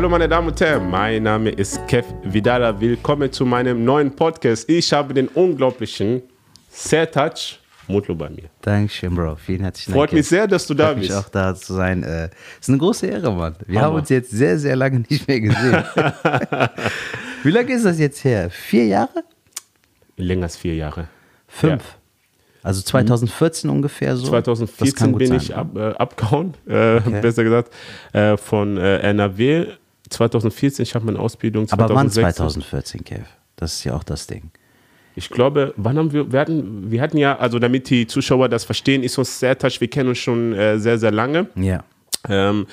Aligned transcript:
Hallo 0.00 0.08
meine 0.08 0.30
Damen 0.30 0.48
und 0.48 0.58
Herren, 0.58 0.88
mein 0.88 1.24
Name 1.24 1.50
ist 1.50 1.86
Kev 1.86 2.08
Vidala. 2.22 2.80
Willkommen 2.80 3.30
zu 3.30 3.44
meinem 3.44 3.84
neuen 3.84 4.16
Podcast. 4.16 4.66
Ich 4.66 4.90
habe 4.94 5.12
den 5.12 5.28
unglaublichen 5.28 6.22
Sertac 6.70 7.36
Mutlu 7.86 8.14
bei 8.14 8.30
mir. 8.30 8.44
Dankeschön, 8.62 9.14
Bro. 9.14 9.36
Vielen 9.36 9.60
herzlichen 9.60 9.92
Freut 9.92 10.08
Dank. 10.08 10.14
mich 10.14 10.26
sehr, 10.26 10.46
dass 10.46 10.66
du 10.66 10.72
da 10.72 10.86
Freut 10.86 10.96
mich 10.96 11.08
bist. 11.08 11.18
auch 11.18 11.28
da 11.28 11.54
zu 11.54 11.74
sein. 11.74 12.02
Äh, 12.02 12.30
ist 12.58 12.70
eine 12.70 12.78
große 12.78 13.08
Ehre, 13.08 13.30
Mann. 13.30 13.56
Wir 13.66 13.76
Hammer. 13.76 13.88
haben 13.88 13.96
uns 13.96 14.08
jetzt 14.08 14.30
sehr, 14.30 14.58
sehr 14.58 14.74
lange 14.74 15.00
nicht 15.06 15.28
mehr 15.28 15.38
gesehen. 15.38 15.84
Wie 17.42 17.50
lange 17.50 17.74
ist 17.74 17.84
das 17.84 17.98
jetzt 17.98 18.24
her? 18.24 18.48
Vier 18.48 18.86
Jahre? 18.86 19.22
Länger 20.16 20.44
als 20.44 20.56
vier 20.56 20.76
Jahre. 20.76 21.08
Fünf. 21.46 21.84
Ja. 21.84 22.00
Also 22.62 22.80
2014 22.80 23.68
ungefähr 23.68 24.16
so. 24.16 24.22
Das 24.22 24.44
2014 24.44 24.94
kann 24.94 25.12
gut 25.12 25.18
bin 25.18 25.28
sein. 25.28 25.40
ich 25.42 25.54
ab, 25.54 25.76
äh, 25.76 25.90
abgehauen, 25.90 26.54
äh, 26.66 27.00
besser 27.20 27.44
gesagt, 27.44 27.70
äh, 28.14 28.38
von 28.38 28.78
äh, 28.78 28.98
NRW. 29.00 29.66
2014, 30.10 30.82
ich 30.82 30.94
habe 30.94 31.06
meine 31.06 31.18
Ausbildung 31.18 31.66
Aber 31.70 31.88
wann 31.94 32.10
2016. 32.10 32.62
2014, 32.62 33.04
Kev? 33.04 33.24
Das 33.56 33.74
ist 33.74 33.84
ja 33.84 33.94
auch 33.94 34.04
das 34.04 34.26
Ding. 34.26 34.50
Ich 35.16 35.28
glaube, 35.28 35.74
wann 35.76 35.98
haben 35.98 36.12
wir, 36.12 36.32
wir 36.32 36.40
hatten, 36.40 36.90
wir 36.90 37.02
hatten 37.02 37.18
ja, 37.18 37.36
also 37.36 37.58
damit 37.58 37.90
die 37.90 38.06
Zuschauer 38.06 38.48
das 38.48 38.64
verstehen, 38.64 39.02
ist 39.02 39.18
uns 39.18 39.38
Sertac, 39.38 39.80
wir 39.80 39.88
kennen 39.88 40.10
uns 40.10 40.18
schon 40.18 40.52
äh, 40.52 40.78
sehr, 40.78 40.98
sehr 40.98 41.10
lange. 41.10 41.48
Ja. 41.56 41.84
Ähm, 42.28 42.66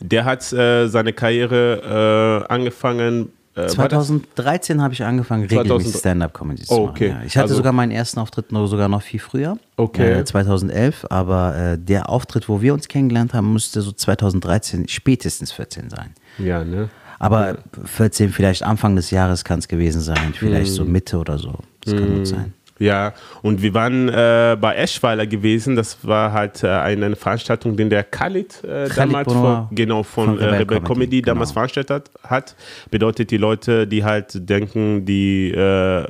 der 0.00 0.24
hat 0.24 0.52
äh, 0.52 0.88
seine 0.88 1.12
Karriere 1.12 2.44
äh, 2.48 2.52
angefangen. 2.52 3.32
Äh, 3.56 3.76
war 3.78 3.88
das- 3.88 4.06
2013 4.08 4.82
habe 4.82 4.92
ich 4.94 5.02
angefangen, 5.02 5.48
2000 5.48 5.70
regelmäßig 5.70 6.00
Stand-Up-Comedy 6.00 6.62
zu 6.64 6.74
Oh, 6.74 6.80
machen. 6.82 6.90
okay. 6.90 7.08
Ja. 7.08 7.22
Ich 7.24 7.36
hatte 7.36 7.44
Also- 7.44 7.54
sogar 7.56 7.72
meinen 7.72 7.90
ersten 7.90 8.20
Auftritt 8.20 8.52
noch, 8.52 8.66
sogar 8.66 8.88
noch 8.88 9.02
viel 9.02 9.18
früher. 9.20 9.56
Okay. 9.76 10.20
Äh, 10.20 10.24
2011. 10.24 11.06
Aber 11.10 11.56
äh, 11.56 11.78
der 11.78 12.08
Auftritt, 12.10 12.48
wo 12.48 12.60
wir 12.60 12.74
uns 12.74 12.86
kennengelernt 12.88 13.32
haben, 13.34 13.52
müsste 13.52 13.80
so 13.80 13.92
2013, 13.92 14.88
spätestens 14.88 15.52
14 15.52 15.88
sein. 15.90 16.10
Ja, 16.38 16.62
ne? 16.64 16.90
Aber 17.18 17.56
14, 17.84 18.30
vielleicht 18.30 18.62
Anfang 18.62 18.94
des 18.94 19.10
Jahres 19.10 19.42
kann 19.42 19.58
es 19.58 19.68
gewesen 19.68 20.02
sein, 20.02 20.34
vielleicht 20.34 20.72
Mhm. 20.72 20.76
so 20.76 20.84
Mitte 20.84 21.18
oder 21.18 21.38
so. 21.38 21.54
Das 21.82 21.94
kann 21.94 22.14
gut 22.14 22.26
sein. 22.26 22.52
Ja, 22.78 23.14
und 23.42 23.62
wir 23.62 23.72
waren 23.72 24.08
äh, 24.08 24.56
bei 24.60 24.74
Eschweiler 24.76 25.26
gewesen. 25.26 25.76
Das 25.76 25.98
war 26.02 26.32
halt 26.32 26.62
äh, 26.62 26.68
eine 26.68 27.16
Veranstaltung, 27.16 27.76
den 27.76 27.88
der 27.88 28.04
Khalid, 28.04 28.62
äh, 28.64 28.88
Khalid 28.88 28.96
damals 28.96 29.32
von, 29.32 29.68
genau, 29.70 30.02
von, 30.02 30.26
von 30.26 30.38
äh, 30.38 30.44
Rebel 30.44 30.58
Rebel 30.58 30.76
Comedy, 30.80 30.86
Comedy, 30.86 31.22
genau. 31.22 31.34
damals 31.34 31.52
veranstaltet 31.52 32.10
hat. 32.22 32.54
Bedeutet 32.90 33.30
die 33.30 33.38
Leute, 33.38 33.86
die 33.86 34.04
halt 34.04 34.48
denken, 34.48 35.06
die 35.06 35.50
äh, 35.52 36.04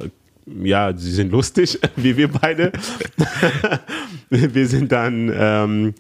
ja, 0.63 0.93
sie 0.97 1.11
sind 1.11 1.33
lustig, 1.33 1.79
wie 1.97 2.17
wir 2.17 2.29
beide. 2.29 2.73
wir 4.31 4.67
sind 4.67 4.93
dann 4.93 5.33
ähm, 5.37 5.95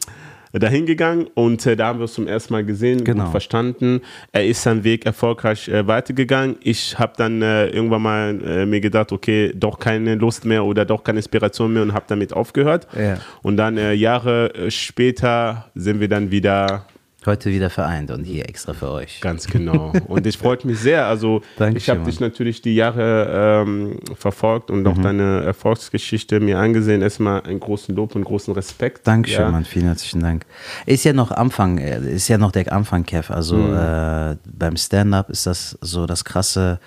dahin 0.58 0.86
gegangen 0.86 1.26
und 1.34 1.64
äh, 1.66 1.76
da 1.76 1.88
haben 1.88 1.98
wir 1.98 2.04
es 2.04 2.14
zum 2.14 2.26
ersten 2.26 2.52
Mal 2.52 2.64
gesehen, 2.64 3.04
Genau. 3.04 3.30
verstanden. 3.30 4.00
Er 4.32 4.46
ist 4.46 4.62
seinen 4.62 4.84
Weg 4.84 5.06
erfolgreich 5.06 5.68
äh, 5.68 5.86
weitergegangen. 5.86 6.56
Ich 6.62 6.98
habe 6.98 7.12
dann 7.16 7.42
äh, 7.42 7.68
irgendwann 7.68 8.02
mal 8.02 8.40
äh, 8.44 8.66
mir 8.66 8.80
gedacht, 8.80 9.12
okay, 9.12 9.52
doch 9.54 9.78
keine 9.78 10.14
Lust 10.14 10.44
mehr 10.44 10.64
oder 10.64 10.84
doch 10.84 11.02
keine 11.04 11.18
Inspiration 11.18 11.72
mehr 11.72 11.82
und 11.82 11.92
habe 11.94 12.04
damit 12.08 12.32
aufgehört. 12.32 12.86
Ja. 12.98 13.18
Und 13.42 13.56
dann 13.56 13.76
äh, 13.78 13.92
Jahre 13.92 14.54
äh, 14.54 14.70
später 14.70 15.66
sind 15.74 16.00
wir 16.00 16.08
dann 16.08 16.30
wieder 16.30 16.86
Heute 17.26 17.50
wieder 17.50 17.70
vereint 17.70 18.10
und 18.12 18.24
hier 18.24 18.48
extra 18.48 18.72
für 18.72 18.90
euch. 18.90 19.20
Ganz 19.20 19.46
genau. 19.48 19.92
Und 20.06 20.26
ich 20.26 20.38
freut 20.38 20.64
mich 20.64 20.78
sehr. 20.78 21.06
Also 21.06 21.42
Dankeschön, 21.56 21.76
ich 21.76 21.88
habe 21.88 22.08
dich 22.10 22.20
natürlich 22.20 22.62
die 22.62 22.74
Jahre 22.76 23.62
ähm, 23.66 23.98
verfolgt 24.14 24.70
und 24.70 24.82
Mhm. 24.82 24.86
auch 24.86 24.98
deine 24.98 25.42
Erfolgsgeschichte 25.42 26.38
mir 26.40 26.58
angesehen. 26.58 27.02
Erstmal 27.02 27.42
einen 27.42 27.60
großen 27.60 27.94
Lob 27.94 28.14
und 28.14 28.24
großen 28.24 28.54
Respekt. 28.54 29.06
Dankeschön, 29.06 29.40
Ja. 29.40 29.50
Mann. 29.50 29.64
Vielen 29.64 29.86
herzlichen 29.86 30.20
Dank. 30.20 30.46
Ist 30.86 31.04
ja 31.04 31.12
noch 31.12 31.30
Anfang, 31.32 31.78
äh, 31.78 31.98
ist 32.14 32.28
ja 32.28 32.38
noch 32.38 32.52
der 32.52 32.72
Anfang, 32.72 33.04
Kev. 33.04 33.32
Also 33.32 33.56
Mhm. 33.56 33.76
äh, 33.76 34.36
beim 34.46 34.76
Stand-up 34.76 35.28
ist 35.30 35.46
das 35.46 35.76
so 35.80 36.06
das 36.06 36.24
krasse. 36.24 36.78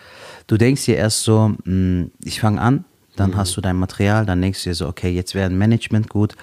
Du 0.48 0.58
denkst 0.58 0.86
dir 0.86 0.96
erst 0.96 1.24
so, 1.24 1.54
mh, 1.66 2.08
ich 2.24 2.40
fange 2.40 2.62
an, 2.62 2.74
Mhm. 2.76 2.84
dann 3.18 3.36
hast 3.38 3.58
du 3.58 3.62
dein 3.62 3.76
Material, 3.76 4.26
dann 4.26 4.42
denkst 4.42 4.64
du 4.64 4.70
dir 4.70 4.74
so, 4.76 4.88
okay, 4.88 5.10
jetzt 5.10 5.36
wäre 5.36 5.50
ein 5.50 5.58
Management 5.58 6.10
gut. 6.10 6.36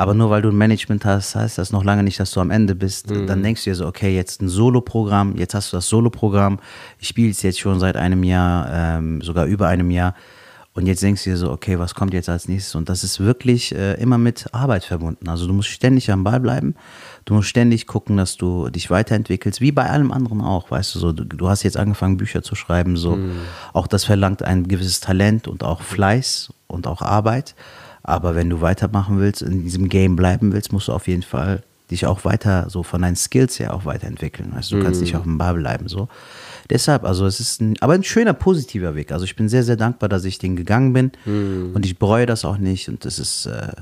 Aber 0.00 0.14
nur 0.14 0.30
weil 0.30 0.40
du 0.40 0.48
ein 0.48 0.56
Management 0.56 1.04
hast, 1.04 1.34
heißt 1.34 1.58
das 1.58 1.72
noch 1.72 1.84
lange 1.84 2.02
nicht, 2.02 2.18
dass 2.18 2.30
du 2.30 2.40
am 2.40 2.50
Ende 2.50 2.74
bist. 2.74 3.10
Mhm. 3.10 3.26
Dann 3.26 3.42
denkst 3.42 3.64
du 3.64 3.70
dir 3.70 3.74
so, 3.74 3.86
okay, 3.86 4.16
jetzt 4.16 4.40
ein 4.40 4.48
Solo-Programm, 4.48 5.36
jetzt 5.36 5.52
hast 5.52 5.74
du 5.74 5.76
das 5.76 5.88
Solo-Programm. 5.90 6.58
Ich 6.98 7.08
spiele 7.08 7.30
es 7.30 7.42
jetzt 7.42 7.60
schon 7.60 7.78
seit 7.80 7.96
einem 7.96 8.24
Jahr, 8.24 8.66
ähm, 8.72 9.20
sogar 9.20 9.44
über 9.44 9.68
einem 9.68 9.90
Jahr. 9.90 10.14
Und 10.72 10.86
jetzt 10.86 11.02
denkst 11.02 11.24
du 11.24 11.30
dir 11.30 11.36
so, 11.36 11.50
okay, 11.50 11.78
was 11.78 11.94
kommt 11.94 12.14
jetzt 12.14 12.30
als 12.30 12.48
nächstes? 12.48 12.74
Und 12.76 12.88
das 12.88 13.04
ist 13.04 13.20
wirklich 13.20 13.74
äh, 13.74 14.00
immer 14.00 14.16
mit 14.16 14.46
Arbeit 14.54 14.84
verbunden. 14.84 15.28
Also 15.28 15.46
du 15.46 15.52
musst 15.52 15.68
ständig 15.68 16.10
am 16.10 16.24
Ball 16.24 16.40
bleiben. 16.40 16.76
Du 17.26 17.34
musst 17.34 17.50
ständig 17.50 17.86
gucken, 17.86 18.16
dass 18.16 18.38
du 18.38 18.70
dich 18.70 18.88
weiterentwickelst, 18.88 19.60
wie 19.60 19.70
bei 19.70 19.90
allem 19.90 20.12
anderen 20.12 20.40
auch. 20.40 20.70
Weißt 20.70 20.94
du, 20.94 20.98
so, 20.98 21.12
du, 21.12 21.24
du 21.24 21.50
hast 21.50 21.62
jetzt 21.62 21.76
angefangen, 21.76 22.16
Bücher 22.16 22.42
zu 22.42 22.54
schreiben. 22.54 22.96
So. 22.96 23.18
Auch 23.74 23.86
das 23.86 24.04
verlangt 24.04 24.42
ein 24.42 24.66
gewisses 24.66 25.00
Talent 25.00 25.46
und 25.46 25.62
auch 25.62 25.82
Fleiß 25.82 26.54
und 26.68 26.86
auch 26.86 27.02
Arbeit. 27.02 27.54
Aber 28.02 28.34
wenn 28.34 28.50
du 28.50 28.60
weitermachen 28.60 29.18
willst, 29.18 29.42
in 29.42 29.62
diesem 29.62 29.88
Game 29.88 30.16
bleiben 30.16 30.52
willst, 30.52 30.72
musst 30.72 30.88
du 30.88 30.92
auf 30.92 31.06
jeden 31.08 31.22
Fall 31.22 31.62
dich 31.90 32.06
auch 32.06 32.24
weiter, 32.24 32.70
so 32.70 32.82
von 32.82 33.02
deinen 33.02 33.16
Skills 33.16 33.58
her 33.58 33.74
auch 33.74 33.84
weiterentwickeln. 33.84 34.52
Weißt 34.54 34.70
du, 34.72 34.82
kannst 34.82 35.00
nicht 35.00 35.16
auf 35.16 35.24
dem 35.24 35.38
Ball 35.38 35.54
bleiben. 35.54 35.88
So. 35.88 36.08
Deshalb, 36.70 37.04
also 37.04 37.26
es 37.26 37.40
ist 37.40 37.60
ein, 37.60 37.76
aber 37.80 37.94
ein 37.94 38.04
schöner, 38.04 38.32
positiver 38.32 38.94
Weg. 38.94 39.12
Also 39.12 39.24
ich 39.24 39.34
bin 39.34 39.48
sehr, 39.48 39.64
sehr 39.64 39.76
dankbar, 39.76 40.08
dass 40.08 40.24
ich 40.24 40.38
den 40.38 40.54
gegangen 40.56 40.92
bin 40.92 41.10
und 41.74 41.84
ich 41.84 41.98
bereue 41.98 42.26
das 42.26 42.44
auch 42.44 42.58
nicht. 42.58 42.88
Und 42.88 43.04
das 43.04 43.18
ist, 43.18 43.46
äh, 43.46 43.72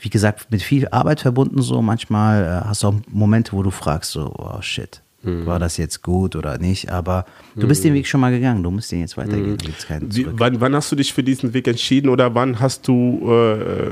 wie 0.00 0.10
gesagt, 0.10 0.50
mit 0.50 0.62
viel 0.62 0.88
Arbeit 0.88 1.20
verbunden 1.20 1.62
so. 1.62 1.80
Manchmal 1.80 2.44
äh, 2.44 2.68
hast 2.68 2.82
du 2.82 2.88
auch 2.88 2.94
Momente, 3.08 3.52
wo 3.52 3.62
du 3.62 3.70
fragst 3.70 4.12
so, 4.12 4.34
oh 4.36 4.60
shit, 4.60 5.00
war 5.22 5.58
das 5.58 5.76
jetzt 5.76 6.02
gut 6.02 6.36
oder 6.36 6.58
nicht? 6.58 6.90
Aber 6.90 7.24
du 7.56 7.66
bist 7.66 7.82
den 7.84 7.94
Weg 7.94 8.06
schon 8.06 8.20
mal 8.20 8.30
gegangen, 8.30 8.62
du 8.62 8.70
musst 8.70 8.92
den 8.92 9.00
jetzt 9.00 9.16
weitergehen. 9.16 9.56
Keinen 9.86 10.14
Wie, 10.14 10.26
wann, 10.30 10.60
wann 10.60 10.74
hast 10.74 10.92
du 10.92 10.96
dich 10.96 11.12
für 11.12 11.22
diesen 11.22 11.52
Weg 11.52 11.66
entschieden 11.66 12.08
oder 12.08 12.34
wann 12.34 12.60
hast 12.60 12.86
du 12.86 13.28
äh, 13.28 13.90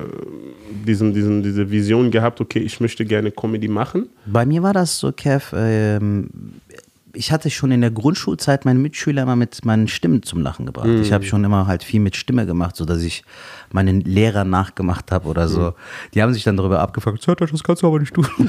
diesen, 0.86 1.12
diesen, 1.12 1.42
diese 1.42 1.70
Vision 1.70 2.10
gehabt, 2.10 2.40
okay, 2.40 2.60
ich 2.60 2.80
möchte 2.80 3.04
gerne 3.04 3.30
Comedy 3.30 3.68
machen? 3.68 4.08
Bei 4.26 4.46
mir 4.46 4.62
war 4.62 4.72
das 4.72 4.98
so, 4.98 5.12
Kev, 5.12 5.54
ähm, 5.56 6.28
ich 7.14 7.32
hatte 7.32 7.50
schon 7.50 7.70
in 7.70 7.80
der 7.80 7.90
Grundschulzeit 7.90 8.64
meine 8.64 8.78
Mitschüler 8.78 9.22
immer 9.22 9.36
mit 9.36 9.64
meinen 9.64 9.88
Stimmen 9.88 10.22
zum 10.22 10.40
Lachen 10.42 10.66
gebracht. 10.66 10.86
Ich 11.02 11.12
habe 11.12 11.24
schon 11.24 11.42
immer 11.44 11.66
halt 11.66 11.82
viel 11.84 12.00
mit 12.00 12.16
Stimme 12.16 12.46
gemacht, 12.46 12.76
sodass 12.76 13.02
ich 13.02 13.24
meinen 13.72 14.00
Lehrer 14.02 14.44
nachgemacht 14.44 15.10
habe 15.12 15.28
oder 15.28 15.48
so. 15.48 15.74
Die 16.14 16.22
haben 16.22 16.32
sich 16.32 16.44
dann 16.44 16.56
darüber 16.56 16.80
abgefragt, 16.80 17.22
"Sertac, 17.22 17.50
das 17.50 17.62
kannst 17.62 17.82
du 17.82 17.86
aber 17.86 17.98
nicht 17.98 18.14
tun. 18.14 18.26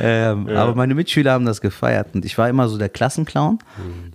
ähm, 0.00 0.48
Aber 0.48 0.74
meine 0.74 0.94
Mitschüler 0.94 1.32
haben 1.32 1.44
das 1.44 1.60
gefeiert 1.60 2.14
und 2.14 2.24
ich 2.24 2.36
war 2.38 2.48
immer 2.48 2.68
so 2.68 2.78
der 2.78 2.88
Klassenclown. 2.88 3.58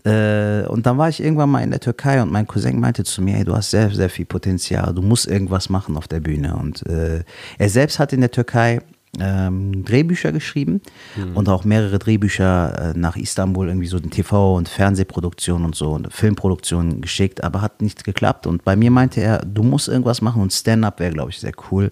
Äh, 0.06 0.66
und 0.68 0.86
dann 0.86 0.97
war 0.97 1.09
ich 1.09 1.22
irgendwann 1.22 1.50
mal 1.50 1.62
in 1.64 1.72
der 1.72 1.80
Türkei 1.80 2.22
und 2.22 2.31
mein 2.31 2.47
Cousin 2.47 2.80
meinte 2.80 3.03
zu 3.03 3.22
mir, 3.22 3.36
hey, 3.36 3.44
du 3.44 3.56
hast 3.56 3.72
sehr, 3.72 3.90
sehr 3.91 4.09
viel 4.09 4.26
Potenzial, 4.26 4.94
du 4.94 5.02
musst 5.02 5.28
irgendwas 5.28 5.70
machen 5.70 5.97
auf 5.97 6.08
der 6.08 6.20
Bühne. 6.20 6.56
Und 6.56 6.86
äh, 6.88 7.24
er 7.58 7.70
selbst 7.70 8.00
hat 8.00 8.14
in 8.14 8.22
der 8.22 8.31
Türkei 8.31 8.81
ähm, 9.20 9.84
Drehbücher 9.84 10.31
geschrieben 10.31 10.81
und 11.34 11.50
auch 11.50 11.64
mehrere 11.64 11.97
Drehbücher 11.97 12.94
äh, 12.94 12.97
nach 12.97 13.16
Istanbul, 13.16 13.68
irgendwie 13.68 13.88
so 13.88 13.97
in 13.97 14.12
TV- 14.12 14.56
und 14.56 14.70
Fernsehproduktion 14.70 15.66
und 15.66 15.75
so 15.75 15.92
und 15.94 16.14
Filmproduktion 16.14 17.02
geschickt, 17.02 17.44
aber 17.44 17.62
hat 17.62 17.81
nicht 17.81 18.03
geklappt. 18.03 18.46
Und 18.46 18.64
bei 18.64 18.75
mir 18.75 18.92
meinte 18.92 19.22
er, 19.22 19.40
du 19.40 19.64
musst 19.64 19.88
irgendwas 19.88 20.22
machen 20.22 20.42
und 20.42 20.53
Stand-up 20.53 21.00
wäre, 21.00 21.12
glaube 21.12 21.31
ich, 21.31 21.40
sehr 21.40 21.53
cool, 21.72 21.92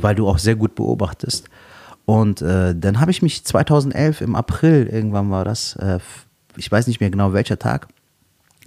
weil 0.00 0.14
du 0.14 0.28
auch 0.28 0.38
sehr 0.38 0.56
gut 0.56 0.74
beobachtest. 0.74 1.48
Und 2.04 2.42
äh, 2.42 2.74
dann 2.76 3.00
habe 3.00 3.10
ich 3.10 3.22
mich 3.22 3.44
2011 3.44 4.20
im 4.20 4.34
April, 4.34 4.88
irgendwann 4.92 5.30
war 5.30 5.44
das, 5.44 5.76
äh, 5.76 6.00
ich 6.56 6.70
weiß 6.70 6.86
nicht 6.86 7.00
mehr 7.00 7.10
genau 7.10 7.32
welcher 7.32 7.58
Tag, 7.58 7.88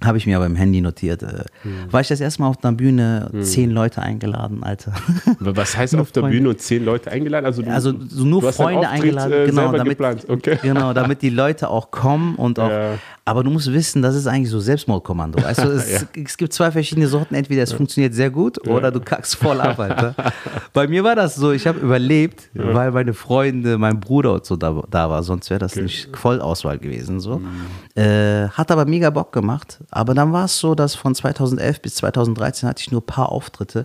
habe 0.04 0.18
ich 0.18 0.28
mir 0.28 0.36
aber 0.36 0.46
im 0.46 0.56
Handy 0.56 0.82
notiert. 0.82 1.24
Äh, 1.24 1.46
War 1.90 2.02
ich 2.02 2.08
das 2.08 2.20
erste 2.20 2.42
Mal 2.42 2.50
auf 2.50 2.64
einer 2.64 2.76
Bühne, 2.76 3.32
zehn 3.42 3.72
Leute 3.72 4.02
eingeladen, 4.02 4.64
Alter. 4.64 4.94
Was 5.40 5.78
heißt 5.78 5.96
auf 5.96 6.12
der 6.12 6.24
Freunde. 6.24 6.38
Bühne 6.38 6.58
zehn 6.58 6.84
Leute 6.84 7.12
eingeladen? 7.12 7.46
Also, 7.46 7.62
du, 7.62 7.72
Also 7.72 7.94
so 8.08 8.26
nur 8.26 8.52
Freunde 8.52 8.90
eingeladen, 8.90 9.32
äh, 9.32 9.46
genau, 9.46 9.72
damit. 9.72 10.00
Okay. 10.28 10.60
genau, 10.62 10.94
damit 10.94 11.22
die 11.22 11.30
Leute 11.30 11.70
auch 11.70 11.92
kommen 11.92 12.36
und 12.36 12.60
auch. 12.60 12.70
Ja. 12.70 12.96
Aber 13.28 13.44
du 13.44 13.50
musst 13.50 13.74
wissen, 13.74 14.04
das 14.04 14.16
ist 14.16 14.28
eigentlich 14.28 14.52
so 14.52 14.60
Selbstmordkommando. 14.60 15.40
Du, 15.40 15.48
es, 15.48 16.06
es 16.14 16.38
gibt 16.38 16.54
zwei 16.54 16.70
verschiedene 16.70 17.08
Sorten. 17.08 17.34
Entweder 17.34 17.64
es 17.64 17.74
funktioniert 17.74 18.14
sehr 18.14 18.30
gut 18.30 18.68
oder 18.68 18.92
du 18.92 19.00
kackst 19.00 19.36
voll 19.36 19.60
ab, 19.60 19.80
Alter. 19.80 20.14
Bei 20.74 20.88
mir 20.88 21.04
war 21.04 21.16
das 21.16 21.34
so, 21.34 21.52
ich 21.52 21.66
habe 21.66 21.80
überlebt, 21.80 22.50
weil 22.54 22.92
meine 22.92 23.16
Freunde, 23.16 23.80
mein 23.80 24.00
Bruder 24.00 24.34
und 24.34 24.46
so 24.46 24.56
da, 24.56 24.80
da 24.92 25.10
war. 25.10 25.24
Sonst 25.24 25.50
wäre 25.50 25.60
das 25.60 25.76
nicht 25.76 26.16
Vollauswahl 26.16 26.78
gewesen. 26.78 27.20
So. 27.20 27.40
Mhm. 27.40 27.50
Äh, 27.96 28.50
hat 28.50 28.70
aber 28.70 28.86
mega 28.86 29.10
Bock 29.10 29.32
gemacht. 29.32 29.80
Aber 29.96 30.14
dann 30.14 30.34
war 30.34 30.46
es 30.46 30.60
so, 30.60 30.76
dass 30.76 30.94
von 30.94 31.16
2011 31.16 31.82
bis 31.82 31.96
2013 31.96 32.68
hatte 32.68 32.82
ich 32.82 32.92
nur 32.92 33.00
ein 33.02 33.06
paar 33.06 33.32
Auftritte, 33.32 33.84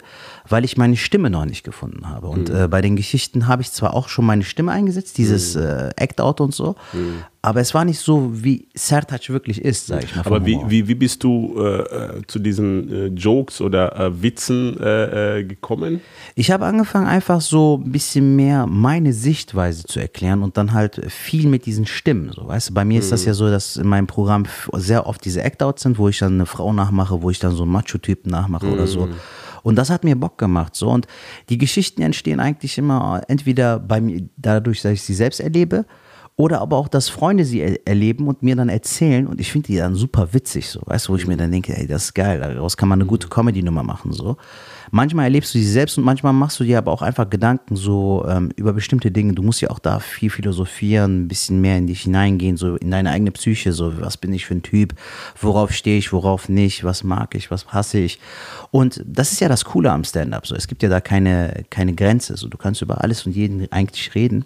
weil 0.48 0.64
ich 0.64 0.76
meine 0.76 0.96
Stimme 0.96 1.30
noch 1.30 1.44
nicht 1.44 1.62
gefunden 1.62 2.08
habe. 2.08 2.26
Und 2.26 2.48
Mhm. 2.48 2.56
äh, 2.56 2.68
bei 2.68 2.80
den 2.82 2.96
Geschichten 2.96 3.46
habe 3.46 3.62
ich 3.62 3.70
zwar 3.70 3.94
auch 3.94 4.08
schon 4.08 4.26
meine 4.26 4.42
Stimme 4.42 4.72
eingesetzt, 4.72 5.18
dieses 5.18 5.54
äh, 5.54 5.90
Act-Out 5.96 6.40
und 6.40 6.52
so, 6.54 6.74
aber 7.42 7.60
es 7.60 7.72
war 7.72 7.86
nicht 7.86 7.98
so, 7.98 8.30
wie 8.32 8.68
Sertac 8.74 9.30
wirklich 9.30 9.64
ist, 9.64 9.86
sag 9.86 10.04
ich 10.04 10.14
mal. 10.14 10.26
Aber 10.26 10.44
wie, 10.44 10.58
wie, 10.66 10.88
wie 10.88 10.94
bist 10.94 11.24
du 11.24 11.54
äh, 11.58 12.18
äh, 12.18 12.22
zu 12.26 12.38
diesen 12.38 12.92
äh, 12.92 13.06
Jokes 13.06 13.62
oder 13.62 13.98
äh, 13.98 14.22
Witzen 14.22 14.78
äh, 14.78 15.38
äh, 15.38 15.44
gekommen? 15.44 16.02
Ich 16.34 16.50
habe 16.50 16.66
angefangen, 16.66 17.06
einfach 17.06 17.40
so 17.40 17.80
ein 17.82 17.92
bisschen 17.92 18.36
mehr 18.36 18.66
meine 18.66 19.14
Sichtweise 19.14 19.84
zu 19.84 20.00
erklären 20.00 20.42
und 20.42 20.58
dann 20.58 20.74
halt 20.74 21.00
viel 21.10 21.48
mit 21.48 21.64
diesen 21.64 21.86
Stimmen. 21.86 22.30
So, 22.32 22.46
weißt 22.46 22.70
du, 22.70 22.74
bei 22.74 22.84
mir 22.84 22.98
ist 22.98 23.10
das 23.10 23.24
ja 23.24 23.32
so, 23.32 23.48
dass 23.48 23.76
in 23.76 23.88
meinem 23.88 24.06
Programm 24.06 24.44
sehr 24.74 25.06
oft 25.06 25.24
diese 25.24 25.42
Act-Outs 25.42 25.82
sind, 25.82 25.98
wo 25.98 26.08
ich 26.08 26.18
dann 26.18 26.34
eine 26.34 26.46
Frau 26.46 26.74
nachmache, 26.74 27.22
wo 27.22 27.30
ich 27.30 27.38
dann 27.38 27.52
so 27.52 27.62
einen 27.62 27.72
Macho-Typen 27.72 28.30
nachmache 28.30 28.66
oder 28.66 28.86
so. 28.86 29.08
Und 29.62 29.76
das 29.76 29.90
hat 29.90 30.04
mir 30.04 30.16
Bock 30.16 30.38
gemacht. 30.38 30.74
So. 30.74 30.90
Und 30.90 31.06
die 31.48 31.58
Geschichten 31.58 32.02
entstehen 32.02 32.40
eigentlich 32.40 32.76
immer 32.78 33.22
entweder 33.28 33.78
bei 33.78 34.00
mir 34.00 34.28
dadurch, 34.36 34.82
dass 34.82 34.92
ich 34.92 35.02
sie 35.02 35.14
selbst 35.14 35.40
erlebe, 35.40 35.86
oder 36.40 36.62
aber 36.62 36.78
auch, 36.78 36.88
dass 36.88 37.10
Freunde 37.10 37.44
sie 37.44 37.60
er 37.60 37.86
erleben 37.86 38.26
und 38.26 38.42
mir 38.42 38.56
dann 38.56 38.70
erzählen 38.70 39.26
und 39.26 39.40
ich 39.40 39.52
finde 39.52 39.66
die 39.66 39.76
dann 39.76 39.94
super 39.94 40.32
witzig, 40.32 40.70
so, 40.70 40.80
weißt 40.86 41.06
du, 41.06 41.12
wo 41.12 41.16
ich 41.16 41.26
mir 41.26 41.36
dann 41.36 41.50
denke, 41.50 41.76
ey, 41.76 41.86
das 41.86 42.04
ist 42.04 42.14
geil, 42.14 42.40
daraus 42.40 42.78
kann 42.78 42.88
man 42.88 42.98
eine 42.98 43.06
gute 43.06 43.28
Comedy-Nummer 43.28 43.82
machen, 43.82 44.12
so. 44.12 44.36
Manchmal 44.90 45.26
erlebst 45.26 45.54
du 45.54 45.58
sie 45.58 45.70
selbst 45.70 45.98
und 45.98 46.04
manchmal 46.04 46.32
machst 46.32 46.58
du 46.58 46.64
dir 46.64 46.78
aber 46.78 46.90
auch 46.90 47.02
einfach 47.02 47.28
Gedanken 47.28 47.76
so 47.76 48.24
ähm, 48.26 48.50
über 48.56 48.72
bestimmte 48.72 49.12
Dinge. 49.12 49.34
Du 49.34 49.42
musst 49.42 49.60
ja 49.60 49.70
auch 49.70 49.78
da 49.78 50.00
viel 50.00 50.30
philosophieren, 50.30 51.22
ein 51.24 51.28
bisschen 51.28 51.60
mehr 51.60 51.78
in 51.78 51.86
dich 51.86 52.00
hineingehen, 52.00 52.56
so 52.56 52.74
in 52.74 52.90
deine 52.90 53.10
eigene 53.10 53.30
Psyche, 53.30 53.72
so 53.72 54.00
was 54.00 54.16
bin 54.16 54.32
ich 54.32 54.46
für 54.46 54.54
ein 54.54 54.62
Typ, 54.62 54.94
worauf 55.40 55.72
stehe 55.72 55.98
ich, 55.98 56.12
worauf 56.12 56.48
nicht, 56.48 56.82
was 56.82 57.04
mag 57.04 57.36
ich, 57.36 57.52
was 57.52 57.68
hasse 57.68 57.98
ich. 57.98 58.18
Und 58.72 59.04
das 59.06 59.30
ist 59.30 59.40
ja 59.40 59.48
das 59.48 59.64
Coole 59.64 59.92
am 59.92 60.02
Stand-up, 60.02 60.46
so. 60.46 60.56
Es 60.56 60.66
gibt 60.66 60.82
ja 60.82 60.88
da 60.88 61.00
keine, 61.00 61.64
keine 61.70 61.94
Grenze, 61.94 62.36
so. 62.36 62.48
Du 62.48 62.58
kannst 62.58 62.82
über 62.82 63.04
alles 63.04 63.26
und 63.26 63.36
jeden 63.36 63.70
eigentlich 63.70 64.14
reden. 64.16 64.44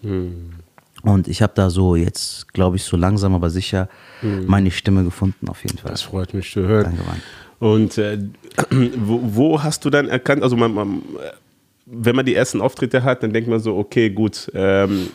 Und 1.04 1.28
ich 1.28 1.42
habe 1.42 1.52
da 1.54 1.70
so 1.70 1.96
jetzt, 1.96 2.52
glaube 2.52 2.76
ich, 2.76 2.84
so 2.84 2.96
langsam 2.96 3.34
aber 3.34 3.50
sicher 3.50 3.88
meine 4.46 4.70
Stimme 4.70 5.04
gefunden, 5.04 5.48
auf 5.48 5.62
jeden 5.62 5.78
Fall. 5.78 5.90
Das 5.90 6.02
freut 6.02 6.32
mich 6.32 6.50
zu 6.50 6.62
hören. 6.62 6.84
Danke, 6.84 7.02
Mann. 7.04 7.22
Und 7.58 7.98
äh, 7.98 8.18
wo, 8.96 9.20
wo 9.22 9.62
hast 9.62 9.84
du 9.84 9.90
dann 9.90 10.08
erkannt, 10.08 10.42
also 10.42 10.56
man, 10.56 10.72
man, 10.72 11.02
wenn 11.86 12.16
man 12.16 12.24
die 12.24 12.34
ersten 12.34 12.60
Auftritte 12.60 13.02
hat, 13.02 13.22
dann 13.22 13.32
denkt 13.32 13.48
man 13.48 13.60
so, 13.60 13.76
okay, 13.76 14.10
gut, 14.10 14.50
ähm, 14.54 15.08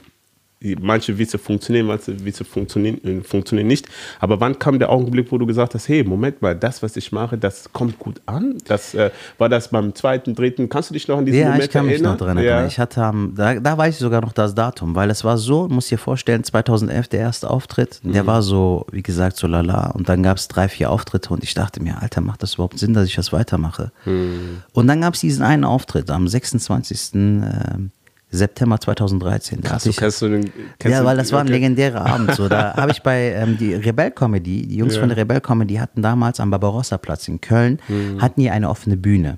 manche 0.81 1.17
Witze 1.17 1.37
funktionieren, 1.37 1.87
manche 1.87 2.23
Witze 2.25 2.43
funktionieren, 2.43 2.99
äh, 3.03 3.21
funktionieren 3.23 3.67
nicht. 3.67 3.87
Aber 4.19 4.39
wann 4.41 4.59
kam 4.59 4.77
der 4.77 4.89
Augenblick, 4.89 5.31
wo 5.31 5.37
du 5.37 5.45
gesagt 5.45 5.73
hast, 5.73 5.87
hey, 5.87 6.03
Moment 6.03 6.41
mal, 6.41 6.53
das, 6.55 6.83
was 6.83 6.97
ich 6.97 7.11
mache, 7.13 7.37
das 7.37 7.71
kommt 7.71 7.97
gut 7.97 8.19
an? 8.25 8.57
Das, 8.67 8.93
äh, 8.93 9.09
war 9.37 9.47
das 9.47 9.69
beim 9.69 9.95
zweiten, 9.95 10.35
dritten, 10.35 10.67
kannst 10.67 10.89
du 10.89 10.93
dich 10.93 11.07
noch 11.07 11.17
an 11.17 11.25
diesen 11.25 11.39
Ja, 11.39 11.45
Moment 11.47 11.63
ich 11.63 11.69
kann 11.71 11.85
mich 11.85 11.93
erinnern? 11.93 12.11
noch 12.11 12.17
dran 12.19 12.37
erinnern. 12.37 12.61
Ja. 12.63 12.67
Ich 12.67 12.77
hatte, 12.77 13.13
da, 13.35 13.55
da 13.59 13.77
weiß 13.77 13.93
ich 13.95 13.99
sogar 13.99 14.19
noch 14.21 14.33
das 14.33 14.53
Datum, 14.53 14.95
weil 14.95 15.09
es 15.09 15.23
war 15.23 15.37
so, 15.37 15.67
muss 15.69 15.87
dir 15.87 15.97
vorstellen, 15.97 16.43
2011 16.43 17.07
der 17.07 17.21
erste 17.21 17.49
Auftritt, 17.49 17.99
Mhm. 18.03 18.13
der 18.13 18.27
war 18.27 18.41
so, 18.41 18.85
wie 18.91 19.01
gesagt, 19.03 19.37
so 19.37 19.47
lala. 19.47 19.91
Und 19.91 20.09
dann 20.09 20.23
gab 20.23 20.37
es 20.37 20.47
drei, 20.49 20.67
vier 20.67 20.91
Auftritte 20.91 21.33
und 21.33 21.43
ich 21.43 21.53
dachte 21.53 21.81
mir, 21.81 22.01
Alter, 22.01 22.19
macht 22.21 22.43
das 22.43 22.55
überhaupt 22.55 22.79
Sinn, 22.79 22.93
dass 22.93 23.05
ich 23.07 23.15
das 23.15 23.31
weitermache? 23.31 23.91
Mhm. 24.05 24.63
Und 24.73 24.87
dann 24.87 24.99
gab 25.01 25.13
es 25.13 25.21
diesen 25.21 25.43
einen 25.43 25.63
Auftritt 25.63 26.09
am 26.11 26.27
26. 26.27 27.11
ähm, 27.15 27.91
September 28.31 28.79
2013. 28.79 29.61
Da 29.61 29.69
Krass, 29.69 29.85
ich, 29.85 29.95
kennst 29.97 30.21
du 30.21 30.29
den, 30.29 30.51
kennst 30.77 30.97
ja, 30.97 31.03
weil 31.03 31.17
das 31.17 31.31
war 31.31 31.39
ein 31.39 31.47
okay. 31.47 31.53
legendärer 31.53 32.05
Abend. 32.05 32.35
So, 32.35 32.47
da 32.47 32.73
habe 32.77 32.91
ich 32.91 33.01
bei 33.01 33.33
ähm, 33.33 33.57
die 33.57 33.73
Rebell 33.73 34.11
Comedy, 34.11 34.67
die 34.67 34.77
Jungs 34.77 34.93
Ja. 34.95 34.99
von 34.99 35.09
der 35.09 35.17
Rebell 35.17 35.41
Comedy 35.41 35.75
hatten 35.75 36.01
damals 36.01 36.39
am 36.39 36.51
Barbarossa-Platz 36.51 37.27
in 37.27 37.41
Köln, 37.41 37.79
Mhm. 37.87 38.21
hatten 38.21 38.39
die 38.41 38.49
eine 38.49 38.69
offene 38.69 38.97
Bühne. 38.97 39.37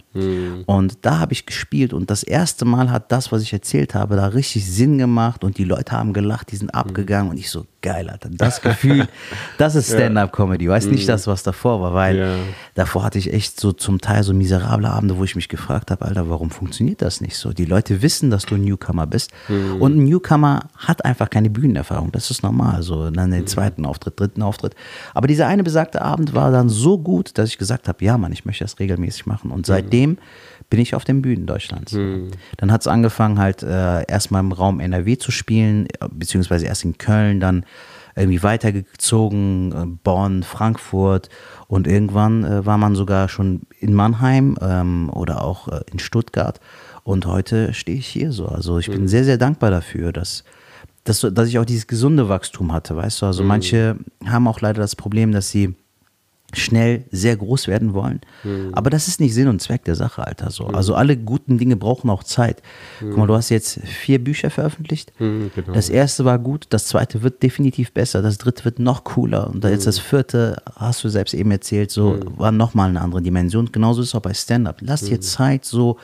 Und 0.65 0.97
da 1.05 1.19
habe 1.19 1.31
ich 1.33 1.45
gespielt 1.45 1.93
und 1.93 2.09
das 2.11 2.23
erste 2.23 2.65
Mal 2.65 2.91
hat 2.91 3.11
das, 3.11 3.31
was 3.31 3.41
ich 3.41 3.53
erzählt 3.53 3.95
habe, 3.95 4.15
da 4.17 4.27
richtig 4.27 4.69
Sinn 4.69 4.97
gemacht 4.97 5.43
und 5.43 5.57
die 5.57 5.63
Leute 5.63 5.93
haben 5.93 6.11
gelacht, 6.13 6.51
die 6.51 6.57
sind 6.57 6.73
abgegangen 6.75 7.29
und 7.31 7.37
ich 7.37 7.49
so, 7.49 7.65
geil, 7.81 8.09
Alter, 8.09 8.29
das 8.31 8.61
Gefühl, 8.61 9.07
das 9.57 9.75
ist 9.75 9.91
Stand-Up-Comedy, 9.91 10.69
weißt 10.69 10.89
nicht 10.91 11.07
das, 11.09 11.27
was 11.27 11.43
davor 11.43 11.81
war, 11.81 11.93
weil 11.93 12.17
Ja. 12.17 12.35
davor 12.75 13.03
hatte 13.03 13.17
ich 13.19 13.33
echt 13.33 13.59
so 13.59 13.71
zum 13.73 13.99
Teil 14.01 14.23
so 14.23 14.33
miserable 14.33 14.89
Abende, 14.89 15.17
wo 15.17 15.23
ich 15.23 15.35
mich 15.35 15.49
gefragt 15.49 15.91
habe, 15.91 16.05
Alter, 16.05 16.29
warum 16.29 16.49
funktioniert 16.51 17.01
das 17.01 17.21
nicht 17.21 17.35
so? 17.37 17.53
Die 17.53 17.65
Leute 17.65 18.01
wissen, 18.01 18.29
dass 18.29 18.45
du 18.45 18.55
ein 18.55 18.61
Newcomer 18.61 19.07
bist. 19.07 19.31
Und 19.79 19.97
ein 19.97 20.03
Newcomer 20.03 20.65
hat 20.77 21.03
einfach 21.05 21.29
keine 21.29 21.49
Bühnenerfahrung, 21.49 22.11
das 22.11 22.31
ist 22.31 22.43
normal, 22.43 22.83
so 22.83 23.09
dann 23.11 23.31
den 23.31 23.47
zweiten 23.47 23.85
Auftritt, 23.85 24.19
dritten 24.19 24.41
Auftritt. 24.41 24.75
Aber 25.13 25.27
dieser 25.27 25.47
eine 25.47 25.63
besagte 25.63 26.01
Abend 26.01 26.33
war 26.33 26.51
dann 26.51 26.69
so 26.69 26.97
gut, 26.97 27.37
dass 27.37 27.49
ich 27.49 27.57
gesagt 27.57 27.87
habe, 27.87 28.03
ja 28.03 28.17
Mann, 28.17 28.31
ich 28.31 28.45
möchte 28.45 28.63
das 28.63 28.79
regelmäßig 28.79 29.25
machen. 29.25 29.51
Und 29.51 29.65
seitdem 29.65 30.17
bin 30.71 30.79
ich 30.79 30.95
auf 30.95 31.03
den 31.03 31.21
Bühnen 31.21 31.45
Deutschlands. 31.45 31.91
Dann 32.57 32.71
hat 32.71 32.81
es 32.81 32.87
angefangen 32.87 33.37
halt 33.37 33.61
äh, 33.61 34.03
erstmal 34.07 34.39
im 34.39 34.53
Raum 34.53 34.79
NRW 34.79 35.17
zu 35.17 35.29
spielen, 35.29 35.87
beziehungsweise 36.09 36.65
erst 36.65 36.85
in 36.85 36.97
Köln, 36.97 37.39
dann 37.39 37.65
irgendwie 38.15 38.41
weitergezogen, 38.41 39.71
äh, 39.73 39.85
Bonn, 40.03 40.43
Frankfurt 40.43 41.29
und 41.67 41.87
irgendwann 41.87 42.43
äh, 42.45 42.65
war 42.65 42.77
man 42.77 42.95
sogar 42.95 43.29
schon 43.29 43.61
in 43.79 43.93
Mannheim 43.93 44.57
ähm, 44.61 45.09
oder 45.13 45.43
auch 45.43 45.67
äh, 45.67 45.81
in 45.91 45.99
Stuttgart 45.99 46.59
und 47.03 47.25
heute 47.25 47.73
stehe 47.73 47.97
ich 47.97 48.07
hier 48.07 48.31
so. 48.31 48.47
Also 48.47 48.79
ich 48.79 48.89
bin 48.89 49.07
sehr, 49.07 49.25
sehr 49.25 49.37
dankbar 49.37 49.71
dafür, 49.71 50.13
dass, 50.13 50.45
dass, 51.03 51.19
dass 51.19 51.49
ich 51.49 51.59
auch 51.59 51.65
dieses 51.65 51.87
gesunde 51.87 52.29
Wachstum 52.29 52.71
hatte, 52.71 52.95
weißt 52.95 53.21
du. 53.21 53.25
Also 53.25 53.43
manche 53.43 53.97
haben 54.25 54.47
auch 54.47 54.61
leider 54.61 54.81
das 54.81 54.95
Problem, 54.95 55.31
dass 55.31 55.49
sie 55.49 55.75
schnell 56.53 57.05
sehr 57.11 57.35
groß 57.35 57.67
werden 57.67 57.93
wollen. 57.93 58.21
Aber 58.73 58.89
das 58.89 59.07
ist 59.07 59.19
nicht 59.19 59.33
Sinn 59.33 59.47
und 59.47 59.61
Zweck 59.61 59.83
der 59.85 59.95
Sache, 59.95 60.25
Alter. 60.25 60.51
So. 60.51 60.65
Also 60.67 60.95
alle 60.95 61.17
guten 61.17 61.57
Dinge 61.57 61.75
brauchen 61.75 62.09
auch 62.09 62.23
Zeit. 62.23 62.61
Guck 62.99 63.17
mal, 63.17 63.27
du 63.27 63.35
hast 63.35 63.49
jetzt 63.49 63.79
vier 63.81 64.23
Bücher 64.23 64.49
veröffentlicht. 64.49 65.13
genau. 65.17 65.73
Das 65.73 65.89
erste 65.89 66.25
war 66.25 66.39
gut, 66.39 66.67
das 66.69 66.85
zweite 66.85 67.23
wird 67.23 67.41
definitiv 67.43 67.91
besser, 67.91 68.21
das 68.21 68.37
dritte 68.37 68.65
wird 68.65 68.79
noch 68.79 69.03
cooler 69.03 69.49
und 69.49 69.63
jetzt 69.63 69.87
das 69.87 69.99
vierte, 69.99 70.61
hast 70.75 71.03
du 71.03 71.09
selbst 71.09 71.33
eben 71.33 71.51
erzählt, 71.51 71.91
so 71.91 72.19
war 72.37 72.51
nochmal 72.51 72.89
eine 72.89 73.01
andere 73.01 73.21
Dimension. 73.21 73.71
Genauso 73.71 74.01
ist 74.01 74.09
es 74.09 74.15
auch 74.15 74.21
bei 74.21 74.33
Stand-Up. 74.33 74.77
Lass 74.81 75.01
dir 75.01 75.19
Zeit, 75.21 75.65
so 75.65 75.97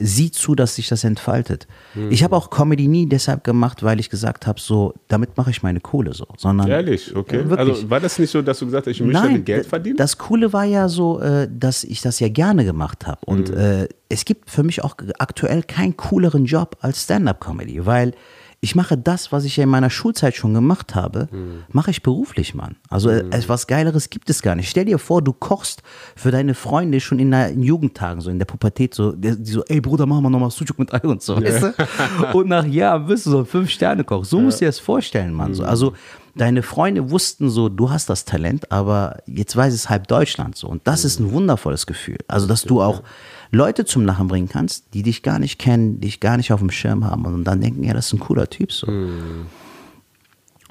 sieh 0.00 0.30
zu, 0.30 0.54
dass 0.54 0.76
sich 0.76 0.88
das 0.88 1.04
entfaltet. 1.04 1.66
Ich 2.10 2.22
habe 2.24 2.36
auch 2.36 2.50
Comedy 2.50 2.86
nie 2.88 3.06
deshalb 3.08 3.44
gemacht, 3.44 3.82
weil 3.82 3.98
ich 4.00 4.10
gesagt 4.10 4.46
habe, 4.46 4.60
so, 4.60 4.94
damit 5.08 5.36
mache 5.36 5.50
ich 5.50 5.62
meine 5.62 5.80
Kohle 5.80 6.14
so, 6.14 6.26
sondern 6.36 6.68
Ehrlich, 6.68 7.14
okay. 7.16 7.44
Ja, 7.48 7.56
also 7.56 7.90
war 7.90 8.00
das 8.00 8.18
nicht 8.18 8.30
so, 8.30 8.42
dass 8.42 8.58
du 8.58 8.66
gesagt 8.66 8.86
hast, 8.86 8.92
ich 8.92 9.00
möchte 9.00 9.22
damit 9.22 9.46
Geld 9.46 9.66
verdienen? 9.66 9.96
Das 9.96 10.18
Coole 10.18 10.52
war 10.52 10.64
ja 10.64 10.88
so, 10.88 11.20
äh, 11.20 11.48
dass 11.50 11.84
ich 11.84 12.00
das 12.00 12.20
ja 12.20 12.28
gerne 12.28 12.64
gemacht 12.64 13.06
habe. 13.06 13.20
Und 13.26 13.50
Mhm. 13.50 13.56
äh, 13.56 13.88
es 14.08 14.24
gibt 14.24 14.50
für 14.50 14.62
mich 14.62 14.84
auch 14.84 14.96
aktuell 15.18 15.62
keinen 15.62 15.96
cooleren 15.96 16.44
Job 16.44 16.76
als 16.80 17.02
Stand-up-Comedy, 17.04 17.84
weil 17.84 18.12
ich 18.60 18.74
mache 18.74 18.98
das, 18.98 19.30
was 19.30 19.44
ich 19.44 19.56
ja 19.56 19.62
in 19.64 19.70
meiner 19.70 19.88
Schulzeit 19.88 20.34
schon 20.34 20.52
gemacht 20.52 20.94
habe, 20.96 21.28
Mhm. 21.30 21.62
mache 21.70 21.92
ich 21.92 22.02
beruflich, 22.02 22.54
Mann. 22.54 22.74
Also 22.90 23.08
äh, 23.08 23.20
etwas 23.30 23.68
Geileres 23.68 24.10
gibt 24.10 24.28
es 24.30 24.42
gar 24.42 24.56
nicht. 24.56 24.68
Stell 24.68 24.84
dir 24.86 24.98
vor, 24.98 25.22
du 25.22 25.32
kochst 25.32 25.82
für 26.16 26.32
deine 26.32 26.54
Freunde 26.54 26.98
schon 27.00 27.20
in, 27.20 27.30
der, 27.30 27.50
in 27.50 27.62
Jugendtagen, 27.62 28.20
so 28.20 28.30
in 28.30 28.38
der 28.38 28.46
Pubertät, 28.46 28.94
so, 28.94 29.12
die, 29.12 29.36
so, 29.44 29.62
ey 29.66 29.80
Bruder, 29.80 30.06
mach 30.06 30.20
mal 30.20 30.30
nochmal 30.30 30.50
Sucuk 30.50 30.78
mit 30.78 30.92
Ei 30.92 31.06
und 31.06 31.22
so, 31.22 31.40
weißt 31.40 31.62
du? 31.62 31.74
Und 32.36 32.48
nach 32.48 32.64
Jahren 32.66 33.06
bist 33.06 33.26
du 33.26 33.30
so 33.30 33.38
ein 33.38 33.46
Fünf-Sterne-Koch. 33.46 34.24
So 34.24 34.40
musst 34.40 34.60
du 34.60 34.64
dir 34.64 34.68
das 34.70 34.80
vorstellen, 34.80 35.32
Mann. 35.34 35.50
Mhm. 35.50 35.54
So. 35.54 35.64
Also 35.64 35.92
deine 36.34 36.62
Freunde 36.62 37.10
wussten 37.12 37.50
so, 37.50 37.68
du 37.68 37.90
hast 37.90 38.10
das 38.10 38.24
Talent, 38.24 38.72
aber 38.72 39.18
jetzt 39.26 39.56
weiß 39.56 39.72
es 39.72 39.88
halb 39.88 40.08
Deutschland 40.08 40.56
so. 40.56 40.66
Und 40.68 40.82
das 40.86 41.04
ist 41.04 41.20
ein 41.20 41.30
wundervolles 41.32 41.86
Gefühl. 41.86 42.18
Also, 42.26 42.46
dass 42.48 42.62
du 42.62 42.82
auch 42.82 43.02
Leute 43.50 43.84
zum 43.84 44.04
Lachen 44.04 44.28
bringen 44.28 44.48
kannst, 44.48 44.94
die 44.94 45.02
dich 45.02 45.22
gar 45.22 45.38
nicht 45.38 45.58
kennen, 45.58 46.00
dich 46.00 46.20
gar 46.20 46.36
nicht 46.36 46.52
auf 46.52 46.60
dem 46.60 46.70
Schirm 46.70 47.04
haben 47.04 47.24
und 47.24 47.44
dann 47.44 47.60
denken, 47.60 47.84
ja, 47.84 47.94
das 47.94 48.06
ist 48.06 48.12
ein 48.14 48.18
cooler 48.20 48.48
Typ 48.48 48.72
so. 48.72 48.86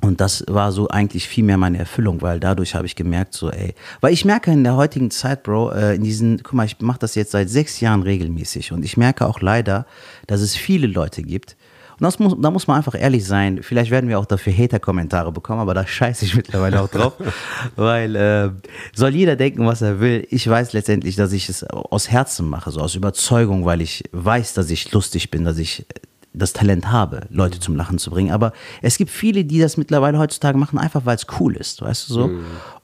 Und 0.02 0.22
das 0.22 0.44
war 0.48 0.72
so 0.72 0.88
eigentlich 0.90 1.28
viel 1.28 1.44
mehr 1.44 1.58
meine 1.58 1.80
Erfüllung, 1.80 2.22
weil 2.22 2.40
dadurch 2.40 2.76
habe 2.76 2.86
ich 2.86 2.96
gemerkt, 2.96 3.34
so, 3.34 3.50
ey, 3.50 3.74
weil 4.00 4.14
ich 4.14 4.26
merke 4.26 4.52
in 4.52 4.64
der 4.64 4.76
heutigen 4.76 5.10
Zeit, 5.10 5.42
Bro, 5.42 5.72
äh, 5.72 5.96
in 5.96 6.04
diesen, 6.04 6.44
guck 6.44 6.54
mal, 6.54 6.66
ich 6.66 6.80
mache 6.80 7.00
das 7.00 7.16
jetzt 7.16 7.32
seit 7.32 7.50
sechs 7.50 7.80
Jahren 7.80 8.04
regelmäßig 8.04 8.72
und 8.72 8.86
ich 8.86 8.96
merke 8.96 9.26
auch 9.26 9.42
leider, 9.42 9.88
dass 10.28 10.42
es 10.42 10.56
viele 10.56 10.86
Leute 10.86 11.24
gibt. 11.24 11.58
Und 12.00 12.04
das 12.04 12.20
muss, 12.20 12.36
da 12.40 12.52
muss 12.52 12.68
man 12.68 12.78
einfach 12.78 13.00
ehrlich 13.00 13.26
sein. 13.26 13.64
Vielleicht 13.64 13.90
werden 13.90 14.08
wir 14.08 14.20
auch 14.20 14.26
dafür 14.26 14.54
Hater-Kommentare 14.54 15.32
bekommen, 15.32 15.62
aber 15.62 15.74
da 15.74 15.86
scheiße 15.86 16.26
ich 16.26 16.36
mittlerweile 16.36 16.82
auch 16.82 16.90
drauf. 16.90 17.14
weil 17.76 18.16
äh, 18.16 18.50
soll 18.94 19.16
jeder 19.16 19.36
denken, 19.36 19.66
was 19.66 19.82
er 19.82 20.00
will. 20.00 20.28
Ich 20.30 20.48
weiß 20.48 20.74
letztendlich, 20.74 21.16
dass 21.16 21.32
ich 21.32 21.50
es 21.50 21.64
aus 21.64 22.12
Herzen 22.12 22.48
mache, 22.48 22.70
so 22.70 22.82
aus 22.82 22.94
Überzeugung, 22.94 23.66
weil 23.66 23.82
ich 23.82 24.04
weiß, 24.12 24.54
dass 24.54 24.70
ich 24.70 24.92
lustig 24.92 25.32
bin, 25.32 25.44
dass 25.44 25.58
ich 25.58 25.86
das 26.34 26.54
Talent 26.54 26.92
habe, 26.92 27.22
Leute 27.30 27.60
zum 27.60 27.76
Lachen 27.76 27.98
zu 27.98 28.12
bringen. 28.12 28.32
Aber 28.32 28.54
es 28.84 28.98
gibt 28.98 29.10
viele, 29.10 29.44
die 29.44 29.60
das 29.60 29.78
mittlerweile 29.78 30.20
heutzutage 30.20 30.58
machen, 30.58 30.78
einfach 30.78 31.06
weil 31.06 31.16
es 31.16 31.26
cool 31.40 31.56
ist, 31.56 31.82
weißt 31.82 32.10
du 32.10 32.14
so. 32.14 32.30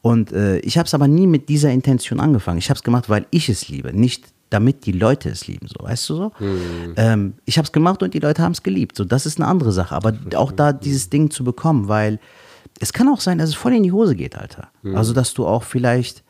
Und 0.01 0.31
äh, 0.31 0.57
ich 0.59 0.77
habe 0.77 0.87
es 0.87 0.93
aber 0.95 1.07
nie 1.07 1.27
mit 1.27 1.49
dieser 1.49 1.69
Intention 1.69 2.19
angefangen. 2.19 2.57
Ich 2.57 2.69
habe 2.69 2.77
es 2.77 2.83
gemacht, 2.83 3.09
weil 3.09 3.27
ich 3.29 3.49
es 3.49 3.69
liebe, 3.69 3.93
nicht 3.93 4.25
damit 4.53 4.85
die 4.85 4.91
Leute 4.91 5.29
es 5.29 5.47
lieben, 5.47 5.67
so, 5.67 5.83
weißt 5.83 6.09
du 6.09 6.15
so. 6.15 6.31
Ähm, 6.95 7.33
ich 7.45 7.57
habe 7.57 7.65
es 7.65 7.71
gemacht 7.71 8.03
und 8.03 8.13
die 8.13 8.19
Leute 8.19 8.43
haben 8.43 8.51
es 8.51 8.61
geliebt. 8.61 8.95
So, 8.95 9.03
das 9.03 9.25
ist 9.25 9.39
eine 9.39 9.47
andere 9.47 9.71
Sache. 9.71 9.95
Aber 9.95 10.13
auch 10.35 10.51
da 10.51 10.71
dieses 10.73 11.09
Ding 11.09 11.31
zu 11.31 11.43
bekommen, 11.43 11.87
weil 11.87 12.19
es 12.79 12.93
kann 12.93 13.09
auch 13.09 13.21
sein, 13.21 13.37
dass 13.37 13.49
es 13.49 13.55
voll 13.55 13.73
in 13.73 13.83
die 13.83 13.91
Hose 13.91 14.15
geht, 14.15 14.37
Alter. 14.37 14.69
Also, 14.95 15.13
dass 15.13 15.33
du 15.33 15.45
auch 15.45 15.63
vielleicht 15.63 16.23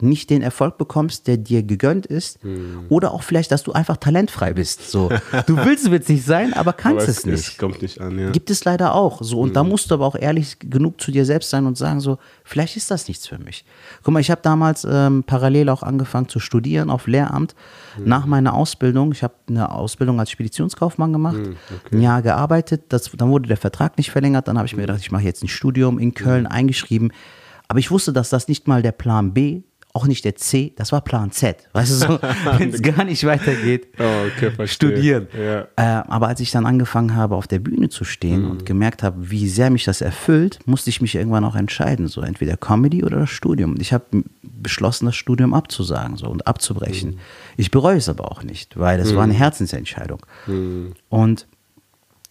nicht 0.00 0.30
den 0.30 0.42
Erfolg 0.42 0.78
bekommst, 0.78 1.26
der 1.26 1.36
dir 1.36 1.62
gegönnt 1.62 2.06
ist, 2.06 2.42
Hm. 2.42 2.86
oder 2.88 3.12
auch 3.12 3.22
vielleicht, 3.22 3.50
dass 3.50 3.64
du 3.64 3.72
einfach 3.72 3.96
talentfrei 3.96 4.52
bist. 4.52 4.90
So, 4.90 5.08
du 5.46 5.56
willst 5.64 5.90
witzig 5.90 6.24
sein, 6.24 6.52
aber 6.54 6.72
kannst 6.72 7.02
Aber 7.02 7.08
es, 7.08 7.26
nicht. 7.26 7.48
Es 7.48 7.58
kommt 7.58 7.82
nicht 7.82 8.00
an, 8.00 8.18
ja. 8.18 8.30
Gibt 8.30 8.50
es 8.50 8.64
leider 8.64 8.94
auch. 8.94 9.22
So, 9.22 9.40
und 9.40 9.56
da 9.56 9.62
Mhm. 9.64 9.70
musst 9.70 9.90
du 9.90 9.94
aber 9.94 10.06
auch 10.06 10.14
ehrlich 10.14 10.58
genug 10.60 11.00
zu 11.00 11.10
dir 11.10 11.24
selbst 11.24 11.50
sein 11.50 11.66
und 11.66 11.76
sagen, 11.76 12.00
so, 12.00 12.18
vielleicht 12.44 12.76
ist 12.76 12.90
das 12.90 13.08
nichts 13.08 13.26
für 13.26 13.38
mich. 13.38 13.64
Guck 14.02 14.14
mal, 14.14 14.20
ich 14.20 14.30
habe 14.30 14.40
damals 14.42 14.86
ähm, 14.88 15.24
parallel 15.24 15.68
auch 15.68 15.82
angefangen 15.82 16.28
zu 16.28 16.38
studieren 16.38 16.90
auf 16.90 17.06
Lehramt. 17.06 17.54
Mhm. 17.98 18.04
Nach 18.08 18.26
meiner 18.26 18.54
Ausbildung, 18.54 19.12
ich 19.12 19.22
habe 19.22 19.34
eine 19.48 19.70
Ausbildung 19.72 20.20
als 20.20 20.30
Speditionskaufmann 20.30 21.12
gemacht, 21.12 21.36
Mhm, 21.38 21.56
ein 21.92 22.00
Jahr 22.00 22.22
gearbeitet, 22.22 22.82
das, 22.90 23.10
dann 23.16 23.30
wurde 23.30 23.48
der 23.48 23.56
Vertrag 23.56 23.98
nicht 23.98 24.10
verlängert, 24.10 24.46
dann 24.48 24.56
habe 24.58 24.66
ich 24.66 24.76
mir 24.76 24.82
gedacht, 24.82 25.00
ich 25.00 25.10
mache 25.10 25.24
jetzt 25.24 25.42
ein 25.42 25.48
Studium 25.48 25.98
in 25.98 26.14
Köln 26.14 26.42
Mhm. 26.44 26.46
eingeschrieben. 26.52 27.12
Aber 27.66 27.78
ich 27.80 27.90
wusste, 27.90 28.12
dass 28.12 28.30
das 28.30 28.48
nicht 28.48 28.66
mal 28.66 28.80
der 28.82 28.92
Plan 28.92 29.34
B, 29.34 29.62
auch 29.98 30.06
nicht 30.06 30.24
der 30.24 30.36
C, 30.36 30.72
das 30.76 30.92
war 30.92 31.00
Plan 31.00 31.32
Z. 31.32 31.56
Weißt 31.72 31.90
du, 31.90 31.94
so, 32.06 32.18
wenn 32.58 32.70
es 32.70 32.80
gar 32.80 33.02
nicht 33.04 33.24
weitergeht, 33.24 33.88
Oh, 33.98 34.04
okay, 34.36 34.66
studieren. 34.68 35.26
Ja. 35.36 35.62
Äh, 35.76 36.04
aber 36.08 36.28
als 36.28 36.38
ich 36.40 36.50
dann 36.52 36.66
angefangen 36.66 37.14
habe, 37.16 37.34
auf 37.34 37.48
der 37.48 37.58
Bühne 37.58 37.88
zu 37.88 38.04
stehen 38.04 38.44
Mhm. 38.44 38.50
und 38.50 38.66
gemerkt 38.66 39.02
habe, 39.02 39.30
wie 39.30 39.48
sehr 39.48 39.70
mich 39.70 39.84
das 39.84 40.00
erfüllt, 40.00 40.60
musste 40.66 40.90
ich 40.90 41.00
mich 41.00 41.14
irgendwann 41.16 41.44
auch 41.44 41.56
entscheiden, 41.56 42.06
so 42.06 42.20
entweder 42.20 42.56
Comedy 42.56 43.02
oder 43.02 43.18
das 43.18 43.30
Studium. 43.30 43.72
Und 43.72 43.80
ich 43.82 43.92
habe 43.92 44.04
beschlossen, 44.42 45.06
das 45.06 45.16
Studium 45.16 45.52
abzusagen 45.54 46.16
so, 46.16 46.26
und 46.28 46.46
abzubrechen. 46.46 47.10
Mhm. 47.12 47.18
Ich 47.56 47.70
bereue 47.72 47.96
es 47.96 48.08
aber 48.08 48.30
auch 48.30 48.42
nicht, 48.44 48.78
weil 48.78 49.00
es 49.00 49.14
war 49.16 49.24
eine 49.24 49.34
Herzensentscheidung. 49.34 50.24
Mhm. 50.46 50.92
Und 51.08 51.46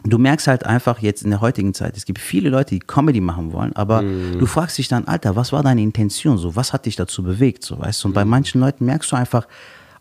du 0.03 0.17
merkst 0.17 0.47
halt 0.47 0.65
einfach 0.65 0.99
jetzt 0.99 1.23
in 1.23 1.31
der 1.31 1.41
heutigen 1.41 1.73
Zeit, 1.73 1.97
es 1.97 2.05
gibt 2.05 2.19
viele 2.19 2.49
Leute, 2.49 2.75
die 2.75 2.79
Comedy 2.79 3.19
machen 3.21 3.51
wollen, 3.51 3.75
aber 3.75 4.03
Mhm. 4.03 4.39
du 4.39 4.45
fragst 4.45 4.77
dich 4.77 4.87
dann, 4.87 5.05
Alter, 5.07 5.35
was 5.35 5.51
war 5.51 5.63
deine 5.63 5.81
Intention? 5.81 6.37
So, 6.37 6.55
was 6.55 6.71
hat 6.73 6.85
dich 6.85 6.95
dazu 6.95 7.23
bewegt? 7.23 7.63
So, 7.63 7.79
weißt 7.79 8.03
du? 8.03 8.07
Und 8.09 8.13
bei 8.13 8.23
Mhm. 8.23 8.31
manchen 8.31 8.61
Leuten 8.61 8.85
merkst 8.85 9.11
du 9.11 9.15
einfach 9.15 9.47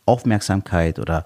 Aufmerksamkeit 0.05 0.99
oder 0.99 1.25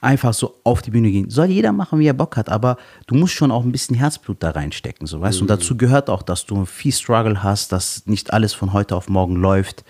einfach 0.00 0.34
so 0.34 0.56
auf 0.64 0.82
die 0.82 0.90
Bühne 0.90 1.10
gehen. 1.10 1.30
Soll 1.30 1.46
jeder 1.46 1.72
machen, 1.72 1.98
wie 1.98 2.06
er 2.06 2.12
Bock 2.12 2.36
hat, 2.36 2.48
aber 2.48 2.76
du 3.06 3.14
musst 3.14 3.34
schon 3.34 3.50
auch 3.50 3.64
ein 3.64 3.72
bisschen 3.72 3.96
Herzblut 3.96 4.36
da 4.40 4.50
reinstecken, 4.50 5.06
so 5.06 5.20
weißt 5.20 5.38
du. 5.38 5.44
Und 5.44 5.48
dazu 5.48 5.76
gehört 5.76 6.10
auch, 6.10 6.22
dass 6.22 6.44
du 6.44 6.64
viel 6.64 6.92
Struggle 6.92 7.42
hast, 7.42 7.72
dass 7.72 8.06
nicht 8.06 8.32
alles 8.32 8.52
von 8.52 8.72
heute 8.72 8.96
auf 8.96 9.08
morgen 9.08 9.36
läuft, 9.36 9.84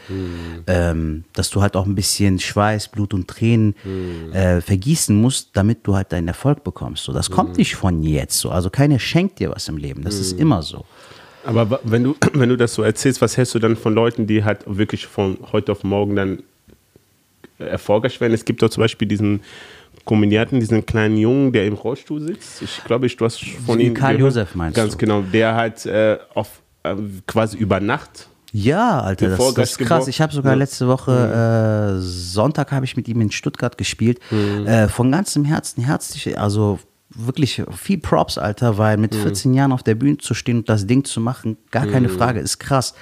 ähm, 0.66 1.24
dass 1.32 1.50
du 1.50 1.62
halt 1.62 1.76
auch 1.76 1.86
ein 1.86 1.94
bisschen 1.94 2.38
Schweiß, 2.38 2.88
Blut 2.88 3.14
und 3.14 3.26
Tränen 3.28 3.74
äh, 4.32 4.60
vergießen 4.60 5.18
musst, 5.18 5.50
damit 5.54 5.86
du 5.86 5.96
halt 5.96 6.12
deinen 6.12 6.28
Erfolg 6.28 6.62
bekommst. 6.62 7.04
So, 7.04 7.12
das 7.12 7.30
kommt 7.30 7.56
nicht 7.56 7.74
von 7.74 8.02
jetzt 8.02 8.38
so. 8.38 8.50
Also 8.50 8.70
keiner 8.70 8.98
schenkt 8.98 9.40
dir 9.40 9.50
was 9.50 9.68
im 9.68 9.76
Leben. 9.76 10.02
Das 10.02 10.16
ist 10.16 10.38
immer 10.38 10.62
so. 10.62 10.84
Aber 11.44 11.80
wenn 11.84 12.04
du, 12.04 12.16
wenn 12.32 12.48
du 12.48 12.56
das 12.56 12.74
so 12.74 12.82
erzählst, 12.82 13.20
was 13.22 13.36
hältst 13.36 13.54
du 13.54 13.58
dann 13.58 13.76
von 13.76 13.94
Leuten, 13.94 14.26
die 14.26 14.44
halt 14.44 14.60
wirklich 14.66 15.06
von 15.06 15.38
heute 15.52 15.72
auf 15.72 15.84
morgen 15.84 16.16
dann 16.16 16.42
erfolgreich 17.58 18.20
werden? 18.20 18.34
Es 18.34 18.44
gibt 18.44 18.62
doch 18.62 18.68
zum 18.68 18.82
Beispiel 18.82 19.08
diesen 19.08 19.40
Komödianten, 20.04 20.60
diesen 20.60 20.84
kleinen 20.86 21.16
Jungen, 21.16 21.52
der 21.52 21.66
im 21.66 21.74
Rollstuhl 21.74 22.20
sitzt. 22.20 22.62
Ich 22.62 22.82
glaube, 22.84 23.06
ich, 23.06 23.16
du 23.16 23.24
hast 23.24 23.40
von 23.66 23.80
ihm 23.80 23.94
Karl 23.94 24.16
gehört. 24.16 24.34
Josef 24.34 24.54
meinst 24.54 24.76
Ganz 24.76 24.92
du? 24.92 24.98
genau, 24.98 25.22
der 25.22 25.54
halt 25.54 25.84
äh, 25.86 26.18
auf, 26.34 26.60
äh, 26.82 26.94
quasi 27.26 27.56
über 27.56 27.80
Nacht 27.80 28.28
Ja, 28.52 29.00
Alter, 29.00 29.28
das, 29.36 29.54
das 29.54 29.70
ist 29.72 29.78
krass. 29.78 30.06
Ich 30.08 30.20
habe 30.20 30.32
sogar 30.32 30.52
Ja. 30.52 30.58
letzte 30.58 30.86
Woche, 30.88 31.96
äh, 31.98 32.00
Sonntag 32.00 32.72
habe 32.72 32.84
ich 32.84 32.96
mit 32.96 33.08
ihm 33.08 33.20
in 33.20 33.30
Stuttgart 33.30 33.76
gespielt. 33.76 34.20
Äh, 34.64 34.88
von 34.88 35.10
ganzem 35.10 35.44
Herzen, 35.44 35.82
herzlich, 35.84 36.38
also 36.38 36.78
wirklich 37.10 37.62
viel 37.76 37.98
Props, 37.98 38.36
Alter, 38.36 38.78
weil 38.78 38.96
mit 38.98 39.14
14 39.14 39.54
Jahren 39.54 39.72
auf 39.72 39.82
der 39.82 39.94
Bühne 39.94 40.18
zu 40.18 40.34
stehen 40.34 40.58
und 40.58 40.68
das 40.68 40.86
Ding 40.86 41.04
zu 41.04 41.20
machen, 41.20 41.56
gar 41.70 41.86
keine 41.86 42.08
Frage, 42.08 42.40
ist 42.40 42.58
krass. 42.58 42.94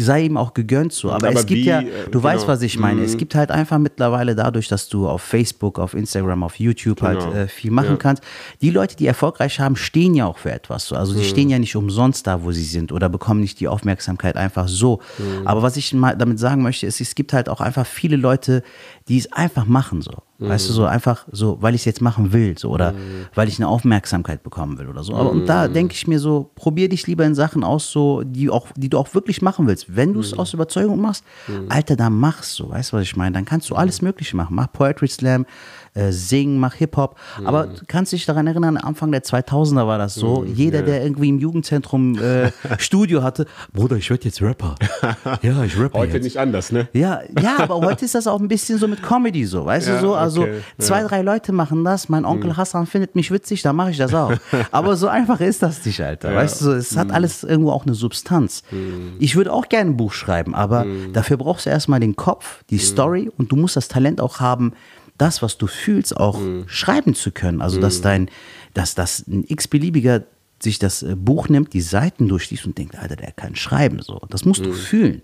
Sei 0.00 0.22
ihm 0.24 0.36
auch 0.36 0.54
gegönnt 0.54 0.92
so. 0.92 1.10
Aber, 1.12 1.28
Aber 1.28 1.38
es 1.40 1.46
gibt 1.46 1.60
wie, 1.62 1.66
ja, 1.66 1.80
äh, 1.80 1.86
du 2.10 2.22
weißt, 2.22 2.42
genau. 2.44 2.52
was 2.52 2.62
ich 2.62 2.78
meine. 2.78 3.02
Es 3.02 3.16
gibt 3.16 3.34
halt 3.34 3.50
einfach 3.50 3.78
mittlerweile 3.78 4.34
dadurch, 4.34 4.68
dass 4.68 4.88
du 4.88 5.06
auf 5.08 5.22
Facebook, 5.22 5.78
auf 5.78 5.94
Instagram, 5.94 6.42
auf 6.42 6.58
YouTube 6.58 7.00
Genau. 7.00 7.22
halt 7.24 7.34
äh, 7.34 7.48
viel 7.48 7.70
machen 7.70 7.90
Ja. 7.90 7.96
kannst. 7.96 8.22
Die 8.62 8.70
Leute, 8.70 8.96
die 8.96 9.06
erfolgreich 9.06 9.60
haben, 9.60 9.76
stehen 9.76 10.14
ja 10.14 10.26
auch 10.26 10.38
für 10.38 10.52
etwas. 10.52 10.86
So. 10.86 10.96
Also 10.96 11.12
Mhm. 11.14 11.18
die 11.18 11.24
stehen 11.24 11.48
ja 11.50 11.58
nicht 11.58 11.76
umsonst 11.76 12.26
da, 12.26 12.42
wo 12.42 12.52
sie 12.52 12.64
sind 12.64 12.92
oder 12.92 13.08
bekommen 13.08 13.40
nicht 13.40 13.60
die 13.60 13.68
Aufmerksamkeit 13.68 14.36
einfach 14.36 14.68
so. 14.68 15.00
Mhm. 15.18 15.46
Aber 15.46 15.62
was 15.62 15.76
ich 15.76 15.92
mal 15.92 16.16
damit 16.16 16.38
sagen 16.38 16.62
möchte, 16.62 16.86
ist, 16.86 17.00
es 17.00 17.14
gibt 17.14 17.32
halt 17.32 17.48
auch 17.48 17.60
einfach 17.60 17.86
viele 17.86 18.16
Leute, 18.16 18.62
die 19.08 19.18
es 19.18 19.30
einfach 19.32 19.66
machen 19.66 20.00
so. 20.02 20.12
Weißt 20.38 20.68
du, 20.68 20.72
Mhm. 20.72 20.76
so 20.76 20.84
einfach 20.86 21.26
so, 21.30 21.58
weil 21.60 21.74
ich 21.74 21.82
es 21.82 21.84
jetzt 21.84 22.00
machen 22.00 22.32
will, 22.32 22.58
so 22.58 22.70
oder 22.70 22.92
weil 23.34 23.48
ich 23.48 23.58
eine 23.58 23.68
Aufmerksamkeit 23.68 24.42
bekommen 24.42 24.78
will 24.78 24.88
oder 24.88 25.02
so. 25.04 25.14
Aber 25.14 25.30
und 25.30 25.42
Mhm. 25.42 25.46
da 25.46 25.68
denke 25.68 25.94
ich 25.94 26.06
mir 26.08 26.18
so, 26.18 26.50
probier 26.56 26.88
dich 26.88 27.06
lieber 27.06 27.24
in 27.24 27.34
Sachen 27.34 27.62
aus, 27.64 27.90
so, 27.90 28.22
die 28.24 28.50
auch, 28.50 28.66
die 28.76 28.88
du 28.88 28.98
auch 28.98 29.14
wirklich 29.14 29.42
machen 29.42 29.66
willst. 29.66 29.94
Wenn 29.94 30.12
du 30.12 30.20
es 30.20 30.32
Mhm. 30.32 30.40
aus 30.40 30.52
Überzeugung 30.52 31.00
machst, 31.00 31.24
Alter, 31.68 31.96
dann 31.96 32.14
mach's 32.18 32.54
so, 32.56 32.68
weißt 32.70 32.92
du, 32.92 32.96
was 32.96 33.04
ich 33.04 33.16
meine? 33.16 33.32
Dann 33.32 33.44
kannst 33.44 33.70
du 33.70 33.74
alles 33.76 34.02
Mögliche 34.02 34.36
machen. 34.36 34.54
Mach 34.56 34.70
Poetry 34.72 35.08
Slam, 35.08 35.46
äh, 35.94 36.10
singen, 36.10 36.58
mach 36.58 36.74
Hip-Hop. 36.74 37.16
Aber 37.44 37.66
du 37.68 37.82
kannst 37.86 38.12
dich 38.12 38.26
daran 38.26 38.46
erinnern, 38.46 38.76
Anfang 38.76 39.12
der 39.12 39.22
2000er 39.22 39.86
war 39.86 39.98
das 39.98 40.14
so. 40.14 40.44
Jeder, 40.44 40.82
der 40.82 41.02
irgendwie 41.02 41.28
im 41.28 41.38
Jugendzentrum 41.38 42.18
äh, 42.18 42.50
Studio 42.78 43.22
hatte, 43.22 43.46
Bruder, 43.72 43.96
ich 43.96 44.10
werde 44.10 44.24
jetzt 44.24 44.42
Rapper. 44.42 44.74
Ja, 45.42 45.62
ich 45.64 45.78
rappe 45.78 45.98
heute 45.98 46.14
jetzt. 46.14 46.24
nicht 46.24 46.38
anders, 46.38 46.72
ne? 46.72 46.88
Ja, 46.92 47.20
ja, 47.40 47.56
aber 47.58 47.76
heute 47.80 48.04
ist 48.04 48.14
das 48.14 48.26
auch 48.26 48.40
ein 48.40 48.48
bisschen 48.48 48.78
so 48.78 48.88
mit 48.88 49.02
Comedy 49.02 49.44
so, 49.46 49.64
weißt 49.64 49.88
Ja, 49.88 49.94
du 49.96 50.00
so? 50.00 50.14
Also 50.14 50.42
okay, 50.42 50.60
zwei, 50.78 51.02
drei 51.02 51.22
Leute 51.22 51.52
machen 51.52 51.84
das, 51.84 52.08
mein 52.08 52.24
Onkel 52.24 52.56
Hassan 52.56 52.86
findet 52.86 53.14
mich 53.14 53.30
witzig, 53.30 53.62
dann 53.62 53.76
mache 53.76 53.90
ich 53.90 53.96
das 53.98 54.14
auch. 54.14 54.32
aber 54.70 54.96
so 54.96 55.08
einfach 55.08 55.40
ist 55.40 55.62
das 55.62 55.84
nicht, 55.84 56.00
Alter. 56.00 56.34
Weißt 56.34 56.62
du, 56.62 56.72
es 56.72 56.96
hat 56.96 57.10
alles 57.10 57.44
irgendwo 57.44 57.70
auch 57.70 57.84
eine 57.86 57.94
Substanz. 57.94 58.62
Ich 59.18 59.36
würde 59.36 59.52
auch 59.52 59.68
gerne 59.68 59.90
ein 59.90 59.96
Buch 59.96 60.12
schreiben, 60.12 60.54
aber 60.54 60.86
dafür 61.12 61.36
brauchst 61.36 61.66
du 61.66 61.70
erstmal 61.70 62.00
den 62.00 62.16
Kopf, 62.16 62.64
die 62.70 62.78
Story 62.78 63.30
und 63.36 63.52
du 63.52 63.56
musst 63.56 63.76
das 63.76 63.88
Talent 63.88 64.20
auch 64.20 64.40
haben, 64.40 64.72
das, 65.16 65.42
was 65.42 65.58
du 65.58 65.66
fühlst, 65.66 66.16
auch 66.16 66.40
schreiben 66.66 67.14
zu 67.14 67.30
können. 67.30 67.60
Also, 67.60 67.80
dass 67.80 68.00
dein, 68.00 68.30
dass 68.72 68.94
das 68.94 69.26
ein 69.26 69.44
x-beliebiger 69.46 70.24
sich 70.64 70.78
das 70.78 71.02
äh, 71.02 71.14
Buch 71.16 71.48
nimmt, 71.48 71.72
die 71.72 71.80
Seiten 71.80 72.28
durchliest 72.28 72.66
und 72.66 72.76
denkt, 72.76 72.98
Alter, 72.98 73.16
der 73.16 73.32
kann 73.32 73.54
schreiben. 73.54 74.00
So. 74.02 74.20
Das 74.30 74.44
musst 74.44 74.64
du 74.64 74.72
fühlen. 74.72 75.22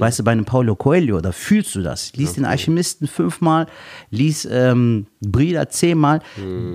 Weißt 0.00 0.18
du, 0.18 0.24
bei 0.24 0.32
einem 0.32 0.44
Paulo 0.44 0.74
Coelho, 0.74 1.20
da 1.20 1.32
fühlst 1.32 1.74
du 1.74 1.82
das. 1.82 2.12
Lies 2.14 2.32
den 2.32 2.44
Alchemisten 2.44 3.06
fünfmal, 3.06 3.66
lies 4.10 4.48
ähm, 4.50 5.06
Brida 5.20 5.68
zehnmal. 5.68 6.20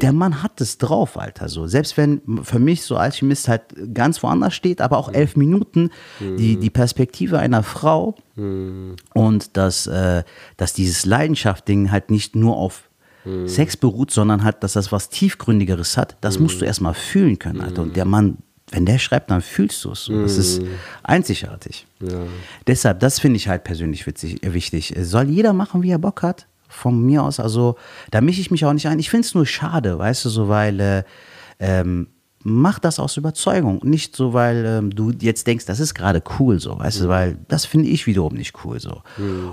Der 0.01 0.13
Mann 0.13 0.43
hat 0.43 0.61
es 0.61 0.77
drauf, 0.77 1.17
Alter. 1.17 1.49
So. 1.49 1.67
Selbst 1.67 1.97
wenn 1.97 2.21
für 2.43 2.59
mich 2.59 2.83
so 2.83 2.95
Alchemist 2.95 3.47
halt 3.47 3.63
ganz 3.93 4.21
woanders 4.23 4.53
steht, 4.53 4.81
aber 4.81 4.97
auch 4.97 5.11
elf 5.11 5.35
Minuten, 5.35 5.89
die, 6.19 6.57
die 6.57 6.69
Perspektive 6.69 7.39
einer 7.39 7.63
Frau 7.63 8.15
und 9.13 9.57
dass, 9.57 9.87
äh, 9.87 10.23
dass 10.57 10.73
dieses 10.73 11.05
Leidenschaft-Ding 11.05 11.91
halt 11.91 12.09
nicht 12.09 12.35
nur 12.35 12.57
auf 12.57 12.89
Sex 13.47 13.77
beruht, 13.77 14.11
sondern 14.11 14.43
halt, 14.43 14.63
dass 14.63 14.73
das 14.73 14.91
was 14.91 15.09
Tiefgründigeres 15.09 15.97
hat, 15.97 16.17
das 16.21 16.39
musst 16.39 16.61
du 16.61 16.65
erstmal 16.65 16.93
fühlen 16.93 17.39
können, 17.39 17.61
Alter. 17.61 17.83
Und 17.83 17.95
der 17.95 18.05
Mann, 18.05 18.37
wenn 18.71 18.85
der 18.85 18.99
schreibt, 18.99 19.31
dann 19.31 19.41
fühlst 19.41 19.83
du 19.85 19.91
es. 19.91 20.09
Das 20.09 20.37
ist 20.37 20.61
einzigartig. 21.03 21.85
Deshalb, 22.67 22.99
das 22.99 23.19
finde 23.19 23.37
ich 23.37 23.47
halt 23.47 23.63
persönlich 23.63 24.05
witzig, 24.07 24.43
äh, 24.43 24.53
wichtig. 24.53 24.93
Soll 24.99 25.29
jeder 25.29 25.53
machen, 25.53 25.83
wie 25.83 25.91
er 25.91 25.99
Bock 25.99 26.21
hat? 26.23 26.47
Von 26.67 27.05
mir 27.05 27.23
aus, 27.23 27.39
also 27.39 27.75
da 28.09 28.19
mische 28.19 28.41
ich 28.41 28.49
mich 28.49 28.65
auch 28.65 28.73
nicht 28.73 28.87
ein. 28.87 28.97
Ich 28.97 29.09
finde 29.11 29.27
es 29.27 29.35
nur 29.35 29.45
schade, 29.45 29.99
weißt 29.99 30.25
du, 30.25 30.29
so 30.29 30.49
weil 30.49 30.79
äh, 30.79 31.03
ähm, 31.59 32.07
mach 32.43 32.79
das 32.79 32.99
aus 32.99 33.17
Überzeugung. 33.17 33.79
Nicht 33.83 34.15
so, 34.15 34.33
weil 34.33 34.65
ähm, 34.65 34.93
du 34.93 35.11
jetzt 35.11 35.47
denkst, 35.47 35.65
das 35.65 35.79
ist 35.79 35.93
gerade 35.93 36.21
cool 36.39 36.59
so, 36.59 36.77
weißt 36.77 37.01
du, 37.01 37.07
weil 37.07 37.37
das 37.47 37.65
finde 37.65 37.87
ich 37.87 38.05
wiederum 38.05 38.33
nicht 38.33 38.53
cool 38.63 38.79
so. 38.79 39.01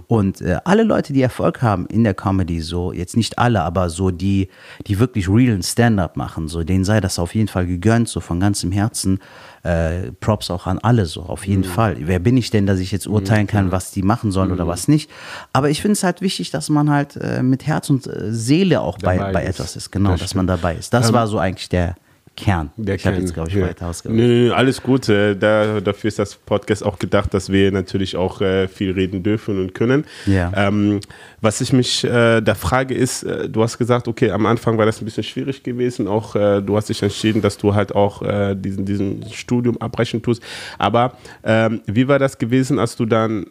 Und 0.09 0.41
äh, 0.41 0.59
alle 0.65 0.83
Leute, 0.83 1.13
die 1.13 1.23
Erfolg 1.23 1.63
haben 1.63 1.87
in 1.87 2.05
der 2.05 2.15
Comedy, 2.15 2.61
so, 2.61 2.93
jetzt 2.93 3.17
nicht 3.17 3.39
alle, 3.39 3.63
aber 3.63 3.91
so 3.91 4.11
die, 4.11 4.49
die 4.87 4.99
wirklich 4.99 5.29
realen 5.29 5.63
Stand-up 5.63 6.17
machen, 6.17 6.49
so, 6.49 6.65
denen 6.65 6.85
sei 6.85 7.01
das 7.01 7.19
auf 7.19 7.35
jeden 7.35 7.49
Fall 7.49 7.67
gegönnt, 7.67 8.09
so 8.09 8.21
von 8.21 8.41
ganzem 8.41 8.73
Herzen. 8.73 9.21
Äh, 9.63 10.13
Props 10.21 10.51
auch 10.51 10.67
an 10.67 10.79
alle, 10.79 11.05
so, 11.05 11.21
auf 11.23 11.47
jeden 11.47 11.65
Fall. 11.65 11.97
Wer 12.01 12.19
bin 12.19 12.37
ich 12.39 12.51
denn, 12.51 12.65
dass 12.67 12.81
ich 12.81 12.93
jetzt 12.93 13.07
urteilen 13.07 13.47
kann, 13.47 13.71
was 13.71 13.91
die 13.91 14.03
machen 14.03 14.33
sollen 14.33 14.53
oder 14.53 14.67
was 14.67 14.89
nicht? 14.89 15.11
Aber 15.53 15.69
ich 15.69 15.83
finde 15.83 15.93
es 15.93 16.03
halt 16.03 16.23
wichtig, 16.23 16.51
dass 16.51 16.71
man 16.71 16.91
halt 16.91 17.17
äh, 17.17 17.43
mit 17.43 17.67
Herz 17.67 17.91
und 17.91 18.07
äh, 18.07 18.33
Seele 18.33 18.81
auch 18.81 18.97
bei, 18.99 19.19
Dabei 19.19 19.33
bei 19.33 19.43
ist. 19.45 19.51
etwas 19.61 19.77
ist, 19.77 19.93
genau, 19.93 20.13
Das 20.13 20.21
dass 20.21 20.35
man 20.35 20.47
dabei 20.47 20.77
ist. 20.77 20.95
Das 20.95 21.13
war 21.13 21.27
so 21.27 21.39
eigentlich 21.39 21.69
der 21.69 21.95
Kern. 22.41 22.71
Der 22.77 22.95
ich 22.95 23.07
habe 23.07 23.17
jetzt, 23.17 23.35
glaube 23.35 23.51
ich, 23.51 23.57
ja. 23.57 23.67
weiter 23.67 23.89
ausgeholt. 23.89 24.19
Nö, 24.19 24.27
nö, 24.27 24.53
alles 24.53 24.83
gut. 24.83 25.09
Äh, 25.09 25.37
Da, 25.37 25.81
dafür 25.81 26.09
ist 26.09 26.19
das 26.19 26.35
Podcast 26.35 26.85
auch 26.85 26.99
gedacht, 26.99 27.35
dass 27.35 27.53
wir 27.53 27.71
natürlich 27.71 28.17
auch 28.17 28.41
äh, 28.41 28.67
viel 28.67 28.93
reden 28.93 29.23
dürfen 29.23 29.61
und 29.61 29.75
können. 29.75 30.05
Ja. 30.27 30.51
Ähm, 30.57 31.01
was 31.43 31.61
ich 31.61 31.73
mich 31.73 32.03
äh, 32.05 32.41
da 32.41 32.55
frage 32.55 32.95
ist, 32.95 33.25
äh, 33.25 33.49
du 33.49 33.63
hast 33.63 33.77
gesagt, 33.77 34.09
okay, 34.09 34.31
am 34.31 34.47
Anfang 34.47 34.79
war 34.79 34.87
das 34.87 35.03
ein 35.03 35.05
bisschen 35.05 35.25
schwierig 35.25 35.63
gewesen. 35.63 36.09
Auch 36.09 36.35
äh, 36.35 36.63
du 36.63 36.77
hast 36.77 36.89
dich 36.89 37.03
entschieden, 37.03 37.43
dass 37.43 37.59
du 37.59 37.75
halt 37.75 37.95
auch 37.95 38.23
äh, 38.23 38.55
diesen, 38.55 38.87
diesen 38.87 39.31
Studium 39.33 39.77
abbrechen 39.79 40.23
tust. 40.23 40.43
Aber 40.79 41.13
ähm, 41.45 41.83
wie 41.87 42.09
war 42.09 42.19
das 42.19 42.39
gewesen, 42.39 42.79
als 42.79 42.97
du 42.97 43.05
dann 43.05 43.47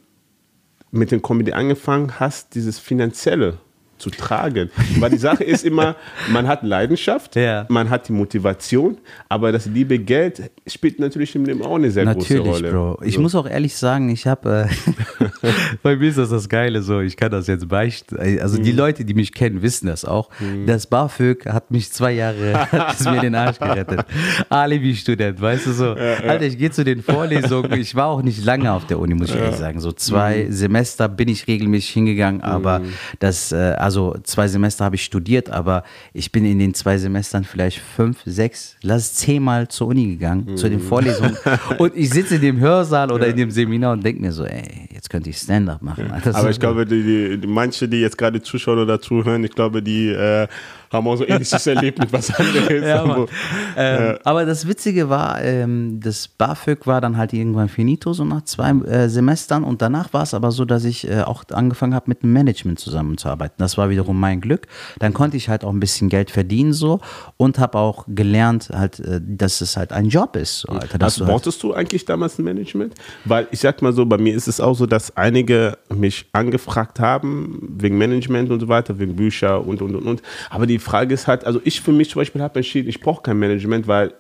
mit 0.92 1.12
dem 1.12 1.22
Comedy 1.22 1.54
angefangen 1.54 2.20
hast, 2.20 2.56
dieses 2.56 2.80
finanzielle? 2.80 3.60
Zu 4.00 4.10
tragen. 4.10 4.70
Weil 5.00 5.12
die 5.12 5.18
Sache 5.18 5.44
ist 5.44 5.66
immer, 5.66 5.96
man 6.32 6.48
hat 6.48 6.64
Leidenschaft, 6.64 7.36
Ja. 7.36 7.66
man 7.70 7.90
hat 7.90 8.08
die 8.08 8.14
Motivation, 8.14 8.98
aber 9.28 9.52
das 9.52 9.66
liebe 9.66 10.00
Geld 10.00 10.50
spielt 10.68 11.00
natürlich 11.00 11.36
im 11.36 11.46
Leben 11.46 11.62
auch 11.64 11.76
eine 11.76 11.92
sehr 11.92 12.06
Natürlich, 12.06 12.44
große 12.44 12.50
Rolle. 12.50 12.72
Bro. 12.72 13.00
Ich 13.04 13.16
So. 13.16 13.22
muss 13.22 13.36
auch 13.36 13.48
ehrlich 13.48 13.76
sagen, 13.76 14.10
ich 14.10 14.26
habe, 14.28 14.68
äh, 15.20 15.26
bei 15.84 15.96
mir 15.96 16.10
ist 16.10 16.18
das 16.18 16.30
das 16.30 16.48
Geile 16.50 16.82
so, 16.82 17.00
ich 17.02 17.18
kann 17.18 17.32
das 17.32 17.48
jetzt 17.48 17.68
beichten. 17.68 18.18
Also 18.42 18.58
Mhm. 18.60 18.64
die 18.64 18.72
Leute, 18.72 19.06
die 19.06 19.14
mich 19.14 19.34
kennen, 19.34 19.62
wissen 19.62 19.88
das 19.88 20.06
auch. 20.06 20.30
Das 20.66 20.88
BAföG 20.88 21.46
hat 21.48 21.72
mich 21.72 21.92
zwei 21.92 22.14
Jahre, 22.14 22.54
hat 22.72 23.04
mir 23.06 23.22
den 23.22 23.36
Arsch 23.36 23.60
gerettet. 23.60 24.06
Alibi-Student, 24.50 25.40
weißt 25.42 25.66
du 25.68 25.72
so. 25.74 25.86
Alter, 25.94 26.42
ich 26.46 26.58
gehe 26.58 26.72
zu 26.72 26.84
den 26.84 27.02
Vorlesungen, 27.02 27.72
ich 27.74 27.96
war 27.96 28.08
auch 28.08 28.22
nicht 28.22 28.44
lange 28.44 28.72
auf 28.72 28.86
der 28.88 29.00
Uni, 29.00 29.14
muss 29.16 29.30
ich 29.30 29.36
ehrlich 29.36 29.56
sagen. 29.56 29.80
So 29.80 29.92
zwei 29.92 30.46
Mhm. 30.46 30.52
Semester 30.54 31.08
bin 31.10 31.28
ich 31.28 31.48
regelmäßig 31.48 31.92
hingegangen, 31.92 32.42
aber 32.42 32.82
das, 33.20 33.52
äh, 33.52 33.56
also 33.90 34.16
zwei 34.22 34.48
Semester 34.48 34.86
habe 34.86 34.96
ich 34.98 35.04
studiert, 35.04 35.50
aber 35.50 35.84
ich 36.14 36.32
bin 36.32 36.46
in 36.46 36.60
den 36.60 36.76
zwei 36.76 37.00
Semestern 37.00 37.44
vielleicht 37.44 37.80
fünf, 37.80 38.20
sechs, 38.24 38.76
lass 38.84 39.02
es 39.02 39.14
zehnmal 39.16 39.68
zur 39.68 39.88
Uni 39.88 40.06
gegangen, 40.06 40.58
zu 40.58 40.70
den 40.70 40.80
Vorlesungen. 40.80 41.36
Und 41.80 41.94
ich 41.96 42.12
sitze 42.12 42.36
in 42.36 42.42
dem 42.42 42.60
Hörsaal 42.60 43.12
oder 43.12 43.26
in 43.26 43.36
dem 43.36 43.50
Seminar 43.50 43.94
und 43.94 44.06
denke 44.06 44.22
mir 44.22 44.32
so, 44.32 44.46
ey, 44.46 44.90
jetzt 44.94 45.10
könnte 45.10 45.32
ich 45.32 45.38
Stand-up 45.38 45.82
machen. 45.82 46.12
Alter. 46.12 46.36
Aber 46.36 46.52
ich 46.52 46.60
glaube, 46.60 46.86
die, 46.86 47.02
die, 47.02 47.38
die, 47.40 47.48
manche, 47.48 47.88
die 47.88 48.00
jetzt 48.00 48.18
gerade 48.18 48.44
zuschauen 48.44 48.78
oder 48.78 49.02
zuhören, 49.02 49.44
ich 49.44 49.52
glaube, 49.52 49.82
die 49.82 50.10
äh, 50.10 50.48
haben 50.92 51.08
auch 51.08 51.16
so 51.16 51.28
ähnliches 51.28 51.68
erlebt 51.68 52.00
mit 52.00 52.12
was 52.12 52.34
anderes. 52.34 52.70
Ja. 52.90 53.04
Aber, 53.04 53.28
ähm, 53.76 54.18
Aber 54.24 54.46
das 54.46 54.68
Witzige 54.68 55.10
war, 55.10 55.42
ähm, 55.42 56.00
das 56.02 56.28
BAföG 56.28 56.88
war 56.88 57.02
dann 57.02 57.18
halt 57.18 57.34
irgendwann 57.34 57.68
finito, 57.68 58.14
so 58.14 58.24
nach 58.24 58.44
zwei 58.44 58.72
äh, 58.72 59.10
Semestern. 59.10 59.64
Und 59.64 59.82
danach 59.82 60.14
war 60.14 60.24
es 60.24 60.34
aber 60.34 60.52
so, 60.52 60.66
dass 60.66 60.86
ich 60.86 61.10
äh, 61.10 61.22
auch 61.22 61.44
angefangen 61.52 61.94
habe, 61.94 62.06
mit 62.08 62.24
dem 62.24 62.34
Management 62.34 62.80
zusammenzuarbeiten. 62.80 63.56
Das 63.58 63.78
war 63.78 63.90
wiederum 63.90 64.20
mein 64.20 64.42
Glück. 64.42 64.68
Dann 65.00 65.14
konnte 65.14 65.38
ich 65.38 65.50
halt 65.50 65.64
auch 65.64 65.72
ein 65.72 65.80
bisschen 65.80 66.10
Geld 66.10 66.32
verdienen 66.32 66.74
so 66.74 67.00
und 67.38 67.60
habe 67.60 67.78
auch 67.78 68.06
gelernt, 68.08 68.70
halt, 68.74 69.00
äh, 69.00 69.20
dass 69.24 69.62
es 69.62 69.78
halt 69.78 69.92
ein 69.92 70.10
Job 70.10 70.36
ist. 70.36 70.60
So, 70.62 70.70
Alter, 70.70 70.98
Hast, 71.02 71.18
du 71.18 71.26
halt, 71.26 71.34
brauchtest 71.34 71.62
du 71.64 71.74
eigentlich 71.74 72.06
damals 72.06 72.40
ein 72.40 72.46
Management? 72.46 72.94
Weil 73.26 73.48
ich 73.52 73.60
sag 73.60 73.82
mal 73.82 73.94
so, 73.94 74.06
bei 74.06 74.18
mir 74.18 74.36
ist 74.36 74.48
es 74.48 74.60
auch 74.60 74.76
so, 74.76 74.86
dass 74.86 75.16
einige 75.18 75.78
mich 75.94 76.28
angefragt 76.34 77.00
haben, 77.00 77.76
wegen 77.78 77.98
Management 77.98 78.52
und 78.52 78.60
so 78.60 78.68
weiter, 78.68 79.00
wegen 79.00 79.16
Bücher 79.16 79.66
und 79.66 79.82
und 79.82 79.96
und 79.96 80.06
und. 80.06 80.22
Aber 80.50 80.66
die 80.66 80.79
Frage 80.80 81.14
ist 81.14 81.28
halt, 81.28 81.46
also 81.46 81.60
ich 81.64 81.82
für 81.82 81.92
mich 81.92 82.10
zum 82.10 82.22
Beispiel 82.22 82.42
habe 82.42 82.60
entschieden, 82.60 82.90
ich 82.90 83.00
brauche 83.00 83.22
kein 83.22 83.38
Management, 83.38 83.88
weil 83.88 84.14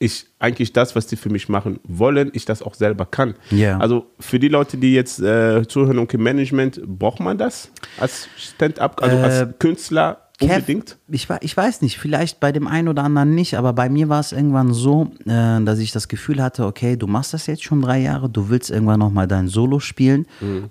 ich 0.00 0.26
eigentlich 0.38 0.72
das, 0.72 0.94
was 0.94 1.08
die 1.08 1.16
für 1.16 1.28
mich 1.28 1.48
machen 1.48 1.80
wollen, 1.82 2.30
ich 2.32 2.44
das 2.44 2.62
auch 2.62 2.74
selber 2.74 3.04
kann. 3.04 3.34
Ja. 3.50 3.78
Also 3.78 4.06
für 4.20 4.38
die 4.38 4.48
Leute, 4.48 4.76
die 4.76 4.94
jetzt 4.94 5.18
äh, 5.20 5.66
zuhören, 5.66 5.98
okay, 5.98 6.18
Management, 6.18 6.80
braucht 6.86 7.20
man 7.20 7.36
das 7.36 7.70
als 7.98 8.28
Stand-up, 8.36 9.02
also 9.02 9.16
Äh, 9.16 9.20
als 9.20 9.58
Künstler 9.58 10.27
Kev, 10.38 10.54
unbedingt? 10.54 10.98
Ich, 11.08 11.28
wei- 11.28 11.38
ich 11.40 11.56
weiß 11.56 11.82
nicht, 11.82 11.98
vielleicht 11.98 12.38
bei 12.38 12.52
dem 12.52 12.68
einen 12.68 12.86
oder 12.88 13.02
anderen 13.02 13.34
nicht, 13.34 13.54
aber 13.56 13.72
bei 13.72 13.88
mir 13.88 14.08
war 14.08 14.20
es 14.20 14.30
irgendwann 14.32 14.72
so, 14.72 15.10
äh, 15.26 15.60
dass 15.64 15.78
ich 15.80 15.90
das 15.90 16.06
Gefühl 16.06 16.40
hatte, 16.42 16.64
okay, 16.64 16.96
du 16.96 17.06
machst 17.08 17.34
das 17.34 17.46
jetzt 17.46 17.64
schon 17.64 17.82
drei 17.82 17.98
Jahre, 18.00 18.28
du 18.30 18.48
willst 18.48 18.70
irgendwann 18.70 19.00
nochmal 19.00 19.26
dein 19.26 19.48
Solo 19.48 19.80
spielen 19.80 20.26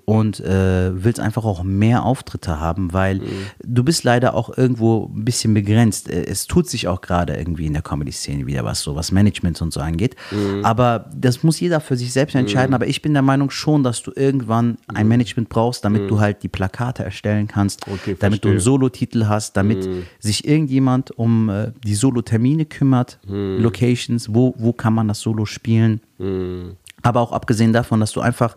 und 0.06 0.40
äh, 0.40 0.90
willst 1.04 1.20
einfach 1.20 1.44
auch 1.44 1.62
mehr 1.62 2.04
Auftritte 2.04 2.58
haben, 2.58 2.92
weil 2.94 3.20
du 3.62 3.84
bist 3.84 4.04
leider 4.04 4.34
auch 4.34 4.56
irgendwo 4.56 5.10
ein 5.14 5.24
bisschen 5.24 5.52
begrenzt. 5.52 6.08
Äh, 6.08 6.24
Es 6.24 6.46
tut 6.46 6.68
sich 6.68 6.88
auch 6.88 7.02
gerade 7.02 7.36
irgendwie 7.36 7.66
in 7.66 7.74
der 7.74 7.82
Comedy-Szene 7.82 8.46
wieder 8.46 8.64
was, 8.64 8.80
so 8.80 8.96
was 8.96 9.12
Management 9.12 9.60
und 9.60 9.72
so 9.72 9.80
angeht. 9.80 10.16
Aber 10.62 11.10
das 11.14 11.42
muss 11.42 11.60
jeder 11.60 11.80
für 11.80 11.96
sich 11.96 12.12
selbst 12.12 12.34
entscheiden. 12.34 12.74
Aber 12.74 12.86
ich 12.86 13.02
bin 13.02 13.12
der 13.12 13.22
Meinung 13.22 13.50
schon, 13.50 13.82
dass 13.82 14.02
du 14.02 14.12
irgendwann 14.14 14.78
ein 14.94 15.08
Management 15.08 15.48
brauchst, 15.50 15.84
damit 15.84 16.08
du 16.10 16.20
halt 16.20 16.42
die 16.42 16.48
Plakate 16.48 17.04
erstellen 17.04 17.48
kannst, 17.48 17.82
Okay, 17.86 18.16
damit 18.18 18.44
du 18.44 18.48
einen 18.48 18.56
verstehe. 18.56 18.60
Solo-Titel 18.72 19.26
hast, 19.26 19.56
damit 19.58 19.88
sich 20.18 20.46
irgendjemand 20.46 21.10
um 21.18 21.48
äh, 21.48 21.72
die 21.84 21.94
Solo-Termine 21.94 22.64
kümmert, 22.64 23.18
Locations, 23.26 24.32
wo, 24.32 24.54
wo 24.56 24.72
kann 24.72 24.94
man 24.94 25.08
das 25.08 25.20
Solo 25.20 25.44
spielen. 25.44 26.00
Aber 27.02 27.20
auch 27.20 27.32
abgesehen 27.32 27.72
davon, 27.72 28.00
dass 28.00 28.12
du 28.12 28.20
einfach 28.20 28.56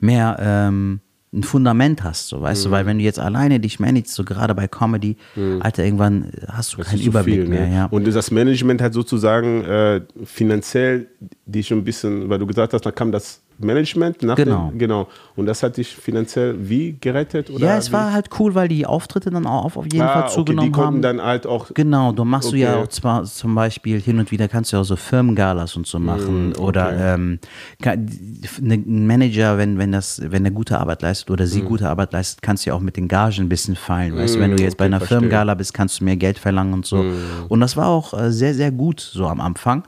mehr 0.00 0.36
ähm, 0.40 1.00
ein 1.32 1.44
Fundament 1.44 2.02
hast, 2.02 2.28
so 2.28 2.40
weißt 2.40 2.66
du, 2.66 2.70
weil 2.72 2.86
wenn 2.86 2.98
du 2.98 3.04
jetzt 3.04 3.20
alleine 3.20 3.60
dich 3.60 3.78
managst, 3.78 4.14
so 4.14 4.24
gerade 4.24 4.52
bei 4.54 4.66
Comedy, 4.66 5.16
Alter, 5.60 5.84
irgendwann 5.84 6.32
hast 6.48 6.72
du 6.72 6.78
Das 6.78 6.88
keinen 6.88 7.02
Überblick 7.02 7.42
viel, 7.42 7.48
mehr, 7.48 7.66
ne? 7.68 7.74
ja. 7.74 7.84
Und 7.86 8.04
das 8.06 8.30
Management 8.32 8.82
hat 8.82 8.94
sozusagen 8.94 9.62
äh, 9.64 10.00
finanziell 10.24 11.06
die 11.46 11.62
schon 11.62 11.78
ein 11.78 11.84
bisschen, 11.84 12.28
weil 12.28 12.40
du 12.40 12.46
gesagt 12.46 12.72
hast, 12.72 12.84
da 12.84 12.90
kam 12.90 13.12
das 13.12 13.42
Management 13.60 14.22
nach 14.22 14.36
Genau. 14.36 14.68
dem, 14.70 14.78
genau. 14.78 15.08
Und 15.36 15.46
das 15.46 15.62
hat 15.62 15.76
dich 15.76 15.94
finanziell 15.94 16.56
wie 16.58 16.96
gerettet? 17.00 17.50
Oder 17.50 17.66
ja, 17.66 17.76
es 17.76 17.92
war 17.92 18.12
halt 18.12 18.28
cool, 18.38 18.54
weil 18.54 18.68
die 18.68 18.86
Auftritte 18.86 19.30
dann 19.30 19.46
auch 19.46 19.76
auf, 19.76 19.84
jeden 19.84 20.00
ah, 20.02 20.08
Fall 20.08 20.22
okay, 20.24 20.34
zugenommen 20.34 20.66
die 20.68 20.72
konnten 20.72 20.94
haben. 20.96 21.02
dann 21.02 21.22
halt 21.22 21.46
auch 21.46 21.68
Genau, 21.74 22.12
du 22.12 22.24
machst 22.24 22.52
du 22.52 22.56
ja 22.56 22.74
Okay. 22.74 22.82
auch 22.84 22.88
zwar 22.88 23.24
zum 23.24 23.54
Beispiel 23.54 24.00
hin 24.00 24.18
und 24.18 24.30
wieder 24.30 24.48
kannst 24.48 24.72
du 24.72 24.76
ja 24.76 24.80
auch 24.80 24.84
so 24.86 24.96
Firmengalas 24.96 25.76
und 25.76 25.86
so 25.86 25.98
machen 25.98 26.54
oder 26.56 27.14
ähm, 27.14 27.38
ne- 27.84 28.74
ein 28.74 29.06
Manager, 29.06 29.58
wenn, 29.58 29.78
wenn 29.78 29.92
das, 29.92 30.20
wenn 30.24 30.44
er 30.44 30.50
gute 30.50 30.78
Arbeit 30.78 31.02
leistet 31.02 31.30
oder 31.30 31.46
sie 31.46 31.62
gute 31.62 31.88
Arbeit 31.88 32.12
leistet, 32.12 32.42
kannst 32.42 32.64
du 32.66 32.70
ja 32.70 32.74
auch 32.76 32.80
mit 32.80 32.96
den 32.96 33.08
Gagen 33.08 33.40
ein 33.44 33.48
bisschen 33.48 33.76
feilen. 33.76 34.16
Weißt 34.16 34.36
du, 34.36 34.40
wenn 34.40 34.50
du 34.50 34.58
jetzt 34.58 34.76
bei 34.76 34.84
okay, 34.84 34.90
einer 34.94 34.98
verstehe. 34.98 35.18
Firmengala 35.18 35.54
bist, 35.54 35.74
kannst 35.74 36.00
du 36.00 36.04
mehr 36.04 36.16
Geld 36.16 36.38
verlangen 36.38 36.72
und 36.74 36.86
so. 36.86 37.04
Und 37.48 37.60
das 37.60 37.76
war 37.76 37.88
auch 37.88 38.14
äh, 38.18 38.32
sehr, 38.32 38.54
sehr 38.54 38.70
gut 38.70 39.00
so 39.00 39.26
am 39.26 39.40
Anfang. 39.40 39.84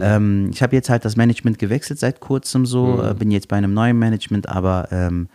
Ähm, 0.00 0.50
ich 0.52 0.62
habe 0.62 0.74
jetzt 0.74 0.90
halt 0.90 1.04
das 1.04 1.16
Management 1.16 1.58
gewechselt 1.58 1.98
seit 1.98 2.20
kurzem 2.20 2.66
so, 2.66 3.00
äh, 3.02 3.11
bin 3.14 3.30
jetzt 3.30 3.48
bei 3.48 3.56
einem 3.56 3.74
neuen 3.74 3.98
Management, 3.98 4.48
aber 4.48 4.88
ähm, 4.90 5.28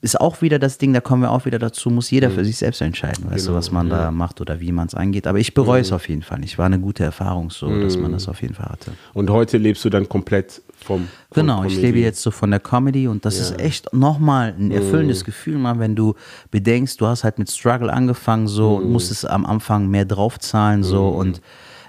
ist 0.00 0.20
auch 0.20 0.42
wieder 0.42 0.58
das 0.58 0.78
Ding, 0.78 0.92
da 0.92 1.00
kommen 1.00 1.22
wir 1.22 1.30
auch 1.30 1.44
wieder 1.46 1.58
dazu, 1.58 1.88
muss 1.90 2.10
jeder 2.10 2.30
für 2.30 2.44
sich 2.44 2.56
selbst 2.58 2.80
entscheiden, 2.82 3.24
weißt 3.30 3.46
du, 3.46 3.50
Genau, 3.50 3.58
was 3.58 3.72
man 3.72 3.88
da 3.88 4.10
macht 4.10 4.40
oder 4.40 4.60
wie 4.60 4.70
man 4.70 4.86
es 4.86 4.94
angeht. 4.94 5.26
Aber 5.26 5.38
ich 5.38 5.54
bereue 5.54 5.80
es 5.80 5.92
auf 5.92 6.08
jeden 6.08 6.22
Fall 6.22 6.38
nicht. 6.40 6.58
War 6.58 6.66
eine 6.66 6.78
gute 6.78 7.04
Erfahrung 7.04 7.50
so, 7.50 7.68
dass 7.80 7.96
man 7.96 8.12
das 8.12 8.28
auf 8.28 8.42
jeden 8.42 8.54
Fall 8.54 8.66
hatte. 8.68 8.92
Und 9.14 9.30
heute 9.30 9.56
lebst 9.56 9.84
du 9.84 9.90
dann 9.90 10.08
komplett 10.08 10.60
vom, 10.76 11.00
vom 11.00 11.08
Genau, 11.34 11.64
ich 11.64 11.74
Comedy. 11.74 11.86
lebe 11.86 11.98
jetzt 12.00 12.22
so 12.22 12.30
von 12.30 12.50
der 12.50 12.60
Comedy 12.60 13.08
und 13.08 13.24
das 13.24 13.40
ist 13.40 13.58
echt 13.58 13.92
nochmal 13.92 14.54
ein 14.58 14.70
erfüllendes 14.70 15.24
Gefühl, 15.24 15.56
mal, 15.58 15.78
wenn 15.78 15.96
du 15.96 16.14
bedenkst, 16.50 17.00
du 17.00 17.06
hast 17.06 17.24
halt 17.24 17.38
mit 17.38 17.50
Struggle 17.50 17.92
angefangen 17.92 18.46
so 18.46 18.76
und 18.76 18.90
musstest 18.90 19.28
am 19.28 19.46
Anfang 19.46 19.88
mehr 19.88 20.04
draufzahlen 20.04 20.84
so 20.84 21.08
und 21.08 21.40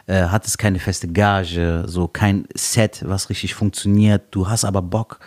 äh, 0.10 0.24
hattest 0.24 0.58
keine 0.58 0.80
feste 0.80 1.08
Gage, 1.08 1.84
so 1.86 2.08
kein 2.08 2.48
Set, 2.56 3.04
was 3.06 3.30
richtig 3.30 3.54
funktioniert. 3.54 4.24
Du 4.32 4.50
hast 4.50 4.65
aber 4.65 4.82
Bock 4.82 5.19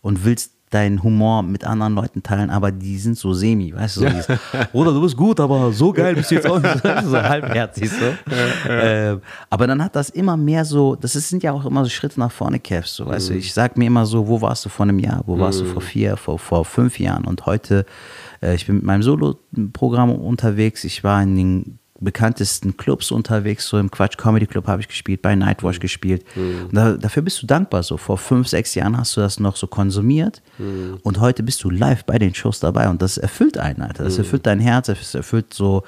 und 0.00 0.24
willst 0.24 0.50
deinen 0.70 1.04
Humor 1.04 1.44
mit 1.44 1.64
anderen 1.64 1.94
Leuten 1.94 2.20
teilen, 2.20 2.50
aber 2.50 2.72
die 2.72 2.98
sind 2.98 3.16
so 3.16 3.32
semi, 3.32 3.72
weißt 3.72 3.96
du, 3.96 4.00
so 4.00 4.06
dieses, 4.08 4.26
Bruder, 4.72 4.92
du 4.92 5.02
bist 5.02 5.16
gut, 5.16 5.38
aber 5.38 5.72
so 5.72 5.92
geil 5.92 6.16
bist 6.16 6.32
du 6.32 6.34
jetzt 6.34 6.48
auch 6.48 6.60
nicht, 6.60 6.82
so 7.04 7.22
halbherzig 7.22 7.88
so. 7.88 8.06
Ähm, 8.68 9.20
aber 9.48 9.68
dann 9.68 9.84
hat 9.84 9.94
das 9.94 10.10
immer 10.10 10.36
mehr 10.36 10.64
so, 10.64 10.96
das 10.96 11.14
ist, 11.14 11.28
sind 11.28 11.44
ja 11.44 11.52
auch 11.52 11.64
immer 11.64 11.84
so 11.84 11.90
Schritte 11.90 12.18
nach 12.18 12.32
vorne, 12.32 12.58
Kev, 12.58 12.88
so, 12.88 13.06
weißt 13.06 13.30
du, 13.30 13.34
ich 13.34 13.54
sag 13.54 13.78
mir 13.78 13.86
immer 13.86 14.04
so, 14.04 14.26
wo 14.26 14.40
warst 14.40 14.64
du 14.64 14.68
vor 14.68 14.82
einem 14.82 14.98
Jahr, 14.98 15.22
wo 15.26 15.38
warst 15.38 15.60
du 15.60 15.64
vor 15.64 15.80
vier, 15.80 16.16
vor, 16.16 16.40
vor 16.40 16.64
fünf 16.64 16.98
Jahren? 16.98 17.24
Und 17.24 17.46
heute, 17.46 17.86
äh, 18.42 18.56
ich 18.56 18.66
bin 18.66 18.76
mit 18.76 18.84
meinem 18.84 19.04
Solo-Programm 19.04 20.10
unterwegs, 20.10 20.82
ich 20.82 21.04
war 21.04 21.22
in 21.22 21.36
den 21.36 21.78
bekanntesten 22.04 22.76
Clubs 22.76 23.10
unterwegs, 23.10 23.66
so 23.66 23.78
im 23.78 23.90
Quatsch 23.90 24.16
Comedy 24.16 24.46
Club 24.46 24.66
habe 24.66 24.80
ich 24.82 24.88
gespielt, 24.88 25.22
bei 25.22 25.34
Nightwatch 25.34 25.80
gespielt. 25.80 26.24
Und 26.36 26.74
da, 26.74 26.92
dafür 26.92 27.22
bist 27.22 27.42
du 27.42 27.46
dankbar. 27.46 27.82
So 27.82 27.96
vor 27.96 28.18
fünf, 28.18 28.48
sechs 28.48 28.74
Jahren 28.74 28.96
hast 28.96 29.16
du 29.16 29.20
das 29.20 29.40
noch 29.40 29.56
so 29.56 29.66
konsumiert 29.66 30.42
und 31.02 31.18
heute 31.20 31.42
bist 31.42 31.64
du 31.64 31.70
live 31.70 32.04
bei 32.04 32.18
den 32.18 32.34
Shows 32.34 32.60
dabei 32.60 32.88
und 32.88 33.02
das 33.02 33.18
erfüllt 33.18 33.58
einen, 33.58 33.82
Alter. 33.82 34.04
Das 34.04 34.18
erfüllt 34.18 34.46
dein 34.46 34.60
Herz, 34.60 34.86
das 34.86 35.14
erfüllt 35.14 35.52
so 35.54 35.82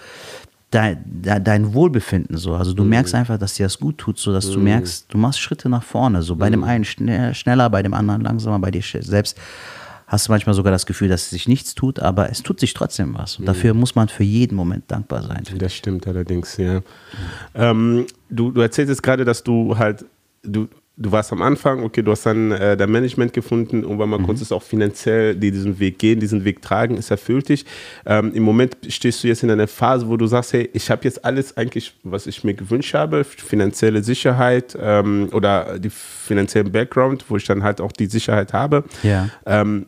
dein, 0.70 1.02
de- 1.07 1.40
dein 1.40 1.74
Wohlbefinden 1.74 2.37
so. 2.37 2.55
Also 2.55 2.72
du 2.72 2.83
merkst 2.85 3.14
einfach, 3.14 3.38
dass 3.38 3.55
dir 3.55 3.66
das 3.66 3.79
gut 3.79 3.98
tut, 3.98 4.18
so 4.18 4.33
dass 4.33 4.46
du 4.50 4.59
merkst, 4.64 5.07
du 5.09 5.18
machst 5.18 5.40
Schritte 5.40 5.68
nach 5.68 5.83
vorne. 5.85 6.22
So 6.22 6.35
bei 6.37 6.50
dem 6.50 6.64
einen 6.64 6.85
schnell, 6.85 7.35
schneller, 7.35 7.70
bei 7.70 7.83
dem 7.83 7.94
anderen 7.94 8.22
langsamer, 8.22 8.59
bei 8.59 8.70
dir 8.72 8.83
selbst 8.83 9.38
hast 10.07 10.29
du 10.29 10.33
manchmal 10.33 10.55
sogar 10.55 10.73
das 10.73 10.87
Gefühl, 10.87 11.09
dass 11.09 11.31
sich 11.31 11.49
nichts 11.49 11.75
tut, 11.75 11.99
aber 12.01 12.31
es 12.31 12.42
tut 12.42 12.61
sich 12.61 12.75
trotzdem 12.75 13.14
was. 13.14 13.38
Und 13.38 13.47
dafür 13.47 13.75
muss 13.75 13.95
man 13.95 14.09
für 14.09 14.25
jeden 14.25 14.55
Moment 14.55 14.85
dankbar 14.88 15.23
sein. 15.23 15.42
Das 15.59 15.75
stimmt 15.75 16.07
allerdings, 16.07 16.57
ja. 16.59 16.81
Ähm, 17.55 18.07
du, 18.31 18.51
du 18.51 18.61
erzählst 18.61 18.90
jetzt 18.90 19.03
gerade, 19.03 19.25
dass 19.25 19.42
du 19.42 19.77
halt, 19.77 20.05
du, 20.42 20.69
du 20.99 21.12
warst 21.12 21.31
am 21.33 21.42
Anfang, 21.42 21.83
okay, 21.83 22.03
du 22.03 22.11
hast 22.12 22.25
dann 22.25 22.53
äh, 22.53 22.77
dein 22.77 22.90
Management 22.90 23.33
gefunden 23.35 23.85
und 23.85 23.99
weil 23.99 24.07
man 24.07 24.23
Mhm. 24.23 24.27
konntest 24.27 24.53
auch 24.53 24.62
finanziell 24.62 25.35
die 25.35 25.51
diesen 25.51 25.79
Weg 25.79 25.99
gehen, 25.99 26.21
diesen 26.21 26.45
Weg 26.45 26.62
tragen, 26.62 26.97
es 26.97 27.11
erfüllt 27.11 27.49
dich. 27.51 27.66
Ähm, 28.07 28.33
Im 28.33 28.45
Moment 28.45 28.77
stehst 28.88 29.23
du 29.23 29.29
jetzt 29.29 29.42
in 29.42 29.51
einer 29.51 29.66
Phase, 29.69 30.09
wo 30.09 30.16
du 30.16 30.27
sagst, 30.27 30.53
hey, 30.55 30.71
ich 30.73 30.90
habe 30.90 31.05
jetzt 31.05 31.23
alles 31.25 31.57
eigentlich, 31.57 31.95
was 32.03 32.27
ich 32.27 32.45
mir 32.45 32.55
gewünscht 32.55 32.95
habe, 32.95 33.25
finanzielle 33.25 34.03
Sicherheit 34.03 34.77
ähm, 34.81 35.29
oder 35.33 35.79
die 35.79 35.90
finanziellen 35.90 36.73
Background, 36.73 37.25
wo 37.29 37.37
ich 37.37 37.45
dann 37.45 37.62
halt 37.62 37.81
auch 37.81 37.92
die 37.92 38.07
Sicherheit 38.07 38.53
habe. 38.55 38.85
Ja. 39.03 39.29
Ähm, 39.45 39.87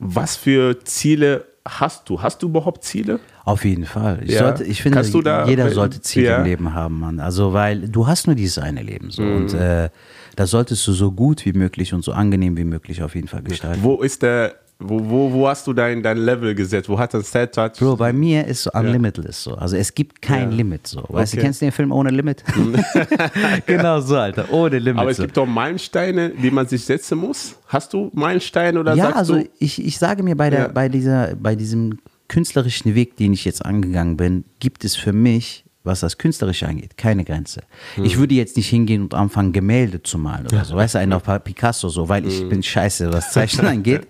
was 0.00 0.36
für 0.36 0.82
Ziele 0.84 1.44
hast 1.68 2.08
du? 2.08 2.20
Hast 2.22 2.42
du 2.42 2.46
überhaupt 2.48 2.82
Ziele? 2.84 3.20
Auf 3.44 3.64
jeden 3.64 3.84
Fall. 3.84 4.20
Ich, 4.24 4.32
Ja. 4.32 4.40
sollte, 4.40 4.64
ich 4.64 4.82
finde, 4.82 5.02
da- 5.22 5.46
jeder 5.46 5.70
sollte 5.70 6.00
Ziele 6.00 6.26
Ja. 6.28 6.36
im 6.38 6.44
Leben 6.44 6.74
haben, 6.74 6.98
Mann. 7.00 7.20
Also, 7.20 7.52
weil 7.52 7.88
du 7.88 8.06
hast 8.06 8.26
nur 8.26 8.34
dieses 8.36 8.58
eine 8.58 8.82
Leben. 8.82 9.10
So. 9.10 9.22
Mhm. 9.22 9.36
Und 9.36 9.54
äh, 9.54 9.90
das 10.36 10.50
solltest 10.50 10.86
du 10.86 10.92
so 10.92 11.12
gut 11.12 11.44
wie 11.44 11.52
möglich 11.52 11.92
und 11.92 12.02
so 12.02 12.12
angenehm 12.12 12.56
wie 12.56 12.64
möglich 12.64 13.02
auf 13.02 13.14
jeden 13.14 13.28
Fall 13.28 13.42
gestalten. 13.42 13.82
Wo 13.82 14.00
ist 14.02 14.22
der 14.22 14.54
Wo, 14.82 14.98
wo, 15.10 15.32
wo 15.32 15.48
hast 15.48 15.66
du 15.66 15.72
dein, 15.74 16.02
dein 16.02 16.16
Level 16.16 16.54
gesetzt? 16.54 16.88
Wo 16.88 16.98
hat 16.98 17.12
das 17.12 17.30
Set 17.30 17.54
Touch? 17.54 17.72
Bro, 17.78 17.96
bei 17.96 18.12
mir 18.12 18.46
ist 18.46 18.62
so 18.62 18.70
Unlimitless 18.72 19.42
so. 19.44 19.54
Also 19.54 19.76
es 19.76 19.94
gibt 19.94 20.22
kein 20.22 20.50
Ja. 20.50 20.56
Limit 20.56 20.86
so. 20.86 21.04
Weißt 21.08 21.34
du, 21.34 21.36
Okay. 21.36 21.44
kennst 21.46 21.60
du 21.60 21.66
den 21.66 21.72
Film 21.72 21.92
Ohne 21.92 22.10
Limit? 22.10 22.42
genau 23.66 24.00
so, 24.00 24.16
Alter. 24.16 24.50
Ohne 24.52 24.78
Limit. 24.78 25.00
Aber 25.00 25.10
es 25.10 25.16
so. 25.18 25.24
gibt 25.24 25.36
doch 25.36 25.46
Meilensteine, 25.46 26.30
die 26.30 26.50
man 26.50 26.66
sich 26.66 26.84
setzen 26.84 27.18
muss. 27.18 27.56
Hast 27.66 27.92
du 27.92 28.10
Meilensteine 28.14 28.80
oder 28.80 28.94
ja, 28.94 29.04
sagst 29.04 29.16
also 29.18 29.34
du? 29.36 29.48
ich, 29.58 29.84
ich 29.84 29.98
sage 29.98 30.22
mir 30.22 30.36
bei, 30.36 30.50
der, 30.50 30.60
Ja. 30.60 30.68
bei, 30.68 30.88
dieser, 30.88 31.34
bei 31.36 31.54
diesem 31.54 31.98
künstlerischen 32.28 32.94
Weg, 32.94 33.16
den 33.16 33.32
ich 33.32 33.44
jetzt 33.44 33.64
angegangen 33.64 34.16
bin, 34.16 34.44
gibt 34.60 34.84
es 34.84 34.96
für 34.96 35.12
mich, 35.12 35.64
was 35.82 36.00
das 36.00 36.18
Künstlerische 36.18 36.68
angeht, 36.68 36.96
keine 36.96 37.24
Grenze. 37.24 37.62
Hm. 37.94 38.04
Ich 38.04 38.18
würde 38.18 38.34
jetzt 38.34 38.56
nicht 38.56 38.68
hingehen 38.68 39.02
und 39.02 39.14
anfangen, 39.14 39.52
Gemälde 39.52 40.02
zu 40.02 40.18
malen 40.18 40.46
oder 40.46 40.64
so. 40.64 40.76
Weißt 40.76 40.94
du, 40.94 40.98
einen 40.98 41.12
auf 41.14 41.22
Picasso 41.44 41.88
so, 41.88 42.08
weil 42.08 42.26
ich 42.26 42.40
Hm. 42.40 42.48
bin 42.50 42.62
scheiße, 42.62 43.12
was 43.12 43.32
Zeichnen 43.32 43.66
angeht. 43.78 44.06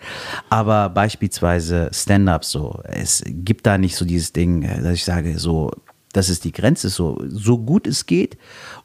Aber 0.48 0.88
beispielsweise 0.88 1.90
Stand-up 1.92 2.44
so. 2.44 2.80
Es 2.84 3.22
gibt 3.26 3.66
da 3.66 3.78
nicht 3.78 3.94
so 3.96 4.04
dieses 4.04 4.32
Ding, 4.32 4.62
äh, 4.62 4.82
dass 4.82 4.94
ich 4.94 5.04
sage, 5.04 5.38
so, 5.38 5.70
das 6.12 6.28
ist 6.28 6.44
die 6.44 6.50
Grenze, 6.52 6.88
so, 6.88 7.22
so 7.28 7.56
gut 7.58 7.86
es 7.86 8.04
geht 8.04 8.36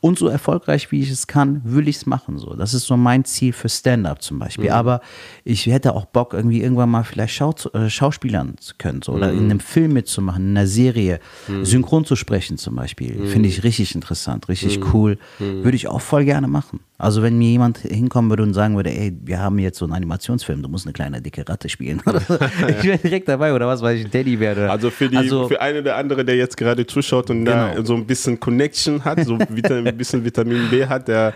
und 0.06 0.20
so 0.20 0.28
erfolgreich 0.28 0.92
wie 0.92 1.02
ich 1.02 1.10
es 1.10 1.26
kann, 1.26 1.62
will 1.64 1.88
ich 1.88 1.96
es 1.96 2.06
machen. 2.06 2.38
So. 2.38 2.54
Das 2.54 2.76
ist 2.76 2.86
so 2.86 2.96
mein 2.96 3.26
Ziel 3.26 3.54
für 3.54 3.70
Stand-up 3.70 4.22
zum 4.22 4.38
Beispiel. 4.38 4.70
Aber 4.70 5.02
ich 5.44 5.66
hätte 5.66 5.96
auch 5.96 6.06
Bock, 6.06 6.34
irgendwie 6.36 6.62
irgendwann 6.62 6.92
mal 6.92 7.04
vielleicht 7.04 7.34
Schau 7.34 7.56
äh, 7.74 7.90
Schauspielern 7.90 8.54
zu 8.60 8.76
können 8.78 9.02
so, 9.04 9.14
oder 9.14 9.32
in 9.32 9.46
einem 9.46 9.60
Film 9.60 9.94
mitzumachen, 9.94 10.44
in 10.52 10.58
einer 10.58 10.68
Serie, 10.68 11.20
synchron 11.64 12.06
zu 12.06 12.16
sprechen 12.16 12.60
zum 12.60 12.76
Beispiel. 12.76 13.26
Finde 13.26 13.50
ich 13.50 13.64
richtig 13.64 13.96
interessant, 13.96 14.48
richtig 14.48 14.80
cool. 14.94 15.18
Würde 15.40 15.76
ich 15.76 15.88
auch 15.88 16.02
voll 16.02 16.24
gerne 16.24 16.48
machen. 16.48 16.82
Also 16.98 17.22
wenn 17.24 17.38
mir 17.38 17.50
jemand 17.50 17.80
hinkommen 17.80 18.30
würde 18.30 18.44
und 18.44 18.54
sagen 18.54 18.76
würde, 18.78 18.90
ey, 18.90 19.12
wir 19.26 19.40
haben 19.40 19.60
jetzt 19.60 19.80
so 19.80 19.86
einen 19.86 19.94
Animationsfilm, 19.94 20.62
du 20.62 20.70
musst 20.70 20.86
eine 20.86 20.94
kleine 20.94 21.22
dicke 21.22 21.48
Ratte 21.50 21.68
spielen. 21.68 22.02
ich 22.06 22.84
wäre 22.86 22.98
direkt 23.00 23.28
dabei 23.28 23.54
oder 23.54 23.68
was 23.68 23.82
weiß 23.82 24.00
ich, 24.00 24.06
ein 24.06 24.12
Teddybär. 24.12 24.54
Oder, 24.54 24.72
Also 24.72 24.90
für, 24.92 25.10
die, 25.10 25.18
Also- 25.18 25.48
für 25.50 25.60
eine 25.60 25.80
oder 25.82 25.98
andere, 25.98 26.24
der 26.24 26.36
jetzt 26.38 26.56
gerade 26.56 26.86
zuschaut 26.88 27.30
und 27.32 27.44
da 27.44 27.72
Genau. 27.72 27.86
so 27.86 27.96
ein 27.96 28.06
bisschen 28.06 28.40
Connection 28.40 29.04
hat, 29.04 29.24
so 29.26 29.38
Vita- 29.38 29.82
ein 29.96 29.98
bisschen 29.98 30.24
Vitamin 30.24 30.70
B 30.70 30.86
hat, 30.86 31.08
der 31.08 31.34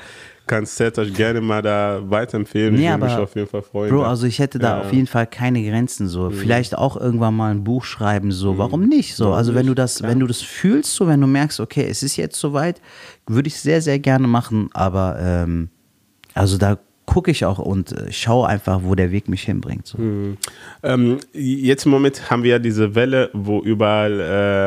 kann 0.48 0.66
Sertac 0.66 1.14
gerne 1.14 1.42
mal 1.42 1.62
da 1.62 2.02
weiterempfehlen. 2.04 2.74
Nee, 2.74 2.86
ich 2.86 2.90
würde 2.92 3.06
mich 3.06 3.14
auf 3.14 3.36
jeden 3.36 3.48
Fall 3.48 3.62
freuen. 3.62 3.92
Bro, 3.92 4.04
also 4.04 4.26
ich 4.26 4.40
hätte 4.40 4.58
da 4.58 4.70
Ja. 4.70 4.76
Mhm. 4.78 4.82
auf 4.88 4.94
jeden 4.94 5.08
Fall 5.08 5.28
keine 5.28 5.64
Grenzen 5.64 6.08
so. 6.08 6.32
Vielleicht 6.32 6.76
auch 6.76 6.98
irgendwann 6.98 7.36
mal 7.36 7.52
ein 7.52 7.64
Buch 7.64 7.84
schreiben 7.84 8.32
so. 8.32 8.58
Warum 8.58 8.88
nicht 8.88 9.16
so? 9.16 9.32
Also 9.34 9.54
wenn 9.54 9.68
du 9.68 9.76
das, 9.76 10.02
wenn 10.02 10.20
du 10.20 10.26
das 10.28 10.42
fühlst 10.42 10.96
so, 10.96 11.08
wenn 11.08 11.22
du 11.22 11.28
merkst, 11.28 11.60
okay, 11.60 11.86
es 11.88 12.02
ist 12.02 12.18
jetzt 12.18 12.40
soweit, 12.40 12.82
würde 13.28 13.48
ich 13.48 13.60
sehr 13.60 13.82
sehr 13.82 14.00
gerne 14.00 14.28
machen. 14.28 14.70
Aber 14.74 15.18
ähm, 15.22 15.70
also 16.34 16.58
da 16.58 16.80
gucke 17.10 17.32
ich 17.32 17.44
auch 17.44 17.58
und 17.58 17.92
äh, 17.92 18.12
schaue 18.12 18.48
einfach, 18.48 18.82
wo 18.84 18.94
der 18.94 19.12
Weg 19.12 19.30
mich 19.30 19.42
hinbringt. 19.42 19.88
So. 19.88 19.98
Ähm, 20.84 21.18
jetzt 21.34 21.86
im 21.86 21.92
Moment 21.92 22.30
haben 22.30 22.44
wir 22.44 22.52
ja 22.52 22.60
diese 22.60 22.94
Welle, 22.94 23.32
wo 23.34 23.62
überall 23.62 24.20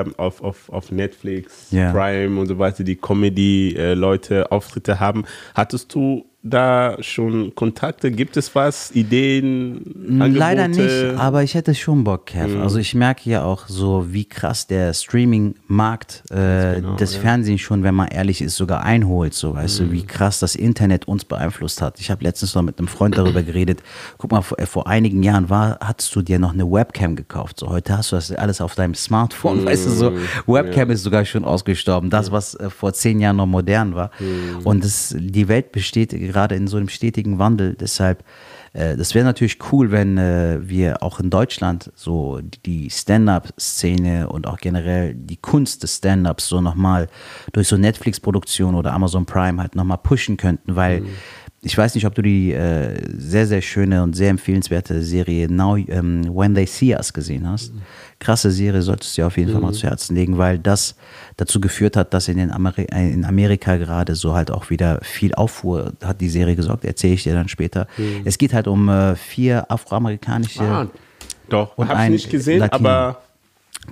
äh, 0.09 0.20
auf, 0.20 0.42
auf, 0.42 0.68
auf 0.68 0.90
Netflix, 0.90 1.68
Ja. 1.70 1.92
Prime 1.92 2.40
und 2.40 2.48
so 2.48 2.59
weiter 2.59 2.83
die 2.83 2.96
Comedy-Leute 2.96 4.50
Auftritte 4.50 4.98
haben. 4.98 5.24
Hattest 5.55 5.94
du 5.94 6.24
da 6.42 6.96
schon 7.00 7.55
Kontakte? 7.55 8.11
Gibt 8.11 8.37
es 8.37 8.55
was? 8.55 8.90
Ideen? 8.92 9.85
Angebote? 10.09 10.38
Leider 10.38 10.68
nicht, 10.68 11.18
aber 11.18 11.42
ich 11.42 11.55
hätte 11.55 11.74
schon 11.74 12.05
Bock, 12.05 12.26
Kev. 12.26 12.55
Mhm. 12.55 12.62
Also 12.62 12.78
ich 12.78 12.94
merke 12.94 13.31
ja 13.31 13.44
auch 13.44 13.68
so, 13.68 14.12
wie 14.12 14.24
krass 14.24 14.66
der 14.66 14.92
Streaming-Markt 14.92 16.24
äh, 16.31 16.76
genau, 16.76 16.96
das 16.96 17.12
ja. 17.14 17.18
Mhm. 17.18 17.22
Fernsehen 17.22 17.59
schon, 17.59 17.83
wenn 17.83 17.94
man 17.94 18.09
ehrlich 18.09 18.42
ist, 18.42 18.57
sogar 18.57 18.83
einholt. 18.83 19.35
So, 19.35 19.55
weißt 19.55 19.81
du, 19.81 19.92
wie 19.92 20.05
krass 20.05 20.40
das 20.40 20.55
Internet 20.55 21.07
uns 21.07 21.24
beeinflusst 21.24 21.81
hat. 21.81 22.00
Ich 22.00 22.11
habe 22.11 22.24
letztens 22.24 22.55
noch 22.55 22.62
mit 22.62 22.78
einem 22.78 22.88
Freund 22.88 23.16
darüber 23.16 23.42
geredet. 23.42 23.83
Guck 24.18 24.33
mal, 24.33 24.42
vor, 24.42 24.59
äh, 24.59 24.66
vor 24.66 24.87
einigen 24.87 25.22
Jahren 25.22 25.48
war, 25.48 25.78
hattest 25.81 26.14
du 26.14 26.22
dir 26.22 26.38
noch 26.38 26.52
eine 26.52 26.70
Webcam 26.70 27.16
gekauft. 27.16 27.61
So, 27.61 27.68
heute 27.68 27.96
hast 27.96 28.12
du 28.12 28.16
das 28.16 28.33
alles 28.33 28.61
auf 28.61 28.74
deinem 28.74 28.94
Smartphone. 28.94 29.64
Weißt 29.64 29.87
du, 29.87 29.90
so 29.90 30.11
Mhm. 30.11 30.18
Webcam 30.46 30.90
ist 30.90 31.02
sogar 31.05 31.24
schon 31.24 31.44
ausgestorben. 31.44 32.11
Das, 32.11 32.33
was 32.33 32.55
äh, 32.55 32.68
vor 32.68 32.92
zehn 32.92 33.20
Jahren 33.20 33.37
noch 33.37 33.46
modern 33.46 33.94
war. 33.94 34.11
Mhm. 34.18 34.66
Und 34.66 34.85
das, 34.85 35.14
die 35.18 35.48
Welt 35.48 35.72
besteht 35.72 36.12
gerade 36.33 36.55
in 36.55 36.66
so 36.66 36.77
einem 36.77 36.88
stetigen 36.88 37.38
Wandel. 37.38 37.75
Deshalb, 37.75 38.25
äh, 38.73 38.97
das 38.97 39.14
wäre 39.14 39.25
natürlich 39.25 39.59
cool, 39.71 39.90
wenn 39.90 40.18
äh, 40.18 40.59
wir 40.62 41.03
auch 41.03 41.21
in 41.21 41.31
Deutschland 41.31 41.92
so 41.95 42.40
die 42.64 42.90
Stand-up-Szene 42.90 44.29
und 44.29 44.47
auch 44.47 44.59
generell 44.59 45.14
die 45.14 45.37
Kunst 45.37 45.83
des 45.83 45.99
Stand-ups 45.99 46.49
so 46.49 46.61
nochmal 46.61 47.09
durch 47.53 47.68
so 47.68 47.77
Netflix-Produktion 47.77 48.75
oder 48.75 48.92
Amazon 48.92 49.27
Prime 49.27 49.61
halt 49.61 49.75
nochmal 49.75 49.99
pushen 49.99 50.37
könnten, 50.37 50.75
weil 50.75 51.03
ich 51.64 51.79
weiß 51.79 51.94
nicht, 51.94 52.07
ob 52.07 52.14
du 52.16 52.22
die 52.22 52.53
äh, 52.53 53.01
sehr, 53.16 53.46
sehr 53.46 53.62
schöne 53.62 54.03
und 54.03 54.16
sehr 54.16 54.31
empfehlenswerte 54.31 55.01
Serie 55.03 55.48
Now 55.48 55.77
ähm, 55.77 56.25
When 56.25 56.57
They 56.57 56.66
See 56.66 56.92
Us 56.92 57.12
gesehen 57.12 57.48
hast. 57.48 57.72
Krasse 58.18 58.51
Serie, 58.51 58.83
solltest 58.83 59.16
du 59.16 59.22
dir 59.22 59.27
auf 59.29 59.37
jeden 59.37 59.53
Fall 59.53 59.61
mal 59.61 59.72
zu 59.72 59.87
Herzen 59.87 60.16
legen, 60.16 60.38
weil 60.38 60.59
das 60.59 60.96
dazu 61.37 61.61
geführt 61.61 61.96
hat, 61.96 62.12
dass 62.14 62.27
in, 62.27 62.38
den 62.38 62.51
Ameri 62.51 62.87
äh, 62.90 63.12
in 63.12 63.25
Amerika 63.25 63.77
gerade 63.77 64.16
so 64.16 64.35
halt 64.35 64.51
auch 64.51 64.70
wieder 64.70 64.98
viel 65.03 65.35
Aufruhr 65.35 65.92
hat 66.03 66.20
die 66.20 66.29
Serie 66.29 66.57
gesorgt. 66.57 66.85
Erzähle 66.85 67.14
ich 67.14 67.22
dir 67.22 67.35
dann 67.35 67.48
später. 67.48 67.87
Es 68.25 68.38
geht 68.38 68.53
halt 68.55 68.66
um 68.66 68.88
äh, 68.88 69.14
vier 69.14 69.70
afroamerikanische 69.70 70.62
Ah, 70.62 70.88
doch, 71.48 71.77
habe 71.77 72.05
ich 72.05 72.11
nicht 72.11 72.31
gesehen, 72.31 72.59
Latino. 72.59 72.88
aber 72.88 73.22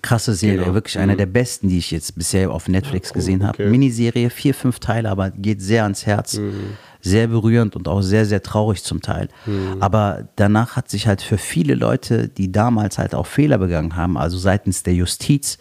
Krasse 0.02 0.34
Serie, 0.34 0.58
Genau. 0.60 0.74
wirklich 0.74 0.98
eine 0.98 1.16
der 1.16 1.26
besten, 1.26 1.68
die 1.68 1.78
ich 1.78 1.90
jetzt 1.90 2.14
bisher 2.16 2.50
auf 2.50 2.68
Netflix 2.68 3.12
gesehen 3.12 3.42
habe. 3.44 3.62
okay. 3.64 3.70
Miniserie, 3.70 4.30
vier, 4.30 4.54
fünf 4.54 4.78
Teile, 4.78 5.10
aber 5.10 5.30
geht 5.30 5.60
sehr 5.60 5.82
ans 5.82 6.06
Herz. 6.06 6.34
Mhm. 6.38 6.76
Sehr 7.02 7.28
berührend 7.28 7.76
und 7.76 7.88
auch 7.88 8.02
sehr, 8.02 8.26
sehr 8.26 8.42
traurig 8.42 8.84
zum 8.84 9.00
Teil. 9.00 9.28
Mhm. 9.46 9.76
Aber 9.80 10.28
danach 10.36 10.76
hat 10.76 10.90
sich 10.90 11.06
halt 11.06 11.22
für 11.22 11.38
viele 11.38 11.74
Leute, 11.74 12.28
die 12.28 12.52
damals 12.52 12.98
halt 12.98 13.14
auch 13.14 13.26
Fehler 13.26 13.56
begangen 13.58 13.96
haben, 13.96 14.18
also 14.18 14.36
seitens 14.36 14.82
der 14.82 14.92
Justiz, 14.94 15.56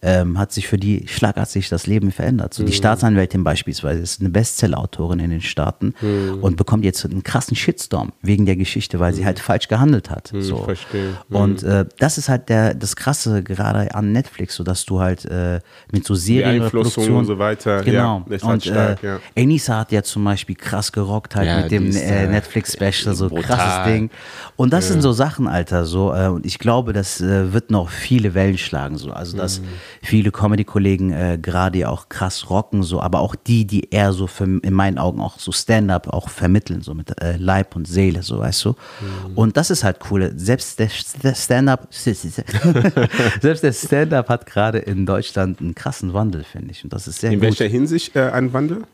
ähm, 0.00 0.38
hat 0.38 0.52
sich 0.52 0.68
für 0.68 0.78
die 0.78 1.06
schlagartig 1.08 1.68
das 1.68 1.86
Leben 1.88 2.12
verändert. 2.12 2.54
So 2.54 2.62
die 2.62 2.70
Mhm. 2.70 2.76
Staatsanwältin 2.76 3.42
beispielsweise 3.42 4.00
ist 4.00 4.20
eine 4.20 4.30
Bestseller-Autorin 4.30 5.18
in 5.18 5.30
den 5.30 5.40
Staaten 5.40 5.94
Mhm. 6.00 6.38
und 6.40 6.56
bekommt 6.56 6.84
jetzt 6.84 7.04
einen 7.04 7.22
krassen 7.24 7.56
Shitstorm 7.56 8.12
wegen 8.22 8.46
der 8.46 8.54
Geschichte, 8.56 9.00
weil 9.00 9.12
sie 9.12 9.24
halt 9.26 9.40
falsch 9.40 9.66
gehandelt 9.68 10.10
hat. 10.10 10.32
So. 10.38 10.58
Mhm. 10.58 10.64
verstehe. 10.64 11.14
Und 11.30 11.62
äh, 11.64 11.84
das 11.98 12.16
ist 12.18 12.28
halt 12.28 12.48
der, 12.48 12.74
das 12.74 12.94
Krasse 12.94 13.42
gerade 13.42 13.94
an 13.94 14.12
Netflix, 14.12 14.54
so 14.54 14.62
dass 14.64 14.84
du 14.84 15.00
halt 15.00 15.24
äh, 15.24 15.60
mit 15.92 16.04
so 16.04 16.14
Serien 16.14 16.58
Beeinflussung 16.60 17.16
und 17.16 17.24
so 17.26 17.38
weiter, 17.38 17.82
Genau. 17.82 18.24
ja, 18.28 18.34
ist 18.36 18.44
halt 18.44 18.54
und 18.54 18.64
stark, 18.64 19.02
äh, 19.02 19.06
ja. 19.06 19.20
Enisa 19.34 19.78
hat 19.78 19.90
ja 19.92 20.02
zum 20.02 20.22
Beispiel 20.24 20.54
krass 20.54 20.92
gerockt 20.92 21.34
halt 21.34 21.46
Ja, 21.48 21.60
mit 21.62 21.70
dem 21.72 21.88
ist, 21.88 21.96
äh, 22.00 22.24
äh, 22.24 22.28
Netflix-Special, 22.28 23.14
so 23.16 23.28
brutal. 23.28 23.42
krasses 23.56 23.92
Ding. 23.92 24.10
Und 24.56 24.72
das 24.72 24.88
sind 24.88 25.02
so 25.02 25.12
Sachen, 25.12 25.48
Alter, 25.48 25.84
so. 25.86 26.12
Äh, 26.14 26.28
und 26.28 26.46
ich 26.46 26.58
glaube, 26.58 26.92
das 26.92 27.20
äh, 27.20 27.52
wird 27.52 27.70
noch 27.70 27.88
viele 27.90 28.34
Wellen 28.34 28.58
schlagen, 28.58 28.96
so. 28.98 29.10
Also, 29.10 29.36
dass 29.36 29.60
Mhm. 29.60 29.64
Viele 30.02 30.30
Comedy-Kollegen 30.30 31.10
äh, 31.10 31.38
gerade 31.40 31.78
ja 31.78 31.88
auch 31.88 32.08
krass 32.08 32.50
rocken, 32.50 32.82
so. 32.82 33.00
Aber 33.00 33.20
auch 33.20 33.34
die, 33.34 33.66
die 33.66 33.90
eher 33.90 34.12
so 34.12 34.26
für, 34.26 34.44
in 34.44 34.72
meinen 34.72 34.98
Augen 34.98 35.20
auch 35.20 35.38
so 35.38 35.52
Stand-up 35.52 36.08
auch 36.08 36.28
vermitteln, 36.28 36.82
so 36.82 36.94
mit 36.94 37.20
äh, 37.20 37.36
Leib 37.36 37.76
und 37.76 37.86
Seele, 37.86 38.22
so, 38.22 38.38
weißt 38.38 38.64
du. 38.64 38.70
Mhm. 38.70 39.36
Und 39.36 39.56
das 39.56 39.70
ist 39.70 39.84
halt 39.84 39.98
cool. 40.10 40.32
Selbst 40.36 40.78
der, 40.78 40.90
der 41.22 41.34
Stand-up, 41.34 41.88
selbst 41.90 43.62
der 43.62 43.72
Stand-up 43.72 44.28
hat 44.28 44.46
gerade 44.46 44.78
in 44.78 45.06
Deutschland 45.06 45.60
einen 45.60 45.74
krassen 45.74 46.14
Wandel, 46.14 46.44
finde 46.44 46.70
ich. 46.70 46.84
Und 46.84 46.92
das 46.92 47.08
ist 47.08 47.20
sehr 47.20 47.30
in 47.30 47.40
gut. 47.40 47.44
welcher 47.44 47.66
Hinsicht 47.66 48.16
äh, 48.16 48.30
ein 48.30 48.52
Wandel? 48.52 48.84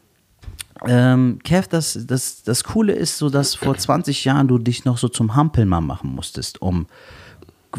Ähm, 0.86 1.38
Kev, 1.42 1.68
das, 1.68 1.98
das, 2.06 2.42
das 2.42 2.64
Coole 2.64 2.92
ist 2.92 3.18
so, 3.18 3.30
dass 3.30 3.54
vor 3.54 3.76
20 3.76 4.24
Jahren 4.24 4.48
du 4.48 4.58
dich 4.58 4.84
noch 4.84 4.98
so 4.98 5.08
zum 5.08 5.34
Hampelmann 5.34 5.86
machen 5.86 6.10
musstest, 6.14 6.60
um 6.60 6.86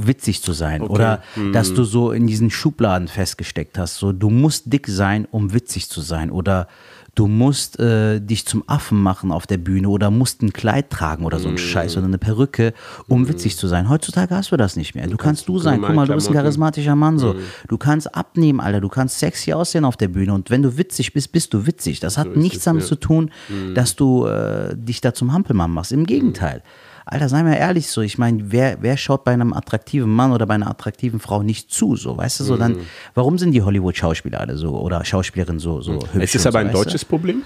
witzig 0.02 0.42
zu 0.42 0.54
sein. 0.54 0.82
Oder 0.82 1.22
dass 1.54 1.74
du 1.74 1.84
so 1.84 2.12
in 2.12 2.28
diesen 2.28 2.50
Schubladen 2.50 3.08
festgesteckt 3.08 3.78
hast. 3.78 3.96
So, 3.96 4.12
du 4.12 4.30
musst 4.30 4.72
dick 4.72 4.88
sein, 4.88 5.28
um 5.32 5.54
witzig 5.54 5.90
zu 5.90 6.02
sein. 6.02 6.32
Oder 6.32 6.68
du 7.16 7.28
musst 7.28 7.80
äh, 7.80 8.20
dich 8.20 8.46
zum 8.46 8.64
Affen 8.68 9.02
machen 9.02 9.32
auf 9.32 9.48
der 9.48 9.58
Bühne 9.58 9.90
oder 9.90 10.12
musst 10.12 10.42
ein 10.42 10.54
Kleid 10.54 10.90
tragen 10.90 11.26
oder 11.26 11.40
so 11.40 11.48
ein 11.48 11.58
Scheiß 11.58 11.96
oder 11.98 12.06
eine 12.06 12.18
Perücke, 12.18 12.74
um 13.08 13.28
witzig 13.28 13.58
zu 13.58 13.68
sein. 13.68 13.90
Heutzutage 13.90 14.36
hast 14.36 14.52
du 14.52 14.58
das 14.58 14.76
nicht 14.76 14.96
mehr. 14.96 15.08
Du 15.08 15.18
kannst 15.18 15.48
du 15.48 15.58
sein. 15.58 15.82
Guck 15.82 15.96
mal, 15.96 16.06
du 16.06 16.14
bist 16.14 16.28
ein 16.28 16.34
charismatischer 16.34 16.96
Mann 16.96 17.18
so. 17.18 17.36
Du 17.68 17.78
kannst 17.78 18.14
abnehmen, 18.14 18.60
Alter. 18.60 18.82
Du 18.82 18.90
kannst 18.90 19.20
sexy 19.20 19.54
aussehen 19.54 19.86
auf 19.86 19.98
der 19.98 20.10
Bühne. 20.10 20.34
Und 20.34 20.50
wenn 20.50 20.62
du 20.62 20.78
witzig 20.78 21.14
bist, 21.14 21.32
bist 21.32 21.54
du 21.54 21.66
witzig. 21.66 22.00
Das 22.02 22.18
hat 22.18 22.28
ist 22.28 22.38
nichts 22.38 22.66
damit 22.66 22.84
ja. 22.84 22.90
zu 22.90 22.96
tun, 22.96 23.32
dass 23.74 23.96
du 23.96 24.26
äh, 24.26 24.76
dich 24.76 25.02
da 25.02 25.14
zum 25.14 25.32
Hampelmann 25.32 25.72
machst. 25.72 25.94
Im 25.94 26.06
Gegenteil. 26.06 26.62
Alter, 27.06 27.30
sei 27.30 27.44
mal 27.44 27.54
ehrlich 27.54 27.88
so. 27.88 28.02
Ich 28.02 28.18
meine, 28.18 28.52
wer, 28.52 28.78
wer 28.82 28.98
schaut 28.98 29.24
bei 29.24 29.32
einem 29.32 29.54
attraktiven 29.54 30.10
Mann 30.10 30.32
oder 30.32 30.46
bei 30.48 30.56
einer 30.56 30.70
attraktiven 30.70 31.20
Frau 31.20 31.44
nicht 31.44 31.72
zu? 31.72 31.96
So, 31.96 32.18
weißt 32.18 32.40
du 32.40 32.44
so? 32.44 32.58
Dann, 32.58 32.78
warum 33.14 33.38
sind 33.38 33.52
die 33.52 33.62
Hollywood-Schauspieler 33.62 34.40
alle 34.40 34.58
so 34.58 34.76
oder 34.78 35.06
Schauspielerinnen 35.06 35.60
so, 35.60 35.82
so 35.82 35.94
hübsch? 35.94 36.24
Es 36.24 36.36
ist 36.36 36.48
aber 36.48 36.54
so, 36.54 36.58
ein 36.60 36.66
weißt 36.68 36.76
du? 36.76 36.84
deutsches 36.84 37.06
Problem. 37.06 37.44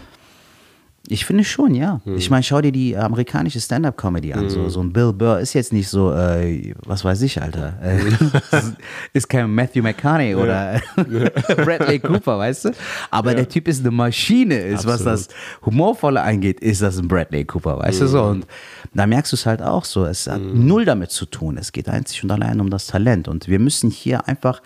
Ich 1.07 1.25
finde 1.25 1.43
schon, 1.43 1.73
ja. 1.73 2.01
Hm. 2.03 2.17
Ich 2.17 2.29
meine, 2.29 2.43
schau 2.43 2.61
dir 2.61 2.71
die 2.71 2.95
amerikanische 2.95 3.59
Stand-up-Comedy 3.59 4.33
an. 4.33 4.41
Hm. 4.41 4.49
So, 4.49 4.69
so 4.69 4.81
ein 4.81 4.91
Bill 4.91 5.13
Burr 5.13 5.39
ist 5.39 5.53
jetzt 5.53 5.73
nicht 5.73 5.87
so, 5.87 6.13
äh, 6.13 6.73
was 6.85 7.03
weiß 7.03 7.21
ich, 7.21 7.41
Alter. 7.41 7.73
Äh, 7.81 7.99
ist 9.13 9.27
kein 9.29 9.53
Matthew 9.53 9.81
McConaughey 9.81 10.35
oder 10.35 10.81
Bradley 11.55 11.99
Cooper, 11.99 12.37
weißt 12.37 12.65
du? 12.65 12.71
Aber 13.09 13.31
ja. 13.31 13.37
der 13.37 13.49
Typ 13.49 13.67
ist 13.67 13.79
eine 13.79 13.91
Maschine, 13.91 14.59
ist, 14.59 14.85
Absolut. 14.85 15.05
was 15.05 15.27
das 15.27 15.35
Humorvolle 15.65 16.21
angeht, 16.21 16.59
ist 16.59 16.81
das 16.81 16.99
ein 16.99 17.07
Bradley 17.07 17.45
Cooper, 17.45 17.79
weißt 17.79 18.01
hm. 18.01 18.05
du 18.05 18.11
so? 18.11 18.23
Und 18.23 18.47
da 18.93 19.07
merkst 19.07 19.31
du 19.31 19.35
es 19.35 19.45
halt 19.45 19.61
auch 19.61 19.85
so. 19.85 20.05
Es 20.05 20.27
hat 20.27 20.39
hm. 20.39 20.67
null 20.67 20.85
damit 20.85 21.11
zu 21.11 21.25
tun. 21.25 21.57
Es 21.57 21.71
geht 21.71 21.89
einzig 21.89 22.23
und 22.23 22.31
allein 22.31 22.59
um 22.59 22.69
das 22.69 22.87
Talent. 22.87 23.27
Und 23.27 23.47
wir 23.47 23.59
müssen 23.59 23.89
hier 23.89 24.27
einfach 24.27 24.61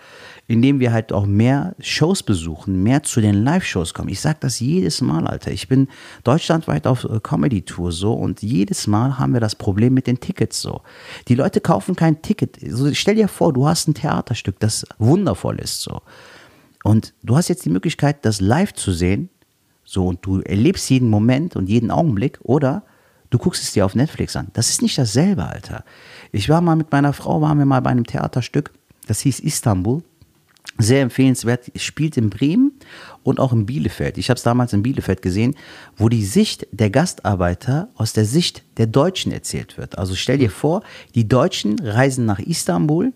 indem 0.46 0.78
wir 0.78 0.92
halt 0.92 1.12
auch 1.12 1.24
mehr 1.24 1.74
Shows 1.78 2.22
besuchen, 2.22 2.82
mehr 2.82 3.02
zu 3.02 3.20
den 3.20 3.44
Live-Shows 3.44 3.94
kommen. 3.94 4.10
Ich 4.10 4.20
sage 4.20 4.38
das 4.40 4.60
jedes 4.60 5.00
Mal, 5.00 5.26
Alter. 5.26 5.50
Ich 5.50 5.68
bin 5.68 5.88
deutschlandweit 6.22 6.86
auf 6.86 7.04
äh, 7.04 7.20
Comedy-Tour 7.20 7.92
so 7.92 8.12
und 8.12 8.42
jedes 8.42 8.86
Mal 8.86 9.18
haben 9.18 9.32
wir 9.32 9.40
das 9.40 9.54
Problem 9.54 9.94
mit 9.94 10.06
den 10.06 10.20
Tickets 10.20 10.60
so. 10.60 10.82
Die 11.28 11.34
Leute 11.34 11.60
kaufen 11.60 11.96
kein 11.96 12.20
Ticket. 12.20 12.58
So, 12.68 12.92
stell 12.92 13.14
dir 13.14 13.28
vor, 13.28 13.52
du 13.52 13.66
hast 13.66 13.88
ein 13.88 13.94
Theaterstück, 13.94 14.60
das 14.60 14.84
wundervoll 14.98 15.58
ist 15.58 15.80
so. 15.80 16.02
Und 16.82 17.14
du 17.22 17.36
hast 17.36 17.48
jetzt 17.48 17.64
die 17.64 17.70
Möglichkeit, 17.70 18.26
das 18.26 18.42
live 18.42 18.74
zu 18.74 18.92
sehen. 18.92 19.30
So, 19.84 20.06
und 20.06 20.24
du 20.26 20.40
erlebst 20.40 20.90
jeden 20.90 21.08
Moment 21.08 21.56
und 21.56 21.68
jeden 21.70 21.90
Augenblick, 21.90 22.38
oder 22.42 22.84
du 23.30 23.38
guckst 23.38 23.62
es 23.62 23.72
dir 23.72 23.86
auf 23.86 23.94
Netflix 23.94 24.36
an. 24.36 24.48
Das 24.52 24.68
ist 24.68 24.82
nicht 24.82 24.98
dasselbe, 24.98 25.46
Alter. 25.46 25.84
Ich 26.32 26.50
war 26.50 26.60
mal 26.60 26.76
mit 26.76 26.92
meiner 26.92 27.14
Frau, 27.14 27.40
waren 27.40 27.58
wir 27.58 27.64
mal 27.64 27.80
bei 27.80 27.90
einem 27.90 28.04
Theaterstück, 28.04 28.72
das 29.06 29.20
hieß 29.20 29.40
Istanbul 29.40 30.02
sehr 30.78 31.02
empfehlenswert, 31.02 31.70
spielt 31.76 32.16
in 32.16 32.30
Bremen 32.30 32.72
und 33.22 33.38
auch 33.38 33.52
in 33.52 33.66
Bielefeld. 33.66 34.18
Ich 34.18 34.28
habe 34.28 34.38
es 34.38 34.42
damals 34.42 34.72
in 34.72 34.82
Bielefeld 34.82 35.22
gesehen, 35.22 35.54
wo 35.96 36.08
die 36.08 36.24
Sicht 36.24 36.66
der 36.72 36.90
Gastarbeiter 36.90 37.88
aus 37.94 38.12
der 38.12 38.24
Sicht 38.24 38.62
der 38.76 38.86
Deutschen 38.86 39.32
erzählt 39.32 39.78
wird. 39.78 39.98
Also 39.98 40.14
stell 40.14 40.38
dir 40.38 40.50
vor, 40.50 40.82
die 41.14 41.28
Deutschen 41.28 41.78
reisen 41.78 42.26
nach 42.26 42.40
Istanbul 42.40 43.12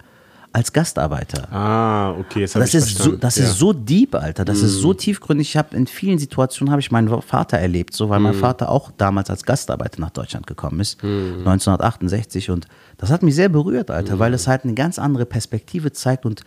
als 0.53 0.73
Gastarbeiter. 0.73 1.53
Ah, 1.53 2.13
okay, 2.19 2.41
jetzt 2.41 2.57
das 2.57 2.75
ist 2.75 2.99
so, 2.99 3.13
das 3.13 3.37
ja. 3.37 3.45
ist 3.45 3.59
so 3.59 3.73
deep, 3.73 4.15
Alter. 4.15 4.45
Das 4.45 4.63
mm. 4.63 4.65
ist 4.65 4.73
so 4.81 4.95
tiefgründig. 4.95 5.51
Ich 5.51 5.57
habe 5.57 5.77
in 5.77 5.87
vielen 5.87 6.19
Situationen 6.19 6.71
habe 6.71 6.81
ich 6.81 6.91
meinen 6.91 7.23
Vater 7.23 7.59
erlebt, 7.59 7.95
so 7.95 8.09
weil 8.09 8.19
mm. 8.19 8.23
mein 8.23 8.35
Vater 8.35 8.71
auch 8.71 8.91
damals 8.97 9.29
als 9.31 9.45
Gastarbeiter 9.45 10.01
nach 10.01 10.11
Deutschland 10.11 10.47
gekommen 10.47 10.81
ist, 10.81 11.03
mm. 11.03 11.47
1968 11.47 12.51
und 12.51 12.67
das 12.97 13.11
hat 13.11 13.23
mich 13.23 13.35
sehr 13.35 13.51
berührt, 13.51 13.91
Alter, 13.91 14.17
mm. 14.17 14.19
weil 14.19 14.35
es 14.35 14.49
halt 14.49 14.65
eine 14.65 14.75
ganz 14.75 14.99
andere 14.99 15.27
Perspektive 15.27 15.93
zeigt 15.93 16.25
und 16.25 16.43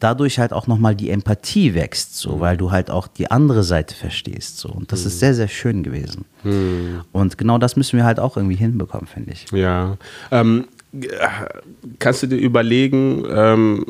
dadurch 0.00 0.38
halt 0.38 0.52
auch 0.52 0.66
nochmal 0.66 0.94
die 0.94 1.10
Empathie 1.10 1.74
wächst, 1.74 2.16
so, 2.16 2.36
mhm. 2.36 2.40
weil 2.40 2.56
du 2.56 2.70
halt 2.70 2.90
auch 2.90 3.06
die 3.06 3.30
andere 3.30 3.62
Seite 3.62 3.94
verstehst. 3.94 4.58
So. 4.58 4.68
Und 4.68 4.92
das 4.92 5.02
mhm. 5.02 5.06
ist 5.06 5.20
sehr, 5.20 5.34
sehr 5.34 5.48
schön 5.48 5.82
gewesen. 5.82 6.24
Mhm. 6.42 7.02
Und 7.12 7.38
genau 7.38 7.58
das 7.58 7.76
müssen 7.76 7.96
wir 7.96 8.04
halt 8.04 8.20
auch 8.20 8.36
irgendwie 8.36 8.56
hinbekommen, 8.56 9.06
finde 9.06 9.32
ich. 9.32 9.46
Ja. 9.52 9.96
Ähm, 10.30 10.66
kannst 11.98 12.22
du 12.22 12.26
dir 12.26 12.36
überlegen, 12.36 13.24
ähm, 13.28 13.86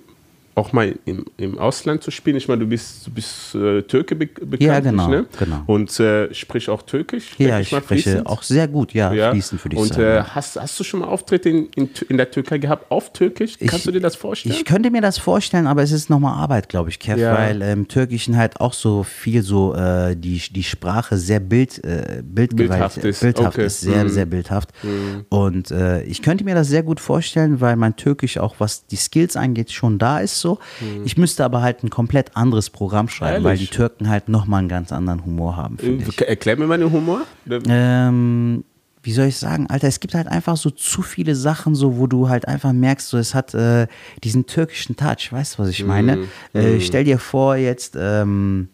auch 0.55 0.73
mal 0.73 0.95
im, 1.05 1.25
im 1.37 1.59
Ausland 1.59 2.03
zu 2.03 2.11
spielen. 2.11 2.37
Ich 2.37 2.47
meine, 2.47 2.61
du 2.61 2.67
bist, 2.67 3.07
du 3.07 3.11
bist 3.11 3.55
äh, 3.55 3.83
Türke 3.83 4.15
be 4.15 4.27
bekannt, 4.27 4.61
ja, 4.61 4.81
genau, 4.81 5.09
ne? 5.09 5.27
genau. 5.39 5.63
Und 5.67 5.99
äh, 5.99 6.33
sprich 6.33 6.69
auch 6.69 6.83
Türkisch. 6.83 7.33
Ja, 7.39 7.59
ich, 7.59 7.73
ich 7.73 7.79
spreche 7.79 8.03
fließend. 8.03 8.27
auch 8.27 8.43
sehr 8.43 8.69
gut, 8.69 8.95
ja, 8.95 9.13
ja. 9.13 9.31
fließend 9.33 9.65
würde 9.65 9.77
ich 9.77 9.83
Und 9.83 9.99
äh, 9.99 10.23
hast, 10.23 10.61
hast 10.61 10.79
du 10.79 10.85
schon 10.85 11.01
mal 11.01 11.07
Auftritte 11.07 11.49
in, 11.49 11.67
in, 11.75 11.91
in, 12.09 12.17
der 12.17 12.31
Türkei 12.31 12.59
gehabt 12.59 12.91
auf 12.91 13.13
Türkisch? 13.13 13.59
Kannst 13.59 13.75
ich, 13.75 13.83
du 13.85 13.93
dir 13.93 14.01
das 14.01 14.15
vorstellen? 14.15 14.55
Ich 14.55 14.65
könnte 14.65 14.91
mir 14.91 15.01
das 15.01 15.19
vorstellen, 15.19 15.67
aber 15.67 15.83
es 15.83 15.91
ist 15.91 16.09
nochmal 16.09 16.35
Arbeit, 16.35 16.69
glaube 16.69 16.91
ich, 16.91 17.01
Kev, 17.01 17.21
ja. 17.21 17.37
weil 17.37 17.61
im 17.63 17.81
ähm, 17.81 17.89
Türkischen 17.89 18.37
halt 18.37 18.61
auch 18.61 18.75
so 18.75 19.03
viel 19.03 19.43
so 19.43 19.75
äh, 19.75 20.15
die, 20.17 20.39
die 20.39 20.63
Sprache 20.63 21.17
sehr 21.17 21.41
bild, 21.41 21.83
äh, 21.85 22.23
bildhaft 22.23 22.99
ist, 22.99 23.21
bildhaft 23.21 23.57
okay. 23.57 23.67
ist 23.67 23.81
sehr, 23.81 24.05
mhm. 24.05 24.09
sehr 24.09 24.27
bildhaft. 24.27 24.71
Mhm. 24.85 25.25
Und 25.31 25.71
äh, 25.73 26.03
ich 26.05 26.23
könnte 26.23 26.45
mir 26.45 26.55
das 26.55 26.69
sehr 26.69 26.85
gut 26.85 27.01
vorstellen, 27.01 27.61
weil 27.61 27.75
mein 27.75 27.97
Türkisch 27.97 28.39
auch, 28.39 28.57
was 28.59 28.87
die 28.87 28.97
Skills 28.97 29.37
angeht, 29.37 29.73
schon 29.73 29.99
da 29.99 30.21
ist 30.21 30.44
so. 30.45 30.59
Mhm. 30.81 31.03
Ich 31.05 31.17
müsste 31.17 31.45
aber 31.45 31.63
halt 31.63 31.83
ein 31.83 31.91
komplett 31.91 32.37
anderes 32.37 32.71
Programm 32.71 33.09
schreiben, 33.09 33.45
Ehrlich? 33.45 33.45
weil 33.45 33.57
die 33.59 33.67
Türken 33.67 34.09
halt 34.09 34.29
nochmal 34.29 34.61
einen 34.61 34.69
ganz 34.69 34.93
anderen 34.93 35.25
Humor 35.25 35.57
haben. 35.57 35.79
Erklär 36.19 36.57
mir 36.57 36.67
mal 36.67 36.79
den 36.79 36.93
Humor. 36.93 37.23
Ähm, 37.67 38.63
wie 39.03 39.13
soll 39.13 39.27
ich 39.27 39.37
sagen, 39.37 39.67
Alter, 39.69 39.89
es 39.89 40.01
gibt 40.01 40.15
halt 40.15 40.29
einfach 40.29 40.57
so 40.57 40.71
zu 40.71 41.03
viele 41.03 41.35
Sachen, 41.35 41.75
so 41.75 41.99
wo 41.99 42.07
du 42.07 42.29
halt 42.29 42.49
einfach 42.49 42.73
merkst, 42.73 43.09
so 43.09 43.19
es 43.19 43.35
hat 43.35 43.55
äh, 43.55 43.87
diesen 44.23 44.47
türkischen 44.47 44.97
Touch, 44.97 45.31
weißt 45.31 45.55
du, 45.55 45.63
was 45.63 45.69
ich 45.69 45.85
meine? 45.85 46.17
Mm, 46.53 46.59
äh, 46.59 46.81
stell 46.81 47.05
dir 47.05 47.19
vor, 47.19 47.57
jetzt, 47.57 47.97
ähm, 47.99 48.69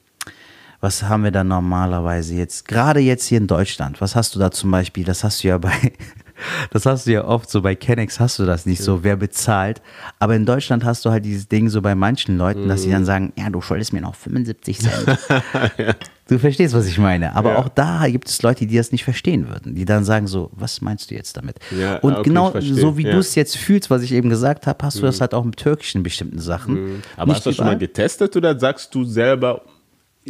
was 0.81 1.03
haben 1.03 1.25
wir 1.25 1.31
da 1.31 1.45
normalerweise 1.45 2.35
jetzt, 2.35 2.69
gerade 2.69 3.01
jetzt 3.01 3.27
hier 3.27 3.39
in 3.39 3.49
Deutschland, 3.49 4.01
was 4.01 4.15
hast 4.15 4.35
du 4.35 4.39
da 4.39 4.51
zum 4.51 4.71
Beispiel, 4.71 5.05
das 5.05 5.25
hast 5.25 5.43
du 5.43 5.49
ja 5.49 5.59
bei, 5.59 5.73
das 6.71 6.87
hast 6.87 7.07
du 7.07 7.13
ja 7.13 7.25
oft 7.25 7.51
so 7.51 7.63
bei 7.63 7.75
Kennex 7.75 8.21
hast 8.21 8.39
du 8.39 8.47
das 8.47 8.67
nicht 8.67 8.83
so, 8.83 9.03
wer 9.03 9.17
bezahlt. 9.17 9.83
Aber 10.19 10.37
in 10.37 10.47
Deutschland 10.47 10.85
hast 10.85 11.05
du 11.05 11.11
halt 11.11 11.25
dieses 11.25 11.49
Ding 11.49 11.69
so 11.69 11.83
bei 11.83 11.95
manchen 11.95 12.37
Leuten, 12.37 12.69
dass 12.69 12.83
sie 12.83 12.91
dann 12.91 13.03
mhm. 13.03 13.07
sagen, 13.07 13.33
ja, 13.37 13.51
du 13.51 13.61
schuldest 13.61 13.93
mir 13.93 14.01
noch 14.01 14.15
75 14.15 14.79
Cent. 14.81 15.19
ja. 15.79 15.95
Du 16.31 16.39
verstehst, 16.39 16.75
was 16.75 16.87
ich 16.87 16.97
meine. 16.97 17.35
Aber 17.35 17.55
ja. 17.55 17.59
auch 17.59 17.69
da 17.69 18.07
gibt 18.07 18.29
es 18.29 18.41
Leute, 18.43 18.65
die 18.65 18.77
das 18.77 18.93
nicht 18.93 19.03
verstehen 19.03 19.49
würden, 19.49 19.75
die 19.75 19.85
dann 19.85 20.05
sagen 20.05 20.29
so, 20.29 20.51
was 20.53 20.81
meinst 20.81 21.11
du 21.11 21.17
jetzt 21.17 21.37
damit? 21.37 21.57
Ja, 21.77 21.97
Und 21.97 22.13
okay, 22.13 22.29
genau 22.29 22.53
so 22.61 22.97
wie 22.97 23.03
du 23.03 23.19
es 23.19 23.35
jetzt 23.35 23.57
fühlst, 23.57 23.91
was 23.91 24.03
ich 24.03 24.13
eben 24.13 24.31
gesagt 24.31 24.69
habe, 24.69 24.85
hast 24.85 24.99
du 24.99 25.03
das 25.03 25.17
mhm. 25.17 25.21
halt 25.23 25.35
auch 25.35 25.45
im 25.45 25.57
Türkischen 25.57 26.05
bestimmten 26.05 26.39
Sachen. 26.39 26.75
Mhm. 26.75 27.03
Aber 27.17 27.27
nicht 27.27 27.37
hast 27.37 27.47
du 27.47 27.51
das 27.51 27.57
schon 27.57 27.67
mal 27.67 27.79
getestet 27.79 28.37
oder 28.37 28.57
sagst 28.57 28.95
du 28.95 29.03
selber, 29.03 29.63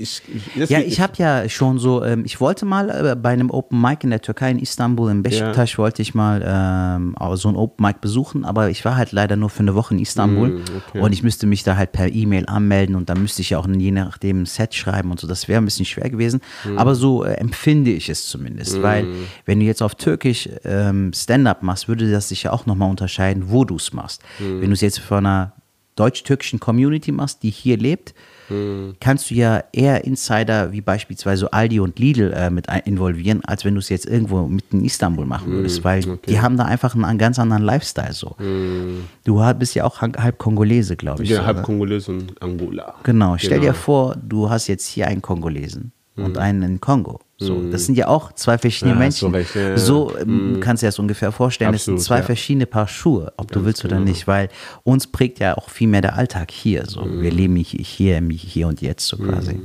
ich, 0.01 0.23
ja, 0.71 0.79
ich 0.81 1.01
habe 1.01 1.13
ja 1.17 1.49
schon 1.49 1.79
so, 1.79 2.05
ähm, 2.05 2.25
ich 2.25 2.41
wollte 2.41 2.65
mal 2.65 2.91
äh, 2.91 3.17
bei 3.17 3.31
einem 3.31 3.51
Open 3.51 3.81
Mic 3.81 3.99
in 4.03 4.11
der 4.11 4.21
Türkei, 4.21 4.51
in 4.51 4.59
Istanbul, 4.59 5.11
in 5.11 5.23
Beşiktaş, 5.23 5.73
ja. 5.73 5.79
wollte 5.79 6.03
ich 6.03 6.15
mal 6.15 6.43
ähm, 6.45 7.15
so 7.35 7.49
ein 7.49 7.57
Open 7.57 7.85
Mic 7.85 7.99
besuchen, 8.01 8.45
aber 8.45 8.71
ich 8.71 8.85
war 8.85 8.97
halt 8.97 9.13
leider 9.13 9.37
nur 9.37 9.51
für 9.51 9.61
eine 9.61 9.75
Woche 9.75 9.95
in 9.95 10.01
Istanbul 10.01 10.49
mm, 10.49 10.65
okay. 10.89 11.01
und 11.01 11.13
ich 11.13 11.23
müsste 11.23 11.47
mich 11.47 11.63
da 11.63 11.77
halt 11.77 11.93
per 11.93 12.13
E-Mail 12.13 12.47
anmelden 12.47 12.97
und 12.97 13.09
dann 13.09 13.21
müsste 13.21 13.43
ich 13.43 13.51
ja 13.51 13.59
auch 13.59 13.69
je 13.69 13.91
nachdem 13.91 14.43
ein 14.43 14.47
Set 14.47 14.75
schreiben 14.75 15.11
und 15.11 15.21
so, 15.21 15.27
das 15.27 15.49
wäre 15.49 15.61
ein 15.61 15.65
bisschen 15.65 15.87
schwer 15.87 16.09
gewesen, 16.11 16.41
mm. 16.65 16.79
aber 16.79 16.95
so 16.95 17.25
äh, 17.25 17.35
empfinde 17.35 17.91
ich 17.91 18.09
es 18.09 18.27
zumindest, 18.27 18.79
mm. 18.79 18.83
weil 18.83 19.07
wenn 19.45 19.61
du 19.61 19.67
jetzt 19.67 19.83
auf 19.83 19.95
Türkisch 19.95 20.49
ähm, 20.65 21.13
Stand-Up 21.15 21.63
machst, 21.63 21.89
würde 21.89 22.11
das 22.11 22.29
sich 22.29 22.45
ja 22.45 22.53
auch 22.53 22.67
nochmal 22.67 22.91
unterscheiden, 22.91 23.45
wo 23.49 23.65
du 23.65 23.77
es 23.77 23.93
machst. 23.93 24.23
Mm. 24.39 24.61
Wenn 24.61 24.71
du 24.71 24.73
es 24.73 24.81
jetzt 24.81 25.01
von 25.01 25.27
einer 25.27 25.53
deutsch-türkischen 26.01 26.61
Community 26.61 27.13
machst, 27.13 27.43
die 27.43 27.51
hier 27.51 27.77
lebt, 27.77 28.15
kannst 28.99 29.31
du 29.31 29.35
ja 29.35 29.63
eher 29.73 30.05
Insider 30.05 30.73
wie 30.73 30.81
beispielsweise 30.81 31.53
Aldi 31.53 31.81
und 31.81 31.99
Lidl 31.99 32.33
äh, 32.33 32.51
mit 32.51 32.67
involvieren, 32.85 33.43
als 33.45 33.65
wenn 33.65 33.75
du 33.75 33.79
es 33.79 33.89
jetzt 33.89 34.07
irgendwo 34.07 34.47
mitten 34.49 34.81
in 34.81 34.85
Istanbul 34.85 35.25
machen 35.25 35.53
würdest, 35.53 35.79
hm, 35.79 35.85
weil 35.85 35.99
okay. 36.01 36.19
die 36.29 36.41
haben 36.41 36.57
da 36.57 36.65
einfach 36.65 36.95
einen, 36.95 37.05
einen, 37.05 37.19
ganz 37.19 37.39
anderen 37.39 37.63
Lifestyle 37.63 38.13
so. 38.13 38.35
Mm. 38.39 39.07
Du 39.25 39.41
bist 39.55 39.75
ja 39.75 39.85
auch 39.85 40.01
halb 40.01 40.39
Kongolese, 40.39 40.97
glaube 40.97 41.23
ich. 41.23 41.31
Ja, 41.31 41.39
so, 41.39 41.47
halb 41.47 41.63
Kongolese 41.63 42.11
und 42.11 42.43
Angola. 42.43 42.95
Genau, 43.05 43.37
stell 43.39 43.61
genau. 43.61 43.73
dir 43.73 43.75
vor, 43.75 44.17
du 44.17 44.51
hast 44.51 44.67
jetzt 44.67 44.87
hier 44.87 45.07
einen 45.07 45.23
Kongolesen 45.23 45.93
und 46.17 46.37
einen 46.37 46.63
in 46.63 46.81
Kongo. 46.81 47.21
So, 47.41 47.55
mm. 47.55 47.71
Das 47.71 47.87
sind 47.87 47.97
ja 47.97 48.07
auch 48.07 48.33
zwei 48.33 48.59
verschiedene 48.59 48.93
ja, 48.93 48.99
Menschen. 48.99 49.33
So, 49.33 49.59
ja, 49.59 49.77
so 49.79 50.17
ähm, 50.19 50.59
mm. 50.59 50.61
kannst 50.61 50.83
du 50.83 50.87
dir 50.87 50.89
das 50.89 50.99
ungefähr 50.99 51.33
vorstellen. 51.33 51.75
Absolut, 51.75 51.99
es 51.99 52.05
sind 52.05 52.07
zwei 52.07 52.19
ja. 52.19 52.23
verschiedene 52.23 52.67
Paar 52.67 52.87
Schuhe, 52.87 53.33
ob 53.39 53.49
Ganz 53.49 53.53
du 53.53 53.65
willst 53.65 53.83
genau. 53.83 53.97
oder 53.97 54.05
nicht, 54.05 54.27
weil 54.27 54.51
uns 54.85 55.07
prägt 55.07 55.39
ja 55.41 55.57
auch 55.57 55.71
viel 55.71 55.89
mehr 55.89 56.03
der 56.03 56.17
Alltag 56.17 56.51
hier. 56.51 56.85
So. 56.87 57.03
Mm. 57.03 57.23
Wir 57.23 57.31
leben 57.31 57.57
hier, 57.57 57.81
hier, 57.83 58.23
hier 58.31 58.69
und 58.69 58.83
jetzt 58.83 59.07
so 59.07 59.17
quasi. 59.17 59.61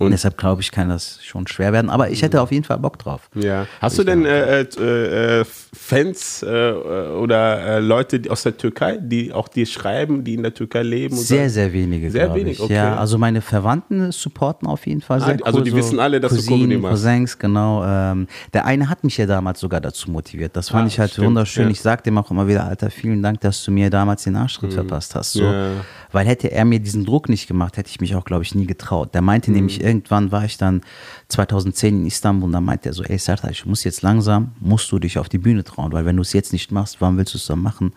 Und 0.00 0.12
deshalb 0.12 0.38
glaube 0.38 0.62
ich, 0.62 0.72
kann 0.72 0.88
das 0.88 1.18
schon 1.22 1.46
schwer 1.46 1.72
werden. 1.72 1.90
Aber 1.90 2.10
ich 2.10 2.22
hätte 2.22 2.38
mhm. 2.38 2.42
auf 2.42 2.52
jeden 2.52 2.64
Fall 2.64 2.78
Bock 2.78 2.98
drauf. 2.98 3.28
Ja. 3.34 3.66
Hast 3.80 3.98
du 3.98 4.04
denn 4.04 4.24
äh, 4.24 4.62
äh, 4.62 5.40
äh, 5.40 5.44
Fans 5.44 6.42
äh, 6.42 6.46
oder 6.46 7.60
äh, 7.60 7.80
Leute 7.80 8.22
aus 8.30 8.42
der 8.42 8.56
Türkei, 8.56 8.98
die 9.00 9.32
auch 9.32 9.48
dir 9.48 9.66
schreiben, 9.66 10.24
die 10.24 10.34
in 10.34 10.42
der 10.42 10.54
Türkei 10.54 10.82
leben? 10.82 11.16
sehr, 11.16 11.50
sehr 11.50 11.72
wenige. 11.72 12.10
Sehr 12.10 12.34
wenig, 12.34 12.60
okay. 12.60 12.74
Ja, 12.74 12.96
also 12.96 13.18
meine 13.18 13.40
Verwandten 13.42 14.10
supporten 14.10 14.66
auf 14.66 14.86
jeden 14.86 15.00
Fall 15.00 15.20
ah, 15.20 15.26
sehr. 15.26 15.34
Ah, 15.42 15.46
also 15.46 15.60
die 15.60 15.74
wissen 15.74 16.00
alle, 16.00 16.18
dass 16.18 16.32
Cousinen, 16.32 16.60
du 16.60 16.64
Comedy 16.64 16.80
machst. 16.80 17.04
Cousins, 17.04 17.38
genau. 17.38 17.84
Ähm, 17.84 18.26
der 18.52 18.64
eine 18.64 18.88
hat 18.88 19.04
mich 19.04 19.16
ja 19.16 19.26
damals 19.26 19.60
sogar 19.60 19.80
dazu 19.80 20.10
motiviert. 20.10 20.56
Das 20.56 20.70
fand 20.70 20.84
ah, 20.84 20.86
ich 20.88 20.98
halt 20.98 21.10
stimmt, 21.12 21.28
wunderschön. 21.28 21.64
Ja. 21.64 21.70
Ich 21.70 21.80
sagte 21.80 22.10
ihm 22.10 22.18
auch 22.18 22.30
immer 22.30 22.48
wieder, 22.48 22.64
Alter, 22.64 22.90
vielen 22.90 23.22
Dank, 23.22 23.40
dass 23.40 23.62
du 23.64 23.70
mir 23.70 23.90
damals 23.90 24.24
den 24.24 24.36
Arschtritt 24.36 24.70
mhm. 24.70 24.74
verpasst 24.74 25.14
hast. 25.14 25.32
So. 25.32 25.44
Ja. 25.44 25.72
Weil 26.12 26.26
hätte 26.26 26.50
er 26.50 26.64
mir 26.64 26.80
diesen 26.80 27.04
Druck 27.04 27.28
nicht 27.28 27.46
gemacht, 27.46 27.76
hätte 27.76 27.90
ich 27.90 28.00
mich 28.00 28.14
auch, 28.16 28.24
glaube 28.24 28.42
ich, 28.42 28.54
nie 28.54 28.66
getraut. 28.66 29.14
Der 29.14 29.22
meinte 29.22 29.50
mhm. 29.50 29.56
nämlich, 29.56 29.84
irgendwann 29.90 30.32
war 30.32 30.44
ich 30.44 30.56
dann 30.56 30.82
2010 31.28 32.00
in 32.00 32.06
Istanbul 32.06 32.46
und 32.46 32.52
dann 32.52 32.64
meinte 32.64 32.88
er 32.88 32.92
so, 32.92 33.02
ey 33.02 33.18
Serta, 33.18 33.48
ich 33.50 33.66
muss 33.66 33.84
jetzt 33.84 34.02
langsam, 34.02 34.52
musst 34.60 34.90
du 34.92 34.98
dich 34.98 35.18
auf 35.18 35.28
die 35.28 35.38
Bühne 35.38 35.64
trauen, 35.64 35.92
weil 35.92 36.06
wenn 36.06 36.16
du 36.16 36.22
es 36.22 36.32
jetzt 36.32 36.52
nicht 36.52 36.70
machst, 36.70 37.00
wann 37.00 37.16
willst 37.16 37.34
du 37.34 37.38
es 37.38 37.46
dann 37.46 37.60
machen? 37.60 37.92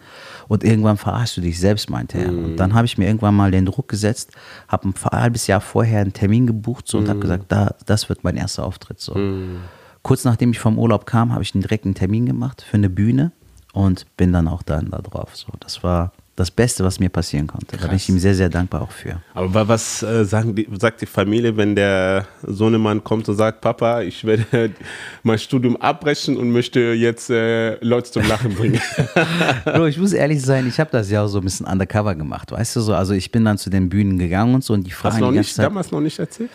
Und 0.48 0.64
irgendwann 0.64 0.98
verarschst 0.98 1.38
du 1.38 1.42
dich 1.42 1.60
selbst, 1.60 1.90
meinte 1.90 2.18
er. 2.18 2.32
Mhm. 2.32 2.46
Und 2.46 2.56
dann 2.58 2.74
habe 2.74 2.86
ich 2.86 2.98
mir 2.98 3.06
irgendwann 3.06 3.36
mal 3.36 3.52
den 3.52 3.66
Druck 3.66 3.88
gesetzt, 3.88 4.32
habe 4.68 4.90
ein 4.90 4.94
halbes 5.12 5.48
Jahr 5.48 5.62
vorher 5.62 6.02
einen 6.02 6.14
Termin 6.14 6.48
gebucht 6.48 6.88
so, 6.88 6.98
und 6.98 7.06
mhm. 7.06 7.10
habe 7.10 7.20
gesagt, 7.20 7.46
da, 7.50 7.76
das 7.86 8.10
wird 8.10 8.24
mein 8.24 8.36
erster 8.36 8.66
Auftritt. 8.66 9.00
So. 9.00 9.16
Mhm. 9.16 9.58
Kurz 10.02 10.26
nachdem 10.26 10.52
ich 10.52 10.60
vom 10.60 10.78
Urlaub 10.78 11.06
kam, 11.06 11.32
habe 11.32 11.44
ich 11.44 11.54
einen 11.54 11.62
direkten 11.62 11.94
Termin 11.94 12.26
gemacht 12.26 12.62
für 12.62 12.78
eine 12.78 12.90
Bühne 12.90 13.32
und 13.74 14.06
bin 14.18 14.34
dann 14.34 14.48
auch 14.48 14.64
dann 14.64 14.90
da 14.92 15.00
drauf. 15.00 15.36
So, 15.36 15.48
das 15.60 15.84
war 15.84 16.12
das 16.36 16.50
Beste, 16.50 16.84
was 16.84 17.00
mir 17.00 17.10
passieren 17.10 17.46
konnte. 17.46 17.78
Da 17.78 17.88
bin 17.88 17.96
ich 17.96 18.10
ihm 18.10 18.18
sehr, 18.18 18.34
sehr 18.34 18.50
dankbar 18.50 18.82
auch 18.82 18.92
für. 18.92 19.22
Aber 19.36 19.68
was 19.68 20.02
äh, 20.02 20.26
sagen 20.26 20.56
die, 20.56 20.68
sagt 20.80 21.02
die 21.02 21.06
Familie, 21.06 21.56
wenn 21.58 21.76
der 21.76 22.26
Sohnemann 22.42 23.04
kommt 23.04 23.30
und 23.30 23.36
sagt, 23.36 23.62
Papa, 23.62 24.02
ich 24.02 24.26
werde 24.26 24.72
mein 25.24 25.38
Studium 25.38 25.78
abbrechen 25.78 26.36
und 26.38 26.52
möchte 26.52 26.80
jetzt 26.80 27.30
äh, 27.30 27.76
Leute 27.84 28.12
zum 28.12 28.28
Lachen 28.28 28.56
bringen? 28.56 28.82
Bro, 29.66 29.86
ich 29.86 30.00
muss 30.00 30.14
ehrlich 30.14 30.42
sein, 30.42 30.68
ich 30.68 30.80
habe 30.80 30.90
das 30.92 31.12
ja 31.12 31.24
auch 31.24 31.28
so 31.28 31.38
ein 31.38 31.44
bisschen 31.44 31.68
undercover 31.68 32.16
gemacht, 32.16 32.52
weißt 32.52 32.78
du 32.78 32.82
so. 32.82 32.96
Also 32.96 33.14
ich 33.14 33.32
bin 33.32 33.46
dann 33.46 33.60
zu 33.60 33.70
den 33.70 33.90
Bühnen 33.90 34.18
gegangen 34.18 34.56
und 34.56 34.64
so 34.64 34.74
und 34.74 34.88
die 34.88 34.92
fragen 34.92 35.14
Hast 35.14 35.22
du 35.22 35.26
noch 35.26 35.32
nicht, 35.32 35.54
Zeit, 35.54 35.66
damals 35.68 35.92
noch 35.92 36.02
nicht 36.02 36.18
erzählt? 36.18 36.50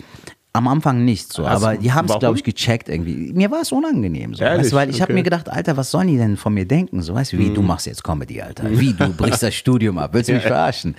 Am 0.55 0.67
Anfang 0.67 1.05
nicht 1.05 1.31
so, 1.33 1.47
Hast 1.49 1.63
aber 1.63 1.77
die 1.77 1.93
haben 1.93 2.09
es, 2.09 2.19
glaube 2.19 2.37
ich, 2.39 2.43
gecheckt 2.43 2.89
irgendwie. 2.89 3.33
Mir 3.35 3.51
war 3.51 3.61
es 3.61 3.71
unangenehm, 3.71 4.35
so, 4.35 4.43
Ehrlich? 4.43 4.65
weißt, 4.65 4.73
weil 4.73 4.89
ich 4.91 4.97
habe 4.97 5.05
Okay. 5.05 5.13
Mhm. 5.13 5.19
mir 5.19 5.23
gedacht, 5.23 5.49
Alter, 5.51 5.77
was 5.77 5.91
sollen 5.91 6.09
die 6.09 6.17
denn 6.17 6.37
von 6.39 6.53
mir 6.55 6.65
denken? 6.67 7.03
So, 7.03 7.15
weißt 7.15 7.35
du, 7.35 7.39
wie 7.39 7.53
du 7.53 7.61
machst 7.63 7.87
jetzt 7.87 8.03
Comedy, 8.03 8.41
Alter. 8.41 8.65
Wie 8.71 8.93
du 8.95 9.13
brichst 9.13 9.43
das 9.43 9.55
Studium 9.55 9.99
ab, 9.99 10.15
willst 10.15 10.31
du 10.31 10.33
mich 10.35 10.43
verarschen? 10.43 10.97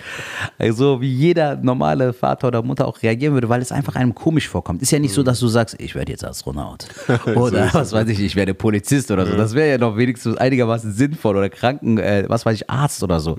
Also 0.56 1.00
wie 1.00 1.12
jeder 1.12 1.56
normale 1.56 2.12
Vater 2.12 2.48
oder 2.48 2.62
Mutter 2.62 2.86
auch 2.86 3.02
reagieren 3.02 3.34
würde, 3.34 3.48
weil 3.48 3.60
es 3.60 3.72
einfach 3.72 3.96
einem 3.96 4.14
komisch 4.14 4.48
vorkommt. 4.48 4.80
Ist 4.82 4.92
ja 4.92 4.98
nicht 5.00 5.12
so, 5.12 5.22
dass 5.24 5.40
du 5.40 5.48
sagst, 5.48 5.76
ich 5.80 5.94
werde 5.96 6.12
jetzt 6.12 6.24
Astronaut 6.24 6.86
oder 7.34 7.68
was 7.74 7.92
weiß 7.92 8.08
ich, 8.08 8.20
ich 8.20 8.36
werde 8.36 8.54
Polizist 8.54 9.10
oder 9.10 9.26
so. 9.26 9.36
Das 9.36 9.54
wäre 9.54 9.68
ja 9.68 9.78
noch 9.78 9.96
wenigstens 9.96 10.36
einigermaßen 10.36 10.92
sinnvoll 10.92 11.36
oder 11.36 11.50
Kranken, 11.50 11.98
äh, 11.98 12.24
was 12.28 12.46
weiß 12.46 12.54
ich, 12.54 12.70
Arzt 12.70 13.02
oder 13.02 13.18
so. 13.20 13.36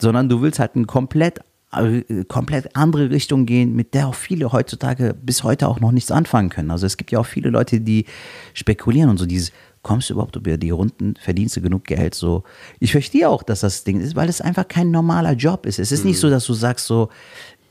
Sondern 0.00 0.28
du 0.30 0.40
willst 0.40 0.58
halt 0.58 0.74
ein 0.76 0.86
komplett 0.86 1.40
komplett 2.28 2.76
andere 2.76 3.10
Richtung 3.10 3.46
gehen, 3.46 3.74
mit 3.74 3.94
der 3.94 4.08
auch 4.08 4.14
viele 4.14 4.52
heutzutage 4.52 5.14
bis 5.20 5.42
heute 5.42 5.68
auch 5.68 5.80
noch 5.80 5.90
nichts 5.92 6.10
anfangen 6.10 6.50
können. 6.50 6.70
Also 6.70 6.86
es 6.86 6.96
gibt 6.96 7.10
ja 7.12 7.18
auch 7.18 7.26
viele 7.26 7.48
Leute, 7.50 7.80
die 7.80 8.04
spekulieren 8.52 9.08
und 9.08 9.16
so 9.18 9.24
dieses, 9.26 9.52
kommst 9.82 10.10
du 10.10 10.14
überhaupt 10.14 10.36
über 10.36 10.56
die 10.58 10.70
Runden, 10.70 11.14
verdienst 11.18 11.56
du 11.56 11.60
genug 11.62 11.84
Geld? 11.84 12.14
So, 12.14 12.44
ich 12.78 12.92
verstehe 12.92 13.28
auch, 13.28 13.42
dass 13.42 13.60
das 13.60 13.84
Ding 13.84 14.00
ist, 14.00 14.14
weil 14.14 14.28
es 14.28 14.40
einfach 14.40 14.68
kein 14.68 14.90
normaler 14.90 15.32
Job 15.32 15.64
ist. 15.66 15.78
Es 15.78 15.92
ist 15.92 16.04
nicht 16.04 16.18
so, 16.20 16.28
dass 16.30 16.44
du 16.46 16.52
sagst 16.54 16.86
so, 16.86 17.08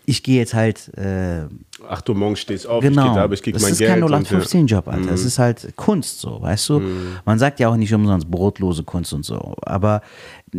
ich 0.04 0.24
gehe 0.24 0.40
jetzt 0.40 0.56
halt 0.56 0.92
äh, 0.98 1.44
Ach 1.88 2.02
du, 2.02 2.16
morgen 2.16 2.36
stehst 2.36 2.66
auf, 2.68 2.84
ich 2.84 2.90
Genau. 2.90 3.04
gehe 3.06 3.14
da, 3.16 3.24
aber 3.24 3.36
ich 3.36 3.44
krieg 3.44 3.54
das 3.54 3.62
mein 3.62 3.72
ist 3.74 3.78
Geld. 3.78 3.92
kein 3.92 4.04
und, 4.04 4.12
ja. 4.12 4.40
0815-Job, 4.40 4.88
Alter. 4.88 5.12
Es 5.12 5.24
ist 5.24 5.38
halt 5.38 5.74
Kunst 5.76 6.20
so, 6.20 6.42
weißt 6.42 6.70
du? 6.70 6.82
Man 7.24 7.38
sagt 7.38 7.60
ja 7.60 7.70
auch 7.70 7.76
nicht 7.78 7.94
umsonst 7.94 8.30
brotlose 8.30 8.84
Kunst 8.84 9.14
und 9.14 9.24
so. 9.24 9.56
Aber 9.62 10.02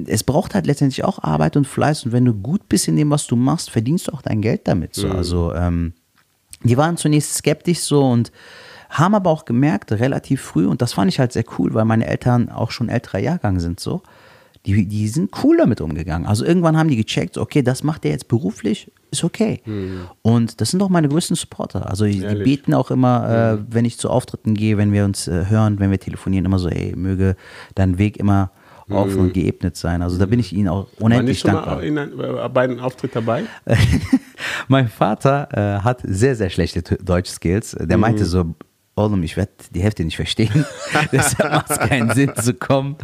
es 0.07 0.24
braucht 0.24 0.55
halt 0.55 0.66
letztendlich 0.66 1.05
auch 1.05 1.22
Arbeit 1.22 1.57
und 1.57 1.66
Fleiß. 1.66 2.07
Und 2.07 2.12
wenn 2.12 2.24
du 2.24 2.35
gut 2.35 2.68
bist 2.68 2.88
in 2.88 2.96
dem, 2.96 3.11
was 3.11 3.26
du 3.26 3.37
machst, 3.37 3.70
verdienst 3.70 4.09
du 4.09 4.12
auch 4.12 4.22
dein 4.22 4.40
Geld 4.40 4.62
damit. 4.64 4.94
So. 4.94 5.09
Also, 5.09 5.55
ähm, 5.55 5.92
die 6.62 6.76
waren 6.76 6.96
zunächst 6.96 7.35
skeptisch 7.35 7.81
so 7.81 8.05
und 8.05 8.33
haben 8.88 9.14
aber 9.14 9.31
auch 9.31 9.44
gemerkt, 9.44 9.92
relativ 9.92 10.42
früh, 10.42 10.66
und 10.66 10.83
das 10.83 10.92
fand 10.92 11.11
ich 11.11 11.18
halt 11.18 11.33
sehr 11.33 11.44
cool, 11.59 11.72
weil 11.74 11.85
meine 11.85 12.07
Eltern 12.07 12.50
auch 12.50 12.70
schon 12.70 12.88
älterer 12.88 13.18
Jahrgang 13.18 13.59
sind 13.59 13.81
so, 13.81 14.02
die, 14.66 14.87
die 14.87 15.09
sind 15.09 15.31
cool 15.42 15.57
damit 15.57 15.81
umgegangen. 15.81 16.26
Also 16.26 16.44
irgendwann 16.44 16.76
haben 16.76 16.88
die 16.88 16.96
gecheckt, 16.96 17.37
okay, 17.37 17.62
das 17.62 17.83
macht 17.83 18.05
der 18.05 18.12
jetzt 18.12 18.28
beruflich, 18.28 18.92
ist 19.11 19.24
okay. 19.24 19.61
Und 20.22 20.61
das 20.61 20.70
sind 20.70 20.83
auch 20.83 20.88
meine 20.88 21.09
größten 21.09 21.37
Supporter. 21.37 21.88
Also 21.88 22.05
die 22.05 22.20
Ehrlich? 22.20 22.44
beten 22.44 22.74
auch 22.74 22.90
immer, 22.90 23.59
äh, 23.59 23.64
wenn 23.68 23.85
ich 23.85 23.98
zu 23.98 24.09
Auftritten 24.09 24.55
gehe, 24.55 24.76
wenn 24.76 24.92
wir 24.92 25.05
uns 25.05 25.26
äh, 25.26 25.46
hören, 25.48 25.81
wenn 25.81 25.90
wir 25.90 25.98
telefonieren, 25.98 26.44
immer 26.44 26.59
so, 26.59 26.68
ey, 26.68 26.94
möge 26.94 27.35
dein 27.74 27.98
Weg 27.98 28.18
immer 28.18 28.52
offen 28.94 29.18
und 29.18 29.35
geebnet 29.35 29.76
sein. 29.76 30.02
Also 30.02 30.18
da 30.18 30.26
bin 30.26 30.40
ich 30.40 30.52
ihnen 30.52 30.68
auch 30.68 30.87
War 30.98 31.07
unendlich 31.07 31.40
schon 31.40 31.52
dankbar. 31.52 31.76
mal 31.76 31.85
in 31.85 31.96
äh, 31.96 32.48
bei 32.52 32.62
einem 32.62 32.81
Auftritt 32.81 33.14
dabei? 33.14 33.44
mein 34.68 34.88
Vater 34.88 35.48
äh, 35.52 35.81
hat 35.83 36.00
sehr, 36.05 36.37
sehr 36.37 36.50
schlechte 36.50 36.83
Deutsch-Skills. 36.83 37.76
Der 37.81 37.98
meinte 37.98 38.24
so, 38.24 38.55
Ollum, 38.94 39.22
ich 39.22 39.38
werde 39.38 39.52
die 39.74 39.81
Hälfte 39.81 40.05
nicht 40.05 40.16
verstehen. 40.16 40.66
Deshalb 41.12 41.50
macht 41.50 41.70
es 41.70 41.78
keinen 41.78 42.11
Sinn 42.11 42.33
zu 42.37 42.52
kommen. 42.52 42.96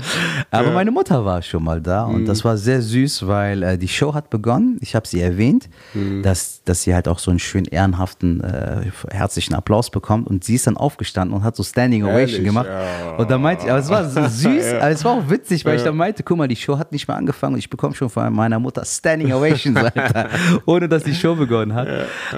Aber 0.50 0.70
meine 0.70 0.90
Mutter 0.90 1.24
war 1.24 1.40
schon 1.40 1.64
mal 1.64 1.80
da 1.80 2.04
und 2.04 2.26
das 2.26 2.44
war 2.44 2.58
sehr 2.58 2.82
süß, 2.82 3.26
weil 3.26 3.62
äh, 3.62 3.78
die 3.78 3.88
Show 3.88 4.12
hat 4.12 4.28
begonnen. 4.28 4.78
Ich 4.82 4.94
habe 4.94 5.08
sie 5.08 5.22
erwähnt, 5.22 5.70
dass, 6.22 6.62
dass 6.64 6.82
sie 6.82 6.94
halt 6.94 7.08
auch 7.08 7.18
so 7.18 7.30
einen 7.30 7.40
schönen 7.40 7.64
ehrenhaften, 7.64 8.42
äh, 8.42 8.90
herzlichen 9.10 9.54
Applaus 9.54 9.90
bekommt. 9.90 10.26
Und 10.26 10.44
sie 10.44 10.56
ist 10.56 10.66
dann 10.66 10.76
aufgestanden 10.76 11.34
und 11.34 11.42
hat 11.42 11.56
so 11.56 11.62
Standing 11.62 12.04
Ovation 12.04 12.18
Ehrlich? 12.18 12.44
gemacht. 12.44 12.66
Ja. 12.68 13.16
Und 13.16 13.30
da 13.30 13.38
meinte 13.38 13.64
ich, 13.64 13.70
aber 13.70 13.80
es 13.80 13.88
war 13.88 14.08
so 14.10 14.22
süß, 14.28 14.74
aber 14.74 14.90
es 14.90 15.04
war 15.06 15.12
auch 15.12 15.30
witzig, 15.30 15.64
weil 15.64 15.76
ich 15.76 15.84
dann 15.84 15.96
meinte, 15.96 16.22
guck 16.22 16.36
mal, 16.36 16.48
die 16.48 16.56
Show 16.56 16.76
hat 16.78 16.92
nicht 16.92 17.08
mal 17.08 17.14
angefangen 17.14 17.54
und 17.54 17.60
ich 17.60 17.70
bekomme 17.70 17.94
schon 17.94 18.10
von 18.10 18.30
meiner 18.30 18.58
Mutter 18.58 18.84
Standing 18.84 19.32
Ovations, 19.32 19.78
Alter, 19.78 20.28
ohne 20.66 20.86
dass 20.86 21.02
die 21.02 21.14
Show 21.14 21.34
begonnen 21.34 21.72
hat. 21.74 21.88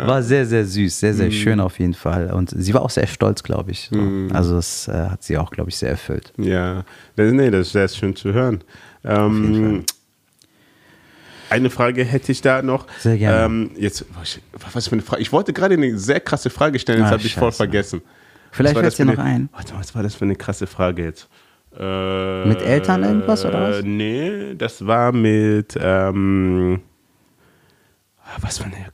War 0.07 0.23
sehr, 0.23 0.47
sehr 0.47 0.65
süß, 0.65 1.01
sehr, 1.01 1.15
sehr 1.15 1.33
schön 1.33 1.59
auf 1.59 1.81
jeden 1.81 1.95
Fall. 1.95 2.31
Und 2.33 2.51
sie 2.57 2.73
war 2.75 2.83
auch 2.83 2.91
sehr 2.91 3.09
stolz, 3.09 3.40
glaube 3.43 3.71
ich. 3.71 3.89
So. 3.93 3.99
Also 4.33 4.57
das 4.57 4.89
äh, 4.89 5.09
hat 5.11 5.23
sie 5.23 5.39
auch, 5.39 5.51
glaube 5.51 5.71
ich, 5.71 5.77
sehr 5.77 5.91
erfüllt. 5.91 6.33
Ja, 6.37 6.85
das, 7.17 7.33
nee, 7.33 7.51
das 7.51 7.69
ist 7.69 7.73
sehr 7.73 7.89
schön 7.89 8.17
zu 8.17 8.33
hören. 8.33 8.63
Ähm, 9.05 9.85
eine 11.51 11.71
Frage 11.71 12.05
hätte 12.05 12.31
ich 12.33 12.43
da 12.43 12.63
noch. 12.63 12.87
Sehr 13.01 13.19
gerne. 13.19 13.45
Ähm, 13.45 13.71
jetzt, 13.77 14.05
was, 14.73 14.87
für 14.87 14.93
eine 14.93 15.03
Frage? 15.03 15.21
Ich 15.23 15.33
wollte 15.33 15.53
gerade 15.53 15.75
eine 15.75 15.99
sehr 15.99 16.21
krasse 16.21 16.49
Frage 16.49 16.79
stellen, 16.79 17.01
jetzt 17.01 17.09
Ah, 17.09 17.13
habe 17.13 17.23
ich 17.23 17.35
voll 17.35 17.53
vergessen. 17.53 18.03
Vielleicht 18.53 18.75
fällt 18.75 18.87
das 18.87 18.97
dir 18.97 19.05
noch 19.05 19.19
ein. 19.19 19.49
Warte 19.53 19.73
mal, 19.75 19.81
was 19.81 19.95
war 19.95 20.03
das 20.03 20.15
für 20.15 20.25
eine 20.25 20.37
krasse 20.37 20.67
Frage 20.67 21.05
jetzt? 21.05 21.29
Äh, 21.79 22.47
Mit 22.47 22.63
Eltern 22.63 23.05
irgendwas, 23.05 23.45
oder 23.45 23.71
was? 23.71 23.79
Äh, 23.79 23.83
nee, 23.83 24.55
das 24.57 24.87
war 24.87 25.13
mit, 25.13 25.79
ähm, 25.81 26.81
was 28.41 28.59
für 28.59 28.65
eine, 28.65 28.87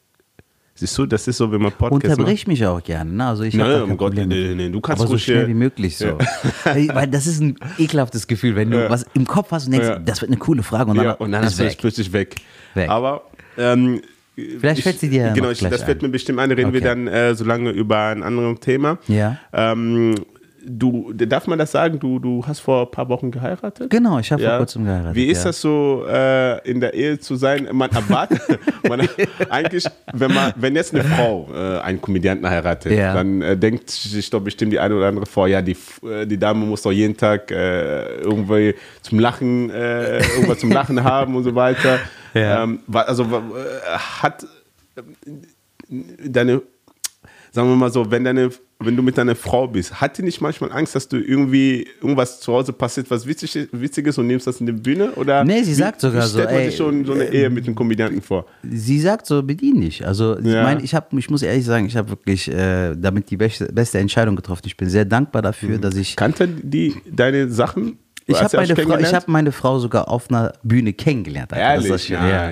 siehst 0.77 0.97
du, 0.97 1.07
das 1.07 1.27
ist 1.27 1.39
so, 1.39 1.51
wenn 1.51 1.61
man 1.61 1.73
Podcast 1.73 1.93
Unterbrich 2.19 2.47
mich 2.47 2.65
auch 2.65 2.83
gerne. 2.83 3.11
Ne? 3.11 3.27
Also 3.27 3.43
ich 3.43 3.59
habe 3.59 3.71
Nein, 3.73 3.83
um 3.83 3.97
Gott, 3.97 4.15
nee, 4.15 4.25
mit. 4.27 4.57
nee, 4.57 4.69
du 4.71 4.81
kannst 4.81 5.01
Aber 5.03 5.11
so 5.11 5.19
schnell 5.19 5.49
wie 5.49 5.55
möglich 5.55 5.97
so. 5.99 6.19
Ey, 6.65 6.89
Weil 6.93 7.09
das 7.09 7.27
ist 7.27 7.41
ein 7.41 7.57
ekelhaftes 7.79 8.27
Gefühl, 8.27 8.55
wenn 8.57 8.71
du 8.71 8.83
Ja. 8.83 8.91
was 8.91 9.05
im 9.15 9.27
Kopf 9.27 9.51
hast 9.51 9.67
und 9.67 9.73
denkst, 9.73 9.89
Ja. 9.89 9.99
das 9.99 10.21
wird 10.21 10.31
eine 10.31 10.39
coole 10.39 10.63
Frage 10.63 10.91
und 10.91 10.97
dann, 10.97 11.07
ja, 11.07 11.13
und 11.13 11.33
dann 11.33 11.45
ist 11.45 11.59
es 11.59 11.75
plötzlich 11.77 12.13
weg. 12.13 12.37
Weg. 12.75 12.89
Aber 12.91 13.23
ähm, 13.59 14.01
Vielleicht 14.37 14.83
fällt 14.83 15.01
sie 15.01 15.09
dir 15.09 15.29
ja 15.29 15.33
Genau, 15.33 15.49
ich, 15.51 15.61
das 15.61 15.83
fällt 15.83 16.03
mir 16.03 16.11
bestimmt 16.11 16.39
ein. 16.41 16.51
Reden 16.51 16.73
wir 16.75 16.81
Okay. 16.81 16.89
dann 16.89 17.07
äh, 17.07 17.35
so 17.35 17.45
lange 17.45 17.71
über 17.71 17.99
ein 18.09 18.23
anderes 18.23 18.61
Thema. 18.61 18.99
Ja. 19.09 19.39
Ähm, 19.55 20.15
du, 20.69 21.13
darf 21.13 21.47
man 21.47 21.59
das 21.59 21.71
sagen? 21.73 21.99
Du, 22.01 22.19
du 22.19 22.45
hast 22.47 22.61
vor 22.61 22.83
ein 22.87 22.91
paar 22.91 23.09
Wochen 23.09 23.31
geheiratet? 23.31 23.89
Genau, 23.91 24.19
ich 24.19 24.33
habe 24.33 24.43
Ja. 24.43 24.51
vor 24.51 24.59
kurzem 24.59 24.85
geheiratet. 24.85 25.15
Wie 25.15 25.27
ist 25.27 25.39
ja. 25.39 25.45
das 25.51 25.61
so, 25.61 26.05
äh, 26.09 26.69
in 26.69 26.81
der 26.81 26.93
Ehe 26.95 27.19
zu 27.19 27.37
sein? 27.37 27.69
Man 27.73 27.91
erwartet, 27.91 28.41
man, 28.89 29.09
eigentlich, 29.49 29.85
wenn, 30.13 30.35
man, 30.35 30.53
wenn 30.57 30.75
jetzt 30.75 30.93
eine 30.95 31.05
Frau 31.05 31.49
äh, 31.55 31.79
einen 31.81 32.01
Komödianten 32.01 32.49
heiratet, 32.49 32.93
Ja. 32.93 33.15
dann 33.15 33.41
äh, 33.43 33.57
denkt 33.57 33.91
sich 33.91 34.29
doch 34.31 34.41
bestimmt 34.41 34.73
die 34.73 34.81
eine 34.81 34.95
oder 34.97 35.07
andere 35.09 35.27
vor, 35.27 35.47
ja, 35.49 35.63
die, 35.63 35.77
äh, 36.05 36.27
die 36.27 36.39
Dame 36.39 36.67
muss 36.67 36.83
doch 36.83 36.93
jeden 36.93 37.17
Tag 37.17 37.51
äh, 37.51 38.17
irgendwie 38.21 38.75
zum 39.03 39.21
Lachen, 39.21 39.71
äh, 39.71 40.19
irgendwas 40.35 40.59
zum 40.59 40.73
Lachen 40.73 41.03
haben 41.05 41.37
und 41.37 41.45
so 41.45 41.55
weiter. 41.55 41.99
Ähm, 42.35 42.81
also 42.93 43.27
hat 44.21 44.45
deine, 45.89 46.61
sagen 47.53 47.69
wir 47.69 47.77
mal 47.77 47.91
so, 47.93 48.11
wenn 48.11 48.25
deine 48.25 48.51
wenn 48.79 48.95
du 48.95 49.03
mit 49.03 49.17
deiner 49.17 49.35
Frau 49.35 49.67
bist, 49.67 50.01
hat 50.01 50.19
die 50.19 50.23
nicht 50.23 50.41
manchmal 50.41 50.71
Angst, 50.71 50.95
dass 50.95 51.09
du 51.09 51.17
irgendwie 51.17 51.87
irgendwas 52.01 52.41
zu 52.41 52.53
Hause 52.53 52.73
passiert, 52.73 53.11
was 53.11 53.27
witzig, 53.27 53.69
witzig 53.73 54.07
ist 54.07 54.19
und 54.19 54.27
nimmst 54.27 54.47
das 54.47 54.61
in 54.61 54.67
die 54.67 54.73
Bühne? 54.73 55.13
Oder 55.13 55.45
Nee, 55.45 55.63
sie 55.63 55.71
wie, 55.71 55.75
sagt 55.75 56.01
sogar 56.01 56.25
wie 56.25 56.29
stellt 56.29 56.49
so, 56.49 56.55
man 56.55 56.63
ey, 56.63 56.71
sich 56.71 56.77
schon 56.77 57.05
so 57.05 57.13
eine 57.15 57.25
Ehe 57.25 57.49
mit 57.49 57.65
einem 57.67 57.75
Komödianten 57.75 58.21
vor? 58.21 58.45
Sie 58.63 59.01
sagt 59.01 59.27
so, 59.27 59.43
bedien 59.43 59.81
dich. 59.81 60.07
Also 60.07 60.39
ich 60.39 60.47
Ja. 60.47 60.63
meine, 60.63 60.83
ich 60.83 60.95
ich 61.17 61.31
muss 61.31 61.43
ehrlich 61.43 61.65
sagen, 61.65 61.87
ich 61.87 61.97
habe 61.97 62.11
wirklich 62.11 62.49
äh, 62.49 62.95
damit 62.97 63.31
die 63.31 63.39
beste, 63.39 63.67
beste 63.73 63.99
Entscheidung 63.99 64.37
getroffen. 64.37 64.63
Ich 64.67 64.77
bin 64.77 64.91
sehr 64.91 65.07
dankbar 65.07 65.41
dafür, 65.43 65.79
dass 65.79 65.97
ich 65.97 66.15
Kannte 66.15 66.47
die 66.47 66.95
deine 67.11 67.49
Sachen? 67.51 67.99
Ich 68.29 68.43
habe 68.43 68.57
meine, 68.57 68.75
Frau, 68.77 68.99
ich 68.99 69.15
hab 69.15 69.29
meine 69.29 69.53
Frau 69.53 69.79
sogar 69.79 70.09
auf 70.09 70.29
einer 70.31 70.53
Bühne 70.65 70.93
kennengelernt. 70.93 71.53
Alter. 71.53 71.65
Ehrlich? 71.65 71.89
Das 71.89 72.05
schön, 72.05 72.17
ja. 72.17 72.51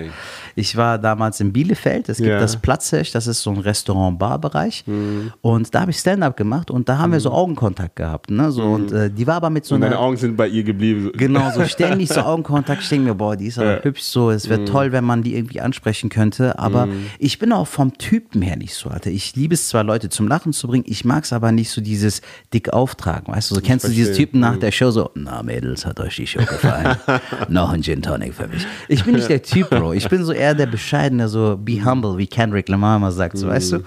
Ich 0.56 0.76
war 0.76 0.98
damals 0.98 1.40
in 1.40 1.52
Bielefeld. 1.52 2.08
Es 2.08 2.18
gibt 2.18 2.28
Ja. 2.28 2.38
das 2.38 2.56
Platzhirsch, 2.56 3.12
das 3.12 3.26
ist 3.26 3.42
so 3.42 3.50
ein 3.50 3.58
Restaurant-Bar-Bereich. 3.58 4.84
Mhm. 4.86 5.32
Und 5.42 5.74
da 5.74 5.80
habe 5.82 5.90
ich 5.90 5.98
Stand-up 5.98 6.36
gemacht 6.36 6.70
und 6.70 6.88
da 6.88 6.98
haben 6.98 7.12
wir 7.12 7.20
so 7.20 7.30
Augenkontakt 7.30 7.96
gehabt. 7.96 8.30
Ne? 8.30 8.50
So, 8.52 8.62
Und 8.62 8.92
äh, 8.92 9.10
die 9.10 9.26
war 9.26 9.36
aber 9.36 9.50
mit 9.50 9.64
so 9.64 9.74
Mhm. 9.74 9.82
Und 9.82 9.82
einer. 9.86 9.94
deine 9.96 10.04
Augen 10.06 10.16
sind 10.16 10.36
bei 10.36 10.48
ihr 10.48 10.62
geblieben. 10.62 11.10
Genau, 11.16 11.50
so 11.50 11.64
ständig 11.66 12.08
so 12.08 12.20
Augenkontakt. 12.20 12.82
Ich 12.82 12.88
denke 12.88 13.08
mir, 13.08 13.14
boah, 13.14 13.36
die 13.36 13.46
ist 13.46 13.58
aber 13.58 13.78
Ja. 13.78 13.82
hübsch 13.82 14.02
so. 14.02 14.30
Es 14.30 14.48
wäre 14.48 14.64
toll, 14.64 14.92
wenn 14.92 15.04
man 15.04 15.22
die 15.22 15.34
irgendwie 15.36 15.60
ansprechen 15.60 16.08
könnte. 16.10 16.58
Aber 16.58 16.88
ich 17.18 17.38
bin 17.38 17.52
auch 17.52 17.66
vom 17.66 17.96
Typen 17.98 18.42
her 18.42 18.56
nicht 18.56 18.74
so, 18.74 18.90
Alter. 18.90 19.10
Ich 19.10 19.34
liebe 19.36 19.54
es 19.54 19.68
zwar, 19.68 19.84
Leute 19.84 20.08
zum 20.08 20.28
Lachen 20.28 20.52
zu 20.52 20.68
bringen. 20.68 20.84
Ich 20.86 21.04
mag 21.04 21.24
es 21.24 21.32
aber 21.32 21.52
nicht 21.52 21.70
so 21.70 21.80
dieses 21.80 22.20
dick 22.52 22.72
auftragen. 22.72 23.32
Weißt 23.34 23.50
du, 23.50 23.54
so 23.56 23.60
kennst 23.60 23.84
du 23.84 23.88
diese 23.90 24.06
verstehe. 24.06 24.26
Typen 24.26 24.40
nach 24.40 24.56
der 24.58 24.70
Show 24.72 24.90
so, 24.90 25.10
na 25.14 25.42
Mädels, 25.42 25.86
hat 25.86 26.00
euch 26.00 26.16
die 26.16 26.26
Show 26.26 26.40
gefallen? 26.40 26.96
Noch 27.48 27.70
ein 27.70 27.82
Gin 27.82 28.02
Tonic 28.02 28.34
für 28.34 28.46
mich. 28.46 28.66
Ich 28.88 29.04
bin 29.04 29.14
nicht 29.14 29.28
der 29.28 29.42
Typ, 29.42 29.70
Bro. 29.70 29.94
Ich 29.94 30.08
bin 30.08 30.24
so 30.24 30.32
eher 30.32 30.43
der 30.52 30.66
Bescheidene, 30.66 31.28
so 31.28 31.56
be 31.56 31.82
humble, 31.82 32.18
wie 32.18 32.26
Kendrick 32.26 32.68
Lamar 32.68 32.98
immer 32.98 33.12
sagt, 33.12 33.38
so, 33.38 33.48
weißt 33.48 33.72
du? 33.72 33.78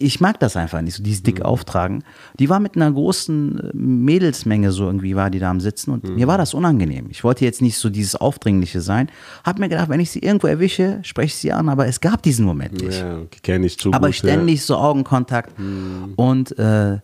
Ich 0.00 0.20
mag 0.20 0.38
das 0.38 0.56
einfach 0.56 0.80
nicht, 0.80 0.94
so 0.94 1.02
dieses 1.02 1.24
dick 1.24 1.42
auftragen. 1.42 2.04
Die 2.38 2.48
war 2.48 2.60
mit 2.60 2.76
einer 2.76 2.92
großen 2.92 3.58
äh, 3.58 3.70
Mädelsmenge 3.74 4.70
so 4.70 4.84
irgendwie, 4.86 5.16
war 5.16 5.28
die 5.28 5.40
da 5.40 5.50
am 5.50 5.58
Sitzen 5.58 5.90
und 5.90 6.08
mir 6.14 6.28
war 6.28 6.38
das 6.38 6.54
unangenehm. 6.54 7.06
Ich 7.10 7.24
wollte 7.24 7.44
jetzt 7.44 7.62
nicht 7.62 7.76
so 7.78 7.88
dieses 7.90 8.14
Aufdringliche 8.14 8.80
sein. 8.80 9.10
Hab 9.42 9.58
mir 9.58 9.68
gedacht, 9.68 9.88
wenn 9.88 9.98
ich 9.98 10.10
sie 10.10 10.20
irgendwo 10.20 10.46
erwische, 10.46 11.00
spreche 11.02 11.26
ich 11.26 11.36
sie 11.36 11.52
an, 11.52 11.68
aber 11.68 11.88
es 11.88 12.00
gab 12.00 12.22
diesen 12.22 12.44
Moment 12.44 12.80
nicht. 12.80 13.00
Ja, 13.00 13.22
kenne 13.42 13.66
ich 13.66 13.78
zu 13.78 13.92
aber 13.92 14.08
gut. 14.08 14.16
ständig 14.16 14.62
so 14.62 14.76
Augenkontakt. 14.76 15.52
Und 16.14 16.56
äh, 16.58 16.98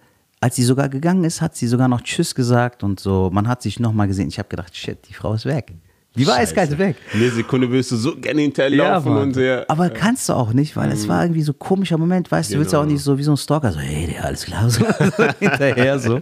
als 0.44 0.56
sie 0.56 0.62
sogar 0.62 0.90
gegangen 0.90 1.24
ist, 1.24 1.40
hat 1.40 1.56
sie 1.56 1.66
sogar 1.66 1.88
noch 1.88 2.02
Tschüss 2.02 2.34
gesagt 2.34 2.82
und 2.82 3.00
so. 3.00 3.30
Man 3.32 3.48
hat 3.48 3.62
sich 3.62 3.80
nochmal 3.80 4.08
gesehen. 4.08 4.28
Ich 4.28 4.38
habe 4.38 4.50
gedacht, 4.50 4.76
shit, 4.76 4.98
die 5.08 5.14
Frau 5.14 5.32
ist 5.32 5.46
weg. 5.46 5.72
Die 6.16 6.26
war 6.26 6.36
eiskalt 6.36 6.78
weg. 6.78 6.96
In 7.12 7.20
der 7.20 7.30
Sekunde 7.32 7.70
willst 7.70 7.90
du 7.90 7.96
so 7.96 8.14
gerne 8.16 8.42
hinterherlaufen 8.42 9.12
Mann. 9.12 9.22
und 9.24 9.34
sehr. 9.34 9.64
aber 9.68 9.90
kannst 9.90 10.28
du 10.28 10.32
auch 10.34 10.52
nicht, 10.52 10.76
weil 10.76 10.92
es 10.92 11.08
war 11.08 11.22
irgendwie 11.24 11.42
so 11.42 11.52
ein 11.52 11.58
komischer 11.58 11.98
Moment, 11.98 12.30
weißt 12.30 12.50
du, 12.50 12.54
du 12.54 12.60
willst 12.60 12.72
ja 12.72 12.78
auch 12.78 12.82
Genau. 12.84 12.92
nicht 12.92 13.02
so 13.02 13.18
wie 13.18 13.22
so 13.24 13.32
ein 13.32 13.36
Stalker, 13.36 13.72
so, 13.72 13.80
hey, 13.80 14.06
der, 14.06 14.24
alles 14.24 14.44
klar, 14.44 14.70
so 14.70 14.84
hinterher 15.40 15.98
so. 15.98 16.20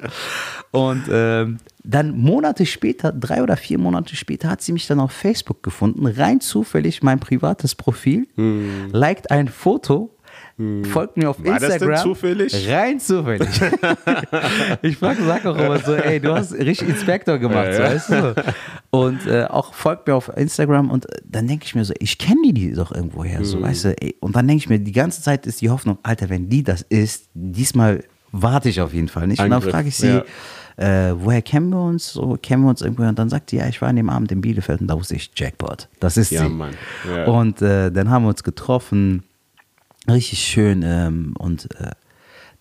Und 0.71 1.03
ähm, 1.11 1.59
dann 1.85 2.17
Monate 2.19 2.65
später, 2.65 3.13
drei 3.13 3.43
oder 3.43 3.57
vier 3.59 3.77
Monate 3.79 4.17
später, 4.17 4.49
hat 4.49 4.63
sie 4.63 4.73
mich 4.73 4.87
dann 4.87 5.01
auf 5.01 5.13
Facebook 5.13 5.63
gefunden, 5.63 6.07
rein 6.07 6.41
zufällig 6.41 7.03
mein 7.03 7.21
privates 7.21 7.75
Profil, 7.75 8.27
liked 8.93 9.31
ein 9.31 9.49
Foto, 9.49 10.11
folgt 10.91 11.17
mir 11.17 11.31
auf 11.31 11.39
Hm. 11.39 11.45
War 11.47 11.53
das 11.55 11.61
denn 11.63 11.73
Instagram. 11.73 12.03
zufällig? 12.03 12.69
Rein 12.69 13.01
zufällig. 13.01 13.49
ich 14.83 14.97
frag, 14.97 15.17
sag 15.25 15.47
auch 15.47 15.57
immer 15.57 15.79
so, 15.79 15.95
ey, 15.95 16.21
du 16.21 16.35
hast 16.35 16.53
richtig 16.53 16.89
Inspektor 16.89 17.39
gemacht, 17.39 17.69
Ja, 17.73 17.81
weißt 17.81 18.11
du? 18.11 18.35
Und 18.91 19.27
äh, 19.27 19.45
auch 19.45 19.75
folgt 19.75 20.07
mir 20.07 20.15
auf 20.15 20.31
Instagram 20.37 20.91
und 20.91 21.07
äh, 21.13 21.21
dann 21.25 21.47
denke 21.49 21.65
ich 21.65 21.75
mir 21.75 21.85
so, 21.85 21.95
ich 21.99 22.19
kenne 22.19 22.41
die, 22.47 22.53
die 22.53 22.73
doch 22.73 22.93
irgendwoher, 22.93 23.45
so, 23.45 23.59
Mhm. 23.59 23.63
weißt 23.63 23.85
du? 23.87 24.03
Ey, 24.03 24.17
und 24.21 24.37
dann 24.37 24.47
denke 24.47 24.59
ich 24.63 24.69
mir, 24.69 24.79
die 24.79 24.93
ganze 24.93 25.23
Zeit 25.23 25.47
ist 25.47 25.61
die 25.61 25.71
Hoffnung, 25.71 25.99
Alter, 26.03 26.29
wenn 26.29 26.49
die 26.49 26.63
das 26.63 26.83
ist, 26.83 27.29
diesmal 27.35 28.05
warte 28.33 28.69
ich 28.69 28.81
auf 28.81 28.93
jeden 28.95 29.09
Fall 29.09 29.27
nicht. 29.27 29.39
Und 29.41 29.47
dann 29.47 29.55
Angriff, 29.55 29.73
frage 29.73 29.89
ich 29.89 29.97
sie, 29.97 30.23
ja. 30.79 31.09
äh, 31.11 31.15
woher 31.19 31.43
kennen 31.43 31.69
wir 31.71 31.83
uns? 31.83 32.13
So, 32.13 32.39
kennen 32.43 32.63
wir 32.63 32.71
uns 32.71 32.81
irgendwo? 32.81 33.03
Und 33.03 33.19
dann 33.19 33.29
sagt 33.29 33.51
sie, 33.51 33.57
ja, 33.59 33.69
ich 33.69 33.81
war 33.83 33.89
an 33.91 33.97
dem 33.97 34.09
Abend 34.09 34.33
in 34.33 34.41
Bielefeld 34.41 34.81
und 34.81 34.87
da 34.89 34.95
wusste 34.99 35.17
ich, 35.17 35.31
Jackpot. 35.37 35.89
Das 36.01 36.17
ist 36.17 36.31
Ja, 36.31 36.45
sie. 36.45 36.49
Mann. 36.49 36.71
Ja. 37.15 37.27
Und 37.27 37.61
äh, 37.61 37.91
dann 37.93 38.09
haben 38.11 38.25
wir 38.25 38.31
uns 38.31 38.43
getroffen. 38.43 39.23
Richtig 40.09 40.41
schön. 40.41 40.83
Ähm, 40.85 41.35
und 41.39 41.69
äh, 41.81 41.93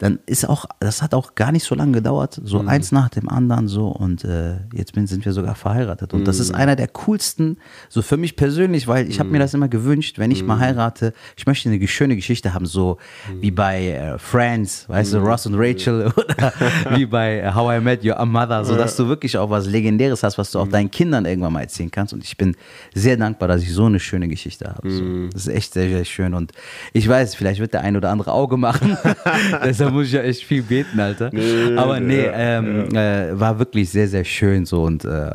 dann 0.01 0.17
ist 0.25 0.49
auch, 0.49 0.65
das 0.79 1.03
hat 1.03 1.13
auch 1.13 1.35
gar 1.35 1.51
nicht 1.51 1.63
so 1.63 1.75
lange 1.75 1.91
gedauert, 1.91 2.39
Mhm. 2.41 2.47
so 2.47 2.59
eins 2.61 2.91
nach 2.91 3.09
dem 3.09 3.29
anderen 3.29 3.67
so. 3.67 3.87
Und 3.87 4.23
äh, 4.23 4.55
jetzt 4.73 4.93
bin, 4.93 5.05
sind 5.05 5.23
wir 5.25 5.31
sogar 5.31 5.53
verheiratet. 5.53 6.11
Und 6.15 6.27
das 6.27 6.37
Mhm. 6.37 6.41
ist 6.41 6.55
einer 6.55 6.75
der 6.75 6.87
coolsten, 6.87 7.57
so 7.87 8.01
für 8.01 8.17
mich 8.17 8.35
persönlich, 8.35 8.87
weil 8.87 9.07
ich 9.07 9.19
habe 9.19 9.29
mir 9.29 9.37
das 9.37 9.53
immer 9.53 9.67
gewünscht, 9.67 10.17
wenn 10.17 10.31
ich 10.31 10.43
mal 10.43 10.55
Mhm. 10.55 10.61
heirate, 10.61 11.13
ich 11.37 11.45
möchte 11.45 11.69
eine 11.69 11.87
schöne 11.87 12.15
Geschichte 12.15 12.55
haben, 12.55 12.65
so 12.65 12.97
wie 13.41 13.51
bei 13.51 13.89
äh, 13.89 14.17
Friends, 14.17 14.89
weißt 14.89 15.13
Mhm. 15.13 15.17
du, 15.17 15.23
Ross 15.23 15.45
und 15.45 15.53
Rachel 15.55 16.11
oder 16.17 16.51
wie 16.95 17.05
bei 17.05 17.37
äh, 17.41 17.53
How 17.53 17.77
I 17.77 17.79
Met 17.79 18.03
Your 18.03 18.25
Mother, 18.25 18.65
so 18.65 18.75
dass 18.75 18.95
du 18.95 19.07
wirklich 19.07 19.37
auch 19.37 19.51
was 19.51 19.67
Legendäres 19.67 20.23
hast, 20.23 20.39
was 20.39 20.49
du 20.49 20.57
auch 20.57 20.65
Mhm. 20.65 20.71
deinen 20.71 20.89
Kindern 20.91 21.25
irgendwann 21.25 21.53
mal 21.53 21.61
erzählen 21.61 21.91
kannst. 21.91 22.11
Und 22.11 22.23
ich 22.23 22.37
bin 22.37 22.55
sehr 22.95 23.17
dankbar, 23.17 23.47
dass 23.47 23.61
ich 23.61 23.71
so 23.71 23.85
eine 23.85 23.99
schöne 23.99 24.27
Geschichte 24.27 24.65
habe. 24.67 24.89
So. 24.89 25.03
Mhm. 25.03 25.29
Das 25.31 25.43
ist 25.45 25.53
echt 25.53 25.73
sehr, 25.73 25.89
sehr 25.89 26.05
schön. 26.05 26.33
Und 26.33 26.53
ich 26.91 27.07
weiß, 27.07 27.35
vielleicht 27.35 27.59
wird 27.59 27.73
der 27.73 27.81
ein 27.81 27.95
oder 27.95 28.09
andere 28.09 28.31
Auge 28.31 28.57
machen. 28.57 28.97
Deshalb 29.63 29.90
muss 29.93 30.07
ich 30.07 30.13
ja 30.13 30.21
echt 30.21 30.43
viel 30.43 30.63
beten, 30.63 30.99
Alter. 30.99 31.29
Nee, 31.33 31.75
Aber 31.77 31.99
nee, 31.99 32.25
ja, 32.25 32.59
ähm, 32.59 32.93
Äh, 32.95 33.39
war 33.39 33.59
wirklich 33.59 33.89
sehr, 33.89 34.07
sehr 34.07 34.23
schön 34.23 34.65
so 34.65 34.83
und 34.83 35.05
äh, 35.05 35.31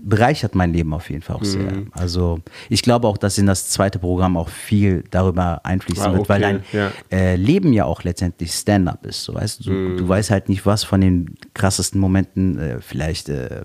bereichert 0.00 0.54
mein 0.54 0.72
Leben 0.72 0.94
auf 0.94 1.10
jeden 1.10 1.22
Fall 1.22 1.36
auch 1.36 1.44
sehr. 1.44 1.72
Mhm. 1.72 1.88
Also 1.92 2.38
ich 2.68 2.82
glaube 2.82 3.06
auch, 3.08 3.18
dass 3.18 3.36
in 3.36 3.46
das 3.46 3.68
zweite 3.68 3.98
Programm 3.98 4.36
auch 4.36 4.48
viel 4.48 5.04
darüber 5.10 5.60
einfließen 5.64 6.04
Ah, 6.04 6.12
wird, 6.14 6.28
weil 6.28 6.40
dein 6.40 6.62
ja. 6.72 6.92
äh, 7.10 7.36
Leben 7.36 7.72
ja 7.72 7.84
auch 7.84 8.04
letztendlich 8.04 8.52
Stand-up 8.52 9.04
ist. 9.04 9.24
So, 9.24 9.34
weißt 9.34 9.66
du, 9.66 9.70
Mhm. 9.72 9.96
du, 9.96 10.08
weißt 10.08 10.30
halt 10.30 10.48
nicht, 10.48 10.64
was 10.64 10.84
von 10.84 11.00
den 11.00 11.34
krassesten 11.52 12.00
Momenten 12.00 12.58
äh, 12.58 12.80
vielleicht 12.80 13.28
äh, 13.28 13.62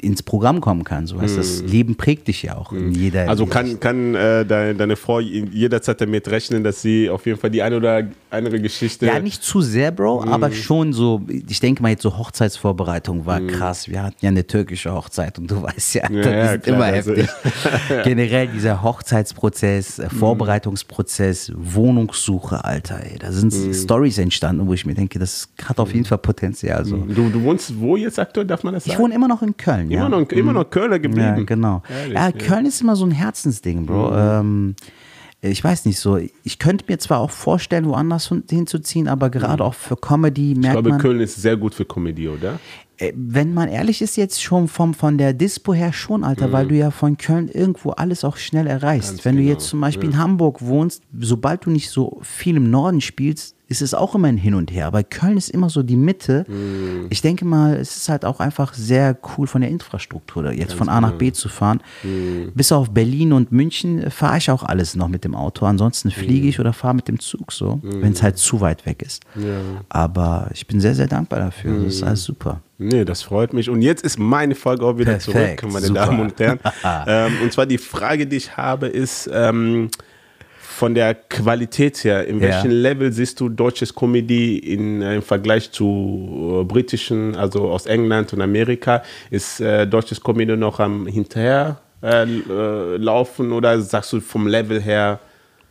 ins 0.00 0.22
Programm 0.22 0.60
kommen 0.60 0.84
kann. 0.84 1.06
So, 1.06 1.16
weißt, 1.16 1.38
Das 1.38 1.62
Leben 1.62 1.96
prägt 1.96 2.28
dich 2.28 2.42
ja 2.42 2.56
auch 2.56 2.72
in 2.72 2.92
jeder 2.92 3.24
Mhm. 3.24 3.28
Also 3.30 3.46
kann, 3.46 3.80
kann 3.80 4.14
äh, 4.14 4.44
deine, 4.44 4.74
deine 4.74 4.96
Frau 4.96 5.18
jederzeit 5.18 5.98
damit 6.00 6.28
rechnen, 6.28 6.62
dass 6.62 6.82
sie 6.82 7.08
auf 7.08 7.24
jeden 7.26 7.38
Fall 7.40 7.50
die 7.50 7.62
eine 7.62 7.78
oder 7.78 8.02
andere 8.34 8.60
Geschichte. 8.60 9.06
Ja, 9.06 9.18
nicht 9.20 9.42
zu 9.42 9.60
sehr, 9.62 9.90
Bro, 9.90 10.22
Mhm. 10.26 10.32
aber 10.32 10.52
schon 10.52 10.92
so, 10.92 11.22
ich 11.28 11.60
denke 11.60 11.82
mal 11.82 11.90
jetzt 11.90 12.02
so 12.02 12.16
Hochzeitsvorbereitung 12.18 13.26
war 13.26 13.40
krass. 13.40 13.88
Wir 13.88 14.02
hatten 14.02 14.16
ja 14.20 14.28
eine 14.30 14.46
türkische 14.46 14.92
Hochzeit 14.92 15.38
und 15.38 15.50
du 15.50 15.62
weißt 15.62 15.94
ja, 15.94 16.08
Mhm. 16.08 16.16
Ja, 16.16 16.22
die 16.22 16.28
ja, 16.30 16.48
sind 16.52 16.62
klar, 16.64 16.76
immer 16.76 16.84
also- 16.86 17.14
heftig. 17.14 17.28
Generell 18.04 18.48
dieser 18.48 18.82
Hochzeitsprozess, 18.82 19.98
Mhm. 19.98 20.04
äh, 20.04 20.08
Vorbereitungsprozess, 20.10 21.52
Wohnungssuche, 21.56 22.64
Alter, 22.64 23.00
ey, 23.04 23.18
da 23.18 23.32
sind 23.32 23.52
Mhm. 23.54 23.74
Stories 23.74 24.18
entstanden, 24.18 24.66
wo 24.66 24.74
ich 24.74 24.84
mir 24.86 24.94
denke, 24.94 25.18
das 25.18 25.48
hat 25.64 25.78
auf 25.78 25.92
jeden 25.92 26.04
Fall 26.06 26.18
Potenzial. 26.18 26.84
So. 26.84 26.96
du, 26.96 27.28
du 27.30 27.42
wohnst 27.42 27.78
wo 27.80 27.96
jetzt 27.96 28.18
aktuell, 28.18 28.46
darf 28.46 28.62
man 28.64 28.74
das 28.74 28.86
Ich 28.86 28.92
sagen? 28.92 29.04
wohne 29.04 29.14
immer 29.14 29.28
noch 29.28 29.42
in 29.42 29.56
Köln, 29.56 29.90
ja. 29.90 30.06
immer, 30.06 30.20
noch, 30.20 30.28
immer 30.30 30.52
noch 30.52 30.68
Kölner 30.70 30.98
geblieben. 30.98 31.36
Ja, 31.38 31.42
genau. 31.44 31.82
Ehrlich, 31.90 32.14
ja, 32.14 32.28
ja. 32.28 32.34
Mhm. 32.34 32.38
Köln 32.38 32.66
ist 32.66 32.80
immer 32.80 32.96
so 32.96 33.04
ein 33.04 33.10
Herzensding, 33.10 33.86
Bro. 33.86 34.14
Ähm, 34.16 34.74
ich 35.50 35.62
weiß 35.62 35.84
nicht 35.86 35.98
so. 35.98 36.18
Ich 36.42 36.58
könnte 36.58 36.84
mir 36.88 36.98
zwar 36.98 37.20
auch 37.20 37.30
vorstellen, 37.30 37.86
woanders 37.86 38.28
hin- 38.28 38.44
hinzuziehen, 38.48 39.08
aber 39.08 39.30
gerade 39.30 39.64
auch 39.64 39.74
für 39.74 39.96
Comedy 39.96 40.42
Mhm. 40.42 40.52
Ich 40.52 40.58
merkt 40.58 40.72
glaube, 40.74 40.90
man, 40.90 41.00
Köln 41.00 41.20
ist 41.20 41.36
sehr 41.36 41.56
gut 41.56 41.74
für 41.74 41.84
Comedy, 41.84 42.28
oder? 42.28 42.58
äh, 42.98 43.12
wenn 43.16 43.52
man 43.54 43.68
ehrlich 43.68 44.00
ist, 44.02 44.16
jetzt 44.16 44.40
schon 44.42 44.68
vom, 44.68 44.94
von 44.94 45.18
der 45.18 45.32
Dispo 45.32 45.74
her 45.74 45.92
schon, 45.92 46.22
Alter, 46.22 46.52
weil 46.52 46.68
du 46.68 46.76
ja 46.76 46.90
von 46.92 47.16
Köln 47.18 47.48
irgendwo 47.48 47.90
alles 47.90 48.22
auch 48.24 48.36
schnell 48.36 48.66
erreichst. 48.68 49.08
Mhm. 49.10 49.16
Ganz 49.16 49.24
wenn 49.24 49.36
du 49.36 49.42
genau, 49.42 49.52
jetzt 49.54 49.68
zum 49.68 49.80
Beispiel 49.80 50.10
in 50.10 50.18
Hamburg 50.18 50.62
wohnst, 50.62 51.02
sobald 51.18 51.66
du 51.66 51.70
nicht 51.70 51.90
so 51.90 52.18
viel 52.22 52.56
im 52.56 52.70
Norden 52.70 53.00
spielst, 53.00 53.56
ist 53.80 53.88
es 53.88 53.94
auch 53.94 54.14
immer 54.14 54.28
ein 54.28 54.36
Hin 54.36 54.54
und 54.54 54.70
Her. 54.72 54.86
Aber 54.86 55.02
Köln 55.02 55.36
ist 55.36 55.48
immer 55.50 55.68
so 55.70 55.82
die 55.82 55.96
Mitte. 55.96 56.44
Mhm. 56.48 57.06
Ich 57.10 57.22
denke 57.22 57.44
mal, 57.44 57.74
es 57.74 57.96
ist 57.96 58.08
halt 58.08 58.24
auch 58.24 58.40
einfach 58.40 58.74
sehr 58.74 59.16
cool 59.36 59.46
von 59.46 59.60
der 59.60 59.70
Infrastruktur, 59.70 60.50
jetzt 60.52 60.74
von 60.74 60.88
A 60.88 61.00
nach 61.00 61.08
genau. 61.10 61.18
B 61.18 61.32
zu 61.32 61.48
fahren. 61.48 61.80
Mhm. 62.02 62.52
Bis 62.54 62.72
auf 62.72 62.90
Berlin 62.90 63.32
und 63.32 63.52
München 63.52 64.10
fahre 64.10 64.38
ich 64.38 64.50
auch 64.50 64.62
alles 64.62 64.94
noch 64.96 65.08
mit 65.08 65.24
dem 65.24 65.34
Auto. 65.34 65.66
Ansonsten 65.66 66.08
Mhm. 66.08 66.12
fliege 66.12 66.48
ich 66.48 66.60
oder 66.60 66.72
fahre 66.72 66.94
mit 66.94 67.08
dem 67.08 67.18
Zug 67.20 67.52
so, 67.52 67.80
wenn 67.82 68.12
es 68.12 68.22
halt 68.22 68.38
zu 68.38 68.60
weit 68.60 68.86
weg 68.86 69.02
ist. 69.02 69.22
Aber 69.88 70.48
ich 70.52 70.66
bin 70.66 70.80
sehr, 70.80 70.94
sehr 70.94 71.06
dankbar 71.06 71.40
dafür. 71.40 71.84
Das 71.84 71.94
ist 71.94 72.00
Mhm. 72.02 72.08
alles 72.08 72.24
super. 72.24 72.60
Nee, 72.78 73.04
das 73.04 73.22
freut 73.22 73.52
mich. 73.52 73.70
Und 73.70 73.82
jetzt 73.82 74.04
ist 74.04 74.18
meine 74.18 74.54
Frage 74.54 74.84
auch 74.84 74.98
wieder 74.98 75.12
Perfekt, 75.14 75.60
zurück, 75.60 75.72
meine 75.72 75.86
super. 75.86 76.06
Damen 76.06 76.20
und 76.20 76.38
Herren. 76.40 76.58
ähm, 77.06 77.32
und 77.42 77.52
zwar 77.52 77.66
die 77.66 77.78
Frage, 77.78 78.26
die 78.26 78.36
ich 78.36 78.56
habe, 78.56 78.88
ist 78.88 79.30
ähm, 79.32 79.90
von 80.74 80.94
der 80.94 81.14
Qualität 81.14 82.02
her, 82.04 82.26
in 82.26 82.40
Ja. 82.40 82.48
welchem 82.48 82.70
Level 82.70 83.12
siehst 83.12 83.38
du 83.40 83.48
deutsches 83.48 83.94
Comedy 83.94 84.58
in, 84.58 85.02
äh, 85.02 85.14
im 85.16 85.22
Vergleich 85.22 85.70
zu 85.70 86.60
äh, 86.60 86.64
britischen, 86.64 87.36
also 87.36 87.70
aus 87.70 87.86
England 87.86 88.32
und 88.32 88.40
Amerika? 88.42 89.02
Ist 89.30 89.60
äh, 89.60 89.86
deutsches 89.86 90.20
Comedy 90.20 90.56
noch 90.56 90.80
am 90.80 91.06
hinterher 91.06 91.78
äh, 92.02 92.24
äh, 92.24 92.96
laufen 92.96 93.52
oder 93.52 93.80
sagst 93.80 94.12
du 94.12 94.20
vom 94.20 94.46
Level 94.48 94.80
her? 94.80 95.20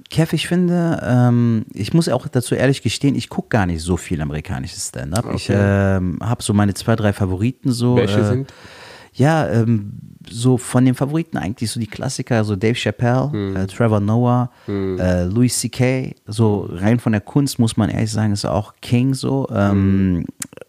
Kev, 0.10 0.34
ich 0.34 0.48
finde, 0.48 1.00
ähm, 1.06 1.66
ich 1.74 1.94
muss 1.94 2.08
auch 2.10 2.28
dazu 2.28 2.56
ehrlich 2.56 2.82
gestehen, 2.82 3.16
ich 3.16 3.30
gucke 3.30 3.50
gar 3.50 3.66
nicht 3.66 3.82
so 3.82 3.98
viel 3.98 4.22
amerikanisches 4.22 4.88
Stand-up. 4.90 5.26
Ich 5.36 5.50
ähm, 5.50 6.20
habe 6.22 6.44
so 6.44 6.54
meine 6.54 6.74
zwei, 6.74 6.96
drei 6.96 7.14
Favoriten 7.14 7.72
so. 7.72 7.96
Welche 7.98 8.20
äh, 8.20 8.26
sind? 8.26 8.54
Ja, 9.14 9.48
ähm, 9.50 9.94
so 10.30 10.58
von 10.58 10.86
den 10.86 10.96
Favoriten 10.96 11.38
eigentlich 11.38 11.70
so 11.70 11.80
die 11.80 11.88
Klassiker, 11.88 12.44
so 12.46 12.56
Dave 12.56 12.76
Chappelle, 12.76 13.32
Hm. 13.32 13.56
äh, 13.56 13.68
Trevor 13.68 14.00
Noah, 14.00 14.50
äh, 14.68 15.24
Louis 15.26 15.60
C.K., 15.60 16.16
so 16.28 16.68
rein 16.72 17.00
von 17.00 17.12
der 17.12 17.22
Kunst 17.22 17.60
muss 17.60 17.76
man 17.78 17.90
ehrlich 17.90 18.12
sagen, 18.12 18.32
ist 18.34 18.46
auch 18.46 18.74
King 18.82 19.14
so. 19.14 19.48
Ähm, 19.54 20.24
Hm. 20.24 20.26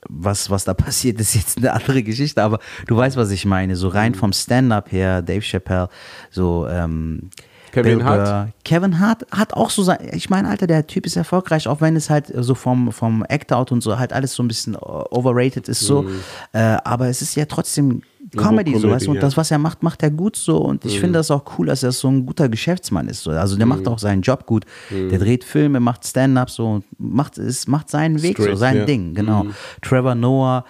was, 0.08 0.50
was 0.50 0.64
da 0.64 0.74
passiert, 0.74 1.20
ist 1.20 1.34
jetzt 1.34 1.58
eine 1.58 1.72
andere 1.72 2.02
Geschichte, 2.02 2.42
aber 2.42 2.58
du 2.86 2.96
weißt, 2.96 3.16
was 3.16 3.30
ich 3.30 3.44
meine. 3.46 3.76
So 3.76 3.88
Hm. 3.88 3.96
rein 3.96 4.14
vom 4.14 4.32
Stand-up 4.32 4.90
her, 4.92 5.22
Dave 5.22 5.40
Chappelle, 5.42 5.88
so 6.30 6.66
ähm, 6.68 7.30
Kevin 7.72 7.98
Bill 7.98 8.04
Hart? 8.04 8.24
Burr. 8.24 8.48
Kevin 8.64 9.00
Hart 9.00 9.26
hat 9.32 9.54
auch 9.54 9.70
so 9.70 9.82
sein, 9.82 9.98
ich 10.12 10.30
meine, 10.30 10.48
Alter, 10.48 10.66
der 10.66 10.86
Typ 10.86 11.06
ist 11.06 11.16
erfolgreich, 11.16 11.66
auch 11.68 11.80
wenn 11.80 11.96
es 11.96 12.10
halt 12.10 12.26
so 12.36 12.54
vom, 12.54 12.92
vom 12.92 13.24
Act-Out 13.28 13.72
und 13.72 13.80
so 13.82 13.98
halt 13.98 14.12
alles 14.12 14.34
so 14.34 14.42
ein 14.42 14.48
bisschen 14.48 14.76
overrated 14.76 15.68
ist 15.68 15.80
so. 15.80 16.06
Äh, 16.52 16.58
aber 16.84 17.08
es 17.08 17.20
ist 17.22 17.34
ja 17.34 17.46
trotzdem 17.46 18.02
Comedy, 18.36 18.72
so, 18.72 18.80
Comedy, 18.80 18.94
weißt 18.94 19.06
du, 19.06 19.10
und 19.12 19.22
das, 19.22 19.36
was 19.36 19.50
er 19.50 19.58
macht, 19.58 19.82
macht 19.82 20.02
er 20.02 20.10
gut 20.10 20.36
so. 20.36 20.58
Und 20.58 20.84
ich 20.84 21.00
finde 21.00 21.18
das 21.18 21.30
auch 21.30 21.44
cool, 21.58 21.66
dass 21.66 21.82
er 21.82 21.92
so 21.92 22.08
ein 22.08 22.26
guter 22.26 22.48
Geschäftsmann 22.48 23.08
ist. 23.08 23.22
So. 23.22 23.30
Also 23.30 23.56
der 23.56 23.66
macht 23.66 23.86
auch 23.88 23.98
seinen 23.98 24.22
Job 24.22 24.46
gut. 24.46 24.64
Der 24.90 25.18
dreht 25.18 25.44
Filme, 25.44 25.80
macht 25.80 26.06
Stand-up 26.06 26.50
so 26.50 26.66
und 26.66 26.84
macht, 26.98 27.38
es 27.38 27.66
macht 27.66 27.90
seinen 27.90 28.22
Weg, 28.22 28.36
so 28.36 28.44
Straight, 28.44 28.58
sein 28.58 28.76
ja. 28.78 28.84
Ding, 28.84 29.14
genau. 29.14 29.46
Trevor 29.82 30.14
Noah. 30.14 30.64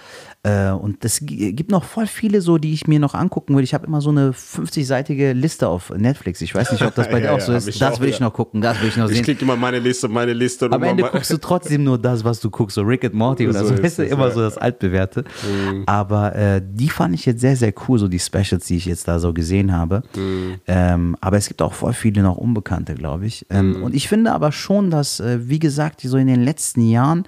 Äh, 0.44 0.72
und 0.72 1.02
es 1.04 1.20
gi- 1.24 1.52
gibt 1.54 1.70
noch 1.70 1.84
voll 1.84 2.06
viele 2.06 2.40
so, 2.42 2.58
die 2.58 2.72
ich 2.74 2.86
mir 2.86 2.98
noch 3.00 3.14
angucken 3.14 3.56
will. 3.56 3.64
Ich 3.64 3.72
habe 3.72 3.86
immer 3.86 4.00
so 4.02 4.10
eine 4.10 4.32
50-seitige 4.32 5.32
Liste 5.32 5.68
auf 5.68 5.90
Netflix. 5.90 6.40
Ich 6.42 6.54
weiß 6.54 6.70
nicht, 6.72 6.82
ob 6.84 6.94
das 6.94 7.08
bei 7.08 7.18
dir 7.20 7.26
Ja, 7.26 7.32
auch 7.34 7.40
so 7.40 7.52
ja, 7.52 7.58
ist. 7.58 7.64
hab 7.64 7.70
ich 7.70 7.78
Das 7.78 7.94
auch, 7.94 8.00
will 8.00 8.08
ich 8.10 8.18
ja. 8.18 8.26
noch 8.26 8.34
gucken, 8.34 8.60
das 8.60 8.80
will 8.82 8.88
ich 8.88 8.96
noch 8.98 9.08
Ich 9.08 9.14
sehen. 9.16 9.24
klicke 9.24 9.42
immer 9.44 9.56
meine 9.56 9.78
Liste, 9.78 10.06
meine 10.08 10.34
Liste. 10.34 10.66
und 10.66 10.74
Am 10.74 10.82
Ende 10.82 11.02
guckst 11.04 11.30
du 11.32 11.36
trotzdem 11.40 11.84
nur 11.84 11.98
das, 11.98 12.24
was 12.24 12.40
du 12.40 12.50
guckst, 12.50 12.74
so 12.74 12.82
Rick 12.82 13.04
and 13.04 13.14
Morty 13.14 13.48
oder 13.48 13.60
So 13.60 13.68
so, 13.68 13.74
ist 13.74 13.82
weißt 13.82 13.98
du, 14.00 14.04
immer. 14.04 14.28
Mhm. 14.28 14.32
so 14.32 14.40
das 14.42 14.58
Altbewährte. 14.58 15.24
Aber 15.86 16.34
äh, 16.34 16.62
die 16.62 16.88
fand 16.90 17.14
ich 17.14 17.24
jetzt 17.26 17.40
sehr, 17.40 17.56
sehr 17.56 17.72
cool, 17.88 17.98
so 17.98 18.08
die 18.08 18.18
Specials, 18.18 18.66
die 18.66 18.76
ich 18.76 18.84
jetzt 18.86 19.08
da 19.08 19.18
so 19.18 19.32
gesehen 19.32 19.72
habe. 19.72 20.02
Mhm. 20.16 20.54
Ähm, 20.66 21.16
aber 21.20 21.36
es 21.38 21.48
gibt 21.48 21.62
auch 21.62 21.72
voll 21.72 21.92
viele 21.92 22.22
noch 22.22 22.36
Unbekannte, 22.36 22.94
glaube 22.94 23.26
ich. 23.26 23.46
Ähm, 23.50 23.64
Mhm. 23.64 23.82
Und 23.82 23.94
ich 23.94 24.08
finde 24.08 24.32
aber 24.32 24.52
schon, 24.52 24.90
dass, 24.90 25.20
äh, 25.20 25.38
wie 25.48 25.58
gesagt, 25.58 26.02
so 26.02 26.18
in 26.18 26.26
den 26.26 26.42
letzten 26.42 26.82
Jahren, 26.82 27.24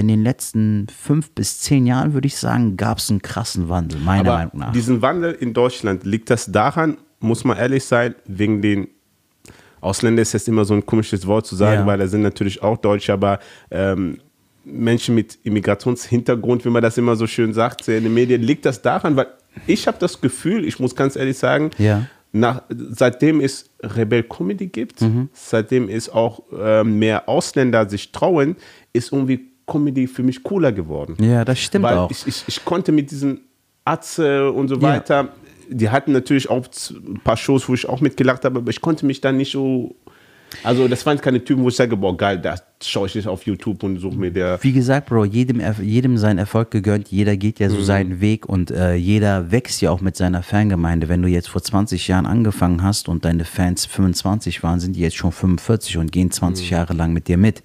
in 0.00 0.08
den 0.08 0.22
letzten 0.22 0.86
fünf 0.88 1.30
bis 1.32 1.60
zehn 1.60 1.86
Jahren, 1.86 2.14
würde 2.14 2.26
ich 2.26 2.36
sagen, 2.36 2.76
gab 2.76 2.98
es 2.98 3.10
einen 3.10 3.20
krassen 3.22 3.68
Wandel, 3.68 4.00
meiner 4.00 4.20
Aber 4.30 4.38
Meinung 4.38 4.58
nach. 4.58 4.72
diesen 4.72 5.02
Wandel 5.02 5.32
in 5.32 5.52
Deutschland, 5.52 6.04
liegt 6.04 6.30
das 6.30 6.50
daran, 6.50 6.96
muss 7.20 7.44
man 7.44 7.56
ehrlich 7.58 7.84
sein, 7.84 8.14
wegen 8.26 8.62
den 8.62 8.88
Ausländer 9.80 10.22
ist 10.22 10.32
jetzt 10.32 10.48
immer 10.48 10.64
so 10.64 10.72
ein 10.74 10.86
komisches 10.86 11.26
Wort 11.26 11.46
zu 11.46 11.56
sagen, 11.56 11.80
Ja. 11.82 11.86
weil 11.86 11.98
da 11.98 12.06
sind 12.06 12.22
natürlich 12.22 12.62
auch 12.62 12.78
Deutsche, 12.78 13.12
aber 13.12 13.38
ähm, 13.70 14.18
Menschen 14.64 15.14
mit 15.14 15.38
Immigrationshintergrund, 15.42 16.64
wie 16.64 16.70
man 16.70 16.82
das 16.82 16.96
immer 16.96 17.16
so 17.16 17.26
schön 17.26 17.52
sagt, 17.52 17.86
in 17.88 18.04
den 18.04 18.14
Medien, 18.14 18.40
liegt 18.42 18.64
das 18.64 18.80
daran, 18.80 19.16
weil 19.16 19.26
ich 19.66 19.86
habe 19.86 19.98
das 20.00 20.20
Gefühl, 20.22 20.64
ich 20.64 20.80
muss 20.80 20.96
ganz 20.96 21.16
ehrlich 21.16 21.36
sagen, 21.36 21.70
Ja. 21.76 22.06
nach, 22.32 22.62
seitdem 22.70 23.40
es 23.40 23.68
Rebel 23.82 24.22
Comedy 24.22 24.68
gibt, 24.68 25.02
Mhm. 25.02 25.28
seitdem 25.34 25.90
es 25.90 26.08
auch 26.08 26.42
ähm, 26.58 26.98
mehr 26.98 27.28
Ausländer 27.28 27.86
sich 27.88 28.10
trauen, 28.12 28.56
ist 28.94 29.12
irgendwie 29.12 29.50
Comedy 29.66 30.06
für 30.06 30.22
mich 30.22 30.42
cooler 30.42 30.72
geworden. 30.72 31.16
Ja, 31.20 31.44
das 31.44 31.58
stimmt 31.58 31.84
Weil 31.84 31.96
auch. 31.96 32.10
Ich, 32.10 32.26
ich, 32.26 32.44
ich 32.46 32.64
konnte 32.64 32.92
mit 32.92 33.10
diesen 33.10 33.40
Atze 33.84 34.50
und 34.50 34.68
so 34.68 34.80
weiter, 34.80 35.28
die 35.68 35.90
hatten 35.90 36.12
natürlich 36.12 36.48
auch 36.50 36.66
ein 36.90 37.20
paar 37.22 37.36
Shows, 37.36 37.68
wo 37.68 37.74
ich 37.74 37.88
auch 37.88 38.00
mitgelacht 38.00 38.44
habe, 38.44 38.58
aber 38.58 38.70
ich 38.70 38.80
konnte 38.80 39.06
mich 39.06 39.20
dann 39.20 39.36
nicht 39.36 39.52
so. 39.52 39.96
Also, 40.62 40.88
das 40.88 41.04
waren 41.06 41.20
keine 41.20 41.42
Typen, 41.44 41.62
wo 41.64 41.68
ich 41.68 41.76
sage, 41.76 41.96
boah, 41.96 42.16
geil, 42.16 42.38
das 42.40 42.62
schaue 42.82 43.06
ich 43.06 43.14
nicht 43.14 43.26
auf 43.28 43.46
YouTube 43.46 43.82
und 43.82 43.98
suche 43.98 44.16
mir 44.16 44.30
der. 44.30 44.58
Wie 44.62 44.72
gesagt, 44.72 45.08
Bro, 45.08 45.24
jedem, 45.24 45.62
jedem 45.82 46.18
sein 46.18 46.36
Erfolg 46.36 46.70
gegönnt, 46.70 47.08
jeder 47.08 47.36
geht 47.36 47.58
ja 47.58 47.70
so 47.70 47.76
Mhm. 47.78 47.84
seinen 47.84 48.20
Weg 48.20 48.46
und 48.46 48.70
äh, 48.70 48.94
jeder 48.94 49.50
wächst 49.50 49.80
ja 49.80 49.90
auch 49.90 50.02
mit 50.02 50.16
seiner 50.16 50.42
Fangemeinde. 50.42 51.08
Wenn 51.08 51.22
du 51.22 51.28
jetzt 51.28 51.48
vor 51.48 51.62
20 51.62 52.08
Jahren 52.08 52.26
angefangen 52.26 52.82
hast 52.82 53.08
und 53.08 53.24
deine 53.24 53.44
Fans 53.46 53.86
25 53.86 54.62
waren, 54.62 54.80
sind 54.80 54.96
die 54.96 55.00
jetzt 55.00 55.16
schon 55.16 55.32
45 55.32 55.96
und 55.98 56.12
gehen 56.12 56.30
20 56.30 56.66
Mhm. 56.70 56.72
Jahre 56.76 56.92
lang 56.92 57.12
mit 57.14 57.28
dir 57.28 57.38
mit. 57.38 57.62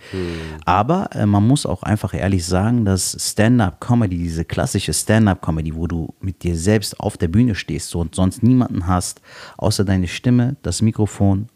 Aber 0.66 1.10
äh, 1.14 1.26
man 1.26 1.46
muss 1.46 1.66
auch 1.66 1.84
einfach 1.84 2.14
ehrlich 2.14 2.46
sagen, 2.46 2.86
dass 2.86 3.18
Stand-up-Comedy, 3.20 4.18
diese 4.18 4.46
klassische 4.46 4.94
Stand-up-Comedy, 4.94 5.76
wo 5.76 5.88
du 5.88 6.14
mit 6.22 6.44
dir 6.44 6.56
selbst 6.56 7.00
auf 7.00 7.18
der 7.18 7.28
Bühne 7.28 7.56
stehst 7.56 7.94
und 7.96 8.16
sonst 8.16 8.42
niemanden 8.44 8.88
hast, 8.88 9.22
außer 9.58 9.84
deine 9.84 10.08
Stimme, 10.08 10.56
das 10.62 10.82
Mikrofon 10.82 11.48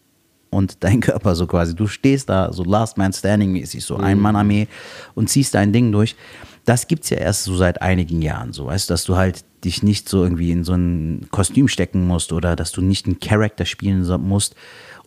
und 0.53 0.77
dein 0.83 1.01
Körper 1.01 1.35
so 1.35 1.47
quasi. 1.47 1.75
Du 1.75 1.87
stehst 1.87 2.29
da 2.29 2.53
so 2.53 2.63
Last 2.63 2.97
Man 2.97 3.13
Standing 3.13 3.51
mäßig, 3.51 3.83
so 3.83 3.97
ein 3.97 4.19
Mann 4.19 4.35
Armee 4.35 4.67
und 5.15 5.29
ziehst 5.29 5.53
dein 5.53 5.73
Ding 5.73 5.91
durch. 5.91 6.15
Das 6.65 6.87
gibt's 6.87 7.09
ja 7.09 7.17
erst 7.17 7.43
so 7.43 7.55
seit 7.55 7.81
einigen 7.81 8.21
Jahren 8.21 8.53
so, 8.53 8.67
weißt 8.67 8.89
du, 8.89 8.93
dass 8.93 9.03
du 9.03 9.17
halt 9.17 9.43
dich 9.65 9.83
nicht 9.83 10.07
so 10.07 10.23
irgendwie 10.23 10.51
in 10.51 10.63
so 10.63 10.73
ein 10.73 11.27
Kostüm 11.31 11.67
stecken 11.67 12.07
musst 12.07 12.31
oder 12.31 12.55
dass 12.55 12.71
du 12.71 12.81
nicht 12.81 13.05
einen 13.05 13.19
Charakter 13.19 13.65
spielen 13.65 14.05
musst. 14.21 14.55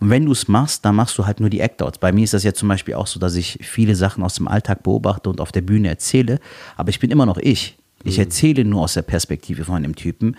Und 0.00 0.10
wenn 0.10 0.26
du 0.26 0.32
es 0.32 0.48
machst, 0.48 0.84
dann 0.84 0.96
machst 0.96 1.16
du 1.16 1.26
halt 1.26 1.40
nur 1.40 1.50
die 1.50 1.60
Act-Outs. 1.60 1.98
Bei 1.98 2.12
mir 2.12 2.24
ist 2.24 2.34
das 2.34 2.44
ja 2.44 2.52
zum 2.52 2.68
Beispiel 2.68 2.94
auch 2.94 3.06
so, 3.06 3.18
dass 3.18 3.34
ich 3.34 3.58
viele 3.62 3.94
Sachen 3.94 4.22
aus 4.22 4.34
dem 4.34 4.48
Alltag 4.48 4.82
beobachte 4.82 5.30
und 5.30 5.40
auf 5.40 5.52
der 5.52 5.62
Bühne 5.62 5.88
erzähle, 5.88 6.38
aber 6.76 6.90
ich 6.90 7.00
bin 7.00 7.10
immer 7.10 7.26
noch 7.26 7.38
ich. 7.38 7.78
Ich 8.04 8.18
erzähle 8.18 8.64
nur 8.64 8.82
aus 8.82 8.94
der 8.94 9.02
Perspektive 9.02 9.64
von 9.64 9.82
dem 9.82 9.96
Typen. 9.96 10.36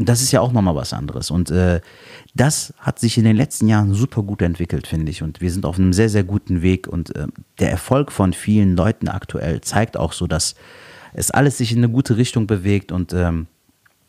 Und 0.00 0.08
das 0.08 0.22
ist 0.22 0.32
ja 0.32 0.40
auch 0.40 0.52
nochmal 0.52 0.74
was 0.74 0.94
anderes. 0.94 1.30
Und 1.30 1.50
äh, 1.50 1.82
das 2.34 2.72
hat 2.78 2.98
sich 2.98 3.18
in 3.18 3.24
den 3.24 3.36
letzten 3.36 3.68
Jahren 3.68 3.92
super 3.92 4.22
gut 4.22 4.40
entwickelt, 4.40 4.86
finde 4.86 5.10
ich. 5.10 5.22
Und 5.22 5.42
wir 5.42 5.50
sind 5.50 5.66
auf 5.66 5.78
einem 5.78 5.92
sehr, 5.92 6.08
sehr 6.08 6.24
guten 6.24 6.62
Weg. 6.62 6.88
Und 6.88 7.14
äh, 7.14 7.26
der 7.58 7.70
Erfolg 7.70 8.10
von 8.10 8.32
vielen 8.32 8.76
Leuten 8.76 9.08
aktuell 9.08 9.60
zeigt 9.60 9.98
auch 9.98 10.14
so, 10.14 10.26
dass 10.26 10.54
es 11.12 11.30
alles 11.30 11.58
sich 11.58 11.72
in 11.72 11.78
eine 11.78 11.90
gute 11.90 12.16
Richtung 12.16 12.46
bewegt. 12.46 12.92
Und 12.92 13.12
ähm, 13.12 13.46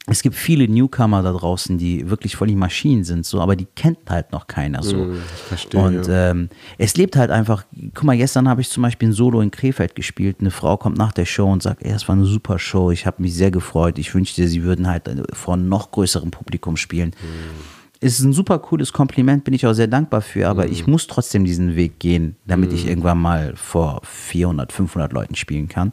es 0.07 0.23
gibt 0.23 0.35
viele 0.35 0.67
Newcomer 0.67 1.21
da 1.21 1.31
draußen, 1.31 1.77
die 1.77 2.09
wirklich 2.09 2.35
voll 2.35 2.47
die 2.47 2.55
Maschinen 2.55 3.03
sind, 3.03 3.23
so, 3.25 3.39
aber 3.39 3.55
die 3.55 3.65
kennt 3.65 4.09
halt 4.09 4.31
noch 4.31 4.47
keiner 4.47 4.81
so. 4.81 5.13
ich 5.13 5.41
verstehe, 5.47 5.79
Und 5.79 6.07
ähm, 6.09 6.49
es 6.79 6.97
lebt 6.97 7.15
halt 7.15 7.29
einfach, 7.29 7.65
guck 7.93 8.03
mal, 8.05 8.17
gestern 8.17 8.49
habe 8.49 8.61
ich 8.61 8.69
zum 8.69 8.81
Beispiel 8.81 9.09
ein 9.09 9.13
Solo 9.13 9.41
in 9.41 9.51
Krefeld 9.51 9.93
gespielt. 9.93 10.37
Eine 10.39 10.49
Frau 10.49 10.77
kommt 10.77 10.97
nach 10.97 11.11
der 11.11 11.25
Show 11.25 11.51
und 11.51 11.61
sagt, 11.61 11.83
ey, 11.83 11.91
es 11.91 12.07
war 12.07 12.15
eine 12.15 12.25
super 12.25 12.57
Show, 12.57 12.89
ich 12.89 13.05
habe 13.05 13.21
mich 13.21 13.35
sehr 13.35 13.51
gefreut. 13.51 13.99
Ich 13.99 14.13
wünschte, 14.15 14.47
sie 14.47 14.63
würden 14.63 14.87
halt 14.87 15.07
äh, 15.07 15.21
vor 15.33 15.53
einem 15.53 15.69
noch 15.69 15.91
größerem 15.91 16.31
Publikum 16.31 16.77
spielen. 16.77 17.11
Es 17.11 17.80
ist 18.01 18.19
ein 18.21 18.33
super 18.33 18.57
cooles 18.59 18.93
Kompliment, 18.93 19.43
bin 19.43 19.53
ich 19.53 19.65
auch 19.67 19.73
sehr 19.73 19.87
dankbar 19.87 20.21
für, 20.21 20.49
aber 20.49 20.67
ich 20.67 20.87
muss 20.87 21.05
trotzdem 21.05 21.45
diesen 21.45 21.75
Weg 21.75 21.99
gehen, 21.99 22.35
damit 22.47 22.73
ich 22.73 22.87
irgendwann 22.87 23.19
mal 23.19 23.53
vor 23.55 24.01
400, 24.03 24.73
500 24.73 25.13
Leuten 25.13 25.35
spielen 25.35 25.67
kann. 25.67 25.91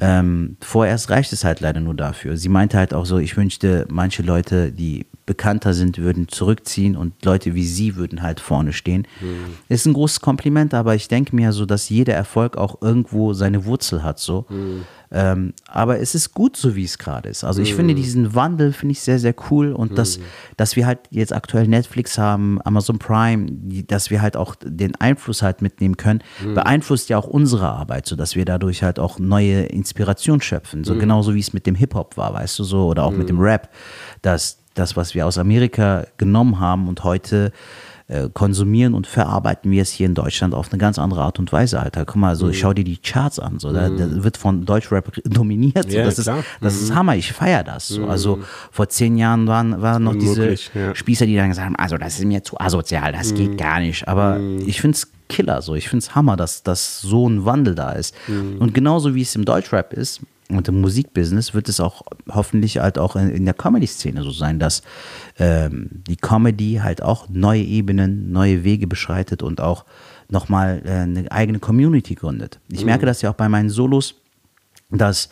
Ähm, 0.00 0.56
vorerst 0.60 1.10
reicht 1.10 1.32
es 1.32 1.44
halt 1.44 1.60
leider 1.60 1.80
nur 1.80 1.94
dafür. 1.94 2.36
Sie 2.36 2.48
meinte 2.48 2.78
halt 2.78 2.94
auch 2.94 3.06
so, 3.06 3.18
ich 3.18 3.36
wünschte, 3.36 3.86
manche 3.90 4.22
Leute, 4.22 4.70
die 4.70 5.06
bekannter 5.26 5.74
sind, 5.74 5.98
würden 5.98 6.28
zurückziehen 6.28 6.96
und 6.96 7.24
Leute 7.24 7.54
wie 7.54 7.64
sie 7.64 7.96
würden 7.96 8.22
halt 8.22 8.40
vorne 8.40 8.72
stehen. 8.72 9.06
Ist 9.68 9.86
ein 9.86 9.92
großes 9.92 10.20
Kompliment, 10.20 10.74
aber 10.74 10.94
ich 10.94 11.08
denke 11.08 11.34
mir 11.36 11.52
so, 11.52 11.66
dass 11.66 11.88
jeder 11.88 12.14
Erfolg 12.14 12.56
auch 12.56 12.82
irgendwo 12.82 13.32
seine 13.32 13.64
Wurzel 13.64 14.02
hat, 14.02 14.18
so. 14.18 14.46
Ähm, 15.14 15.52
aber 15.68 16.00
es 16.00 16.14
ist 16.14 16.32
gut, 16.32 16.56
so 16.56 16.74
wie 16.74 16.84
es 16.84 16.96
gerade 16.96 17.28
ist. 17.28 17.44
Also 17.44 17.60
ich 17.60 17.74
finde 17.74 17.94
diesen 17.94 18.34
Wandel, 18.34 18.72
finde 18.72 18.92
ich 18.92 19.00
sehr, 19.00 19.18
sehr 19.18 19.34
cool 19.50 19.72
und 19.72 19.98
dass, 19.98 20.18
dass 20.56 20.74
wir 20.74 20.86
halt 20.86 21.00
jetzt 21.10 21.34
aktuell 21.34 21.68
Netflix 21.68 22.16
haben, 22.16 22.58
Amazon 22.64 22.98
Prime, 22.98 23.46
dass 23.86 24.08
wir 24.08 24.22
halt 24.22 24.38
auch 24.38 24.54
den 24.64 24.96
Einfluss 24.96 25.42
halt 25.42 25.60
mitnehmen 25.60 25.98
können, 25.98 26.22
beeinflusst 26.54 27.10
ja 27.10 27.18
auch 27.18 27.26
unsere 27.26 27.68
Arbeit, 27.68 28.06
so 28.06 28.16
dass 28.16 28.36
wir 28.36 28.46
dadurch 28.46 28.82
halt 28.82 28.98
auch 28.98 29.18
neue 29.18 29.64
Inspiration 29.64 30.40
schöpfen. 30.40 30.82
So 30.82 30.96
genauso 30.96 31.34
wie 31.34 31.40
es 31.40 31.52
mit 31.52 31.66
dem 31.66 31.74
Hip-Hop 31.74 32.16
war, 32.16 32.32
weißt 32.32 32.58
du 32.58 32.64
so, 32.64 32.86
oder 32.86 33.04
auch 33.04 33.12
mit 33.12 33.28
dem 33.28 33.38
Rap, 33.38 33.68
dass 34.22 34.61
das, 34.74 34.96
was 34.96 35.14
wir 35.14 35.26
aus 35.26 35.38
Amerika 35.38 36.06
genommen 36.18 36.60
haben 36.60 36.88
und 36.88 37.04
heute 37.04 37.52
äh, 38.08 38.28
konsumieren 38.32 38.94
und 38.94 39.06
verarbeiten 39.06 39.70
wir 39.70 39.80
es 39.80 39.90
hier 39.90 40.06
in 40.06 40.14
Deutschland 40.14 40.54
auf 40.54 40.70
eine 40.70 40.78
ganz 40.78 40.98
andere 40.98 41.22
Art 41.22 41.38
und 41.38 41.52
Weise, 41.52 41.80
Alter. 41.80 42.04
Guck 42.04 42.16
mal, 42.16 42.34
so 42.36 42.46
Mhm. 42.46 42.52
schau 42.54 42.72
dir 42.74 42.84
die 42.84 42.96
Charts 42.98 43.38
an, 43.38 43.58
so, 43.58 43.72
da, 43.72 43.88
da 43.88 44.24
wird 44.24 44.36
von 44.36 44.64
Deutschrap 44.66 45.12
dominiert. 45.24 45.90
So. 45.90 45.96
Ja, 45.98 46.04
das 46.04 46.18
ist, 46.18 46.24
klar. 46.24 46.38
Mhm. 46.38 46.42
das 46.60 46.82
ist 46.82 46.94
Hammer, 46.94 47.16
ich 47.16 47.32
feiere 47.32 47.62
das. 47.62 47.88
So. 47.88 48.06
Also 48.06 48.40
vor 48.70 48.88
zehn 48.88 49.16
Jahren 49.16 49.46
waren, 49.46 49.80
waren 49.80 50.02
noch 50.04 50.16
diese 50.16 50.50
ja. 50.74 50.94
Spießer, 50.94 51.26
die 51.26 51.36
dann 51.36 51.48
gesagt 51.50 51.66
haben, 51.66 51.76
also 51.76 51.96
das 51.96 52.18
ist 52.18 52.24
mir 52.24 52.42
zu 52.42 52.58
asozial, 52.60 53.12
das 53.12 53.32
Mhm. 53.32 53.36
geht 53.36 53.58
gar 53.58 53.80
nicht. 53.80 54.08
Aber 54.08 54.38
ich 54.66 54.80
finde 54.80 54.96
es 54.96 55.10
Killer, 55.28 55.62
so. 55.62 55.74
ich 55.74 55.88
finde 55.88 56.02
es 56.04 56.14
Hammer, 56.14 56.36
dass, 56.36 56.62
dass 56.62 57.00
so 57.00 57.26
ein 57.28 57.46
Wandel 57.46 57.74
da 57.74 57.92
ist. 57.92 58.14
Mhm. 58.28 58.56
Und 58.58 58.74
genauso 58.74 59.14
wie 59.14 59.22
es 59.22 59.34
im 59.36 59.44
Deutschrap 59.46 59.92
ist, 59.94 60.20
und 60.56 60.68
im 60.68 60.80
Musikbusiness 60.80 61.54
wird 61.54 61.68
es 61.68 61.80
auch 61.80 62.02
hoffentlich 62.30 62.78
halt 62.78 62.98
auch 62.98 63.16
in, 63.16 63.30
in 63.30 63.44
der 63.44 63.54
Comedy-Szene 63.54 64.22
so 64.22 64.30
sein, 64.30 64.58
dass 64.58 64.82
ähm, 65.38 65.88
die 66.06 66.16
Comedy 66.16 66.80
halt 66.82 67.02
auch 67.02 67.28
neue 67.28 67.62
Ebenen, 67.62 68.32
neue 68.32 68.64
Wege 68.64 68.86
beschreitet 68.86 69.42
und 69.42 69.60
auch 69.60 69.84
nochmal 70.28 70.82
äh, 70.84 70.90
eine 70.90 71.30
eigene 71.30 71.58
Community 71.58 72.14
gründet. 72.14 72.60
Ich 72.68 72.84
merke 72.84 73.06
das 73.06 73.22
ja 73.22 73.30
auch 73.30 73.34
bei 73.34 73.48
meinen 73.48 73.70
Solos, 73.70 74.21
dass 74.98 75.28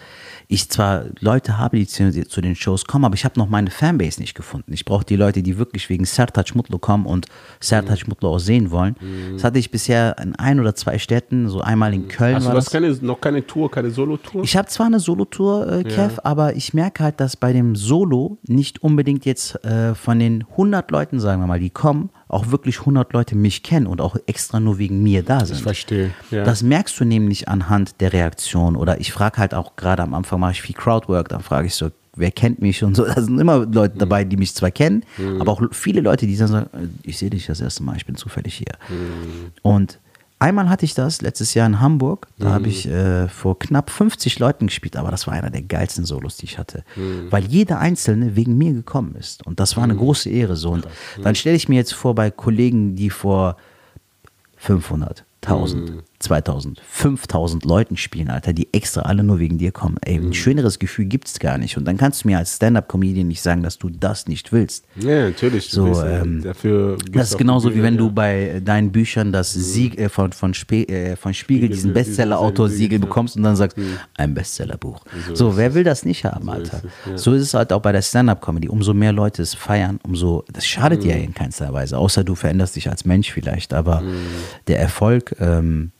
ich 0.49 0.69
zwar 0.69 1.05
Leute 1.21 1.59
habe, 1.59 1.77
die 1.77 1.87
zu, 1.87 2.11
den 2.11 2.57
Shows 2.57 2.85
kommen, 2.85 3.05
aber 3.05 3.15
ich 3.15 3.25
habe 3.25 3.39
noch 3.39 3.49
meine 3.49 3.71
Fanbase 3.71 4.21
nicht 4.21 4.35
gefunden. 4.35 4.73
Ich 4.73 4.85
brauche 4.85 5.05
die 5.05 5.15
Leute, 5.15 5.45
die 5.45 5.59
wirklich 5.59 5.89
wegen 5.89 6.05
Sertac 6.05 6.57
Mutlu 6.57 6.79
kommen 6.79 7.07
und 7.07 7.27
Sertac 7.61 8.09
Mutlu 8.09 8.31
auch 8.31 8.39
sehen 8.41 8.73
wollen. 8.73 8.97
Das 9.35 9.45
hatte 9.45 9.61
ich 9.61 9.71
bisher 9.71 10.17
in 10.21 10.35
ein 10.35 10.59
oder 10.59 10.75
zwei 10.75 10.99
Städten, 10.99 11.49
so 11.49 11.61
einmal 11.61 11.95
in 11.95 12.09
Köln 12.09 12.35
Also 12.35 12.51
du 12.51 12.57
hast 12.57 12.71
keine, 12.71 12.91
noch 13.01 13.21
keine 13.21 13.47
Tour, 13.47 13.71
keine 13.71 13.91
Solo-Tour? 13.91 14.43
Ich 14.43 14.57
habe 14.57 14.67
zwar 14.67 14.87
eine 14.87 14.99
Solo-Tour, 14.99 15.73
äh, 15.73 15.85
Kev, 15.85 16.21
aber 16.25 16.57
ich 16.57 16.75
merke 16.75 17.05
halt, 17.05 17.21
dass 17.21 17.37
bei 17.37 17.53
dem 17.53 17.77
Solo 17.77 18.39
nicht 18.47 18.83
unbedingt 18.83 19.25
jetzt 19.25 19.65
äh, 19.65 19.95
von 19.95 20.19
den 20.19 20.45
100 20.51 20.91
Leuten, 20.91 21.21
sagen 21.21 21.41
wir 21.41 21.47
mal, 21.47 21.61
die 21.61 21.71
kommen, 21.71 22.11
auch 22.31 22.51
wirklich 22.51 22.81
100 22.81 23.12
Leute 23.12 23.37
mich 23.37 23.62
kennen 23.62 23.87
und 23.87 24.01
auch 24.01 24.16
extra 24.26 24.61
nur 24.61 24.78
wegen 24.78 25.03
mir 25.03 25.22
da 25.22 25.45
sind. 25.45 25.57
Ich 25.57 25.62
verstehe. 25.62 26.11
Ja. 26.31 26.45
Das 26.45 26.62
merkst 26.62 26.99
du 27.01 27.05
nämlich 27.05 27.49
anhand 27.49 28.01
der 28.01 28.12
Reaktion. 28.12 28.76
Oder 28.76 29.01
ich 29.01 29.12
frage 29.12 29.39
halt 29.39 29.55
auch 29.55 29.76
gerade 29.76 30.03
am 30.03 30.14
Anfang 30.14 30.41
mache 30.41 30.53
ich 30.53 30.62
viel 30.62 30.74
Crowdwork, 30.74 31.28
dann 31.28 31.41
frage 31.41 31.66
ich 31.66 31.74
so, 31.74 31.91
wer 32.14 32.31
kennt 32.31 32.61
mich 32.61 32.83
und 32.85 32.97
so. 32.97 33.05
Da 33.14 33.20
sind 33.20 33.39
immer 33.39 33.66
Leute 33.66 33.99
dabei, 33.99 34.24
die 34.24 34.37
mich 34.37 34.55
zwar 34.55 34.70
kennen, 34.70 35.05
aber 35.39 35.53
auch 35.53 35.62
viele 35.72 36.01
Leute, 36.01 36.26
die 36.26 36.37
dann 36.37 36.49
sagen, 36.49 37.01
ich 37.03 37.18
sehe 37.18 37.31
dich 37.31 37.47
das 37.47 37.61
erste 37.61 37.83
Mal, 37.83 37.97
ich 37.97 38.07
bin 38.07 38.16
zufällig 38.16 38.55
hier. 38.55 38.74
Und 39.62 39.99
einmal 40.41 40.68
hatte 40.68 40.84
ich 40.84 40.95
das 40.95 41.22
letztes 41.22 41.55
Jahr 41.55 41.66
in 41.66 41.80
Hamburg. 41.80 42.26
Da 42.38 42.51
habe 42.51 42.68
ich 42.68 42.88
äh, 42.88 43.28
vor 43.28 43.59
knapp 43.59 43.91
50 43.91 44.38
Leuten 44.41 44.66
gespielt, 44.66 44.97
aber 44.97 45.11
das 45.12 45.26
war 45.28 45.34
einer 45.34 45.51
der 45.51 45.62
geilsten 45.62 46.05
Solos, 46.05 46.36
die 46.38 46.47
ich 46.47 46.59
hatte. 46.59 46.82
Weil 47.30 47.45
jeder 47.45 47.78
Einzelne 47.78 48.34
wegen 48.34 48.59
mir 48.59 48.72
gekommen 48.72 49.14
ist. 49.14 49.47
Und 49.47 49.61
das 49.61 49.76
war 49.76 49.84
eine 49.84 49.95
große 49.95 50.28
Ehre 50.28 50.57
so. 50.57 50.70
Und 50.70 50.86
dann 51.22 51.34
stelle 51.36 51.57
ich 51.57 51.68
mir 51.68 51.76
jetzt 51.76 51.95
vor, 51.95 52.14
bei 52.14 52.30
Kollegen, 52.30 52.97
die 52.97 53.11
vor 53.11 53.57
500, 54.57 55.24
1000, 55.43 56.03
2000, 56.21 56.81
5000 56.87 57.64
Leuten 57.64 57.97
spielen, 57.97 58.29
Alter, 58.31 58.53
die 58.53 58.68
extra 58.73 59.03
alle 59.03 59.23
nur 59.25 59.39
wegen 59.39 59.57
dir 59.59 59.73
kommen. 59.73 59.97
Ey, 60.03 60.16
ein 60.16 60.35
schöneres 60.35 60.79
Gefühl 60.79 61.07
gibt 61.07 61.29
es 61.29 61.39
gar 61.39 61.57
nicht. 61.59 61.77
Und 61.79 61.87
dann 61.87 61.97
kannst 61.97 62.23
du 62.25 62.29
mir 62.29 62.37
als 62.39 62.57
Stand-Up-Comedian 62.57 63.27
nicht 63.27 63.41
sagen, 63.41 63.62
dass 63.62 63.79
du 63.79 63.89
das 63.89 64.29
nicht 64.29 64.53
willst. 64.53 64.85
ja, 64.97 65.25
natürlich. 65.31 65.71
So, 65.71 65.87
äh, 66.03 66.21
ähm, 66.21 66.43
dafür 66.43 66.97
gibt's 66.99 67.12
Das 67.12 67.31
ist 67.31 67.39
genauso 67.39 67.75
wie 67.75 67.83
wenn 67.83 67.97
Bühne, 67.97 68.09
du 68.09 68.14
bei 68.14 68.61
deinen 68.64 68.93
Büchern 68.93 69.33
das 69.33 69.53
Sieg 69.55 69.99
äh, 69.99 70.09
von, 70.11 70.33
von, 70.33 70.53
Spe 70.55 70.87
äh, 70.89 71.16
von 71.16 71.33
Spiegel, 71.35 71.68
diesen 71.68 71.81
diesen 71.81 71.95
Bestseller-Autor-Siegel 71.95 72.79
Siegel, 72.79 73.01
ja. 73.01 73.07
bekommst 73.07 73.37
und 73.37 73.43
dann 73.43 73.57
sagst, 73.57 73.77
ein 74.16 74.35
Bestsellerbuch. 74.35 75.03
So 75.29 75.35
So, 75.35 75.57
wer 75.57 75.73
will 75.75 75.85
das 75.85 76.05
nicht 76.05 76.25
haben, 76.27 76.49
Alter? 76.51 76.77
ist 76.79 76.85
es, 76.85 76.91
ja. 77.11 77.18
So 77.18 77.33
ist 77.33 77.43
es 77.43 77.55
halt 77.55 77.73
auch 77.73 77.81
bei 77.81 77.93
der 77.93 78.03
Stand-Up-Comedy. 78.03 78.68
Umso 78.68 78.93
mehr 78.93 79.12
Leute 79.12 79.41
es 79.41 79.55
feiern, 79.55 79.99
umso, 80.03 80.45
das 80.53 80.66
schadet 80.66 81.01
Mhm. 81.01 81.05
dir 81.05 81.16
in 81.16 81.33
keinster 81.35 81.73
Weise, 81.73 81.97
außer 81.97 82.25
du 82.25 82.35
veränderst 82.35 82.77
dich 82.77 82.91
als 82.91 83.07
Mensch 83.07 83.33
vielleicht. 83.33 83.73
Aber 83.73 84.03
Mhm. 84.03 84.12
der 84.68 84.79
Erfolg, 84.81 85.35
ähm, 85.41 85.93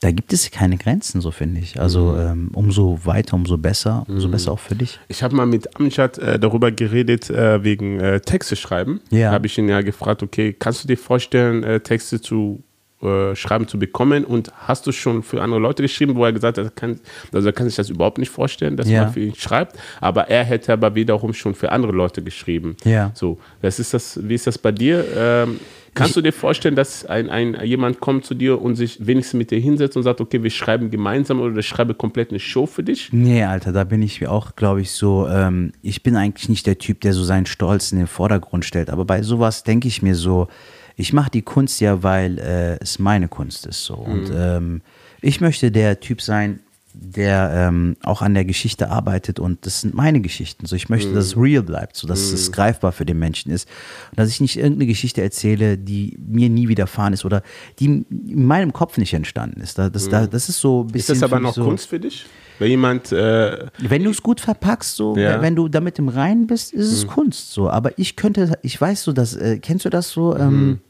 da 0.00 0.10
gibt 0.10 0.32
es 0.32 0.50
keine 0.50 0.76
Grenzen, 0.76 1.20
so 1.20 1.30
finde 1.30 1.60
ich. 1.60 1.80
Also 1.80 2.12
Mhm. 2.12 2.20
ähm, 2.20 2.50
umso 2.52 2.98
weiter, 3.04 3.34
umso 3.34 3.56
besser, 3.56 4.04
umso 4.08 4.28
besser 4.28 4.52
auch 4.52 4.58
für 4.58 4.74
dich. 4.74 5.00
Ich 5.08 5.22
habe 5.22 5.34
mal 5.34 5.46
mit 5.46 5.74
Amjad 5.76 6.18
äh, 6.18 6.38
darüber 6.38 6.70
geredet, 6.70 7.30
äh, 7.30 7.64
wegen 7.64 7.98
äh, 8.00 8.20
Texte 8.20 8.56
schreiben. 8.56 9.00
Ja. 9.10 9.30
Habe 9.32 9.46
ich 9.46 9.56
ihn 9.56 9.68
ja 9.68 9.80
gefragt, 9.80 10.22
okay, 10.22 10.52
kannst 10.52 10.84
du 10.84 10.88
dir 10.88 10.98
vorstellen, 10.98 11.64
äh, 11.64 11.80
Texte 11.80 12.20
zu 12.20 12.62
äh, 13.02 13.36
Schreiben 13.36 13.68
zu 13.68 13.78
bekommen 13.78 14.24
und 14.24 14.50
hast 14.56 14.86
du 14.86 14.92
schon 14.92 15.22
für 15.22 15.42
andere 15.42 15.60
Leute 15.60 15.82
geschrieben, 15.82 16.14
wo 16.16 16.24
er 16.24 16.32
gesagt 16.32 16.56
hat, 16.58 16.64
er 16.64 16.70
kann, 16.70 16.98
also 17.32 17.46
er 17.48 17.52
kann 17.52 17.66
sich 17.66 17.76
das 17.76 17.90
überhaupt 17.90 18.18
nicht 18.18 18.30
vorstellen, 18.30 18.76
dass 18.76 18.88
Ja. 18.88 19.04
man 19.04 19.12
für 19.12 19.20
ihn 19.20 19.34
schreibt, 19.34 19.76
aber 20.00 20.28
er 20.28 20.44
hätte 20.44 20.72
aber 20.72 20.94
wiederum 20.94 21.34
schon 21.34 21.54
für 21.54 21.72
andere 21.72 21.92
Leute 21.92 22.22
geschrieben. 22.22 22.76
Ja. 22.84 23.10
So, 23.14 23.38
was 23.60 23.78
ist 23.78 23.92
das, 23.94 24.18
wie 24.26 24.34
ist 24.34 24.46
das 24.46 24.56
bei 24.56 24.72
dir? 24.72 25.04
Ähm, 25.16 25.60
kannst 25.94 26.16
du 26.16 26.20
dir 26.22 26.32
vorstellen, 26.32 26.74
dass 26.74 27.04
ein, 27.06 27.28
ein, 27.30 27.58
jemand 27.64 28.00
kommt 28.00 28.24
zu 28.24 28.34
dir 28.34 28.60
und 28.60 28.76
sich 28.76 29.06
wenigstens 29.06 29.38
mit 29.38 29.50
dir 29.50 29.58
hinsetzt 29.58 29.96
und 29.96 30.02
sagt, 30.02 30.20
okay, 30.20 30.42
wir 30.42 30.50
schreiben 30.50 30.90
gemeinsam 30.90 31.40
oder 31.40 31.56
ich 31.58 31.66
schreibe 31.66 31.94
komplett 31.94 32.30
eine 32.30 32.38
Show 32.40 32.66
für 32.66 32.82
dich? 32.82 33.10
Nee, 33.12 33.44
Alter, 33.44 33.72
da 33.72 33.84
bin 33.84 34.00
ich 34.02 34.26
auch, 34.26 34.56
glaube 34.56 34.80
ich, 34.80 34.90
so, 34.92 35.26
ähm, 35.28 35.72
ich 35.82 36.02
bin 36.02 36.16
eigentlich 36.16 36.48
nicht 36.48 36.66
der 36.66 36.78
Typ, 36.78 37.00
der 37.02 37.12
so 37.12 37.24
seinen 37.24 37.46
Stolz 37.46 37.92
in 37.92 37.98
den 37.98 38.06
Vordergrund 38.08 38.64
stellt. 38.64 38.88
Aber 38.90 39.04
bei 39.04 39.22
sowas 39.22 39.64
denke 39.64 39.86
ich 39.88 40.00
mir 40.02 40.14
so, 40.14 40.48
ich 40.96 41.12
mache 41.12 41.30
die 41.30 41.42
Kunst 41.42 41.80
ja, 41.80 42.02
weil 42.02 42.38
äh, 42.38 42.78
es 42.80 42.98
meine 42.98 43.28
Kunst 43.28 43.66
ist. 43.66 43.84
So. 43.84 43.94
Und 43.94 44.30
ähm, 44.34 44.80
ich 45.20 45.40
möchte 45.40 45.70
der 45.70 46.00
Typ 46.00 46.22
sein, 46.22 46.60
der 46.98 47.50
ähm, 47.54 47.96
auch 48.02 48.22
an 48.22 48.32
der 48.34 48.44
Geschichte 48.44 48.88
arbeitet 48.90 49.38
und 49.38 49.66
das 49.66 49.82
sind 49.82 49.94
meine 49.94 50.20
Geschichten. 50.20 50.66
So, 50.66 50.74
ich 50.76 50.88
möchte, 50.88 51.12
dass 51.12 51.26
es 51.26 51.36
real 51.36 51.62
bleibt, 51.62 51.96
so 51.96 52.08
dass 52.08 52.32
es 52.32 52.50
greifbar 52.52 52.92
für 52.92 53.04
den 53.04 53.18
Menschen 53.18 53.52
ist. 53.52 53.68
Und 54.10 54.18
dass 54.18 54.28
ich 54.30 54.40
nicht 54.40 54.56
irgendeine 54.56 54.86
Geschichte 54.86 55.20
erzähle, 55.22 55.76
die 55.78 56.16
mir 56.26 56.48
nie 56.48 56.68
widerfahren 56.68 57.12
ist 57.12 57.24
oder 57.24 57.42
die 57.78 57.86
in 57.86 58.06
meinem 58.46 58.72
Kopf 58.72 58.96
nicht 58.98 59.12
entstanden 59.12 59.60
ist. 59.60 59.78
Da- 59.78 59.90
Das, 59.90 60.08
da, 60.08 60.26
das 60.26 60.48
ist 60.48 60.60
so 60.60 60.82
ein 60.82 60.86
Ist 60.86 60.92
bisschen. 60.92 61.20
das 61.20 61.22
aber 61.22 61.38
noch 61.40 61.54
so, 61.54 61.64
Kunst 61.64 61.88
für 61.88 62.00
dich? 62.00 62.26
Wenn 62.58 62.70
jemand, 62.70 63.12
äh, 63.12 63.66
wenn 63.78 64.02
du 64.02 64.10
es 64.10 64.22
gut 64.22 64.40
verpackst, 64.40 64.96
so, 64.96 65.16
Ja. 65.16 65.42
wenn 65.42 65.54
du 65.54 65.68
damit 65.68 65.98
im 65.98 66.08
Reinen 66.08 66.46
bist, 66.46 66.72
ist 66.72 66.90
es 66.90 67.06
Kunst 67.06 67.52
so. 67.52 67.68
Aber 67.68 67.98
ich 67.98 68.16
könnte, 68.16 68.58
ich 68.62 68.80
weiß 68.80 69.02
so, 69.04 69.12
dass, 69.12 69.36
äh, 69.36 69.58
kennst 69.58 69.84
du 69.84 69.90
das 69.90 70.10
so, 70.10 70.34
ähm, 70.36 70.80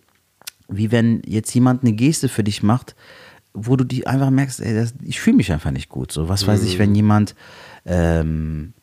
wie 0.68 0.90
wenn 0.92 1.22
jetzt 1.26 1.52
jemand 1.54 1.82
eine 1.82 1.92
Geste 1.92 2.28
für 2.28 2.44
dich 2.44 2.62
macht, 2.62 2.94
wo 3.56 3.76
du 3.76 3.84
die 3.84 4.06
einfach 4.06 4.30
merkst, 4.30 4.60
ey, 4.60 4.74
das, 4.74 4.94
ich 5.02 5.20
fühle 5.20 5.36
mich 5.36 5.52
einfach 5.52 5.70
nicht 5.70 5.88
gut. 5.88 6.12
So, 6.12 6.28
was 6.28 6.46
weiß 6.46 6.62
ich, 6.62 6.78
wenn 6.78 6.94
jemand 6.94 7.34
ähm, 7.84 8.74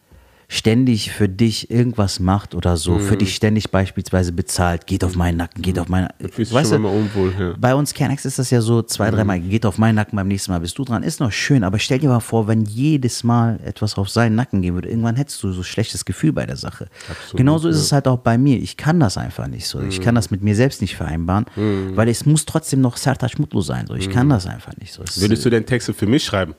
ständig 0.54 1.12
für 1.12 1.28
dich 1.28 1.72
irgendwas 1.72 2.20
macht 2.20 2.54
oder 2.54 2.78
so, 2.78 3.00
für 3.00 3.18
dich 3.18 3.34
ständig 3.34 3.72
beispielsweise 3.72 4.32
bezahlt, 4.34 4.86
geht 4.86 5.04
auf 5.04 5.16
meinen 5.16 5.38
Nacken, 5.38 5.64
geht 5.64 5.80
auf 5.80 5.90
meinen 5.90 6.10
dich 6.38 6.54
weißt 6.54 6.74
du, 6.74 6.76
unwohl. 6.76 7.34
Ja. 7.40 7.54
bei 7.60 7.74
uns 7.74 7.92
Kernex 7.96 8.24
ist 8.26 8.38
das 8.38 8.52
ja 8.52 8.62
so 8.62 8.84
zwei, 8.84 9.10
dreimal, 9.10 9.40
geht 9.40 9.66
auf 9.66 9.80
meinen 9.80 9.96
Nacken, 9.96 10.16
beim 10.16 10.28
nächsten 10.28 10.52
Mal 10.52 10.60
bist 10.60 10.78
du 10.78 10.84
dran. 10.86 11.02
Ist 11.02 11.20
noch 11.20 11.32
schön, 11.32 11.64
aber 11.64 11.80
stell 11.80 11.98
dir 11.98 12.10
mal 12.10 12.20
vor, 12.20 12.48
wenn 12.48 12.66
jedes 12.66 13.24
Mal 13.24 13.60
etwas 13.66 13.98
auf 13.98 14.10
seinen 14.12 14.36
Nacken 14.36 14.62
gehen 14.62 14.76
würde, 14.76 14.90
irgendwann 14.90 15.16
hättest 15.16 15.42
du 15.42 15.52
so 15.52 15.62
ein 15.62 15.64
schlechtes 15.64 16.06
Gefühl 16.06 16.34
bei 16.34 16.46
der 16.46 16.56
Sache. 16.58 16.88
Genauso 17.34 17.68
ist 17.68 17.78
es 17.78 17.92
halt 17.92 18.08
auch 18.08 18.20
bei 18.20 18.38
mir. 18.38 18.58
Ich 18.58 18.78
kann 18.78 19.00
das 19.00 19.18
einfach 19.18 19.48
nicht 19.48 19.68
so. 19.68 19.82
Ich 19.82 20.02
kann 20.02 20.14
das 20.14 20.30
mit 20.30 20.44
mir 20.44 20.56
selbst 20.56 20.82
nicht 20.82 20.96
vereinbaren, 20.96 21.46
weil 21.96 22.08
es 22.10 22.28
muss 22.28 22.46
trotzdem 22.46 22.80
noch 22.82 22.98
Sertac 22.98 23.40
Mutlu 23.40 23.62
sein. 23.62 23.88
So. 23.88 23.96
Ich 23.96 24.12
kann 24.12 24.30
das 24.30 24.46
einfach 24.46 24.78
nicht 24.78 24.94
so. 24.94 25.02
Es- 25.02 25.20
Würdest 25.20 25.44
du 25.46 25.50
denn 25.50 25.66
Texte 25.66 25.96
für 25.96 26.06
mich 26.06 26.24
schreiben? 26.24 26.54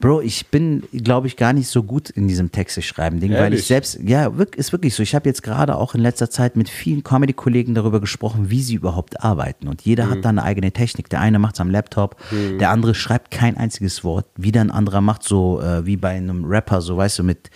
Bro, 0.00 0.20
ich 0.20 0.46
bin, 0.46 0.84
glaube 0.92 1.26
ich, 1.26 1.36
gar 1.36 1.52
nicht 1.52 1.66
so 1.68 1.82
gut 1.82 2.08
in 2.08 2.28
diesem 2.28 2.52
Texte 2.52 2.82
schreiben 2.82 3.18
Ding, 3.18 3.32
weil 3.32 3.40
Ehrlich? 3.40 3.60
ich 3.60 3.66
selbst, 3.66 3.98
ja, 4.04 4.32
ist 4.54 4.70
wirklich 4.70 4.94
so. 4.94 5.02
Ich 5.02 5.12
habe 5.16 5.28
jetzt 5.28 5.42
gerade 5.42 5.74
auch 5.74 5.96
in 5.96 6.00
letzter 6.00 6.30
Zeit 6.30 6.54
mit 6.54 6.68
vielen 6.68 7.02
Comedy-Kollegen 7.02 7.74
darüber 7.74 8.00
gesprochen, 8.00 8.48
wie 8.48 8.62
sie 8.62 8.76
überhaupt 8.76 9.24
arbeiten. 9.24 9.66
Und 9.66 9.82
jeder 9.82 10.06
Mhm. 10.06 10.10
hat 10.10 10.24
da 10.24 10.28
eine 10.28 10.44
eigene 10.44 10.70
Technik. 10.70 11.08
Der 11.10 11.20
eine 11.20 11.40
macht 11.40 11.56
es 11.56 11.60
am 11.60 11.68
Laptop, 11.70 12.14
der 12.60 12.70
andere 12.70 12.94
schreibt 12.94 13.32
kein 13.32 13.56
einziges 13.56 14.04
Wort. 14.04 14.26
Wieder 14.36 14.60
ein 14.60 14.70
anderer 14.70 15.00
macht 15.00 15.24
so 15.24 15.60
äh, 15.60 15.84
wie 15.84 15.96
bei 15.96 16.10
einem 16.10 16.44
Rapper, 16.44 16.80
so 16.80 16.96
weißt 16.96 17.18
du, 17.18 17.24
mit 17.24 17.50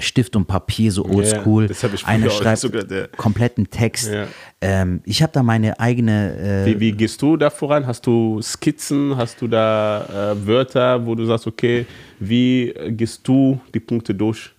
Stift 0.00 0.36
und 0.36 0.46
Papier, 0.46 0.90
so 0.92 1.04
oldschool. 1.04 1.70
ich 1.70 2.06
Einer 2.06 2.30
schreibt 2.30 2.58
sogar, 2.60 2.84
der- 2.84 3.08
kompletten 3.08 3.68
Text. 3.70 4.10
Ja. 4.10 4.26
Ähm, 4.60 5.00
ich 5.04 5.22
habe 5.22 5.32
da 5.32 5.42
meine 5.42 5.78
eigene 5.78 6.62
äh, 6.64 6.66
Wie, 6.66 6.80
wie 6.80 6.92
gehst 6.92 7.20
du 7.20 7.36
da 7.36 7.50
voran? 7.50 7.86
Hast 7.86 8.06
du 8.06 8.40
Skizzen? 8.42 9.16
Hast 9.16 9.40
du 9.40 9.48
da 9.48 10.32
äh, 10.32 10.46
Wörter, 10.46 11.04
wo 11.04 11.14
du 11.14 11.26
sagst, 11.26 11.46
okay, 11.46 11.86
wie 12.20 12.72
gehst 12.88 13.26
du 13.26 13.60
die 13.74 13.80
Punkte 13.80 14.14
durch? 14.14 14.50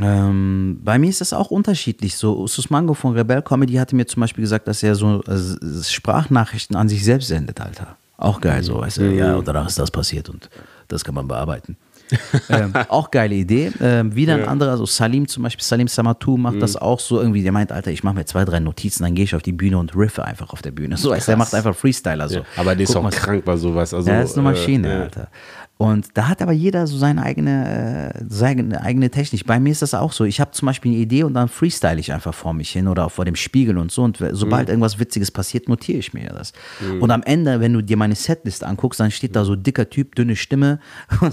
Ähm, 0.00 0.80
bei 0.82 0.98
mir 0.98 1.10
ist 1.10 1.20
das 1.20 1.32
auch 1.32 1.50
unterschiedlich. 1.50 2.16
So, 2.16 2.38
Usus 2.38 2.70
Mango 2.70 2.94
von 2.94 3.12
Rebel 3.14 3.42
Comedy 3.42 3.74
hatte 3.74 3.94
mir 3.94 4.06
zum 4.06 4.20
Beispiel 4.20 4.42
gesagt, 4.42 4.66
dass 4.66 4.82
er 4.82 4.94
so 4.94 5.22
äh, 5.24 5.82
Sprachnachrichten 5.84 6.76
an 6.76 6.88
sich 6.88 7.04
selbst 7.04 7.28
sendet, 7.28 7.60
Alter. 7.60 7.96
Auch 8.16 8.40
geil, 8.40 8.62
so, 8.62 8.80
weißt 8.80 8.98
du, 8.98 9.12
ja, 9.14 9.34
und 9.36 9.48
danach 9.48 9.66
ist 9.66 9.78
das 9.78 9.90
passiert 9.90 10.28
und 10.28 10.48
das 10.88 11.02
kann 11.04 11.14
man 11.14 11.26
bearbeiten. 11.26 11.76
Ähm, 12.48 12.72
auch 12.88 13.10
geile 13.10 13.34
Idee. 13.34 13.72
Ähm, 13.80 14.14
wieder 14.14 14.34
ein 14.34 14.48
anderer, 14.48 14.76
so 14.76 14.86
Salim 14.86 15.28
zum 15.28 15.42
Beispiel, 15.42 15.64
Salim 15.64 15.88
Samatou 15.88 16.36
macht 16.36 16.60
das 16.60 16.76
auch 16.76 17.00
so 17.00 17.20
irgendwie. 17.20 17.42
Der 17.42 17.52
meint, 17.52 17.72
Alter, 17.72 17.90
ich 17.90 18.02
mache 18.04 18.14
mir 18.14 18.24
zwei, 18.24 18.44
drei 18.44 18.60
Notizen, 18.60 19.02
dann 19.02 19.14
gehe 19.14 19.24
ich 19.24 19.34
auf 19.34 19.42
die 19.42 19.52
Bühne 19.52 19.78
und 19.78 19.96
riffe 19.96 20.24
einfach 20.24 20.52
auf 20.52 20.62
der 20.62 20.70
Bühne. 20.70 20.96
So, 20.96 21.14
du, 21.14 21.20
der 21.20 21.36
macht 21.36 21.54
einfach 21.54 21.74
Freestyler 21.74 22.28
so. 22.28 22.40
Aber 22.56 22.74
der 22.74 22.84
ist 22.84 22.96
auch 22.96 23.02
mal, 23.02 23.10
krank 23.10 23.44
bei 23.44 23.56
sowas. 23.56 23.94
Also, 23.94 24.10
ja, 24.10 24.20
das 24.20 24.30
ist 24.30 24.38
eine 24.38 24.48
Maschine, 24.48 24.88
äh, 24.88 24.94
ja. 24.94 25.02
Alter. 25.02 25.28
Und 25.82 26.08
da 26.14 26.28
hat 26.28 26.42
aber 26.42 26.52
jeder 26.52 26.86
so 26.86 26.96
seine 26.96 27.22
eigene, 27.22 28.12
äh, 28.14 28.24
seine 28.28 28.80
eigene 28.82 29.10
Technik. 29.10 29.46
Bei 29.46 29.58
mir 29.58 29.70
ist 29.70 29.82
das 29.82 29.94
auch 29.94 30.12
so. 30.12 30.24
Ich 30.24 30.40
habe 30.40 30.50
zum 30.52 30.66
Beispiel 30.66 30.92
eine 30.92 31.00
Idee 31.00 31.24
und 31.24 31.34
dann 31.34 31.48
freestyle 31.48 31.98
ich 31.98 32.12
einfach 32.12 32.34
vor 32.34 32.52
mich 32.54 32.70
hin 32.70 32.88
oder 32.88 33.08
vor 33.10 33.24
dem 33.24 33.34
Spiegel 33.36 33.78
und 33.78 33.90
so. 33.90 34.02
Und 34.02 34.18
sobald 34.32 34.68
Mhm. 34.68 34.72
irgendwas 34.72 34.98
Witziges 34.98 35.30
passiert, 35.30 35.68
notiere 35.68 35.98
ich 35.98 36.12
mir 36.14 36.28
das. 36.28 36.52
Und 37.00 37.10
am 37.10 37.22
Ende, 37.22 37.60
wenn 37.60 37.72
du 37.72 37.82
dir 37.82 37.96
meine 37.96 38.14
Setlist 38.14 38.64
anguckst, 38.64 39.00
dann 39.00 39.10
steht 39.10 39.34
da 39.36 39.44
so 39.44 39.56
dicker 39.56 39.88
Typ, 39.90 40.14
dünne 40.14 40.36
Stimme, 40.36 40.78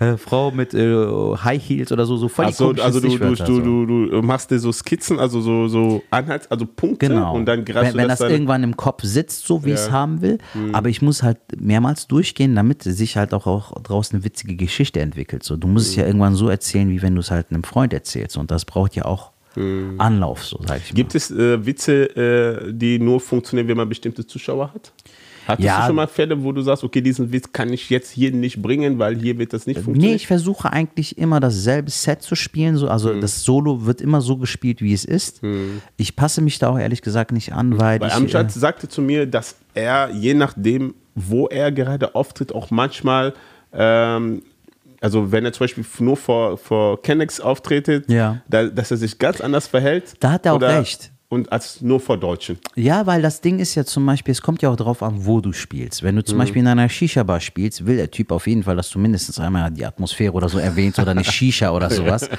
äh, 0.00 0.16
Frau 0.16 0.50
mit 0.50 0.74
äh, 0.74 0.96
High 1.44 1.62
Heels 1.62 1.92
oder 1.92 2.06
so, 2.06 2.16
so 2.16 2.28
voll 2.28 2.46
die 2.46 2.48
Also, 2.48 2.72
du, 2.72 3.00
du, 3.00 3.18
du, 3.18 3.34
so. 3.34 3.60
du, 3.60 4.06
du 4.06 4.22
machst 4.22 4.50
dir 4.50 4.58
so 4.58 4.72
Skizzen, 4.72 5.18
also 5.18 5.40
so, 5.40 5.68
so 5.68 6.02
Anhalts, 6.10 6.50
also 6.50 6.66
Punkte 6.66 7.08
Genau. 7.08 7.34
und 7.34 7.46
dann 7.46 7.64
greifst 7.64 7.88
wenn, 7.88 7.92
du 7.92 7.98
wenn 7.98 8.08
das 8.08 8.18
das 8.20 8.30
irgendwann 8.30 8.62
im 8.62 8.76
Kopf 8.76 9.02
sitzt, 9.04 9.46
so 9.46 9.64
wie 9.64 9.70
ich 9.70 9.74
es 9.74 9.86
Ja. 9.86 9.88
Mhm. 9.90 9.92
haben 9.98 10.22
will. 10.22 10.38
Aber 10.72 10.88
ich 10.88 11.02
muss 11.02 11.22
halt 11.22 11.38
mehrmals 11.58 12.06
durchgehen, 12.06 12.54
damit 12.54 12.82
sich 12.82 13.16
halt 13.18 13.34
auch, 13.34 13.46
auch 13.46 13.72
draußen 13.82 14.16
eine 14.16 14.24
witzige 14.24 14.56
Geschichte 14.56 15.00
entwickelt. 15.00 15.42
So, 15.42 15.56
du 15.56 15.68
musst 15.68 15.88
es 15.90 15.96
Mhm. 15.96 16.00
ja 16.00 16.06
irgendwann 16.06 16.34
so 16.34 16.48
erzählen, 16.48 16.88
wie 16.90 17.02
wenn 17.02 17.14
du 17.14 17.20
es 17.20 17.30
halt 17.30 17.50
einem 17.50 17.64
Freund 17.64 17.92
erzählst. 17.92 18.36
Und 18.36 18.50
das 18.50 18.64
braucht 18.64 18.94
ja 18.96 19.04
auch 19.04 19.32
Anlauf, 19.98 20.44
so 20.44 20.60
sag 20.66 20.76
ich 20.78 20.84
mal. 20.84 20.90
Mhm. 20.92 20.94
Gibt 20.94 21.14
es 21.16 21.30
äh, 21.32 21.66
Witze, 21.66 22.04
äh, 22.16 22.72
die 22.72 22.98
nur 23.00 23.18
funktionieren, 23.20 23.66
wenn 23.66 23.76
man 23.76 23.88
bestimmte 23.88 24.24
Zuschauer 24.24 24.72
hat? 24.72 24.92
Hattest 25.48 25.66
Ja. 25.66 25.80
du 25.80 25.86
schon 25.86 25.96
mal 25.96 26.06
Fälle, 26.06 26.40
wo 26.44 26.52
du 26.52 26.60
sagst, 26.62 26.84
okay, 26.84 27.00
diesen 27.00 27.32
Witz 27.32 27.50
kann 27.52 27.72
ich 27.72 27.88
jetzt 27.90 28.10
hier 28.10 28.30
nicht 28.30 28.60
bringen, 28.62 28.98
weil 28.98 29.16
hier 29.18 29.36
wird 29.38 29.52
das 29.54 29.66
nicht 29.66 29.78
Nee, 29.78 29.82
funktionieren? 29.82 30.14
ich 30.16 30.26
versuche 30.26 30.70
eigentlich 30.72 31.16
immer 31.18 31.40
dasselbe 31.40 31.90
Set 31.90 32.22
zu 32.22 32.34
spielen. 32.36 32.76
So, 32.76 32.88
also 32.88 33.12
Mhm. 33.14 33.20
das 33.22 33.42
Solo 33.42 33.84
wird 33.86 34.00
immer 34.00 34.20
so 34.20 34.36
gespielt, 34.36 34.80
wie 34.82 34.92
es 34.92 35.04
ist. 35.06 35.40
Ich 35.96 36.14
passe 36.14 36.40
mich 36.42 36.58
da 36.60 36.68
auch 36.68 36.78
ehrlich 36.78 37.02
gesagt 37.02 37.32
nicht 37.32 37.52
an, 37.54 37.80
weil 37.80 37.98
Weil 38.00 38.08
ich. 38.10 38.14
Amjad 38.14 38.54
äh, 38.54 38.58
sagte 38.58 38.88
zu 38.88 39.00
mir, 39.02 39.26
dass 39.26 39.56
er, 39.74 40.10
je 40.10 40.34
nachdem, 40.34 40.94
wo 41.28 41.46
er 41.48 41.72
gerade 41.72 42.14
auftritt, 42.14 42.54
auch 42.54 42.70
manchmal, 42.70 43.34
ähm, 43.72 44.42
also 45.00 45.30
wenn 45.32 45.44
er 45.44 45.52
zum 45.52 45.64
Beispiel 45.64 45.84
nur 46.00 46.16
vor, 46.16 46.58
vor 46.58 47.00
Kennex 47.02 47.40
auftretet, 47.40 48.10
Ja. 48.10 48.40
da, 48.48 48.64
dass 48.64 48.90
er 48.90 48.96
sich 48.96 49.18
ganz 49.18 49.40
anders 49.40 49.66
verhält. 49.66 50.14
Da 50.20 50.32
hat 50.32 50.46
er 50.46 50.54
auch 50.54 50.60
recht. 50.60 51.12
Und 51.30 51.52
als 51.52 51.82
nur 51.82 52.00
vor 52.00 52.16
Deutschen. 52.16 52.58
Ja, 52.74 53.04
weil 53.04 53.20
das 53.20 53.42
Ding 53.42 53.58
ist 53.58 53.74
ja 53.74 53.84
zum 53.84 54.06
Beispiel, 54.06 54.32
es 54.32 54.40
kommt 54.40 54.62
ja 54.62 54.70
auch 54.70 54.76
drauf 54.76 55.02
an, 55.02 55.26
wo 55.26 55.42
du 55.42 55.52
spielst. 55.52 56.02
Wenn 56.02 56.16
du 56.16 56.24
zum 56.24 56.38
Beispiel 56.38 56.60
in 56.62 56.68
einer 56.68 56.88
Shisha-Bar 56.88 57.40
spielst, 57.40 57.84
will 57.84 57.98
der 57.98 58.10
Typ 58.10 58.32
auf 58.32 58.46
jeden 58.46 58.62
Fall, 58.62 58.76
dass 58.76 58.88
du 58.88 58.98
mindestens 58.98 59.38
einmal 59.38 59.70
die 59.70 59.84
Atmosphäre 59.84 60.32
oder 60.32 60.48
so 60.48 60.58
erwähnst 60.58 60.98
oder 60.98 61.10
eine 61.10 61.24
Shisha 61.24 61.70
oder 61.70 61.90
sowas. 61.90 62.30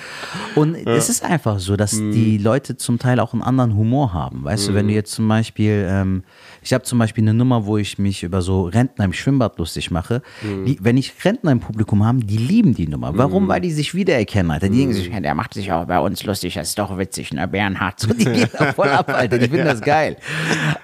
Und 0.55 0.73
es 0.87 1.07
ist 1.07 1.23
einfach 1.23 1.59
so, 1.59 1.75
dass 1.75 1.91
die 1.91 2.39
Leute 2.39 2.77
zum 2.77 2.97
Teil 2.97 3.19
auch 3.19 3.33
einen 3.33 3.43
anderen 3.43 3.75
Humor 3.75 4.11
haben. 4.11 4.43
Weißt 4.43 4.69
du, 4.69 4.73
wenn 4.73 4.87
du 4.87 4.93
jetzt 4.95 5.11
zum 5.11 5.27
Beispiel, 5.27 5.85
ähm, 5.87 6.23
ich 6.61 6.73
habe 6.73 6.83
zum 6.83 6.99
Beispiel 6.99 7.23
eine 7.23 7.33
Nummer, 7.33 7.65
wo 7.65 7.77
ich 7.77 7.97
mich 7.97 8.23
über 8.23 8.41
so 8.41 8.63
Rentner 8.63 9.05
im 9.05 9.13
Schwimmbad 9.13 9.57
lustig 9.57 9.91
mache. 9.91 10.21
Die, 10.43 10.77
wenn 10.81 10.97
ich 10.97 11.13
Rentner 11.23 11.51
im 11.51 11.59
Publikum 11.59 12.03
habe, 12.03 12.19
die 12.19 12.37
lieben 12.37 12.73
die 12.73 12.87
Nummer. 12.87 13.17
Warum? 13.17 13.47
Weil 13.47 13.61
die 13.61 13.71
sich 13.71 13.95
wiedererkennen, 13.95 14.51
Alter. 14.51 14.69
Die 14.69 14.77
denken 14.77 14.93
sich, 14.93 15.07
ja, 15.07 15.19
der 15.19 15.35
macht 15.35 15.53
sich 15.53 15.71
auch 15.71 15.85
bei 15.85 15.99
uns 15.99 16.23
lustig, 16.23 16.55
das 16.55 16.69
ist 16.69 16.79
doch 16.79 16.97
witzig, 16.97 17.33
ne, 17.33 17.47
Bernhard. 17.47 17.99
So, 17.99 18.13
die 18.13 18.25
gehen 18.25 18.49
da 18.57 18.73
voll 18.73 18.89
ab, 18.89 19.09
Alter. 19.09 19.37
Die 19.37 19.47
finden 19.47 19.65
das 19.65 19.81
geil. 19.81 20.17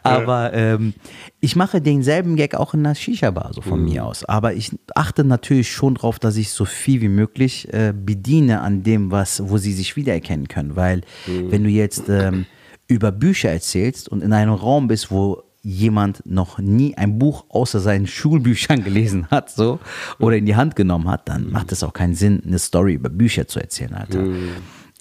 Aber 0.03 0.53
ähm, 0.53 0.93
ich 1.39 1.55
mache 1.55 1.81
denselben 1.81 2.35
Gag 2.35 2.55
auch 2.55 2.73
in 2.73 2.83
der 2.83 2.95
Shisha-Bar, 2.95 3.51
so 3.53 3.61
von 3.61 3.83
mir 3.83 4.05
aus. 4.05 4.23
Aber 4.25 4.53
ich 4.53 4.71
achte 4.95 5.23
natürlich 5.23 5.71
schon 5.71 5.95
drauf, 5.95 6.19
dass 6.19 6.37
ich 6.37 6.49
so 6.51 6.65
viel 6.65 7.01
wie 7.01 7.09
möglich 7.09 7.71
äh, 7.73 7.93
bediene 7.95 8.61
an 8.61 8.83
dem, 8.83 9.11
was, 9.11 9.47
wo 9.49 9.57
sie 9.57 9.73
sich 9.73 9.95
wiedererkennen 9.95 10.47
können. 10.47 10.75
Weil 10.75 11.01
wenn 11.27 11.63
du 11.63 11.69
jetzt 11.69 12.09
ähm, 12.09 12.45
über 12.87 13.11
Bücher 13.11 13.49
erzählst 13.49 14.09
und 14.09 14.21
in 14.21 14.33
einem 14.33 14.53
Raum 14.53 14.87
bist, 14.87 15.11
wo 15.11 15.43
jemand 15.65 16.23
noch 16.25 16.59
nie 16.59 16.95
ein 16.95 17.17
Buch 17.17 17.45
außer 17.49 17.79
seinen 17.79 18.05
Schulbüchern 18.05 18.83
gelesen 18.83 19.27
hat, 19.31 19.49
so 19.49 19.79
oder 20.19 20.37
in 20.37 20.45
die 20.45 20.55
Hand 20.55 20.75
genommen 20.75 21.09
hat, 21.09 21.27
dann 21.27 21.51
macht 21.51 21.71
es 21.71 21.83
auch 21.83 21.93
keinen 21.93 22.13
Sinn, 22.13 22.41
eine 22.45 22.59
Story 22.59 22.93
über 22.93 23.09
Bücher 23.09 23.47
zu 23.47 23.59
erzählen, 23.59 23.95
Alter. 23.95 24.23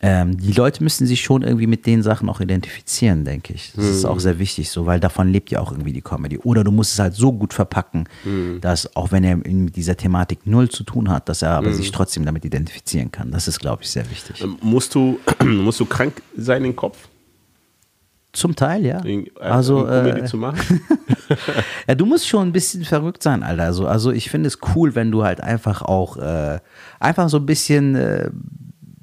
Ähm, 0.03 0.37
die 0.37 0.53
Leute 0.53 0.83
müssen 0.83 1.07
sich 1.07 1.23
schon 1.23 1.43
irgendwie 1.43 1.67
mit 1.67 1.87
den 1.87 2.03
Sachen 2.03 2.29
auch 2.29 2.41
identifizieren, 2.41 3.25
denke 3.25 3.55
ich. 3.55 3.73
Das 3.75 3.85
ist 3.87 4.05
auch 4.05 4.19
sehr 4.19 4.39
wichtig, 4.39 4.71
so, 4.71 4.87
weil 4.87 5.01
davon 5.01 5.29
lebt 5.31 5.51
ja 5.51 5.61
auch 5.61 5.71
irgendwie 5.71 5.93
die 5.93 6.03
Comedy. 6.03 6.39
Oder 6.39 6.65
du 6.65 6.73
musst 6.73 6.93
es 6.93 6.99
halt 6.99 7.15
so 7.15 7.33
gut 7.33 7.55
verpacken, 7.55 8.09
dass 8.61 8.97
auch 8.97 9.13
wenn 9.13 9.25
er 9.25 9.37
mit 9.37 9.77
dieser 9.77 9.97
Thematik 9.97 10.47
null 10.47 10.69
zu 10.69 10.83
tun 10.85 11.09
hat, 11.11 11.29
dass 11.29 11.43
er 11.43 11.51
aber 11.53 11.73
sich 11.73 11.91
trotzdem 11.91 12.25
damit 12.25 12.45
identifizieren 12.45 13.13
kann. 13.13 13.31
Das 13.31 13.49
ist, 13.49 13.61
glaube 13.61 13.83
ich, 13.83 13.91
sehr 13.91 14.11
wichtig. 14.11 14.43
Ähm, 14.43 14.57
Musst 14.63 14.95
du, 14.95 15.19
musst 15.45 15.81
du 15.81 15.87
krank 15.87 16.23
sein 16.37 16.65
im 16.65 16.75
Kopf, 16.77 17.09
Zum 18.35 18.57
Teil, 18.57 18.85
ja. 18.85 19.03
äh, 19.05 19.31
Also, 19.39 19.87
um 19.87 20.07
äh, 20.07 20.25
zu 20.25 20.37
machen? 20.37 20.81
ja, 21.89 21.95
du 21.95 22.05
musst 22.05 22.29
schon 22.29 22.49
ein 22.49 22.53
bisschen 22.53 22.85
verrückt 22.85 23.23
sein, 23.23 23.45
Alter. 23.45 23.63
Also, 23.63 23.87
also 23.87 24.11
ich 24.11 24.29
finde 24.29 24.49
es 24.49 24.59
cool, 24.75 24.95
wenn 24.97 25.13
du 25.13 25.23
halt 25.23 25.41
einfach 25.41 25.83
auch 25.83 26.17
äh, 26.17 26.59
einfach 26.99 27.29
so 27.29 27.37
ein 27.39 27.47
bisschen 27.47 27.95
äh, 27.95 28.31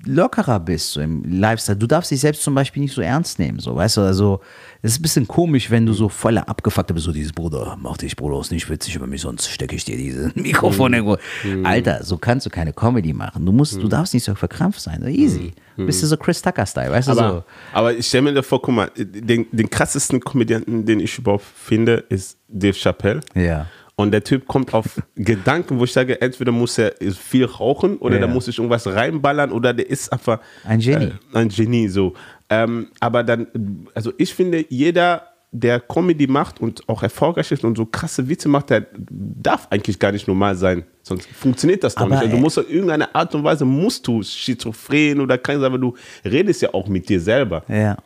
lockerer 0.05 0.59
bist 0.59 0.91
so 0.91 1.01
im 1.01 1.23
Lifestyle. 1.23 1.77
Du 1.77 1.87
darfst 1.87 2.11
dich 2.11 2.19
selbst 2.19 2.43
zum 2.43 2.55
Beispiel 2.55 2.81
nicht 2.81 2.93
so 2.93 3.01
ernst 3.01 3.39
nehmen, 3.39 3.59
so, 3.59 3.75
weißt 3.75 3.97
du, 3.97 4.01
also 4.01 4.41
es 4.81 4.93
ist 4.93 4.99
ein 4.99 5.03
bisschen 5.03 5.27
komisch, 5.27 5.69
wenn 5.69 5.85
du 5.85 5.93
so 5.93 6.09
voller 6.09 6.47
abgefuckt 6.49 6.93
bist, 6.93 7.05
so 7.05 7.11
dieses 7.11 7.33
Bruder, 7.33 7.77
mach 7.79 7.97
dich, 7.97 8.15
Bruder, 8.15 8.39
ist 8.39 8.51
nicht 8.51 8.69
witzig 8.69 8.95
über 8.95 9.07
mich, 9.07 9.21
sonst 9.21 9.49
stecke 9.49 9.75
ich 9.75 9.85
dir 9.85 9.97
dieses 9.97 10.35
Mikrofon 10.35 10.93
irgendwo. 10.93 11.17
Alter, 11.63 12.03
so 12.03 12.17
kannst 12.17 12.45
du 12.45 12.49
keine 12.49 12.73
Comedy 12.73 13.13
machen. 13.13 13.45
Du 13.45 13.51
musst, 13.51 13.81
du 13.81 13.87
darfst 13.87 14.13
nicht 14.13 14.23
so 14.23 14.33
verkrampft 14.35 14.81
sein, 14.81 15.01
so 15.01 15.07
easy. 15.07 15.53
Bist 15.77 16.03
du 16.03 16.07
so 16.07 16.17
Chris 16.17 16.41
Tucker-Style, 16.41 16.91
weißt 16.91 17.07
du, 17.09 17.13
so. 17.13 17.21
Aber, 17.21 17.45
aber 17.73 17.93
ich 17.93 18.05
stelle 18.05 18.23
mir 18.23 18.33
da 18.33 18.41
vor, 18.41 18.61
guck 18.61 18.75
mal, 18.75 18.91
den, 18.95 19.47
den 19.51 19.69
krassesten 19.69 20.19
Komödianten, 20.19 20.85
den 20.85 20.99
ich 20.99 21.17
überhaupt 21.17 21.43
finde, 21.43 22.03
ist 22.09 22.37
Dave 22.47 22.73
Chappelle. 22.73 23.21
Ja. 23.33 23.67
Und 24.01 24.11
der 24.11 24.23
Typ 24.23 24.47
kommt 24.47 24.73
auf 24.73 25.01
Gedanken, 25.15 25.79
wo 25.79 25.83
ich 25.83 25.93
sage, 25.93 26.19
entweder 26.21 26.51
muss 26.51 26.77
er 26.77 26.93
viel 27.13 27.45
rauchen 27.45 27.97
oder 27.97 28.15
Ja. 28.15 28.21
da 28.21 28.27
muss 28.27 28.47
ich 28.47 28.57
irgendwas 28.57 28.87
reinballern 28.87 29.51
oder 29.51 29.73
der 29.73 29.89
ist 29.89 30.11
einfach 30.11 30.39
Ein 30.65 30.79
Genie. 30.79 31.05
Äh, 31.05 31.37
ein 31.37 31.49
Genie, 31.49 31.87
so. 31.87 32.13
Ähm, 32.49 32.87
aber 32.99 33.23
dann, 33.23 33.47
also 33.93 34.11
ich 34.17 34.33
finde, 34.33 34.65
jeder, 34.69 35.27
der 35.53 35.79
Comedy 35.81 36.27
macht 36.27 36.61
und 36.61 36.87
auch 36.87 37.03
erfolgreich 37.03 37.51
ist 37.51 37.63
und 37.65 37.75
so 37.77 37.85
krasse 37.85 38.27
Witze 38.29 38.47
macht, 38.49 38.69
der 38.69 38.87
darf 38.97 39.67
eigentlich 39.69 39.99
gar 39.99 40.11
nicht 40.13 40.27
normal 40.27 40.55
sein. 40.55 40.83
Sonst 41.03 41.27
funktioniert 41.27 41.83
das 41.83 41.95
doch 41.95 42.03
Aber, 42.03 42.11
nicht. 42.15 42.23
Also 42.23 42.35
du 42.37 42.41
musst 42.41 42.57
auf 42.59 42.69
irgendeine 42.69 43.13
Art 43.13 43.35
und 43.35 43.43
Weise, 43.43 43.65
musst 43.65 44.07
du 44.07 44.23
schizophren 44.23 45.19
oder 45.19 45.37
krank 45.37 45.59
sein, 45.59 45.65
aber 45.67 45.77
du 45.77 45.93
redest 46.23 46.61
ja 46.61 46.73
auch 46.73 46.87
mit 46.87 47.07
dir 47.09 47.19
selber. 47.19 47.63
Ja. 47.67 47.97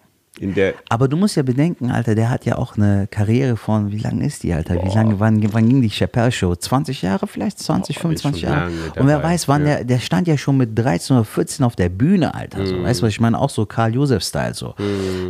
Aber 0.89 1.07
du 1.07 1.15
musst 1.15 1.35
ja 1.37 1.43
bedenken, 1.43 1.91
Alter, 1.91 2.13
der 2.13 2.29
hat 2.29 2.45
ja 2.45 2.57
auch 2.57 2.75
eine 2.75 3.07
Karriere 3.09 3.55
von, 3.55 3.91
wie 3.91 3.99
lange 3.99 4.25
ist 4.25 4.43
die, 4.43 4.53
Alter? 4.53 4.83
Wie 4.83 4.93
lange, 4.93 5.19
wann, 5.19 5.41
wann 5.53 5.69
ging 5.69 5.81
die 5.81 5.89
Chappelle-Show? 5.89 6.55
20 6.55 7.01
Jahre 7.01 7.25
vielleicht? 7.27 7.59
20, 7.59 7.95
Boah, 7.95 8.01
25 8.01 8.43
ist 8.43 8.49
schon 8.49 8.57
Jahre? 8.57 8.71
Und 8.99 9.07
wer 9.07 9.23
weiß, 9.23 9.47
wann 9.47 9.65
ja. 9.65 9.75
der, 9.75 9.85
der 9.85 9.99
stand 9.99 10.27
ja 10.27 10.37
schon 10.37 10.57
mit 10.57 10.77
13 10.77 11.15
oder 11.15 11.25
14 11.25 11.65
auf 11.65 11.75
der 11.75 11.89
Bühne, 11.89 12.33
Alter. 12.35 12.65
So, 12.65 12.83
Weißt 12.83 13.01
du, 13.01 13.05
was 13.05 13.13
ich 13.13 13.19
meine? 13.19 13.39
Auch 13.39 13.49
so 13.49 13.65
Karl-Josef-Style, 13.65 14.53
so. 14.53 14.75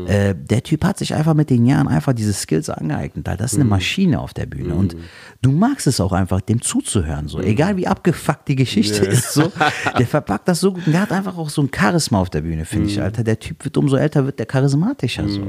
Äh, 0.07 0.33
der 0.35 0.63
Typ 0.63 0.83
hat 0.83 0.97
sich 0.97 1.13
einfach 1.13 1.35
mit 1.35 1.49
den 1.49 1.65
Jahren 1.65 1.87
einfach 1.87 2.13
diese 2.13 2.33
Skills 2.33 2.69
angeeignet, 2.69 3.27
Alter. 3.27 3.43
Das 3.43 3.53
ist 3.53 3.59
eine 3.59 3.69
Maschine 3.69 4.19
auf 4.19 4.33
der 4.33 4.47
Bühne. 4.47 4.73
Und 4.73 4.95
du 5.41 5.51
magst 5.51 5.85
es 5.85 5.99
auch 5.99 6.13
einfach, 6.13 6.41
dem 6.41 6.61
zuzuhören, 6.61 7.27
so. 7.27 7.39
Egal 7.39 7.77
wie 7.77 7.87
abgefuckt 7.87 8.47
die 8.47 8.55
Geschichte 8.55 9.05
ist, 9.05 9.33
so. 9.33 9.51
Der 9.99 10.07
verpackt 10.07 10.47
das 10.47 10.59
so 10.59 10.73
gut. 10.73 10.87
Und 10.87 10.93
der 10.93 11.01
hat 11.01 11.11
einfach 11.11 11.37
auch 11.37 11.49
so 11.49 11.61
ein 11.61 11.69
Charisma 11.73 12.19
auf 12.19 12.29
der 12.29 12.41
Bühne, 12.41 12.65
finde 12.65 12.89
ich, 12.89 13.01
Alter. 13.01 13.23
Der 13.23 13.39
Typ 13.39 13.63
wird, 13.63 13.77
umso 13.77 13.95
älter 13.95 14.25
wird 14.25 14.39
der 14.39 14.47
charismatischer, 14.97 15.27
so. 15.29 15.47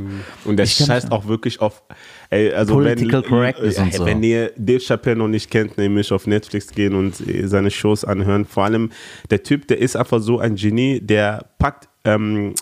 Und 0.48 0.56
der 0.56 0.64
Ich 0.64 0.74
scheißt 0.74 1.06
das- 1.06 1.10
auch 1.12 1.26
wirklich 1.26 1.60
auf. 1.60 1.82
Ey, 2.30 2.52
also 2.52 2.74
Political 2.74 3.22
wenn, 3.22 3.28
Correctness 3.28 3.78
äh, 3.78 3.82
und 3.82 3.94
so. 3.94 4.06
Wenn 4.06 4.22
ihr 4.22 4.52
Dave 4.56 4.80
Chappelle 4.80 5.16
noch 5.16 5.28
nicht 5.28 5.50
kennt, 5.50 5.78
nämlich 5.78 6.12
auf 6.12 6.26
Netflix 6.26 6.68
gehen 6.72 6.94
und 6.94 7.20
äh, 7.28 7.46
seine 7.46 7.70
Shows 7.70 8.04
anhören. 8.04 8.44
Vor 8.44 8.64
allem 8.64 8.90
der 9.30 9.42
Typ, 9.42 9.68
der 9.68 9.78
ist 9.78 9.96
einfach 9.96 10.20
so 10.20 10.38
ein 10.38 10.56
Genie, 10.56 11.00
der 11.00 11.46
packt 11.58 11.88
ähm, 12.04 12.54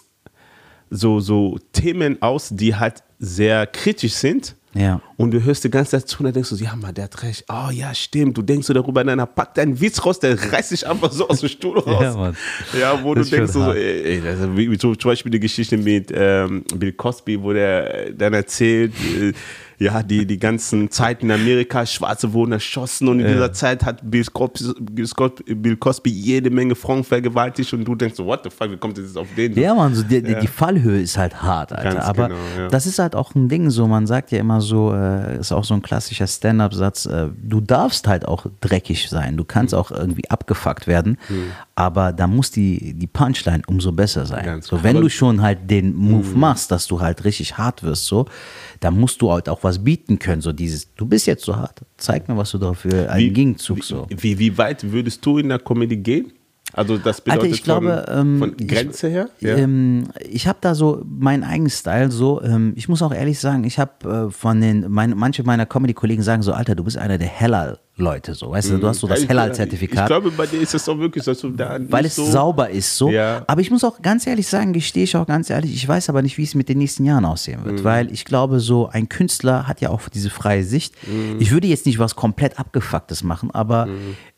so, 0.91 1.21
so 1.21 1.59
Themen 1.73 2.21
aus, 2.23 2.51
die 2.53 2.75
halt 2.77 3.03
sehr 3.19 3.67
kritisch 3.67 4.13
sind. 4.15 4.55
Ja. 4.75 5.01
Und 5.17 5.31
du 5.31 5.43
hörst 5.43 5.63
die 5.65 5.71
ganze 5.71 5.93
Zeit 5.93 6.09
zu 6.09 6.19
und 6.19 6.25
dann 6.25 6.35
denkst 6.35 6.51
du, 6.51 6.57
ja, 6.57 6.75
Mann, 6.75 6.95
der 6.95 7.05
hat 7.05 7.23
recht. 7.23 7.45
Oh, 7.49 7.71
ja, 7.71 7.95
stimmt. 7.95 8.37
Du 8.37 8.43
denkst 8.43 8.67
so 8.67 8.73
darüber, 8.73 9.05
dann 9.05 9.19
packt 9.35 9.59
einen 9.59 9.81
Witz 9.81 10.05
raus, 10.05 10.19
der 10.19 10.37
reißt 10.53 10.73
dich 10.73 10.87
einfach 10.87 11.13
so 11.13 11.29
aus 11.29 11.41
dem 11.41 11.49
Stuhl 11.49 11.79
raus. 11.81 12.03
Ja, 12.03 12.15
Mann. 12.17 12.37
Ja, 12.79 13.03
wo 13.03 13.15
Das 13.15 13.31
du 13.31 13.37
denkst, 13.37 13.53
so, 13.53 13.73
ey, 13.73 14.21
ey, 14.21 14.57
wie, 14.57 14.71
wie 14.71 14.79
zum 14.79 14.97
Beispiel 14.97 15.31
die 15.31 15.41
Geschichte 15.41 15.77
mit 15.77 16.13
ähm, 16.15 16.65
Bill 16.77 16.93
Cosby, 16.93 17.41
wo 17.41 17.53
der 17.53 18.13
dann 18.13 18.35
erzählt, 18.35 18.93
äh, 19.21 19.33
ja, 19.85 20.03
die, 20.03 20.27
die 20.27 20.39
ganzen 20.39 20.91
Zeiten 20.91 21.27
in 21.27 21.33
Amerika, 21.33 21.85
Schwarze 21.87 22.33
wurden 22.33 22.53
erschossen 22.53 23.09
und 23.09 23.21
in 23.21 23.27
dieser 23.27 23.53
Zeit 23.53 23.85
hat 23.85 24.01
Bill 24.03 24.25
Cosby, 24.25 25.55
Bill 25.55 25.75
Cosby- 25.77 26.11
jede 26.11 26.51
Menge 26.51 26.75
Frauen 26.75 27.05
vergewaltigt 27.05 27.73
und 27.75 27.85
du 27.85 27.95
denkst 27.95 28.17
so, 28.17 28.27
what 28.27 28.41
the 28.45 28.51
fuck, 28.51 28.71
wie 28.71 28.77
kommt 28.77 28.97
das 28.99 29.05
jetzt 29.07 29.19
auf 29.19 29.29
den? 29.37 29.55
Ja, 29.55 29.75
man, 29.75 29.95
so 29.95 30.03
die, 30.03 30.23
die- 30.23 30.35
die 30.35 30.47
Fallhöhe 30.47 31.01
ist 31.01 31.19
halt 31.19 31.43
hart, 31.43 31.73
Alter. 31.73 31.91
Ganz 31.95 32.05
Aber 32.05 32.29
genau, 32.29 32.41
ja. 32.59 32.69
das 32.69 32.87
ist 32.87 32.99
halt 32.99 33.15
auch 33.15 33.35
ein 33.35 33.49
Ding, 33.49 33.71
so 33.71 33.87
man 33.87 34.07
sagt 34.07 34.31
ja 34.33 34.39
immer 34.39 34.61
so, 34.61 34.93
äh, 34.95 35.39
ist 35.39 35.53
auch 35.53 35.65
so 35.65 35.75
ein 35.75 35.83
klassischer 35.83 36.27
Stand-up-Satz, 36.27 37.07
äh, 37.07 37.29
du 37.43 37.61
darfst 37.61 38.09
halt 38.09 38.27
auch 38.27 38.47
dreckig 38.61 39.09
sein, 39.09 39.37
du 39.37 39.43
Mhm. 39.45 39.49
kannst 39.49 39.75
auch 39.75 39.91
irgendwie 39.91 40.29
abgefuckt 40.31 40.87
werden, 40.87 41.19
aber 41.75 42.13
da 42.13 42.27
muss 42.27 42.51
die, 42.51 42.95
die 42.95 43.07
Punchline 43.07 43.63
umso 43.67 43.93
besser 43.93 44.27
sein. 44.27 44.45
Ganz 44.45 44.67
so, 44.69 44.77
genau. 44.77 44.85
wenn 44.89 45.01
du 45.01 45.09
schon 45.11 45.43
halt 45.43 45.71
den 45.71 45.95
Move 45.95 46.37
machst, 46.37 46.71
dass 46.71 46.87
du 46.87 47.01
halt 47.01 47.25
richtig 47.25 47.59
hart 47.59 47.83
wirst, 47.83 48.07
so, 48.07 48.27
dann 48.81 48.99
musst 48.99 49.21
du 49.23 49.31
halt 49.31 49.49
auch 49.49 49.63
was 49.63 49.83
bieten 49.83 50.19
können, 50.19 50.43
so 50.43 50.53
dieses, 50.53 50.95
du 50.95 51.07
bist 51.07 51.27
jetzt 51.27 51.45
so 51.45 51.57
hart, 51.57 51.83
zeig 51.97 52.29
mir, 52.29 52.37
was 52.37 52.51
du 52.51 52.59
dafür 52.59 53.11
einen 53.11 53.33
Gegenzug 53.33 53.85
so. 53.85 54.07
Wie, 54.09 54.23
wie, 54.23 54.39
wie 54.39 54.59
weit 54.59 54.91
würdest 54.91 55.25
du 55.25 55.39
in 55.39 55.49
der 55.49 55.59
Comedy 55.59 55.97
gehen? 55.97 56.33
Also 56.73 56.99
das 56.99 57.21
bedeutet 57.21 57.43
Alter, 57.45 57.55
ich 57.55 57.63
glaube, 57.63 58.05
von, 58.07 58.19
ähm, 58.19 58.39
von 58.39 58.57
Grenze 58.57 59.09
her? 59.09 59.31
Ja. 59.41 59.57
Ähm, 59.57 60.09
ich 60.29 60.49
habe 60.49 60.59
da 60.61 60.75
so 60.75 61.03
meinen 61.05 61.45
eigenen 61.45 61.71
Style. 61.71 62.11
So, 62.11 62.43
ähm, 62.43 62.73
ich 62.75 62.89
muss 62.89 63.01
auch 63.01 63.15
ehrlich 63.15 63.39
sagen, 63.39 63.63
ich 63.65 63.79
habe 63.79 64.29
äh, 64.29 64.31
von 64.33 64.61
den, 64.61 64.91
mein, 64.91 65.11
manche 65.17 65.45
meiner 65.45 65.67
Comedy-Kollegen 65.67 66.23
sagen 66.23 66.43
so, 66.43 66.53
Alter, 66.53 66.75
du 66.75 66.83
bist 66.83 66.99
einer 66.99 67.17
der 67.17 67.29
heller 67.29 67.79
Leute, 67.97 68.35
so, 68.35 68.51
weißt 68.51 68.71
du, 68.73 68.79
du 68.79 68.89
hast 68.89 68.99
so 68.99 69.07
das 69.07 69.19
Ich- 69.19 69.25
Ich 69.25 69.31
Hellal-Zertifikat. 69.31 70.09
glaube, 70.09 70.33
bei 70.33 70.47
dir 70.47 70.61
ist 70.61 70.75
es 70.75 70.89
auch 70.89 70.99
wirklich, 70.99 71.23
dass 71.25 71.39
du 71.39 71.51
da 71.51 71.79
Weil 71.89 72.05
es 72.07 72.17
so 72.17 72.25
sauber 72.25 72.69
ist, 72.69 72.97
so. 72.97 73.09
Ja. 73.09 73.45
Aber 73.47 73.61
ich 73.61 73.71
muss 73.71 73.85
auch 73.85 74.03
ganz 74.03 74.27
ehrlich 74.27 74.49
sagen, 74.49 74.73
gestehe 74.73 75.05
ich 75.05 75.17
auch 75.17 75.27
ganz 75.29 75.49
ehrlich, 75.49 75.73
ich 75.73 75.87
weiß 75.87 76.09
aber 76.09 76.21
nicht, 76.21 76.37
wie 76.37 76.43
es 76.43 76.57
mit 76.57 76.69
den 76.69 76.79
nächsten 76.79 77.05
Jahren 77.05 77.25
aussehen 77.25 77.65
wird. 77.65 77.79
Mhm. 77.81 77.85
Weil 77.85 78.13
ich 78.13 78.25
glaube, 78.25 78.59
so 78.59 78.89
ein 78.89 79.09
Künstler 79.09 79.69
hat 79.69 79.81
ja 79.81 79.91
auch 79.91 80.09
diese 80.13 80.29
freie 80.29 80.65
Sicht. 80.65 80.95
Mhm. 81.07 81.37
Ich 81.39 81.53
würde 81.53 81.69
jetzt 81.69 81.87
nicht 81.87 82.01
was 82.01 82.17
komplett 82.17 82.59
Abgefucktes 82.59 83.23
machen, 83.23 83.53
aber 83.53 83.87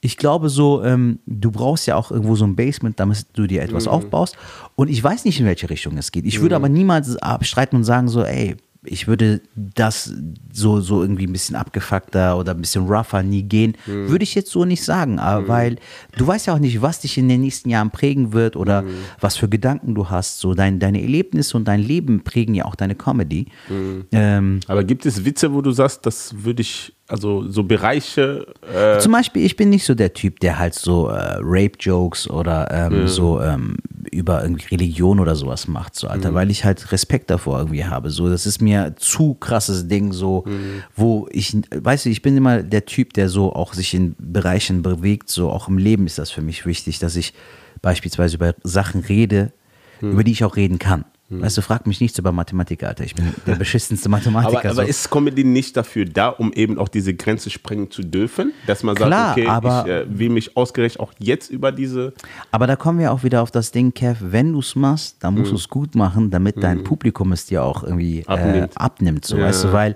ich 0.02 0.18
glaube 0.18 0.50
so, 0.50 0.82
ähm, 0.84 1.20
du 1.24 1.50
brauchst 1.50 1.86
ja 1.86 1.96
auch 1.96 2.10
irgendwo 2.10 2.36
so 2.36 2.44
ein 2.44 2.56
Basement, 2.56 3.00
damit 3.00 3.24
du 3.32 3.46
dir 3.46 3.62
Mhm. 3.62 3.68
etwas 3.68 3.88
aufbaust. 3.88 4.36
Und 4.74 4.88
ich 4.90 5.02
weiß 5.02 5.24
nicht, 5.24 5.40
in 5.40 5.46
welche 5.46 5.70
Richtung 5.70 5.96
es 5.96 6.12
geht. 6.12 6.26
Ich 6.26 6.42
würde 6.42 6.56
aber 6.56 6.68
niemals 6.68 7.16
abstreiten 7.16 7.76
und 7.78 7.84
sagen 7.84 8.08
so, 8.08 8.22
ey, 8.22 8.56
ich 8.86 9.06
würde 9.08 9.40
das 9.54 10.12
so, 10.52 10.80
so 10.80 11.02
irgendwie 11.02 11.26
ein 11.26 11.32
bisschen 11.32 11.56
abgefuckter 11.56 12.38
oder 12.38 12.52
ein 12.52 12.60
bisschen 12.60 12.86
rougher 12.86 13.22
nie 13.22 13.42
gehen. 13.42 13.76
Mhm. 13.86 14.08
Würde 14.08 14.22
ich 14.22 14.34
jetzt 14.34 14.50
so 14.50 14.64
nicht 14.64 14.82
sagen, 14.84 15.18
aber 15.18 15.48
weil 15.48 15.76
du 16.16 16.26
weißt 16.26 16.46
ja 16.46 16.54
auch 16.54 16.58
nicht, 16.58 16.80
was 16.82 17.00
dich 17.00 17.18
in 17.18 17.28
den 17.28 17.40
nächsten 17.42 17.68
Jahren 17.70 17.90
prägen 17.90 18.32
wird 18.32 18.56
oder 18.56 18.82
Mhm. 18.82 18.88
was 19.20 19.36
für 19.36 19.48
Gedanken 19.48 19.94
du 19.94 20.08
hast. 20.10 20.38
So 20.40 20.54
dein, 20.54 20.78
deine 20.78 21.00
Erlebnisse 21.02 21.56
und 21.56 21.66
dein 21.66 21.80
Leben 21.80 22.22
prägen 22.24 22.54
ja 22.54 22.64
auch 22.64 22.74
deine 22.74 22.94
Comedy. 22.94 23.46
Mhm. 23.68 24.04
Ähm, 24.12 24.60
Aber 24.66 24.84
gibt 24.84 25.04
es 25.06 25.24
Witze, 25.24 25.52
wo 25.52 25.60
du 25.60 25.70
sagst, 25.72 26.06
das 26.06 26.34
würde 26.44 26.62
ich, 26.62 26.94
also 27.08 27.48
so 27.48 27.62
Bereiche, 27.62 28.46
äh, 28.72 28.98
Zum 28.98 29.12
Beispiel, 29.12 29.44
ich 29.44 29.56
bin 29.56 29.70
nicht 29.70 29.84
so 29.84 29.94
der 29.94 30.12
Typ, 30.12 30.40
der 30.40 30.58
halt 30.58 30.74
so 30.74 31.08
äh, 31.08 31.36
Rape-Jokes 31.40 32.28
oder 32.30 32.68
ähm, 32.70 33.06
so 33.08 33.40
ähm, 33.40 33.76
über 34.10 34.42
irgendwie 34.42 34.66
Religion 34.66 35.20
oder 35.20 35.36
sowas 35.36 35.68
macht, 35.68 35.94
so 35.94 36.08
Alter, 36.08 36.34
weil 36.34 36.50
ich 36.50 36.64
halt 36.64 36.92
Respekt 36.92 37.30
davor 37.30 37.58
irgendwie 37.58 37.84
habe. 37.84 38.10
So, 38.10 38.28
das 38.28 38.46
ist 38.46 38.60
mir 38.60 38.94
zu 38.96 39.34
krasses 39.34 39.88
Ding, 39.88 40.12
so, 40.12 40.44
wo 40.94 41.28
ich, 41.30 41.56
weißt 41.74 42.06
du, 42.06 42.10
ich 42.10 42.22
bin 42.22 42.36
immer 42.36 42.62
der 42.62 42.84
Typ, 42.86 43.12
der 43.12 43.28
so 43.28 43.52
auch 43.52 43.74
sich 43.74 43.94
in 43.94 44.14
Bereichen 44.18 44.82
bewegt, 44.82 45.28
so 45.28 45.50
auch 45.50 45.68
im 45.68 45.78
Leben 45.78 46.06
ist 46.06 46.18
das 46.18 46.30
für 46.30 46.42
mich 46.42 46.66
wichtig, 46.66 46.98
dass 46.98 47.16
ich 47.16 47.34
beispielsweise 47.82 48.36
über 48.36 48.54
Sachen 48.62 49.02
rede, 49.02 49.52
über 50.00 50.24
die 50.24 50.32
ich 50.32 50.44
auch 50.44 50.56
reden 50.56 50.78
kann. 50.78 51.04
Weißt 51.28 51.56
du, 51.58 51.62
frag 51.62 51.88
mich 51.88 52.00
nichts 52.00 52.18
über 52.20 52.30
Mathematik, 52.30 52.84
Alter. 52.84 53.02
Ich 53.02 53.16
bin 53.16 53.34
der 53.46 53.54
beschissenste 53.56 54.08
Mathematiker. 54.08 54.58
aber, 54.60 54.70
aber 54.70 54.82
so. 54.84 54.88
ist 54.88 55.10
Comedy 55.10 55.42
nicht 55.42 55.76
dafür 55.76 56.04
da, 56.04 56.28
um 56.28 56.52
eben 56.52 56.78
auch 56.78 56.88
diese 56.88 57.14
Grenze 57.14 57.50
sprengen 57.50 57.90
zu 57.90 58.02
dürfen? 58.02 58.52
Dass 58.68 58.84
man 58.84 58.94
Klar, 58.94 59.10
sagt, 59.34 59.38
okay, 59.38 59.48
aber- 59.48 59.84
ich 59.86 59.92
äh, 59.92 60.18
will 60.18 60.28
mich 60.30 60.56
ausgerechnet 60.56 61.00
auch 61.00 61.12
jetzt 61.18 61.50
über 61.50 61.72
diese. 61.72 62.12
Aber 62.52 62.68
da 62.68 62.76
kommen 62.76 63.00
wir 63.00 63.10
auch 63.12 63.24
wieder 63.24 63.42
auf 63.42 63.50
das 63.50 63.72
Ding, 63.72 63.92
Kev, 63.92 64.18
wenn 64.30 64.52
du 64.52 64.60
es 64.60 64.76
machst, 64.76 65.16
dann 65.20 65.34
musst 65.34 65.50
du 65.50 65.56
es 65.56 65.68
gut 65.68 65.96
machen, 65.96 66.30
damit 66.30 66.62
dein 66.62 66.84
Publikum 66.84 67.32
es 67.32 67.46
dir 67.46 67.64
auch 67.64 67.82
irgendwie 67.82 68.24
Abnimmt. 68.26 68.72
Äh, 68.72 68.76
abnimmt. 68.76 69.24
So, 69.24 69.36
Ja. 69.38 69.46
weißt 69.46 69.64
du, 69.64 69.72
weil 69.72 69.94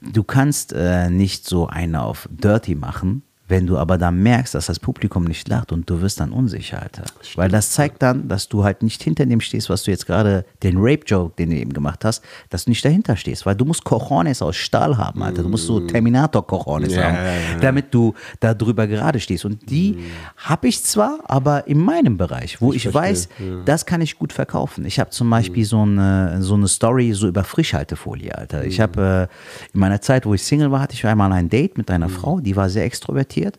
du 0.00 0.22
kannst 0.24 0.72
äh, 0.72 1.10
nicht 1.10 1.46
so 1.46 1.66
eine 1.66 2.02
auf 2.02 2.26
Dirty 2.30 2.74
machen, 2.74 3.22
wenn 3.50 3.66
du 3.66 3.76
aber 3.76 3.98
dann 3.98 4.22
merkst, 4.22 4.54
dass 4.54 4.66
das 4.66 4.78
Publikum 4.78 5.24
nicht 5.24 5.48
lacht 5.48 5.72
und 5.72 5.90
du 5.90 6.00
wirst 6.00 6.20
dann 6.20 6.32
unsicher, 6.32 6.80
Alter. 6.80 7.02
Weil 7.34 7.50
das 7.50 7.70
zeigt 7.72 8.00
dann, 8.02 8.28
dass 8.28 8.48
du 8.48 8.64
halt 8.64 8.82
nicht 8.82 9.02
hinter 9.02 9.26
dem 9.26 9.40
stehst, 9.40 9.68
was 9.68 9.82
du 9.82 9.90
jetzt 9.90 10.06
gerade, 10.06 10.44
den 10.62 10.76
Rape-Joke, 10.78 11.34
den 11.36 11.50
du 11.50 11.56
eben 11.56 11.72
gemacht 11.72 12.04
hast, 12.04 12.22
dass 12.48 12.64
du 12.64 12.70
nicht 12.70 12.84
dahinter 12.84 13.16
stehst. 13.16 13.44
Weil 13.44 13.56
du 13.56 13.64
musst 13.64 13.84
Cojones 13.84 14.40
aus 14.40 14.56
Stahl 14.56 14.96
haben, 14.96 15.22
Alter. 15.22 15.42
Du 15.42 15.48
musst 15.48 15.66
so 15.66 15.80
Terminator-Cojones 15.80 16.90
Mhm. 16.92 16.94
Ja, 16.94 17.02
haben, 17.04 17.14
ja, 17.16 17.24
ja. 17.24 17.58
damit 17.60 17.92
du 17.92 18.14
da 18.38 18.54
drüber 18.54 18.86
gerade 18.86 19.18
stehst. 19.18 19.44
Und 19.44 19.68
die 19.68 19.98
habe 20.36 20.68
ich 20.68 20.82
zwar, 20.84 21.18
aber 21.24 21.66
in 21.66 21.78
meinem 21.78 22.16
Bereich, 22.16 22.60
wo 22.60 22.72
ich, 22.72 22.82
verstehe, 22.84 23.02
weiß, 23.02 23.28
das 23.64 23.84
kann 23.84 24.00
ich 24.00 24.16
gut 24.18 24.32
verkaufen. 24.32 24.84
Ich 24.84 25.00
habe 25.00 25.10
zum 25.10 25.28
Beispiel 25.28 25.64
so, 25.64 25.82
eine, 25.82 26.40
so 26.40 26.54
eine 26.54 26.68
Story 26.68 27.12
so 27.12 27.26
über 27.26 27.42
Frischhaltefolie, 27.44 28.36
Alter. 28.36 28.64
Ich 28.64 28.80
habe 28.80 29.28
äh, 29.30 29.72
in 29.74 29.80
meiner 29.80 30.00
Zeit, 30.00 30.24
wo 30.24 30.34
ich 30.34 30.42
Single 30.44 30.70
war, 30.70 30.80
hatte 30.80 30.94
ich 30.94 31.04
einmal 31.04 31.32
ein 31.32 31.48
Date 31.48 31.76
mit 31.76 31.90
einer 31.90 32.08
Frau, 32.08 32.40
die 32.40 32.54
war 32.54 32.68
sehr 32.68 32.84
extrovertiert 32.84 33.39
adoptiert 33.40 33.58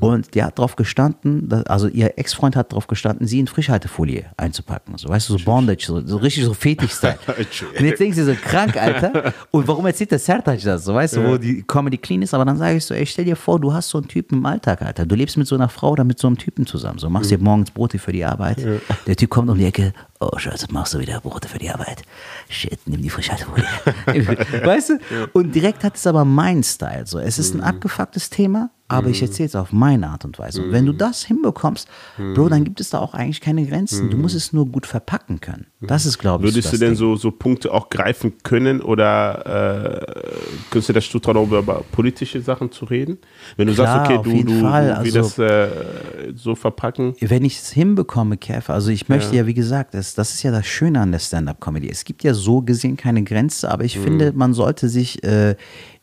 und 0.00 0.34
die 0.34 0.42
hat 0.42 0.58
drauf 0.58 0.76
gestanden, 0.76 1.52
also 1.66 1.88
ihr 1.88 2.18
Ex-Freund 2.18 2.56
hat 2.56 2.72
drauf 2.72 2.86
gestanden, 2.86 3.26
sie 3.26 3.40
in 3.40 3.46
Frischhaltefolie 3.46 4.26
einzupacken. 4.36 4.96
So, 4.98 5.08
weißt 5.08 5.28
du, 5.28 5.38
so 5.38 5.44
Bondage, 5.44 5.84
so, 5.86 6.04
so 6.06 6.16
richtig 6.16 6.44
so 6.44 6.54
Fetisch-Style. 6.54 7.18
und 7.78 7.84
jetzt 7.84 8.00
denkst 8.00 8.16
du 8.16 8.24
so, 8.24 8.34
krank, 8.34 8.76
Alter. 8.76 9.32
Und 9.50 9.66
warum 9.68 9.86
erzählt 9.86 10.10
der 10.10 10.18
Sertac 10.18 10.60
das? 10.62 10.84
So, 10.84 10.94
weißt 10.94 11.16
du, 11.16 11.24
wo 11.24 11.36
die 11.38 11.62
Comedy 11.62 11.98
clean 11.98 12.22
ist, 12.22 12.34
aber 12.34 12.44
dann 12.44 12.56
sage 12.56 12.76
ich 12.76 12.84
so, 12.84 12.94
ey, 12.94 13.06
stell 13.06 13.24
dir 13.24 13.36
vor, 13.36 13.60
du 13.60 13.72
hast 13.72 13.88
so 13.88 13.98
einen 13.98 14.08
Typen 14.08 14.38
im 14.38 14.46
Alltag, 14.46 14.82
Alter. 14.82 15.06
Du 15.06 15.14
lebst 15.14 15.36
mit 15.36 15.46
so 15.46 15.54
einer 15.54 15.68
Frau 15.68 15.90
oder 15.90 16.04
mit 16.04 16.18
so 16.18 16.26
einem 16.26 16.38
Typen 16.38 16.66
zusammen. 16.66 16.98
So, 16.98 17.08
machst 17.08 17.30
dir 17.30 17.38
morgens 17.38 17.70
Brote 17.70 17.98
für 17.98 18.12
die 18.12 18.24
Arbeit. 18.24 18.58
Der 19.06 19.16
Typ 19.16 19.30
kommt 19.30 19.50
um 19.50 19.58
die 19.58 19.64
Ecke, 19.64 19.92
oh 20.20 20.36
Scheiße, 20.36 20.66
machst 20.70 20.94
du 20.94 20.98
wieder 20.98 21.20
Brote 21.20 21.48
für 21.48 21.58
die 21.58 21.70
Arbeit. 21.70 22.02
Shit, 22.48 22.78
nimm 22.86 23.02
die 23.02 23.10
Frischhaltefolie. 23.10 23.64
weißt 24.64 24.90
du? 24.90 24.98
Und 25.32 25.54
direkt 25.54 25.84
hat 25.84 25.96
es 25.96 26.06
aber 26.06 26.24
meinen 26.24 26.62
Style. 26.62 27.06
So, 27.06 27.18
es 27.18 27.38
ist 27.38 27.54
ein 27.54 27.62
abgefucktes 27.62 28.30
Thema, 28.30 28.70
aber 28.92 29.08
ich 29.08 29.22
erzähle 29.22 29.46
es 29.48 29.54
auf 29.56 29.72
meine 29.72 30.08
Art 30.08 30.24
und 30.24 30.38
Weise. 30.38 30.62
Und 30.62 30.72
wenn 30.72 30.86
du 30.86 30.92
das 30.92 31.24
hinbekommst, 31.24 31.88
Bro, 32.34 32.48
dann 32.50 32.64
gibt 32.64 32.80
es 32.80 32.90
da 32.90 32.98
auch 32.98 33.14
eigentlich 33.14 33.40
keine 33.40 33.66
Grenzen. 33.66 34.10
Du 34.10 34.16
musst 34.16 34.34
es 34.36 34.52
nur 34.52 34.66
gut 34.66 34.86
verpacken 34.86 35.40
können. 35.40 35.66
Das 35.80 36.06
ist, 36.06 36.18
glaube 36.18 36.46
ich, 36.46 36.54
Würdest 36.54 36.68
so 36.70 36.76
du 36.76 36.80
denn 36.80 36.88
Ding. 36.90 36.96
so, 36.98 37.16
so 37.16 37.30
Punkte 37.30 37.72
auch 37.72 37.90
greifen 37.90 38.34
können 38.42 38.80
oder 38.80 40.02
äh, 40.06 40.22
könntest 40.70 40.88
du 40.90 40.92
das 40.92 41.08
zutrauen, 41.08 41.36
auch 41.36 41.46
über 41.50 41.82
politische 41.92 42.40
Sachen 42.40 42.70
zu 42.70 42.84
reden? 42.84 43.18
Wenn 43.56 43.66
du 43.68 43.74
Klar, 43.74 44.06
sagst, 44.06 44.18
okay, 44.26 44.42
du, 44.44 44.52
du, 44.52 44.60
Fall. 44.60 44.98
wie 45.02 45.16
Also- 45.18 45.18
das 45.18 45.38
äh, 45.38 45.68
so 46.34 46.54
verpacken. 46.54 47.14
wenn 47.20 47.44
ich 47.44 47.58
es 47.58 47.70
hinbekomme, 47.72 48.36
Kev, 48.36 48.70
also 48.72 48.90
ich 48.90 49.08
möchte 49.08 49.34
ja, 49.34 49.46
wie 49.46 49.54
gesagt, 49.54 49.94
das, 49.94 50.14
das 50.14 50.34
ist 50.34 50.42
ja 50.42 50.50
das 50.50 50.66
Schöne 50.66 51.00
an 51.00 51.12
der 51.12 51.18
Stand-Up-Comedy. 51.18 51.88
Es 51.90 52.04
gibt 52.04 52.22
ja 52.22 52.34
so 52.34 52.62
gesehen 52.62 52.96
keine 52.96 53.22
Grenze, 53.24 53.70
aber 53.70 53.82
Mhm. 53.82 53.86
ich 53.86 53.98
finde, 53.98 54.32
man 54.32 54.54
sollte 54.54 54.88
sich 54.88 55.22
äh, 55.24 55.56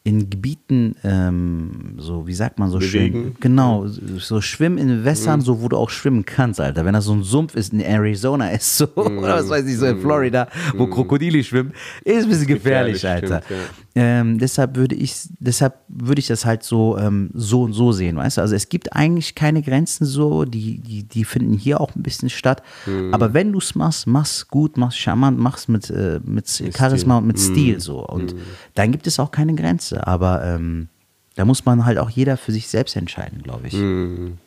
in 0.04 0.30
Gebieten, 0.30 0.96
ähm, 1.04 1.96
so, 1.98 2.26
wie 2.26 2.34
sagt 2.34 2.58
man 2.58 2.70
so 2.72 2.80
Bewegen. 2.80 3.20
Mhm. 3.20 3.24
schön, 3.26 3.36
genau, 3.42 3.86
so 3.88 4.40
schwimmen 4.42 4.78
in 4.78 5.04
Wässern, 5.06 5.42
so 5.42 5.62
wo 5.62 5.68
du 5.68 5.78
auch 5.78 5.90
schwimmen 5.90 6.26
kannst, 6.26 6.60
Alter. 6.62 6.86
Wenn 6.86 6.94
das 6.94 7.06
so 7.06 7.14
ein 7.14 7.24
Sumpf 7.24 7.54
ist 7.56 7.74
in 7.74 7.82
Arizona 7.82 8.50
ist, 8.52 8.78
so, 8.78 8.86
Mhm. 8.96 9.18
oder 9.20 9.36
was 9.36 9.50
weiß 9.50 9.66
ich, 9.68 9.78
so 9.78 9.86
in 9.86 10.00
Florida, 10.00 10.48
wo 10.76 10.88
Krokodile 10.88 11.44
schwimmen, 11.44 11.74
ist 12.06 12.24
ein 12.24 12.30
bisschen 12.30 12.48
gefährlich, 12.48 12.94
Gefährlich, 13.02 13.24
Alter. 13.34 13.42
stimmt, 13.46 13.62
Ähm, 14.02 14.40
deshalb 14.40 14.78
würde 14.78 14.96
ich, 14.96 15.14
deshalb 15.40 15.76
würde 15.90 16.20
ich 16.20 16.28
das 16.28 16.46
halt 16.46 16.64
so, 16.64 16.98
ähm, 16.98 17.32
so 17.34 17.64
und 17.64 17.74
so 17.74 17.92
sehen, 17.92 18.16
weißt 18.16 18.38
du? 18.38 18.42
Also 18.42 18.56
es 18.56 18.70
gibt 18.70 18.96
eigentlich 18.96 19.36
keine 19.36 19.62
Grenzen 19.62 20.06
so, 20.06 20.46
die, 20.46 20.78
die, 20.80 21.04
die 21.04 21.26
finden 21.26 21.58
hier 21.58 21.82
auch 21.82 21.94
ein 21.98 22.02
bisschen 22.02 22.30
statt. 22.30 22.64
Mhm. 22.86 23.14
Aber 23.14 23.34
wenn 23.34 23.52
du 23.52 23.58
es 23.58 23.76
machst, 23.76 24.08
mach's 24.08 24.48
gut, 24.48 24.78
mach's 24.78 24.96
charmant, 24.96 25.38
mach's 25.38 25.68
mit, 25.68 25.90
äh, 25.90 26.22
mit 26.24 26.48
Charisma 26.48 27.18
und 27.18 27.28
mit 27.28 27.36
Mhm. 27.38 27.42
Stil 27.42 27.80
so. 27.82 28.06
Und 28.06 28.36
dann 28.76 28.94
gibt 28.94 29.06
es 29.06 29.20
auch 29.20 29.32
keine 29.32 29.54
Grenze. 29.56 30.08
Aber 30.08 30.46
ähm, 30.46 30.88
da 31.36 31.44
muss 31.44 31.66
man 31.66 31.84
halt 31.86 31.98
auch 31.98 32.10
jeder 32.10 32.38
für 32.38 32.54
sich 32.54 32.70
selbst 32.70 32.96
entscheiden, 32.96 33.44
glaube 33.44 33.68
ich. 33.68 33.74
Mhm. 33.74 34.38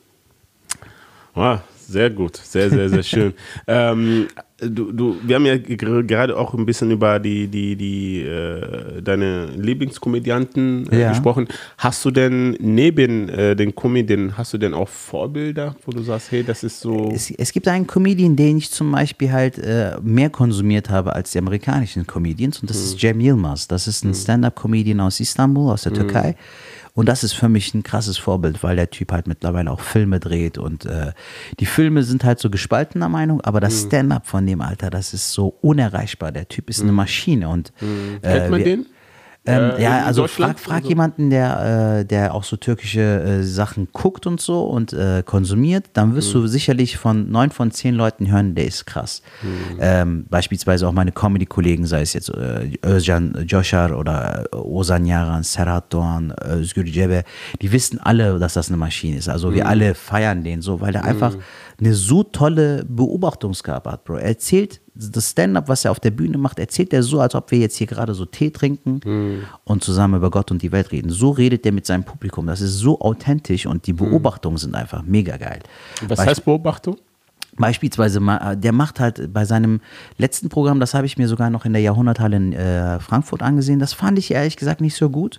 Ah, 1.35 1.59
sehr 1.93 2.09
gut, 2.09 2.35
sehr, 2.35 2.69
sehr, 2.69 2.89
sehr 2.89 3.03
schön. 3.03 3.33
ähm, 3.67 4.27
du, 4.59 4.91
du, 4.91 5.19
wir 5.23 5.35
haben 5.35 5.45
ja 5.45 5.57
gerade 5.57 6.35
auch 6.35 6.53
ein 6.53 6.65
bisschen 6.65 6.91
über 6.91 7.19
die, 7.19 7.47
die, 7.47 7.75
die, 7.75 8.21
äh, 8.21 9.01
deine 9.01 9.45
Lieblingskomödianten 9.55 10.91
äh, 10.91 11.01
Ja. 11.01 11.09
gesprochen. 11.09 11.47
Hast 11.77 12.03
du 12.05 12.11
denn 12.11 12.57
neben 12.59 13.29
äh, 13.29 13.55
den 13.55 13.75
Comedian, 13.75 14.37
hast 14.37 14.53
du 14.53 14.57
denn 14.57 14.73
auch 14.73 14.89
Vorbilder, 14.89 15.75
wo 15.85 15.91
du 15.91 16.01
sagst, 16.01 16.31
hey, 16.31 16.43
das 16.43 16.63
ist 16.63 16.79
so. 16.79 17.11
Es, 17.13 17.31
es 17.31 17.51
gibt 17.51 17.67
einen 17.67 17.87
Comedian, 17.87 18.35
den 18.35 18.57
ich 18.57 18.71
zum 18.71 18.91
Beispiel 18.91 19.31
halt 19.31 19.57
äh, 19.59 19.97
mehr 20.01 20.29
konsumiert 20.29 20.89
habe 20.89 21.13
als 21.13 21.31
die 21.31 21.37
amerikanischen 21.37 22.05
Comedians 22.07 22.59
und 22.59 22.69
das 22.69 22.77
ist 22.77 22.99
Cem 22.99 23.19
Yilmaz. 23.19 23.67
Das 23.67 23.87
ist 23.87 24.03
ein 24.03 24.13
Stand-Up-Comedian 24.13 24.99
aus 24.99 25.19
Istanbul, 25.19 25.71
aus 25.71 25.83
der 25.83 25.93
Türkei. 25.93 26.35
Und 26.95 27.09
das 27.09 27.23
ist 27.23 27.33
für 27.33 27.49
mich 27.49 27.73
ein 27.73 27.81
krasses 27.81 28.19
Vorbild, 28.19 28.61
weil 28.61 28.75
der 28.75 28.89
Typ 28.91 29.11
halt 29.11 29.25
mittlerweile 29.27 29.71
auch 29.71 29.79
Filme 29.79 30.19
dreht 30.19 30.59
und 30.59 30.85
äh, 30.85 31.11
die 31.59 31.65
Filme 31.65 32.03
sind 32.03 32.23
halt 32.23 32.37
so 32.39 32.51
gespaltener 32.51 33.09
Meinung, 33.09 33.41
aber 33.41 33.59
das 33.59 33.81
Stand-Up 33.81 34.27
von 34.27 34.45
dem 34.45 34.61
Alter, 34.61 34.91
das 34.91 35.11
ist 35.13 35.31
so 35.33 35.57
unerreichbar. 35.61 36.31
Der 36.31 36.47
Typ 36.47 36.69
ist 36.69 36.81
eine 36.81 36.91
Maschine 36.91 37.49
und 37.49 37.73
äh, 38.21 38.39
Kennt 38.39 38.49
man 38.51 38.59
wir- 38.59 38.65
den? 38.65 38.85
Ähm, 39.45 39.71
Äh, 39.77 39.83
ja, 39.83 40.05
also 40.05 40.25
frag, 40.27 40.57
frag 40.59 40.83
so? 40.83 40.89
jemanden, 40.89 41.29
der, 41.29 41.99
äh, 41.99 42.05
der 42.05 42.33
auch 42.33 42.43
so 42.45 42.55
türkische 42.55 43.01
äh, 43.01 43.43
Sachen 43.43 43.89
guckt 43.91 44.25
und 44.25 44.39
so 44.39 44.63
und 44.63 44.93
äh, 44.93 45.21
konsumiert, 45.25 45.87
dann 45.93 46.15
wirst 46.15 46.29
Mhm. 46.33 46.41
du 46.41 46.47
sicherlich 46.47 46.97
von 46.97 47.29
neun 47.29 47.49
von 47.51 47.69
zehn 47.71 47.93
Leuten 47.95 48.31
hören, 48.31 48.55
der 48.55 48.65
ist 48.65 48.85
krass. 48.85 49.21
Mhm. 49.41 49.49
Ähm, 49.79 50.25
beispielsweise 50.29 50.87
auch 50.87 50.93
meine 50.93 51.11
Comedy-Kollegen, 51.11 51.85
sei 51.85 52.01
es 52.01 52.13
jetzt 52.13 52.29
äh, 52.29 52.71
Özcan 52.85 53.45
Joshar 53.47 53.97
oder 53.97 54.45
äh, 54.51 54.55
Ozan 54.55 55.05
Yaran, 55.05 55.43
Serhat 55.43 55.93
Doğan, 55.93 56.31
äh, 56.41 56.55
Özgür 56.59 56.85
Cebe, 56.85 57.23
die 57.61 57.71
wissen 57.71 57.99
alle, 57.99 58.39
dass 58.39 58.53
das 58.53 58.69
eine 58.69 58.77
Maschine 58.77 59.17
ist. 59.17 59.27
Also 59.29 59.49
Mhm. 59.49 59.55
wir 59.55 59.67
alle 59.67 59.93
feiern 59.95 60.43
den 60.43 60.61
so, 60.61 60.79
weil 60.79 60.93
der 60.93 61.03
einfach 61.03 61.35
eine 61.79 61.93
so 61.93 62.23
tolle 62.23 62.85
Beobachtungsgabe 62.87 63.91
hat, 63.91 64.05
Bro. 64.05 64.15
Er 64.17 64.27
erzählt 64.29 64.79
das 64.95 65.31
Stand-up, 65.31 65.67
was 65.69 65.85
er 65.85 65.91
auf 65.91 65.99
der 65.99 66.11
Bühne 66.11 66.37
macht, 66.37 66.59
erzählt 66.59 66.93
er 66.93 67.01
so, 67.03 67.19
als 67.19 67.33
ob 67.35 67.49
wir 67.51 67.57
jetzt 67.59 67.75
hier 67.77 67.87
gerade 67.87 68.13
so 68.13 68.25
Tee 68.25 68.51
trinken 68.51 69.43
und 69.63 69.83
zusammen 69.83 70.15
über 70.15 70.29
Gott 70.29 70.51
und 70.51 70.61
die 70.61 70.71
Welt 70.71 70.91
reden. 70.91 71.09
So 71.09 71.31
redet 71.31 71.65
er 71.65 71.71
mit 71.71 71.85
seinem 71.85 72.03
Publikum. 72.03 72.45
Das 72.47 72.61
ist 72.61 72.77
so 72.77 72.99
authentisch 72.99 73.65
und 73.65 73.87
die 73.87 73.93
Beobachtungen 73.93 74.57
sind 74.57 74.75
einfach 74.75 75.01
mega 75.03 75.37
geil. 75.37 75.61
Was 76.07 76.19
Beisp- 76.19 76.25
heißt 76.27 76.45
Beobachtung? 76.45 76.97
Beispielsweise, 77.57 78.19
ma- 78.19 78.55
der 78.55 78.71
macht 78.71 78.99
halt 78.99 79.31
bei 79.33 79.45
seinem 79.45 79.79
letzten 80.17 80.49
Programm, 80.49 80.79
das 80.79 80.93
habe 80.93 81.05
ich 81.05 81.17
mir 81.17 81.27
sogar 81.27 81.49
noch 81.49 81.65
in 81.65 81.73
der 81.73 81.81
Jahrhunderthalle 81.81 82.35
in 82.37 82.53
äh, 82.53 82.99
Frankfurt 82.99 83.41
angesehen, 83.41 83.79
das 83.79 83.93
fand 83.93 84.17
ich 84.19 84.31
ehrlich 84.31 84.57
gesagt 84.57 84.81
nicht 84.81 84.95
so 84.95 85.09
gut. 85.09 85.37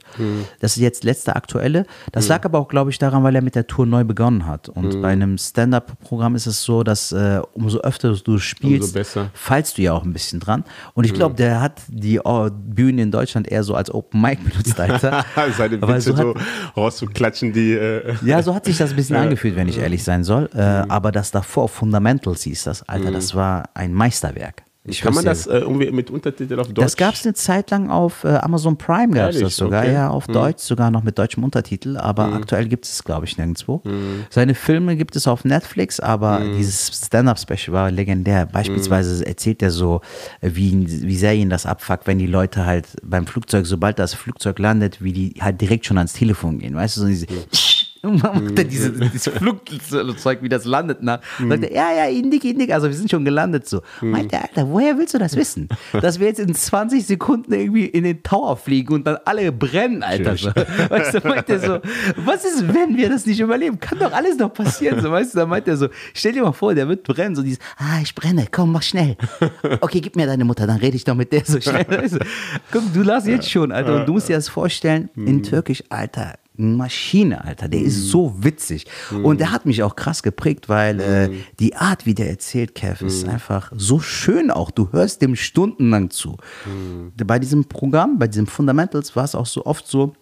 Das 0.60 0.76
ist 0.76 0.82
jetzt 0.82 1.04
letzte 1.04 1.34
aktuelle. 1.36 1.86
Das 2.12 2.28
lag 2.28 2.44
aber 2.44 2.58
auch, 2.58 2.68
glaube 2.68 2.90
ich, 2.90 2.98
daran, 2.98 3.22
weil 3.24 3.34
er 3.34 3.42
mit 3.42 3.54
der 3.54 3.66
Tour 3.66 3.86
neu 3.86 4.04
begonnen 4.04 4.46
hat. 4.46 4.68
Und 4.68 5.00
bei 5.02 5.08
einem 5.12 5.38
Stand-Up-Programm 5.38 6.34
ist 6.36 6.46
es 6.46 6.62
so, 6.62 6.82
dass 6.82 7.12
äh, 7.12 7.40
umso 7.52 7.78
öfter 7.80 8.14
du 8.14 8.38
spielst, 8.38 8.96
fallst 9.32 9.78
du 9.78 9.82
ja 9.82 9.92
auch 9.92 10.04
ein 10.04 10.12
bisschen 10.12 10.40
dran. 10.40 10.64
Und 10.94 11.04
ich 11.04 11.14
glaube, 11.14 11.34
der 11.34 11.60
hat 11.60 11.80
die 11.88 12.20
oh, 12.20 12.48
Bühne 12.50 13.02
in 13.02 13.10
Deutschland 13.10 13.48
eher 13.48 13.64
so 13.64 13.74
als 13.74 13.92
Open 13.92 14.20
Mic 14.20 14.38
benutzt, 14.44 14.78
Alter. 14.78 15.24
Seine 15.56 15.80
Witze 15.82 16.12
so 16.12 16.16
so, 16.16 16.34
hat- 16.34 16.36
rauszuklatschen, 16.76 17.52
die. 17.52 17.72
Äh, 17.72 18.14
ja, 18.24 18.42
so 18.42 18.54
hat 18.54 18.64
sich 18.66 18.78
das 18.78 18.90
ein 18.90 18.96
bisschen 18.96 19.16
angefühlt, 19.24 19.56
wenn 19.56 19.68
ich 19.68 19.78
ehrlich 19.78 20.04
sein 20.04 20.24
soll. 20.24 20.48
Äh, 20.54 20.60
aber 20.60 21.12
das 21.12 21.30
davor, 21.30 21.68
Fundamentals 22.04 22.42
hieß 22.42 22.64
das, 22.64 22.82
Alter, 22.88 23.10
das 23.10 23.34
war 23.34 23.70
ein 23.74 23.94
Meisterwerk. 23.94 24.62
Ich 24.86 25.00
kann 25.00 25.14
man 25.14 25.24
das 25.24 25.46
äh, 25.46 25.60
irgendwie 25.60 25.90
mit 25.90 26.10
Untertitel 26.10 26.60
auf 26.60 26.66
Deutsch? 26.66 26.84
Das 26.84 26.96
gab 26.98 27.14
es 27.14 27.24
eine 27.24 27.32
Zeit 27.32 27.70
lang 27.70 27.88
auf 27.88 28.22
äh, 28.24 28.28
Amazon 28.36 28.76
Prime, 28.76 29.14
gab 29.14 29.30
es 29.30 29.40
das 29.40 29.56
sogar, 29.56 29.82
Okay. 29.82 29.94
Ja, 29.94 30.10
auf 30.10 30.26
Deutsch, 30.26 30.62
sogar 30.62 30.90
noch 30.90 31.02
mit 31.02 31.18
deutschem 31.18 31.42
Untertitel, 31.42 31.96
aber 31.96 32.34
aktuell 32.34 32.68
gibt 32.68 32.84
es, 32.84 33.02
glaube 33.02 33.24
ich, 33.24 33.38
nirgendwo. 33.38 33.80
Hm. 33.82 34.26
Seine 34.28 34.54
Filme 34.54 34.94
gibt 34.96 35.16
es 35.16 35.26
auf 35.26 35.46
Netflix, 35.46 36.00
aber 36.00 36.42
dieses 36.58 36.88
Stand-Up-Special 37.06 37.72
war 37.72 37.90
legendär. 37.90 38.44
Beispielsweise 38.44 39.20
Hm. 39.20 39.26
erzählt 39.26 39.62
er 39.62 39.70
so, 39.70 40.02
äh, 40.42 40.50
wie, 40.52 40.86
wie 40.86 41.16
sehr 41.16 41.34
ihn 41.34 41.48
das 41.48 41.64
abfuckt, 41.64 42.06
wenn 42.06 42.18
die 42.18 42.26
Leute 42.26 42.66
halt 42.66 42.86
beim 43.02 43.26
Flugzeug, 43.26 43.64
sobald 43.64 43.98
das 43.98 44.12
Flugzeug 44.12 44.58
landet, 44.58 45.02
wie 45.02 45.14
die 45.14 45.34
halt 45.40 45.62
direkt 45.62 45.86
schon 45.86 45.96
ans 45.96 46.12
Telefon 46.12 46.58
gehen, 46.58 46.74
weißt 46.74 46.98
du, 46.98 47.00
so 47.00 47.06
diese 47.06 47.26
und 48.04 48.22
man 48.22 48.44
macht 48.44 48.58
dann 48.58 48.68
diese, 48.68 48.92
dieses 48.92 49.28
Flugzeug, 49.28 50.42
wie 50.42 50.48
das 50.48 50.64
landet, 50.64 51.02
nach. 51.02 51.20
Sagt 51.38 51.64
er, 51.64 51.72
ja, 51.72 51.92
ja, 51.92 52.04
Indik, 52.06 52.44
Indik, 52.44 52.72
also 52.72 52.88
wir 52.88 52.94
sind 52.94 53.10
schon 53.10 53.24
gelandet 53.24 53.68
so. 53.68 53.82
Meint 54.00 54.32
der, 54.32 54.42
Alter, 54.42 54.68
woher 54.68 54.96
willst 54.98 55.14
du 55.14 55.18
das 55.18 55.36
wissen? 55.36 55.68
Dass 55.92 56.20
wir 56.20 56.26
jetzt 56.26 56.40
in 56.40 56.54
20 56.54 57.06
Sekunden 57.06 57.52
irgendwie 57.52 57.86
in 57.86 58.04
den 58.04 58.22
Tower 58.22 58.56
fliegen 58.56 58.94
und 58.94 59.06
dann 59.06 59.18
alle 59.24 59.50
brennen, 59.52 60.02
Alter. 60.02 60.36
So. 60.36 60.48
Weißt 60.48 61.14
du, 61.14 61.28
meint 61.28 61.48
er 61.48 61.58
so, 61.58 61.78
was 62.16 62.44
ist, 62.44 62.72
wenn 62.74 62.96
wir 62.96 63.08
das 63.08 63.26
nicht 63.26 63.40
überleben? 63.40 63.78
Kann 63.80 63.98
doch 63.98 64.12
alles 64.12 64.36
noch 64.38 64.52
passieren, 64.52 65.00
so, 65.00 65.10
weißt 65.10 65.34
du, 65.34 65.38
da 65.38 65.46
meint 65.46 65.68
er 65.68 65.76
so, 65.76 65.88
stell 66.12 66.32
dir 66.32 66.42
mal 66.42 66.52
vor, 66.52 66.74
der 66.74 66.88
wird 66.88 67.02
brennen, 67.02 67.34
so 67.34 67.42
dieses, 67.42 67.58
ah, 67.78 68.00
ich 68.02 68.14
brenne, 68.14 68.46
komm, 68.50 68.72
mach 68.72 68.82
schnell. 68.82 69.16
Okay, 69.80 70.00
gib 70.00 70.16
mir 70.16 70.26
deine 70.26 70.44
Mutter, 70.44 70.66
dann 70.66 70.78
rede 70.78 70.96
ich 70.96 71.04
doch 71.04 71.14
mit 71.14 71.32
der 71.32 71.44
so 71.44 71.60
schnell, 71.60 71.86
weißt 71.88 72.14
du. 72.14 72.18
Guck, 72.70 72.92
du 72.92 73.02
lachst 73.02 73.26
jetzt 73.26 73.50
schon, 73.50 73.72
Alter, 73.72 74.00
und 74.00 74.06
du 74.06 74.12
musst 74.12 74.28
dir 74.28 74.36
das 74.36 74.48
vorstellen, 74.48 75.08
in 75.16 75.42
Türkisch, 75.42 75.82
Alter, 75.88 76.34
Maschine, 76.56 77.44
Alter. 77.44 77.68
Der 77.68 77.82
ist 77.82 78.08
so 78.08 78.34
witzig. 78.44 78.86
Und 79.22 79.40
der 79.40 79.50
hat 79.50 79.66
mich 79.66 79.82
auch 79.82 79.96
krass 79.96 80.22
geprägt, 80.22 80.68
weil 80.68 81.00
äh, 81.00 81.30
die 81.58 81.74
Art, 81.74 82.06
wie 82.06 82.14
der 82.14 82.30
erzählt, 82.30 82.74
Kev, 82.74 83.04
ist 83.04 83.26
einfach 83.26 83.72
so 83.74 83.98
schön 83.98 84.50
auch. 84.50 84.70
Du 84.70 84.92
hörst 84.92 85.20
dem 85.22 85.34
stundenlang 85.36 86.10
zu. 86.10 86.36
Bei 87.16 87.38
diesem 87.38 87.64
Programm, 87.64 88.18
bei 88.18 88.28
diesem 88.28 88.46
Fundamentals 88.46 89.16
war 89.16 89.24
es 89.24 89.34
auch 89.34 89.46
so 89.46 89.66
oft 89.66 89.86
so, 89.86 90.14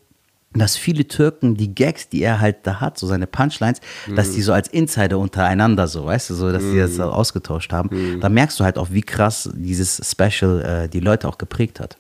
dass 0.55 0.77
viele 0.77 1.07
Türken 1.07 1.55
die 1.57 1.75
Gags, 1.75 2.09
die 2.09 2.23
er 2.23 2.41
halt 2.41 2.59
da 2.65 2.81
hat, 2.81 2.99
so 2.99 3.07
seine 3.07 3.27
Punchlines, 3.27 3.81
dass 4.15 4.33
die 4.33 4.43
so 4.43 4.53
als 4.53 4.69
Insider 4.69 5.19
untereinander 5.19 5.87
so, 5.89 6.05
weißt 6.07 6.31
du, 6.31 6.35
so, 6.35 6.53
dass 6.53 6.63
die 6.63 6.79
das 6.79 6.97
so 6.97 7.05
ausgetauscht 7.05 7.73
haben. 7.73 8.21
Da 8.21 8.29
merkst 8.29 8.61
du 8.61 8.65
halt 8.65 8.79
auch, 8.79 8.89
wie 8.91 9.03
krass 9.03 9.51
dieses 9.55 10.01
Special 10.09 10.63
äh, 10.63 10.89
die 10.89 11.01
Leute 11.01 11.29
auch 11.29 11.39
geprägt 11.39 11.81
hat. 11.81 11.97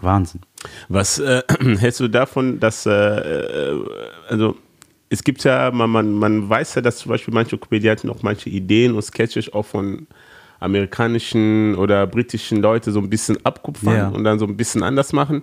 Wahnsinn. 0.00 0.40
Was 0.88 1.18
äh, 1.18 1.42
hältst 1.78 2.00
du 2.00 2.08
davon, 2.08 2.60
dass, 2.60 2.86
äh, 2.86 2.90
äh, 2.90 3.84
also 4.28 4.56
es 5.10 5.24
gibt 5.24 5.42
ja, 5.44 5.70
man, 5.70 5.90
man, 5.90 6.12
man 6.12 6.48
weiß 6.48 6.76
ja, 6.76 6.82
dass 6.82 6.98
zum 6.98 7.10
Beispiel 7.10 7.32
manche 7.32 7.56
Komödianten 7.56 8.10
auch 8.10 8.22
manche 8.22 8.50
Ideen 8.50 8.94
und 8.94 9.02
Sketches 9.02 9.52
auch 9.52 9.64
von 9.64 10.06
amerikanischen 10.60 11.74
oder 11.76 12.06
britischen 12.06 12.60
Leute 12.62 12.90
so 12.92 12.98
ein 13.00 13.08
bisschen 13.10 13.38
abkupfern 13.44 13.94
Ja. 13.94 14.08
und 14.08 14.24
dann 14.24 14.38
so 14.38 14.46
ein 14.46 14.56
bisschen 14.56 14.82
anders 14.82 15.12
machen. 15.12 15.42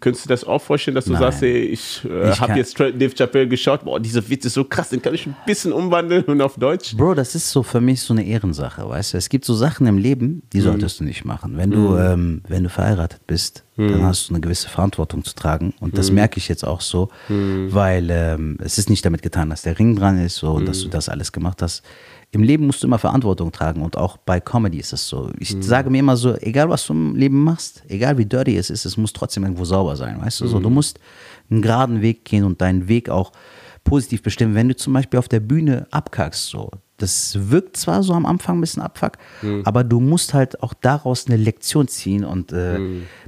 Könntest 0.00 0.24
du 0.26 0.28
das 0.28 0.44
auch 0.44 0.60
vorstellen, 0.60 0.94
dass 0.94 1.04
du 1.06 1.12
Nein. 1.12 1.22
sagst, 1.22 1.42
ey, 1.42 1.62
ich, 1.62 2.04
äh, 2.04 2.32
habe 2.32 2.54
jetzt 2.54 2.78
Dave 2.78 3.14
Chappelle 3.14 3.48
geschaut, 3.48 3.84
boah, 3.84 3.98
dieser 4.00 4.28
Witz 4.28 4.44
ist 4.44 4.54
so 4.54 4.64
krass, 4.64 4.90
den 4.90 5.00
kann 5.02 5.14
ich 5.14 5.26
ein 5.26 5.36
bisschen 5.46 5.72
umwandeln 5.72 6.24
und 6.24 6.40
auf 6.42 6.56
Deutsch. 6.56 6.96
Bro, 6.96 7.14
das 7.14 7.34
ist 7.34 7.50
so 7.50 7.62
für 7.62 7.80
mich 7.80 8.02
so 8.02 8.12
eine 8.12 8.24
Ehrensache, 8.24 8.88
weißt 8.88 9.14
du? 9.14 9.18
Es 9.18 9.28
gibt 9.28 9.44
so 9.44 9.54
Sachen 9.54 9.86
im 9.86 9.98
Leben, 9.98 10.42
die 10.52 10.60
solltest 10.60 11.00
du 11.00 11.04
nicht 11.04 11.24
machen. 11.24 11.56
Wenn 11.56 11.70
du, 11.70 11.96
ähm, 11.96 12.42
wenn 12.48 12.62
du 12.64 12.68
verheiratet 12.68 13.26
bist, 13.26 13.64
dann 13.76 14.02
hast 14.04 14.28
du 14.28 14.34
eine 14.34 14.40
gewisse 14.42 14.68
Verantwortung 14.68 15.24
zu 15.24 15.34
tragen. 15.34 15.72
Und 15.80 15.96
das 15.96 16.10
merke 16.12 16.36
ich 16.36 16.48
jetzt 16.48 16.66
auch 16.66 16.82
so, 16.82 17.08
weil 17.28 18.08
ähm, 18.10 18.58
es 18.60 18.76
ist 18.76 18.90
nicht 18.90 19.02
damit 19.06 19.22
getan, 19.22 19.48
dass 19.48 19.62
der 19.62 19.78
Ring 19.78 19.96
dran 19.96 20.18
ist 20.22 20.36
so, 20.36 20.50
und 20.52 20.66
dass 20.66 20.82
du 20.82 20.88
das 20.88 21.08
alles 21.08 21.32
gemacht 21.32 21.62
hast. 21.62 21.82
Im 22.32 22.44
Leben 22.44 22.66
musst 22.66 22.82
du 22.82 22.86
immer 22.86 22.98
Verantwortung 22.98 23.50
tragen 23.50 23.82
und 23.82 23.96
auch 23.96 24.16
bei 24.16 24.38
Comedy 24.38 24.78
ist 24.78 24.92
es 24.92 25.08
so. 25.08 25.30
Ich 25.38 25.56
sage 25.60 25.90
mir 25.90 25.98
immer 25.98 26.16
so, 26.16 26.36
egal 26.36 26.68
was 26.68 26.86
du 26.86 26.92
im 26.92 27.16
Leben 27.16 27.42
machst, 27.42 27.82
egal 27.88 28.18
wie 28.18 28.26
dirty 28.26 28.56
es 28.56 28.70
ist, 28.70 28.84
es 28.84 28.96
muss 28.96 29.12
trotzdem 29.12 29.42
irgendwo 29.42 29.64
sauber 29.64 29.96
sein, 29.96 30.20
weißt 30.20 30.40
du? 30.40 30.46
So, 30.46 30.60
du 30.60 30.70
musst 30.70 31.00
einen 31.50 31.60
geraden 31.60 32.02
Weg 32.02 32.24
gehen 32.24 32.44
und 32.44 32.60
deinen 32.60 32.86
Weg 32.86 33.08
auch 33.08 33.32
positiv 33.82 34.22
bestimmen. 34.22 34.54
Wenn 34.54 34.68
du 34.68 34.76
zum 34.76 34.92
Beispiel 34.92 35.18
auf 35.18 35.28
der 35.28 35.40
Bühne 35.40 35.88
abkackst, 35.90 36.46
so, 36.48 36.70
das 37.02 37.36
wirkt 37.50 37.76
zwar 37.76 38.02
so 38.02 38.12
am 38.12 38.26
Anfang 38.26 38.58
ein 38.58 38.60
bisschen 38.60 38.82
abfuck, 38.82 39.12
aber 39.64 39.84
du 39.84 40.00
musst 40.00 40.34
halt 40.34 40.62
auch 40.62 40.74
daraus 40.74 41.26
eine 41.26 41.36
Lektion 41.36 41.88
ziehen 41.88 42.24
und 42.24 42.52
äh, 42.52 42.78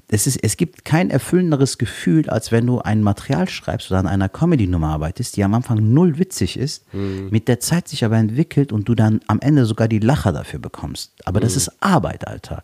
es, 0.09 0.27
ist, 0.27 0.39
es 0.43 0.57
gibt 0.57 0.85
kein 0.85 1.11
erfüllenderes 1.11 1.79
Gefühl, 1.79 2.29
als 2.29 2.53
wenn 2.53 2.67
du 2.67 2.81
ein 2.81 3.03
Material 3.03 3.49
schreibst 3.49 3.91
oder 3.91 4.01
an 4.01 4.07
einer 4.07 4.29
Comedy-Nummer 4.29 4.89
arbeitest, 4.89 5.37
die 5.37 5.45
am 5.45 5.55
Anfang 5.55 5.93
null 5.95 6.19
witzig 6.19 6.59
ist, 6.59 6.85
mit 7.31 7.49
der 7.49 7.61
Zeit 7.61 7.89
sich 7.89 8.05
aber 8.05 8.17
entwickelt 8.19 8.73
und 8.73 8.89
du 8.89 8.95
dann 8.95 9.21
am 9.27 9.41
Ende 9.41 9.65
sogar 9.65 9.89
die 9.89 10.01
Lacher 10.01 10.33
dafür 10.33 10.59
bekommst. 10.59 11.13
Aber 11.25 11.41
das 11.41 11.57
ist 11.57 11.71
Arbeit, 11.81 12.29
Alter. 12.29 12.63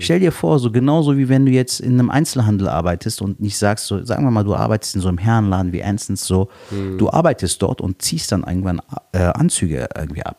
Stell 0.00 0.18
dir 0.20 0.32
vor, 0.32 0.58
so 0.58 0.70
genauso 0.72 1.16
wie 1.16 1.28
wenn 1.28 1.46
du 1.46 1.52
jetzt 1.52 1.80
in 1.80 1.92
einem 1.92 2.10
Einzelhandel 2.10 2.68
arbeitest 2.68 3.22
und 3.22 3.40
nicht 3.40 3.56
sagst, 3.58 3.86
so, 3.86 4.04
sagen 4.04 4.24
wir 4.24 4.30
mal, 4.32 4.42
du 4.44 4.54
arbeitest 4.54 4.96
in 4.96 5.00
so 5.02 5.08
einem 5.08 5.18
Herrenladen 5.18 5.72
wie 5.72 5.82
Ansons, 5.84 6.26
so, 6.26 6.48
du 6.98 7.10
arbeitest 7.10 7.62
dort 7.62 7.80
und 7.80 8.02
ziehst 8.02 8.32
dann 8.32 8.42
irgendwann 8.42 8.80
äh, 9.12 9.18
Anzüge 9.18 9.88
irgendwie 9.96 10.24
ab. 10.24 10.31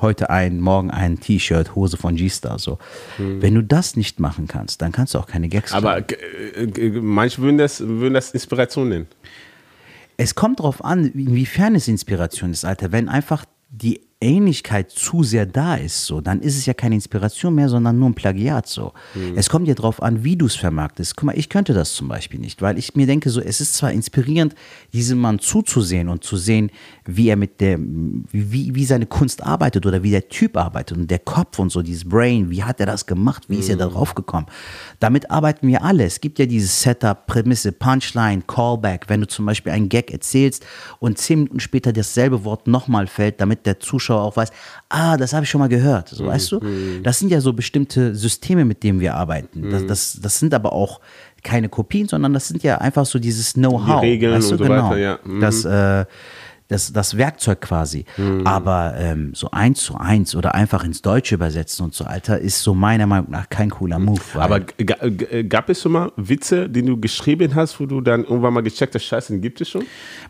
Heute 0.00 0.30
ein, 0.30 0.60
morgen 0.60 0.90
ein 0.90 1.20
T-Shirt, 1.20 1.74
Hose 1.74 1.96
von 1.96 2.16
G-Star. 2.16 2.58
So. 2.58 2.78
Wenn 3.18 3.54
du 3.54 3.62
das 3.62 3.96
nicht 3.96 4.18
machen 4.20 4.48
kannst, 4.48 4.80
dann 4.80 4.90
kannst 4.92 5.14
du 5.14 5.18
auch 5.18 5.26
keine 5.26 5.48
Gags 5.48 5.72
Aber 5.72 5.92
schreiben. 5.92 6.74
äh, 6.76 6.90
manche 7.00 7.42
würden 7.42 7.58
das, 7.58 7.80
würden 7.80 8.14
das 8.14 8.30
Inspiration 8.30 8.88
nennen. 8.88 9.06
Es 10.16 10.34
kommt 10.34 10.60
darauf 10.60 10.84
an, 10.84 11.06
inwiefern 11.06 11.74
es 11.74 11.88
Inspiration 11.88 12.52
ist, 12.52 12.64
Alter. 12.64 12.92
Wenn 12.92 13.08
einfach 13.08 13.44
die 13.68 14.00
Ähnlichkeit 14.20 14.90
zu 14.90 15.22
sehr 15.22 15.44
da 15.44 15.74
ist, 15.74 16.06
so, 16.06 16.20
dann 16.20 16.40
ist 16.40 16.56
es 16.56 16.64
ja 16.64 16.72
keine 16.72 16.94
Inspiration 16.94 17.54
mehr, 17.54 17.68
sondern 17.68 17.98
nur 17.98 18.08
ein 18.08 18.14
Plagiat. 18.14 18.66
So. 18.66 18.92
Es 19.36 19.50
kommt 19.50 19.68
ja 19.68 19.74
darauf 19.74 20.02
an, 20.02 20.24
wie 20.24 20.36
du 20.36 20.46
es 20.46 20.54
vermarktest. 20.56 21.16
Guck 21.16 21.24
mal, 21.26 21.38
ich 21.38 21.48
könnte 21.50 21.74
das 21.74 21.92
zum 21.92 22.08
Beispiel 22.08 22.40
nicht, 22.40 22.62
weil 22.62 22.78
ich 22.78 22.94
mir 22.94 23.06
denke, 23.06 23.28
so, 23.28 23.40
es 23.40 23.60
ist 23.60 23.74
zwar 23.74 23.92
inspirierend, 23.92 24.54
diesem 24.92 25.18
Mann 25.18 25.40
zuzusehen 25.40 26.08
und 26.08 26.24
zu 26.24 26.36
sehen, 26.36 26.70
wie 27.06 27.28
er 27.28 27.36
mit 27.36 27.60
der, 27.60 27.78
wie, 27.78 28.74
wie 28.74 28.84
seine 28.84 29.06
Kunst 29.06 29.44
arbeitet 29.44 29.84
oder 29.84 30.02
wie 30.02 30.10
der 30.10 30.28
Typ 30.28 30.56
arbeitet 30.56 30.96
und 30.96 31.10
der 31.10 31.18
Kopf 31.18 31.58
und 31.58 31.70
so, 31.70 31.82
dieses 31.82 32.08
Brain, 32.08 32.50
wie 32.50 32.62
hat 32.62 32.80
er 32.80 32.86
das 32.86 33.04
gemacht, 33.06 33.44
wie 33.48 33.58
ist 33.58 33.68
er 33.68 33.76
darauf 33.76 34.14
gekommen. 34.14 34.46
Damit 35.00 35.30
arbeiten 35.30 35.68
wir 35.68 35.82
alle. 35.84 36.04
Es 36.04 36.20
gibt 36.20 36.38
ja 36.38 36.46
dieses 36.46 36.80
Setup, 36.80 37.26
Prämisse, 37.26 37.72
Punchline, 37.72 38.42
Callback, 38.46 39.04
wenn 39.08 39.20
du 39.20 39.28
zum 39.28 39.44
Beispiel 39.44 39.72
einen 39.72 39.90
Gag 39.90 40.12
erzählst 40.12 40.64
und 40.98 41.18
zehn 41.18 41.40
Minuten 41.40 41.60
später 41.60 41.92
dasselbe 41.92 42.44
Wort 42.44 42.66
nochmal 42.66 43.06
fällt, 43.06 43.40
damit 43.40 43.66
der 43.66 43.80
Zuschauer 43.80 44.22
auch 44.22 44.36
weiß, 44.36 44.50
ah, 44.88 45.16
das 45.18 45.34
habe 45.34 45.44
ich 45.44 45.50
schon 45.50 45.60
mal 45.60 45.68
gehört, 45.68 46.08
so 46.08 46.26
weißt 46.26 46.52
du? 46.52 46.60
Das 47.02 47.18
sind 47.18 47.30
ja 47.30 47.40
so 47.40 47.52
bestimmte 47.52 48.14
Systeme, 48.14 48.64
mit 48.64 48.82
denen 48.82 49.00
wir 49.00 49.14
arbeiten. 49.14 49.70
Das, 49.70 49.86
das, 49.86 50.18
das 50.22 50.38
sind 50.38 50.54
aber 50.54 50.72
auch 50.72 51.00
keine 51.42 51.68
Kopien, 51.68 52.08
sondern 52.08 52.32
das 52.32 52.48
sind 52.48 52.62
ja 52.62 52.78
einfach 52.78 53.04
so 53.04 53.18
dieses 53.18 53.52
Know-how. 53.52 54.00
Die 54.00 54.06
Regeln 54.06 54.34
weißt 54.34 54.50
du? 54.50 54.52
und 54.54 54.58
so 54.58 54.64
genau. 54.64 54.84
weiter, 54.90 54.96
ja. 54.96 55.18
Mhm. 55.22 55.40
Das, 55.40 55.64
äh, 55.64 56.06
das, 56.74 56.92
das 56.92 57.16
Werkzeug 57.16 57.60
quasi. 57.60 58.04
Aber 58.44 58.94
ähm, 58.98 59.32
so 59.34 59.50
eins 59.50 59.80
zu 59.84 59.96
eins 59.96 60.34
oder 60.34 60.54
einfach 60.54 60.84
ins 60.84 61.00
Deutsche 61.02 61.36
übersetzen 61.36 61.84
und 61.84 61.94
so, 61.94 62.04
Alter, 62.04 62.38
ist 62.38 62.60
so 62.62 62.74
meiner 62.74 63.06
Meinung 63.06 63.30
nach 63.30 63.48
kein 63.48 63.70
cooler 63.70 63.98
Move. 63.98 64.20
weil- 64.34 64.42
Aber 64.42 64.60
g- 64.60 64.84
g- 64.84 65.42
gab 65.44 65.70
es 65.70 65.80
schon 65.82 65.92
mal 65.92 66.12
Witze, 66.16 66.68
die 66.68 66.82
du 66.82 66.98
geschrieben 67.00 67.54
hast, 67.54 67.78
wo 67.80 67.86
du 67.86 68.00
dann 68.00 68.24
irgendwann 68.24 68.52
mal 68.54 68.62
gecheckt 68.62 68.94
hast, 68.94 69.04
scheiße, 69.04 69.32
den 69.32 69.40
gibt 69.40 69.60
es 69.60 69.68
schon? 69.68 69.84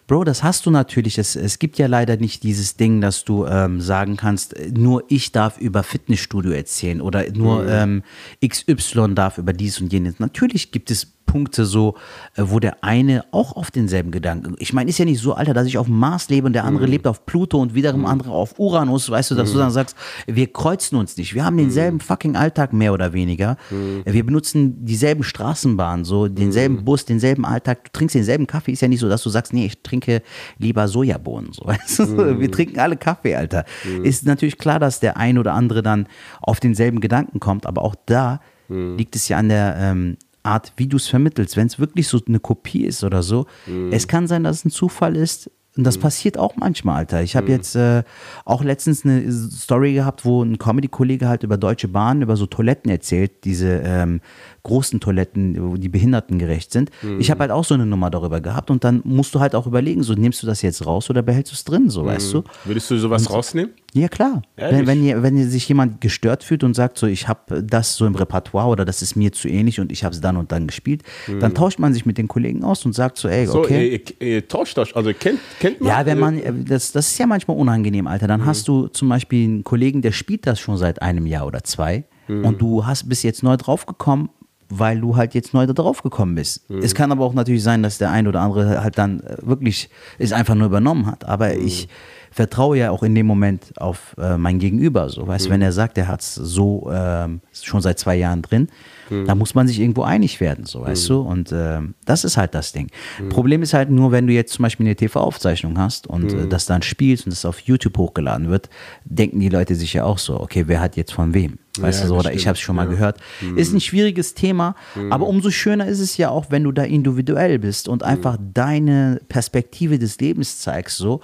Bro, 0.07 0.25
das 0.25 0.43
hast 0.43 0.67
du 0.67 0.71
natürlich. 0.71 1.19
Es, 1.19 1.35
es 1.35 1.59
gibt 1.59 1.79
ja 1.79 1.87
leider 1.87 2.17
nicht 2.19 2.43
dieses 2.43 2.77
Ding, 2.77 3.01
dass 3.01 3.25
du 3.25 3.47
ähm, 3.47 3.81
sagen 3.81 4.17
kannst, 4.17 4.55
äh, 4.55 4.71
nur 4.71 5.05
ich 5.09 5.33
darf 5.33 5.59
über 5.59 5.83
Fitnessstudio 5.83 6.53
erzählen 6.53 7.01
oder 7.01 7.25
nur 7.33 7.67
ähm, 7.69 8.03
XY 8.47 9.15
darf 9.15 9.39
über 9.39 9.53
dies 9.53 9.81
und 9.81 9.93
jenes. 9.93 10.19
Natürlich 10.21 10.73
gibt 10.73 10.91
es 10.91 11.13
Punkte 11.27 11.65
so, 11.65 11.95
äh, 12.37 12.43
wo 12.47 12.61
der 12.61 12.83
eine 12.83 13.25
auch 13.33 13.57
auf 13.57 13.71
denselben 13.71 14.11
Gedanken. 14.11 14.55
Ich 14.59 14.73
meine, 14.73 14.91
ist 14.91 14.99
ja 14.99 15.05
nicht 15.05 15.21
so, 15.21 15.35
Alter, 15.35 15.55
dass 15.55 15.67
ich 15.67 15.79
auf 15.79 15.87
dem 15.87 15.99
Mars 15.99 16.29
lebe 16.29 16.47
und 16.47 16.53
der 16.53 16.65
andere 16.65 16.87
lebt 16.87 17.07
auf 17.07 17.27
Pluto 17.27 17.61
und 17.61 17.75
wiederum 17.75 18.07
andere 18.07 18.31
auf 18.31 18.59
Uranus, 18.59 19.11
weißt 19.11 19.33
du, 19.33 19.35
dass 19.35 19.53
du 19.53 19.59
dann 19.59 19.71
sagst, 19.71 19.97
wir 20.27 20.53
kreuzen 20.53 20.97
uns 20.97 21.17
nicht. 21.17 21.35
Wir 21.35 21.45
haben 21.45 21.57
denselben 21.57 22.01
fucking 22.01 22.37
Alltag 22.37 22.73
mehr 22.73 22.93
oder 22.93 23.13
weniger. 23.13 23.57
Wir 24.05 24.25
benutzen 24.25 24.85
dieselben 24.85 25.25
Straßenbahnen, 25.25 26.05
so 26.05 26.29
denselben 26.29 26.85
Bus, 26.85 27.05
denselben 27.05 27.45
Alltag. 27.45 27.85
Du 27.85 27.91
trinkst 27.93 28.15
denselben 28.15 28.47
Kaffee. 28.47 28.73
Ist 28.73 28.83
ja 28.83 28.89
nicht 28.89 29.01
so, 29.01 29.09
dass 29.09 29.23
du 29.23 29.31
sagst, 29.31 29.53
nee, 29.53 29.67
ich 29.67 29.83
trinke 29.83 30.23
lieber 30.59 30.89
Sojabohnen. 30.89 31.53
So, 31.53 31.65
weißt 31.67 31.99
du? 32.01 32.41
Wir 32.41 32.51
trinken 32.51 32.79
alle 32.79 32.97
Kaffee, 32.97 33.35
Alter. 33.35 33.65
Ist 34.03 34.27
natürlich 34.27 34.59
klar, 34.59 34.79
dass 34.79 35.01
der 35.01 35.17
ein 35.17 35.39
oder 35.39 35.55
andere 35.55 35.83
dann 35.83 36.07
auf 36.41 36.61
denselben 36.61 37.01
Gedanken 37.01 37.41
kommt, 37.41 37.67
aber 37.67 37.83
auch 37.83 37.95
da 38.07 38.41
liegt 38.69 39.15
es 39.17 39.29
ja 39.29 39.37
an 39.39 39.49
der 39.49 39.77
ähm, 39.79 40.17
Art, 40.45 40.73
wie 40.77 40.87
du 40.87 40.97
es 40.97 41.09
vermittelst. 41.09 41.57
Wenn 41.57 41.67
es 41.67 41.79
wirklich 41.79 42.07
so 42.07 42.21
eine 42.27 42.39
Kopie 42.39 42.85
ist 42.85 43.03
oder 43.03 43.23
so, 43.23 43.47
es 43.91 44.07
kann 44.07 44.27
sein, 44.27 44.45
dass 44.45 44.59
es 44.59 44.65
ein 44.67 44.71
Zufall 44.71 45.17
ist. 45.17 45.51
Und 45.77 45.83
das 45.83 45.99
passiert 45.99 46.39
auch 46.39 46.55
manchmal, 46.55 46.99
Alter. 46.99 47.23
Ich 47.23 47.35
habe 47.35 47.51
jetzt 47.51 47.75
äh, 47.75 48.05
auch 48.45 48.63
letztens 48.63 49.05
eine 49.05 49.33
Story 49.33 49.95
gehabt, 49.95 50.25
wo 50.25 50.41
ein 50.41 50.57
Comedy-Kollege 50.57 51.29
halt 51.29 51.43
über 51.43 51.57
Deutsche 51.57 51.89
Bahn, 51.89 52.23
über 52.23 52.37
so 52.37 52.47
Toiletten 52.47 52.93
erzählt, 52.93 53.45
diese 53.45 53.83
ähm, 53.85 54.21
großen 54.65 54.99
Toiletten, 54.99 55.57
wo 55.73 55.77
die 55.77 55.89
behindertengerecht 55.89 56.73
sind. 56.73 56.91
Ich 57.19 57.31
habe 57.31 57.41
halt 57.41 57.51
auch 57.51 57.65
so 57.65 57.75
eine 57.75 57.87
Nummer 57.87 58.11
darüber 58.11 58.41
gehabt 58.41 58.71
und 58.71 58.83
dann 58.83 59.03
musst 59.05 59.35
du 59.35 59.41
halt 59.41 59.55
auch 59.55 59.67
überlegen, 59.67 60.03
so 60.03 60.15
nimmst 60.15 60.43
du 60.43 60.47
das 60.47 60.63
jetzt 60.63 60.85
raus 60.87 61.09
oder 61.11 61.23
behältst 61.23 61.53
du 61.53 61.55
es 61.55 61.65
drin, 61.65 61.91
so 61.91 62.05
weißt 62.07 62.33
du? 62.35 62.43
Würdest 62.65 62.91
du 62.91 62.99
sowas 62.99 63.31
rausnehmen? 63.31 63.73
Ja, 63.93 64.09
klar. 64.09 64.43
Ehrlich? 64.57 64.87
Wenn, 64.87 65.05
wenn, 65.07 65.23
wenn 65.23 65.49
sich 65.51 65.69
jemand 65.69 66.01
gestört 66.01 66.43
fühlt 66.43 66.65
und 66.65 66.75
sagt, 66.75 66.99
so, 66.99 67.07
ich 67.07 67.29
habe 67.29 67.63
das 67.63 67.95
so 67.95 68.07
im 68.07 68.17
Repertoire 68.17 68.67
oder 68.69 68.85
das 68.85 69.03
ist 69.03 69.15
mir 69.15 69.31
zu 69.33 69.49
ähnlich 69.49 69.79
und 69.79 69.93
ich 69.93 70.03
habe 70.03 70.15
es 70.15 70.21
dann 70.21 70.37
und 70.37 70.51
dann 70.51 70.67
gespielt, 70.67 71.03
dann 71.41 71.55
tauscht 71.55 71.79
man 71.79 71.95
sich 71.95 72.05
mit 72.07 72.19
den 72.19 72.27
Kollegen 72.27 72.65
aus 72.65 72.85
und 72.85 72.93
sagt 72.95 73.19
so, 73.19 73.29
ey, 73.29 73.45
Mhm. 73.47 73.51
So, 73.51 73.59
okay. 73.61 74.03
ihr, 74.21 74.27
ihr 74.27 74.49
tauscht 74.49 74.79
euch, 74.79 74.97
also 74.97 75.13
kennt, 75.13 75.39
kennt 75.61 75.81
man? 75.81 75.89
Ja, 75.91 76.07
wenn 76.07 76.19
man, 76.19 76.39
äh, 76.39 76.49
äh, 76.49 76.53
das, 76.65 76.91
das 76.93 77.09
ist 77.09 77.19
ja 77.19 77.27
manchmal 77.27 77.57
unangenehm, 77.59 78.07
Alter. 78.07 78.27
Mhm. 78.27 78.29
Dann 78.29 78.47
hast 78.47 78.67
du 78.67 78.87
zum 78.89 79.11
Beispiel 79.11 79.45
einen 79.45 79.63
Kollegen, 79.65 80.01
der 80.03 80.13
spielt 80.13 80.47
das 80.47 80.59
schon 80.59 80.77
seit 80.79 81.03
einem 81.03 81.27
Jahr 81.27 81.47
oder 81.47 81.63
zwei 81.65 82.05
Mhm. 82.27 82.45
und 82.47 82.63
du 82.63 82.87
hast 82.87 83.07
bist 83.07 83.23
jetzt 83.23 83.43
neu 83.43 83.59
draufgekommen, 83.59 84.31
weil 84.79 85.01
du 85.01 85.17
halt 85.17 85.35
jetzt 85.35 85.55
neu 85.55 85.67
da 85.67 85.73
drauf 85.73 86.03
gekommen 86.03 86.35
bist. 86.35 86.69
Mhm. 86.71 86.79
Es 86.79 86.95
kann 86.95 87.13
aber 87.13 87.25
auch 87.25 87.35
natürlich 87.35 87.63
sein, 87.63 87.83
dass 87.83 87.99
der 87.99 88.11
ein 88.11 88.27
oder 88.27 88.41
andere 88.41 88.83
halt 88.83 88.99
dann 88.99 89.21
äh, 89.21 89.37
wirklich 89.43 89.89
es 90.19 90.33
einfach 90.33 90.55
nur 90.55 90.67
übernommen 90.67 91.07
hat. 91.07 91.25
Aber 91.25 91.49
Mhm. 91.55 91.67
ich 91.67 91.89
vertraue 92.35 92.77
ja 92.79 92.91
auch 92.91 93.03
in 93.03 93.15
dem 93.15 93.27
Moment 93.27 93.73
auf 93.81 94.15
äh, 94.19 94.37
mein 94.37 94.59
Gegenüber. 94.59 95.09
So, 95.09 95.23
Mhm. 95.23 95.29
weißt, 95.29 95.51
wenn 95.51 95.63
er 95.63 95.73
sagt, 95.73 95.97
er 95.99 96.09
hat 96.09 96.21
es 96.21 96.35
so 96.35 96.91
ähm, 96.93 97.41
schon 97.53 97.81
seit 97.81 97.99
zwei 97.99 98.17
Jahren 98.17 98.43
drin, 98.43 98.69
Mhm. 99.11 99.27
da 99.27 99.35
muss 99.35 99.55
man 99.55 99.69
sich 99.69 99.79
irgendwo 99.81 100.03
einig 100.03 100.41
werden, 100.41 100.65
so 100.65 100.81
weißt 100.81 101.09
du. 101.11 101.21
Und 101.21 101.53
ähm, 101.53 101.95
das 102.07 102.25
ist 102.25 102.37
halt 102.39 102.55
das 102.55 102.73
Ding. 102.73 102.89
Mhm. 103.21 103.29
Problem 103.29 103.63
ist 103.63 103.75
halt 103.75 103.91
nur, 103.91 104.13
wenn 104.13 104.27
du 104.27 104.33
jetzt 104.33 104.53
zum 104.55 104.63
Beispiel 104.63 104.87
eine 104.87 104.97
TV-Aufzeichnung 104.97 105.79
hast 105.79 106.07
und 106.07 106.33
Mhm. 106.33 106.39
äh, 106.41 106.47
das 106.49 106.67
dann 106.67 106.83
spielst 106.83 107.27
und 107.27 107.31
das 107.33 107.45
auf 107.45 107.61
YouTube 107.61 107.97
hochgeladen 107.99 108.49
wird, 108.49 108.69
denken 109.05 109.39
die 109.41 109.51
Leute 109.51 109.75
sich 109.75 109.93
ja 109.93 110.05
auch 110.05 110.19
so, 110.19 110.41
okay, 110.41 110.65
wer 110.67 110.81
hat 110.81 110.97
jetzt 110.97 111.13
von 111.13 111.35
wem? 111.35 111.59
Weißt 111.79 112.01
Ja, 112.01 112.07
du 112.07 112.09
so, 112.15 112.19
oder 112.21 112.33
ich 112.33 112.47
habe 112.47 112.55
es 112.55 112.61
schon 112.61 112.77
mal 112.77 112.85
Ja. 112.85 112.89
Mhm. 112.91 112.95
gehört. 112.95 113.19
Ist 113.57 113.73
ein 113.75 113.81
schwieriges 113.81 114.35
Thema, 114.35 114.75
aber 115.11 115.27
umso 115.27 115.51
schöner 115.51 115.87
ist 115.87 115.99
es 116.01 116.17
ja 116.17 116.31
auch, 116.31 116.47
wenn 116.51 116.63
du 116.65 116.71
da 116.73 116.85
individuell 116.85 117.59
bist 117.59 117.89
und 117.89 118.03
einfach 118.05 118.39
Mhm. 118.39 118.51
deine 118.55 119.21
Perspektive 119.29 119.99
des 119.99 120.19
Lebens 120.21 120.61
zeigst, 120.61 120.97
so. 120.97 121.21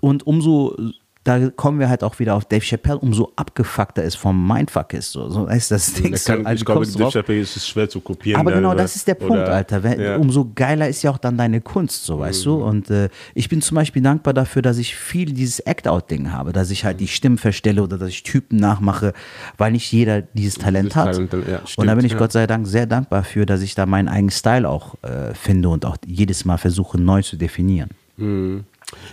Und 0.00 0.26
umso, 0.26 0.76
da 1.22 1.48
kommen 1.48 1.78
wir 1.78 1.88
halt 1.88 2.04
auch 2.04 2.18
wieder 2.18 2.34
auf 2.34 2.44
Dave 2.44 2.60
Chappelle, 2.62 2.98
umso 2.98 3.32
abgefuckter 3.36 4.04
es 4.04 4.14
vom 4.14 4.46
Mindfuck 4.46 4.92
ist. 4.92 5.12
So, 5.12 5.30
so 5.30 5.46
ist 5.46 5.70
das 5.70 5.94
Ding. 5.94 6.14
so, 6.14 6.34
also 6.34 6.50
ich 6.52 6.64
glaube, 6.66 6.86
Dave. 6.86 7.10
Chappelle 7.10 7.40
ist 7.40 7.56
es 7.56 7.66
schwer 7.66 7.88
zu 7.88 8.00
kopieren. 8.00 8.38
Aber 8.38 8.52
genau 8.52 8.72
oder- 8.72 8.82
das 8.82 8.96
ist 8.96 9.08
der 9.08 9.14
Punkt, 9.14 9.32
oder- 9.32 9.50
Alter. 9.54 9.82
Wenn, 9.82 9.98
ja. 9.98 10.16
Umso 10.18 10.50
geiler 10.54 10.86
ist 10.86 11.02
ja 11.02 11.10
auch 11.10 11.16
dann 11.16 11.38
deine 11.38 11.62
Kunst, 11.62 12.04
so 12.04 12.18
weißt 12.18 12.44
du. 12.44 12.56
Und 12.62 12.90
äh, 12.90 13.08
ich 13.34 13.48
bin 13.48 13.62
zum 13.62 13.76
Beispiel 13.76 14.02
dankbar 14.02 14.34
dafür, 14.34 14.60
dass 14.60 14.76
ich 14.76 14.94
viel 14.96 15.32
dieses 15.32 15.60
Act-Out-Ding 15.60 16.30
habe, 16.30 16.52
dass 16.52 16.70
ich 16.70 16.84
halt 16.84 17.00
die 17.00 17.08
Stimmen 17.08 17.38
verstelle 17.38 17.82
oder 17.82 17.96
dass 17.96 18.10
ich 18.10 18.22
Typen 18.24 18.58
nachmache, 18.58 19.14
weil 19.56 19.72
nicht 19.72 19.90
jeder 19.90 20.20
dieses 20.20 20.56
Talent 20.56 20.90
Dieses 20.92 20.96
hat. 20.96 21.12
Talent, 21.14 21.32
ja, 21.32 21.38
und 21.38 21.46
da 21.62 21.66
stimmt, 21.66 21.96
bin 21.96 22.04
ich 22.04 22.12
ja. 22.12 22.18
Gott 22.18 22.32
sei 22.32 22.46
Dank 22.46 22.66
sehr 22.66 22.84
dankbar 22.86 23.24
für, 23.24 23.46
dass 23.46 23.62
ich 23.62 23.74
da 23.74 23.86
meinen 23.86 24.08
eigenen 24.08 24.30
Style 24.30 24.68
auch 24.68 24.96
äh, 25.02 25.32
finde 25.32 25.70
und 25.70 25.86
auch 25.86 25.96
jedes 26.04 26.44
Mal 26.44 26.58
versuche 26.58 27.00
neu 27.00 27.22
zu 27.22 27.36
definieren. 27.36 27.88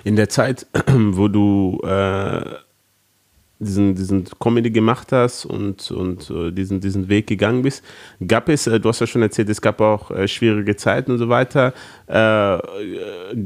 In 0.03 0.15
der 0.15 0.29
Zeit, 0.29 0.67
wo 0.87 1.27
du 1.27 1.79
äh, 1.83 2.55
diesen, 3.61 3.95
diesen 3.95 4.25
Comedy 4.39 4.71
gemacht 4.71 5.11
hast 5.11 5.45
und, 5.45 5.91
und 5.91 6.29
äh, 6.29 6.51
diesen, 6.51 6.81
diesen 6.81 7.07
Weg 7.09 7.27
gegangen 7.27 7.61
bist, 7.61 7.83
gab 8.27 8.49
es, 8.49 8.67
äh, 8.67 8.79
du 8.79 8.89
hast 8.89 8.99
ja 8.99 9.07
schon 9.07 9.21
erzählt, 9.21 9.49
es 9.49 9.61
gab 9.61 9.79
auch 9.81 10.11
äh, 10.11 10.27
schwierige 10.27 10.75
Zeiten 10.75 11.11
und 11.11 11.19
so 11.19 11.29
weiter. 11.29 11.73
Äh, 12.07 12.57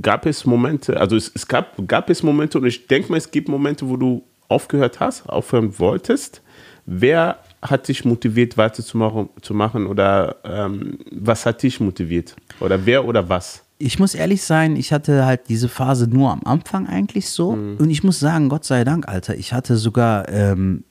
gab 0.02 0.26
es 0.26 0.46
Momente, 0.46 1.00
also 1.00 1.16
es, 1.16 1.32
es, 1.36 1.48
gab, 1.48 1.76
gab 1.88 2.10
es 2.10 2.24
Momente 2.24 2.58
und 2.58 2.66
ich 2.66 2.88
denke 2.88 3.12
mal, 3.12 3.18
es 3.18 3.30
gibt 3.30 3.50
Momente, 3.50 3.88
wo 3.88 3.98
du 3.98 4.24
aufgehört 4.48 5.00
hast, 5.00 5.28
aufhören 5.28 5.78
wolltest. 5.80 6.42
Wer 6.86 7.40
hat 7.62 7.88
dich 7.88 8.06
motiviert, 8.06 8.58
weiterzumachen 8.58 9.30
zu 9.42 9.54
machen 9.54 9.88
oder 9.88 10.36
ähm, 10.44 11.00
was 11.12 11.46
hat 11.46 11.64
dich 11.64 11.80
motiviert? 11.80 12.36
Oder 12.60 12.86
wer 12.86 13.06
oder 13.06 13.28
was? 13.28 13.65
Ich 13.78 14.00
muss 14.00 14.16
ehrlich 14.16 14.42
sein, 14.44 14.76
ich 14.76 14.94
hatte 14.94 15.26
halt 15.26 15.50
diese 15.50 15.68
Phase 15.68 16.08
nur 16.08 16.32
am 16.32 16.44
Anfang 16.46 16.88
eigentlich 16.88 17.30
so. 17.30 17.54
Mhm. 17.54 17.78
Und 17.78 17.90
ich 17.90 18.04
muss 18.04 18.20
sagen, 18.20 18.50
Gott 18.50 18.66
sei 18.66 18.84
Dank, 18.84 19.08
Alter, 19.08 19.36
ich 19.36 19.54
hatte 19.54 19.78
sogar, 19.78 20.30
ähm, 20.30 20.86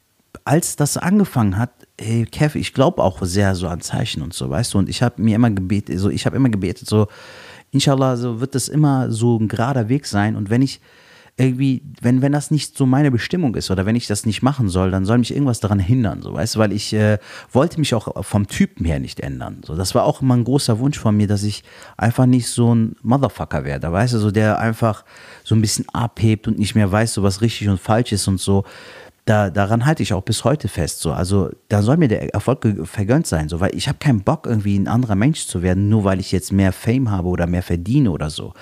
als 0.45 0.77
das 0.77 0.97
angefangen 0.97 1.57
hat, 1.57 1.71
hey, 1.99 2.27
Kev, 2.27 2.59
ich 2.59 2.75
glaube 2.75 3.03
auch 3.03 3.23
sehr 3.23 3.55
so 3.55 3.69
an 3.69 3.81
Zeichen 3.81 4.23
und 4.23 4.35
so, 4.35 4.51
weißt 4.51 4.75
du. 4.75 4.79
Und 4.79 4.89
ich 4.89 5.03
habe 5.03 5.23
mir 5.23 5.37
immer 5.37 5.51
gebetet, 5.51 5.99
so, 5.99 6.11
ich 6.11 6.27
habe 6.27 6.37
immer 6.37 6.51
gebetet, 6.51 6.89
so, 6.89 7.07
inshallah, 7.71 8.17
so 8.17 8.41
wird 8.41 8.55
das 8.55 8.69
immer 8.69 9.11
so 9.11 9.39
ein 9.39 9.49
gerader 9.49 9.89
Weg 9.89 10.07
sein. 10.07 10.37
Und 10.37 10.51
wenn 10.51 10.61
ich 10.61 10.81
irgendwie, 11.37 11.83
wenn, 12.01 12.23
wenn 12.23 12.31
das 12.31 12.53
nicht 12.53 12.79
so 12.79 12.87
meine 12.87 13.11
Bestimmung 13.11 13.57
ist 13.57 13.69
oder 13.71 13.87
wenn 13.87 13.97
ich 13.97 14.07
das 14.07 14.25
nicht 14.25 14.43
machen 14.43 14.69
soll, 14.69 14.93
dann 14.93 15.05
soll 15.05 15.19
mich 15.19 15.33
irgendwas 15.33 15.59
daran 15.59 15.81
hindern, 15.81 16.23
so 16.23 16.33
weißt 16.33 16.55
du, 16.55 16.59
weil 16.61 16.73
ich 16.73 16.93
äh, 16.93 17.19
wollte 17.51 17.81
mich 17.81 17.93
auch 17.95 18.25
vom 18.25 18.47
Typen 18.47 18.85
her 18.85 19.01
nicht 19.01 19.19
ändern. 19.19 19.61
So, 19.65 19.75
das 19.75 19.97
war 19.97 20.05
auch 20.05 20.23
immer 20.23 20.37
ein 20.37 20.45
großer 20.45 20.79
Wunsch 20.79 20.99
von 20.99 21.17
mir, 21.17 21.27
dass 21.27 21.43
ich 21.43 21.65
einfach 21.97 22.27
nicht 22.27 22.49
so 22.49 22.73
ein 22.73 22.95
Motherfucker 23.03 23.65
werde, 23.65 23.91
weißt 23.91 24.15
du, 24.15 24.19
so 24.19 24.31
der 24.31 24.61
einfach 24.61 25.05
so 25.43 25.57
ein 25.57 25.61
bisschen 25.61 25.89
abhebt 25.93 26.47
und 26.47 26.57
nicht 26.57 26.77
mehr 26.77 26.91
weiß, 26.91 27.15
so 27.15 27.25
was 27.25 27.41
richtig 27.41 27.69
und 27.69 27.81
falsch 27.81 28.13
ist 28.13 28.29
und 28.29 28.39
so. 28.39 28.65
Da, 29.25 29.49
daran 29.51 29.87
halte 29.87 30.03
ich 30.03 30.13
auch 30.13 30.23
bis 30.23 30.45
heute 30.45 30.69
fest. 30.69 31.01
So. 31.01 31.11
Also 31.11 31.51
da 31.69 31.81
soll 31.81 31.97
mir 31.97 32.09
der 32.09 32.35
Erfolg 32.35 32.67
vergönnt 32.85 33.27
sein, 33.27 33.49
so, 33.49 33.59
weil 33.59 33.75
ich 33.75 33.89
habe 33.89 33.99
keinen 33.99 34.23
Bock, 34.23 34.47
irgendwie 34.47 34.79
ein 34.79 34.87
anderer 34.87 35.15
Mensch 35.15 35.47
zu 35.47 35.63
werden, 35.63 35.89
nur 35.89 36.05
weil 36.05 36.21
ich 36.21 36.31
jetzt 36.31 36.53
mehr 36.53 36.73
Fame 36.73 37.11
habe 37.11 37.29
oder 37.29 37.47
mehr 37.47 37.63
verdiene 37.63 38.11
oder 38.11 38.29
so. 38.29 38.53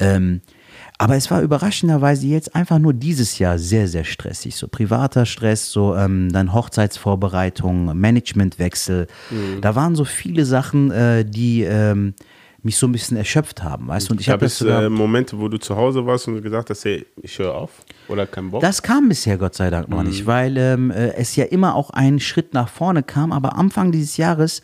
Ähm, 0.00 0.42
aber 1.02 1.16
es 1.16 1.30
war 1.30 1.42
überraschenderweise 1.42 2.26
jetzt 2.28 2.54
einfach 2.54 2.78
nur 2.78 2.92
dieses 2.92 3.38
Jahr 3.38 3.58
sehr, 3.58 3.88
sehr 3.88 4.04
stressig. 4.04 4.54
So 4.54 4.68
privater 4.68 5.26
Stress, 5.26 5.70
so 5.70 5.96
ähm, 5.96 6.30
dann 6.32 6.52
Hochzeitsvorbereitung, 6.52 7.98
Managementwechsel. 7.98 9.08
Mhm. 9.30 9.60
Da 9.60 9.74
waren 9.74 9.96
so 9.96 10.04
viele 10.04 10.44
Sachen, 10.44 10.92
äh, 10.92 11.24
die 11.24 11.62
ähm, 11.62 12.14
mich 12.62 12.76
so 12.76 12.86
ein 12.86 12.92
bisschen 12.92 13.16
erschöpft 13.16 13.64
haben, 13.64 13.88
weißt 13.88 14.08
du? 14.08 14.12
Und 14.12 14.20
ich 14.20 14.28
habe 14.28 14.46
es 14.46 14.60
äh, 14.60 14.88
Momente, 14.88 15.38
wo 15.38 15.48
du 15.48 15.58
zu 15.58 15.76
Hause 15.76 16.06
warst 16.06 16.28
und 16.28 16.40
gesagt 16.40 16.70
hast, 16.70 16.84
hey, 16.84 17.04
ich 17.20 17.36
höre 17.38 17.54
auf 17.54 17.70
oder 18.06 18.26
kein 18.26 18.50
Bock. 18.50 18.60
Das 18.60 18.82
kam 18.82 19.08
bisher 19.08 19.36
Gott 19.36 19.56
sei 19.56 19.70
Dank 19.70 19.88
noch 19.88 20.02
mhm. 20.02 20.08
nicht, 20.08 20.26
weil 20.26 20.56
ähm, 20.56 20.92
äh, 20.92 21.14
es 21.14 21.34
ja 21.34 21.44
immer 21.44 21.74
auch 21.74 21.90
einen 21.90 22.20
Schritt 22.20 22.54
nach 22.54 22.68
vorne 22.68 23.02
kam, 23.02 23.32
aber 23.32 23.56
Anfang 23.58 23.90
dieses 23.90 24.16
Jahres 24.16 24.62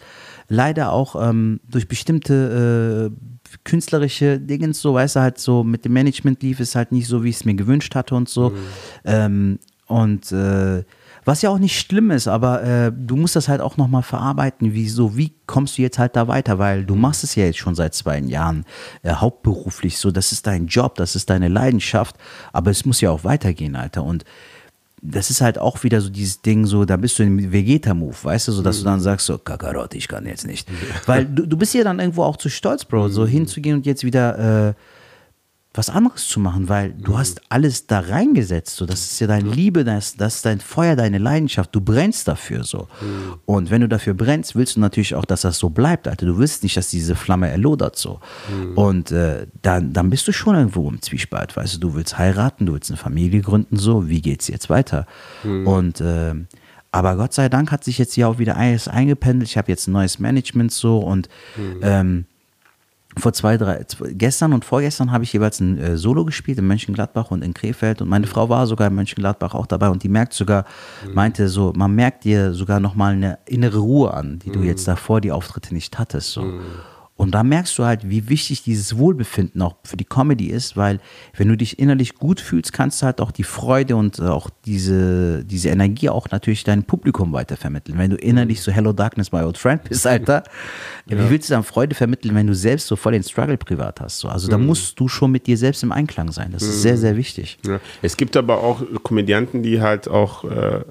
leider 0.49 0.93
auch 0.93 1.17
ähm, 1.21 1.61
durch 1.69 1.89
bestimmte 1.89 3.11
äh, 3.13 3.38
künstlerische 3.65 4.39
Dingens, 4.39 4.81
so, 4.81 4.95
weißt 4.95 5.17
du, 5.17 5.21
halt 5.21 5.39
so 5.39 5.65
mit 5.65 5.85
dem 5.85 5.93
Management 5.93 6.43
lief 6.43 6.61
es 6.61 6.75
halt 6.75 6.93
nicht 6.93 7.07
so, 7.07 7.25
wie 7.25 7.31
ich 7.31 7.37
es 7.37 7.45
mir 7.45 7.55
gewünscht 7.55 7.95
hatte 7.95 8.15
und 8.15 8.29
so. 8.29 8.51
Mhm. 8.51 8.57
Ähm, 9.05 9.59
und 9.87 10.33
äh, 10.33 10.85
was 11.25 11.43
ja 11.43 11.51
auch 11.51 11.59
nicht 11.59 11.79
schlimm 11.79 12.11
ist, 12.11 12.27
aber 12.27 12.63
äh, 12.63 12.91
du 12.91 13.17
musst 13.17 13.37
das 13.37 13.49
halt 13.49 13.61
auch 13.61 13.77
nochmal 13.77 14.03
verarbeiten, 14.03 14.73
wieso, 14.73 15.17
wie 15.17 15.35
kommst 15.47 15.77
du 15.77 15.83
jetzt 15.83 15.99
halt 15.99 16.17
da 16.17 16.27
weiter, 16.27 16.59
weil 16.59 16.87
du 16.87 16.95
machst 16.95 17.23
es 17.23 17.35
ja 17.35 17.45
jetzt 17.45 17.59
schon 17.59 17.75
seit 17.75 17.95
zwei 17.95 18.19
Jahren 18.19 18.65
äh, 19.03 19.13
hauptberuflich 19.13 19.99
so, 19.99 20.11
das 20.11 20.33
ist 20.33 20.47
dein 20.47 20.69
Job, 20.69 20.95
das 20.95 21.17
ist 21.17 21.29
deine 21.29 21.49
Leidenschaft, 21.49 22.17
aber 22.53 22.71
es 22.71 22.87
muss 22.87 23.01
ja 23.03 23.11
auch 23.11 23.25
weitergehen, 23.25 23.77
Alter. 23.77 24.05
Und 24.05 24.25
das 25.03 25.31
ist 25.31 25.41
halt 25.41 25.59
auch 25.59 25.83
wieder 25.83 26.01
so 26.01 26.11
dieses 26.11 26.43
Ding, 26.43 26.67
so, 26.67 26.85
da 26.85 26.97
bist 26.97 27.19
du 27.19 27.23
im 27.23 27.53
Vegeta-Move, 27.53 28.17
weißt 28.23 28.49
du, 28.49 28.53
so, 28.53 28.63
dass 28.63 28.79
mhm. 28.79 28.81
du 28.81 28.85
dann 28.91 29.01
sagst, 29.01 29.27
so, 29.27 29.39
Kakarot, 29.39 29.95
ich 29.95 30.09
kann 30.09 30.27
jetzt 30.27 30.47
nicht. 30.47 30.69
Weil 31.07 31.25
du, 31.25 31.47
du 31.47 31.57
bist 31.57 31.75
ja 31.75 31.85
dann 31.85 32.01
irgendwo 32.01 32.25
auch 32.25 32.37
zu 32.37 32.49
stolz, 32.49 32.85
Bro, 32.85 33.09
so 33.09 33.23
mhm. 33.23 33.29
hinzugehen 33.29 33.77
und 33.77 33.87
jetzt 33.87 34.05
wieder 34.05 34.69
äh, 34.69 34.75
was 35.75 35.91
anderes 35.91 36.27
zu 36.27 36.41
machen, 36.41 36.69
weil 36.69 36.93
du 36.93 37.13
mhm. 37.13 37.19
hast 37.19 37.43
alles 37.51 37.87
da 37.87 38.01
reingesetzt. 38.01 38.77
So. 38.77 38.87
Das 38.87 39.01
ist 39.01 39.21
ja 39.21 39.27
deine 39.27 39.51
Liebe, 39.51 39.85
das, 39.85 40.17
das 40.17 40.37
ist 40.37 40.47
dein 40.47 40.61
Feuer, 40.61 40.97
deine 40.97 41.19
Leidenschaft. 41.19 41.75
Du 41.75 41.81
brennst 41.81 42.27
dafür 42.27 42.65
so. 42.65 42.89
Mhm. 43.01 43.35
Und 43.45 43.71
wenn 43.71 43.83
du 43.83 43.89
dafür 43.89 44.15
brennst, 44.15 44.57
willst 44.57 44.77
du 44.77 44.81
natürlich 44.81 45.15
auch, 45.15 45.25
dass 45.25 45.43
das 45.43 45.59
so 45.59 45.69
bleibt, 45.69 46.09
Alter. 46.09 46.27
Du 46.27 46.39
willst 46.39 46.63
nicht, 46.63 46.77
dass 46.77 46.89
diese 46.89 47.15
Flamme 47.15 47.49
erlodert 47.49 47.97
so. 47.97 48.21
Mhm. 48.51 48.79
Und 48.79 49.11
äh, 49.13 49.47
dann, 49.63 49.93
dann 49.93 50.11
bist 50.11 50.27
du 50.27 50.33
schon 50.33 50.57
irgendwo 50.57 50.89
im 50.89 51.03
Zwiespalt, 51.03 51.57
weißt 51.57 51.77
du. 51.77 51.79
Du 51.79 51.95
willst 51.95 52.19
heiraten, 52.19 52.67
du 52.67 52.73
willst 52.73 52.91
eine 52.91 52.97
Familie 52.97 53.43
gründen, 53.43 53.77
so. 53.77 54.09
Wie 54.09 54.23
geht's 54.23 54.49
jetzt 54.49 54.71
weiter? 54.71 55.07
Mhm. 55.45 55.67
Und 55.67 56.01
äh, 56.01 56.35
aber 56.91 57.17
Gott 57.17 57.35
sei 57.35 57.49
Dank 57.49 57.71
hat 57.71 57.85
sich 57.85 57.99
jetzt 57.99 58.15
hier 58.15 58.29
auch 58.29 58.39
wieder 58.39 58.57
alles 58.57 58.89
eingependelt. 58.89 59.51
Ich 59.51 59.59
habe 59.59 59.71
jetzt 59.71 59.87
ein 59.87 59.93
neues 59.93 60.19
Management 60.19 60.73
so 60.73 60.99
und 60.99 61.29
mhm. 61.57 61.81
ähm, 61.83 62.25
vor 63.17 63.33
zwei, 63.33 63.57
drei, 63.57 63.85
gestern 64.11 64.53
und 64.53 64.65
vorgestern 64.65 65.11
habe 65.11 65.25
ich 65.25 65.33
jeweils 65.33 65.61
ein 65.61 65.79
äh, 65.79 65.97
Solo 65.97 66.25
gespielt 66.25 66.59
in 66.59 66.67
Mönchengladbach 66.67 67.31
und 67.31 67.43
in 67.43 67.55
Krefeld 67.55 68.03
und 68.03 68.09
meine 68.09 68.27
mhm. 68.27 68.31
Frau 68.31 68.49
war 68.49 68.67
sogar 68.67 68.89
in 68.89 68.95
Mönchengladbach 68.95 69.55
auch 69.55 69.67
dabei 69.67 69.89
und 69.89 70.03
die 70.03 70.09
merkt 70.09 70.35
sogar, 70.35 70.65
mhm. 71.07 71.15
meinte 71.15 71.49
so, 71.49 71.73
man 71.75 71.95
merkt 71.95 72.25
dir 72.25 72.53
sogar 72.53 72.81
nochmal 72.81 73.15
eine 73.15 73.39
innere 73.47 73.79
Ruhe 73.79 74.13
an, 74.13 74.39
die 74.41 74.51
du 74.51 74.61
jetzt 74.61 74.87
mhm. 74.87 74.93
davor 74.93 75.21
die 75.21 75.33
Auftritte 75.33 75.75
nicht 75.75 75.99
hattest. 75.99 76.33
So. 76.33 76.43
Mhm. 76.43 76.61
Und 77.19 77.33
da 77.33 77.43
merkst 77.43 77.77
du 77.77 77.85
halt, 77.85 78.09
wie 78.09 78.29
wichtig 78.29 78.63
dieses 78.63 78.97
Wohlbefinden 78.97 79.61
auch 79.61 79.75
für 79.83 79.97
die 79.97 80.05
Comedy 80.05 80.47
ist, 80.47 80.77
weil 80.77 81.01
wenn 81.37 81.49
du 81.49 81.57
dich 81.57 81.81
innerlich 81.81 82.15
gut 82.15 82.41
fühlst, 82.41 82.73
kannst 82.73 83.03
du 83.03 83.07
halt 83.07 83.21
auch 83.21 83.33
die 83.33 83.43
Freude 83.43 83.97
und 83.97 84.21
äh, 84.21 84.23
auch 84.23 84.51
diese, 84.65 85.45
diese 85.45 85.69
Energie 85.69 86.11
auch 86.11 86.31
natürlich 86.31 86.63
deinem 86.63 86.85
Publikum 86.85 87.33
weitervermitteln. 87.33 87.99
Wenn 87.99 88.11
du 88.11 88.17
innerlich 88.17 88.63
so 88.63 88.71
Hello 88.71 88.93
Darkness, 88.93 89.33
my 89.33 89.41
old 89.41 89.59
friend 89.59 89.83
bist, 89.83 90.07
Alter, 90.07 90.45
ja. 91.07 91.19
wie 91.19 91.29
willst 91.29 91.51
du 91.51 91.55
dann 91.55 91.65
Freude 91.65 91.97
vermitteln, 91.97 92.37
wenn 92.37 92.47
du 92.47 92.55
selbst 92.55 92.87
so 92.87 92.95
voll 92.95 93.11
den 93.11 93.25
Struggle 93.25 93.57
privat 93.57 94.01
hast? 94.01 94.21
So? 94.21 94.29
Also 94.29 94.47
mhm. 94.47 94.53
da 94.53 94.59
musst 94.59 95.01
du 95.01 95.09
schon 95.09 95.33
mit 95.33 95.49
dir 95.49 95.59
selbst 95.59 95.83
im 95.83 95.91
Einklang 95.91 96.31
sein. 96.31 96.53
Das 96.53 96.63
ist 96.63 96.77
mhm. 96.77 96.83
sehr, 96.83 96.99
sehr 96.99 97.17
wichtig. 97.17 97.59
Ja. 97.67 97.81
Es 98.01 98.17
gibt 98.17 98.37
aber 98.37 98.63
auch 98.63 98.81
Komödianten, 99.03 99.65
die 99.65 99.81
halt 99.81 100.07
auch 100.07 100.45
äh, 100.45 100.85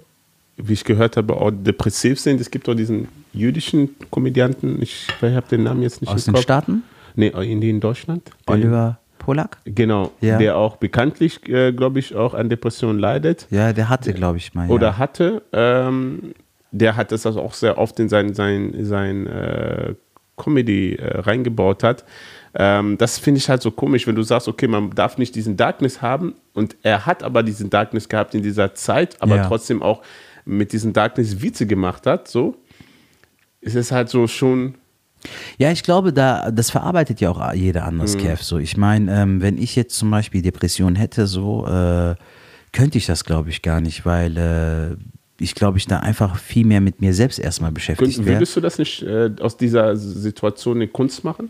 wie 0.58 0.74
ich 0.74 0.84
gehört 0.84 1.18
habe, 1.18 1.38
auch 1.38 1.52
depressiv 1.52 2.20
sind. 2.20 2.42
Es 2.42 2.50
gibt 2.50 2.68
auch 2.68 2.74
diesen 2.74 3.08
jüdischen 3.38 3.96
Komödianten, 4.10 4.82
ich, 4.82 5.08
habe 5.22 5.48
den 5.50 5.64
Namen 5.64 5.82
jetzt 5.84 6.02
nicht 6.02 6.12
Aus 6.12 6.26
den 6.26 6.34
Kopf. 6.34 6.44
Staaten? 6.44 6.84
Nee, 7.16 7.28
in, 7.28 7.62
in 7.62 7.80
Deutschland. 7.80 8.32
Oliver 8.46 9.00
Polak? 9.18 9.58
Genau, 9.66 10.12
ja. 10.22 10.38
der 10.38 10.58
auch 10.58 10.78
bekanntlich, 10.78 11.48
äh, 11.50 11.74
glaube 11.74 12.00
ich, 12.00 12.16
auch 12.16 12.34
an 12.34 12.50
Depressionen 12.50 13.00
leidet. 13.00 13.48
Ja, 13.50 13.74
der 13.74 13.90
hatte, 13.90 14.14
glaube 14.14 14.38
ich 14.38 14.54
mal. 14.54 14.70
Oder 14.70 14.98
hatte. 14.98 15.44
Ähm, 15.52 16.34
der 16.72 16.96
hat 16.96 17.12
das 17.12 17.26
also 17.26 17.42
auch 17.42 17.54
sehr 17.54 17.78
oft 17.78 18.00
in 18.00 18.10
sein, 18.10 18.34
sein, 18.34 18.74
sein 18.86 19.28
äh, 19.28 19.96
Comedy 20.38 20.96
äh, 20.96 21.20
reingebaut 21.20 21.84
hat. 21.84 22.06
Ähm, 22.56 22.98
das 22.98 23.18
finde 23.18 23.40
ich 23.40 23.50
halt 23.50 23.62
so 23.62 23.72
komisch, 23.72 24.08
wenn 24.08 24.16
du 24.16 24.24
sagst, 24.24 24.48
okay, 24.48 24.68
man 24.68 24.92
darf 24.92 25.18
nicht 25.18 25.36
diesen 25.36 25.58
Darkness 25.58 26.02
haben 26.02 26.36
und 26.54 26.76
er 26.84 27.06
hat 27.06 27.24
aber 27.24 27.44
diesen 27.44 27.70
Darkness 27.70 28.08
gehabt 28.10 28.34
in 28.34 28.44
dieser 28.44 28.76
Zeit, 28.76 29.22
aber 29.22 29.38
ja. 29.38 29.48
trotzdem 29.48 29.82
auch 29.82 30.02
mit 30.46 30.72
diesen 30.72 30.94
Darkness 30.94 31.42
Witze 31.42 31.68
gemacht 31.68 32.08
hat, 32.08 32.28
so, 32.28 32.56
ist 33.68 33.76
es 33.76 33.92
halt 33.92 34.10
so 34.10 34.28
schon. 34.28 34.76
Ja, 35.58 35.72
ich 35.72 35.84
glaube, 35.84 36.14
da, 36.14 36.52
das 36.52 36.70
verarbeitet 36.72 37.20
ja 37.20 37.30
auch 37.32 37.54
jeder 37.54 37.86
anders, 37.86 38.16
mhm. 38.16 38.20
Kev. 38.20 38.44
So, 38.44 38.58
ich 38.60 38.78
meine, 38.78 39.22
ähm, 39.22 39.42
wenn 39.42 39.58
ich 39.58 39.76
jetzt 39.76 39.98
zum 39.98 40.10
Beispiel 40.10 40.42
Depression 40.42 40.96
hätte, 40.96 41.28
so, 41.28 41.66
äh, 41.68 42.16
könnte 42.72 42.98
ich 42.98 43.06
das, 43.06 43.24
glaube 43.24 43.50
ich, 43.50 43.62
gar 43.62 43.82
nicht, 43.82 44.06
weil 44.06 44.38
äh, 44.38 44.96
ich 45.40 45.56
glaube, 45.56 45.78
ich 45.78 45.88
da 45.88 46.00
einfach 46.00 46.38
viel 46.38 46.66
mehr 46.66 46.82
mit 46.82 47.02
mir 47.02 47.14
selbst 47.14 47.40
erstmal 47.40 47.72
beschäftigt 47.72 48.20
wäre. 48.20 48.38
Würdest 48.38 48.56
du 48.56 48.62
das 48.62 48.78
nicht 48.78 49.04
äh, 49.04 49.32
aus 49.40 49.58
dieser 49.58 49.96
Situation 49.96 50.78
eine 50.78 50.88
Kunst 50.88 51.24
machen? 51.24 51.50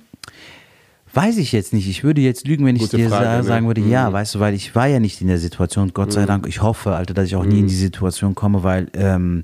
Weiß 1.13 1.38
ich 1.38 1.51
jetzt 1.51 1.74
nicht. 1.74 1.88
Ich 1.88 2.03
würde 2.03 2.22
jetzt 2.22 2.47
lügen, 2.47 2.65
wenn 2.65 2.76
ich 2.76 2.84
Gute 2.84 2.97
dir 2.97 3.09
Frage, 3.09 3.38
ne? 3.38 3.43
sagen 3.43 3.68
würde, 3.68 3.82
mhm. 3.82 3.91
ja, 3.91 4.11
weißt 4.11 4.36
du, 4.36 4.39
weil 4.39 4.53
ich 4.53 4.76
war 4.76 4.88
ja 4.88 4.99
nicht 4.99 5.22
in 5.22 5.28
der 5.28 5.38
Situation. 5.38 5.91
Gott 5.93 6.11
sei 6.11 6.24
mhm. 6.24 6.28
Dank. 6.28 6.47
Ich 6.47 6.61
hoffe, 6.61 6.95
Alter, 6.95 7.13
dass 7.13 7.28
ich 7.28 7.36
auch 7.36 7.45
nie 7.45 7.59
in 7.59 7.65
mhm. 7.65 7.70
die 7.70 7.76
Situation 7.76 8.36
komme, 8.36 8.63
weil 8.63 8.88
ähm, 8.93 9.43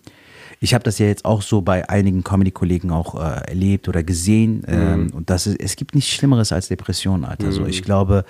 ich 0.63 0.73
habe 0.73 0.85
das 0.85 0.97
ja 0.97 1.07
jetzt 1.07 1.25
auch 1.25 1.41
so 1.41 1.59
bei 1.61 1.89
einigen 1.89 2.23
Comedy-Kollegen 2.23 2.89
auch 2.89 3.15
äh, 3.15 3.49
erlebt 3.49 3.89
oder 3.89 4.01
gesehen. 4.01 4.63
Ähm, 4.65 5.11
und 5.13 5.29
das 5.29 5.45
ist, 5.45 5.59
es 5.59 5.75
gibt 5.75 5.93
nichts 5.93 6.09
Schlimmeres 6.11 6.53
als 6.53 6.69
Depression, 6.69 7.25
Alter. 7.25 7.47
Also 7.47 7.65
ich 7.65 7.83
glaube, 7.83 8.23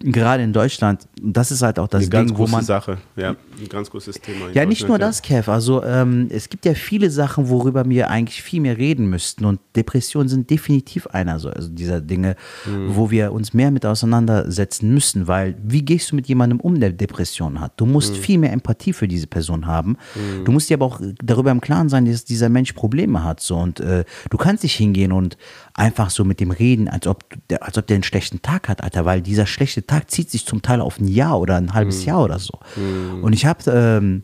gerade 0.00 0.44
in 0.44 0.52
Deutschland, 0.52 1.08
das 1.20 1.50
ist 1.50 1.62
halt 1.62 1.78
auch 1.78 1.88
das 1.88 2.02
Eine 2.10 2.26
Ding, 2.26 2.38
wo 2.38 2.46
man. 2.46 2.64
Sache, 2.64 2.98
ja, 3.16 3.30
ein 3.30 3.68
ganz 3.68 3.90
großes 3.90 4.20
Thema. 4.20 4.50
Ja, 4.52 4.64
nicht 4.64 4.86
nur 4.86 4.98
das, 4.98 5.22
Kev. 5.22 5.50
Also, 5.50 5.82
ähm, 5.82 6.28
es 6.30 6.48
gibt 6.48 6.64
ja 6.64 6.74
viele 6.74 7.10
Sachen, 7.10 7.48
worüber 7.48 7.88
wir 7.88 8.08
eigentlich 8.08 8.42
viel 8.42 8.60
mehr 8.60 8.78
reden 8.78 9.10
müssten. 9.10 9.44
Und 9.44 9.60
Depressionen 9.74 10.28
sind 10.28 10.50
definitiv 10.50 11.08
einer 11.08 11.40
so, 11.40 11.50
also 11.50 11.68
dieser 11.68 12.00
Dinge, 12.00 12.36
mhm. 12.64 12.94
wo 12.94 13.10
wir 13.10 13.32
uns 13.32 13.54
mehr 13.54 13.72
mit 13.72 13.84
auseinandersetzen 13.84 14.94
müssen. 14.94 15.26
Weil, 15.26 15.56
wie 15.64 15.82
gehst 15.82 16.12
du 16.12 16.16
mit 16.16 16.28
jemandem 16.28 16.60
um, 16.60 16.78
der 16.78 16.90
Depressionen 16.90 17.60
hat? 17.60 17.72
Du 17.76 17.86
musst 17.86 18.14
mhm. 18.14 18.20
viel 18.20 18.38
mehr 18.38 18.52
Empathie 18.52 18.92
für 18.92 19.08
diese 19.08 19.26
Person 19.26 19.66
haben. 19.66 19.96
Mhm. 20.14 20.44
Du 20.44 20.52
musst 20.52 20.70
dir 20.70 20.74
aber 20.74 20.86
auch 20.86 21.00
darüber 21.24 21.50
im 21.50 21.60
Klaren 21.60 21.88
sein, 21.88 22.04
dass 22.04 22.24
dieser 22.24 22.48
Mensch 22.48 22.72
Probleme 22.72 23.24
hat. 23.24 23.40
So. 23.40 23.56
Und 23.56 23.80
äh, 23.80 24.04
du 24.30 24.36
kannst 24.36 24.62
nicht 24.62 24.76
hingehen 24.76 25.10
und 25.10 25.36
einfach 25.74 26.10
so 26.10 26.24
mit 26.24 26.38
dem 26.38 26.52
reden, 26.52 26.88
als 26.88 27.06
ob, 27.06 27.24
der, 27.50 27.64
als 27.64 27.78
ob 27.78 27.86
der 27.86 27.96
einen 27.96 28.04
schlechten 28.04 28.42
Tag 28.42 28.68
hat, 28.68 28.82
Alter, 28.82 29.04
weil 29.04 29.22
dieser 29.22 29.46
schlechte 29.46 29.87
Tag 29.88 30.10
zieht 30.10 30.30
sich 30.30 30.46
zum 30.46 30.62
Teil 30.62 30.80
auf 30.80 31.00
ein 31.00 31.08
Jahr 31.08 31.40
oder 31.40 31.56
ein 31.56 31.74
halbes 31.74 32.02
mhm. 32.02 32.06
Jahr 32.06 32.22
oder 32.22 32.38
so. 32.38 32.60
Mhm. 32.76 33.24
Und 33.24 33.32
ich 33.32 33.44
habe 33.44 33.68
ähm, 33.70 34.22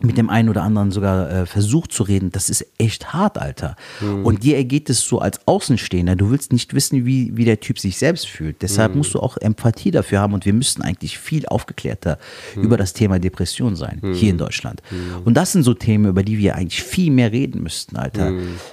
mit 0.00 0.16
dem 0.16 0.30
einen 0.30 0.48
oder 0.48 0.62
anderen 0.62 0.92
sogar 0.92 1.30
äh, 1.30 1.46
versucht 1.46 1.92
zu 1.92 2.04
reden, 2.04 2.30
das 2.30 2.50
ist 2.50 2.64
echt 2.78 3.12
hart, 3.12 3.36
Alter. 3.36 3.74
Mhm. 4.00 4.24
Und 4.24 4.44
dir 4.44 4.56
ergeht 4.56 4.88
es 4.90 5.00
so 5.00 5.18
als 5.18 5.40
Außenstehender, 5.46 6.14
du 6.14 6.30
willst 6.30 6.52
nicht 6.52 6.72
wissen, 6.72 7.04
wie, 7.04 7.36
wie 7.36 7.44
der 7.44 7.58
Typ 7.58 7.80
sich 7.80 7.98
selbst 7.98 8.28
fühlt. 8.28 8.62
Deshalb 8.62 8.92
mhm. 8.92 8.98
musst 8.98 9.14
du 9.14 9.20
auch 9.20 9.36
Empathie 9.38 9.90
dafür 9.90 10.20
haben 10.20 10.34
und 10.34 10.44
wir 10.44 10.52
müssten 10.52 10.82
eigentlich 10.82 11.18
viel 11.18 11.46
aufgeklärter 11.46 12.18
mhm. 12.54 12.62
über 12.62 12.76
das 12.76 12.92
Thema 12.92 13.18
Depression 13.18 13.74
sein, 13.74 14.00
hier 14.14 14.30
in 14.30 14.38
Deutschland. 14.38 14.82
Und 15.24 15.34
das 15.34 15.52
sind 15.52 15.64
so 15.64 15.74
Themen, 15.74 16.06
über 16.06 16.22
die 16.22 16.38
wir 16.38 16.54
eigentlich 16.54 16.82
viel 16.82 17.10
mehr 17.10 17.32
reden 17.32 17.62
müssten, 17.62 17.96
Alter. 17.96 18.32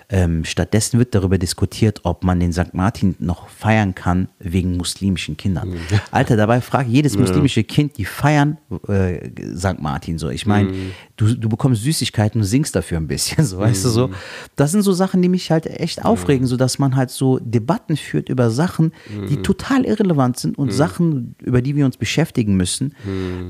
Ähm, 0.10 0.46
stattdessen 0.46 1.00
wird 1.00 1.16
darüber 1.16 1.38
diskutiert, 1.38 2.02
ob 2.04 2.24
man 2.24 2.40
den 2.40 2.54
St. 2.54 2.74
Martin 2.74 3.16
noch 3.20 3.50
feiern 3.50 3.96
kann 3.96 4.28
wegen 4.40 4.78
muslimischen 4.78 5.38
Kindern. 5.38 5.76
Alter, 6.12 6.38
dabei 6.38 6.62
fragt 6.62 6.90
jedes 6.90 7.18
muslimische 7.18 7.64
Kind, 7.64 7.98
die 7.98 8.06
feiern 8.06 8.58
äh, 8.88 9.30
St. 9.56 9.80
Martin 9.80 10.18
so. 10.18 10.30
Ich 10.30 10.46
meine, 10.46 10.72
du, 11.18 11.36
du 11.36 11.50
bekommst 11.50 11.84
Süßigkeiten 11.84 12.42
und 12.42 12.46
singst 12.46 12.76
dafür 12.76 12.98
ein 12.98 13.08
bisschen, 13.08 13.44
so 13.46 13.58
weißt 13.58 13.84
mhm. 13.84 13.88
du 13.88 13.90
so. 13.90 14.08
Mhm. 14.08 14.14
Das 14.56 14.72
sind 14.72 14.84
so 14.84 14.94
Sachen, 14.94 15.22
die 15.22 15.30
mich 15.30 15.52
halt 15.52 15.66
echt 15.66 16.06
aufregen, 16.06 16.44
mhm. 16.44 16.50
so 16.50 16.58
dass 16.58 16.80
man 16.80 16.96
halt 16.96 17.10
so 17.10 17.40
Debatten 17.40 17.98
führt 17.98 18.30
über 18.30 18.50
Sachen, 18.50 18.94
die 19.10 19.38
mhm. 19.38 19.44
total 19.44 19.86
irrelevant 19.86 20.38
sind 20.38 20.58
und. 20.58 20.76
Sachen, 20.76 21.36
über 21.42 21.62
die 21.62 21.76
wir 21.76 21.86
uns 21.86 21.98
beschäftigen 21.98 22.56
müssen, 22.56 22.94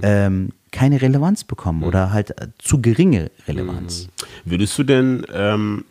ähm, 0.02 0.50
keine 0.72 1.02
Relevanz 1.02 1.44
bekommen 1.44 1.84
oder 1.84 2.12
halt 2.12 2.32
äh, 2.40 2.48
zu 2.60 2.82
geringe 2.82 3.32
Relevanz. 3.48 4.10
Würdest 4.44 4.78
du 4.78 4.84
denn 4.84 5.26
ähm, 5.34 5.86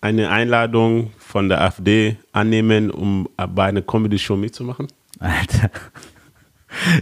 eine 0.00 0.30
Einladung 0.30 1.10
von 1.18 1.48
der 1.48 1.60
AfD 1.60 2.16
annehmen, 2.32 2.90
um 2.90 3.28
bei 3.36 3.64
einer 3.64 3.82
Comedy-Show 3.82 4.36
mitzumachen? 4.36 4.88
Alter. 5.18 5.70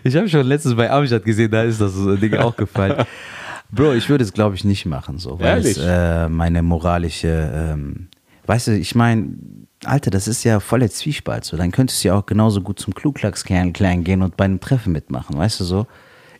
Ich 0.04 0.14
habe 0.14 0.28
schon 0.28 0.46
letztens 0.46 0.76
bei 0.76 0.88
Amjad 0.88 1.24
gesehen, 1.24 1.50
da 1.50 1.64
ist 1.64 1.80
das 1.80 1.92
Ding 2.20 2.34
auch 2.34 2.56
gefallen. 2.56 3.04
Bro, 3.70 3.94
ich 3.94 4.08
würde 4.08 4.24
es, 4.24 4.32
glaube 4.32 4.54
ich, 4.54 4.64
nicht 4.64 4.86
machen, 4.86 5.18
so, 5.18 5.40
weil 5.40 5.58
Ehrlich? 5.58 5.76
es 5.76 5.84
äh, 5.84 6.28
meine 6.28 6.62
moralische, 6.62 7.50
ähm, 7.52 8.08
weißt 8.46 8.68
du, 8.68 8.72
ich 8.72 8.94
meine, 8.94 9.28
Alter, 9.84 10.10
das 10.10 10.28
ist 10.28 10.44
ja 10.44 10.60
voller 10.60 10.90
Zwiespalt. 10.90 11.44
So. 11.44 11.56
Dann 11.56 11.70
könntest 11.70 12.02
du 12.02 12.08
ja 12.08 12.18
auch 12.18 12.26
genauso 12.26 12.60
gut 12.60 12.78
zum 12.78 12.94
Kluglacks-Klein 12.94 14.04
gehen 14.04 14.22
und 14.22 14.36
bei 14.36 14.44
einem 14.44 14.60
Treffen 14.60 14.92
mitmachen, 14.92 15.36
weißt 15.36 15.60
du 15.60 15.64
so? 15.64 15.86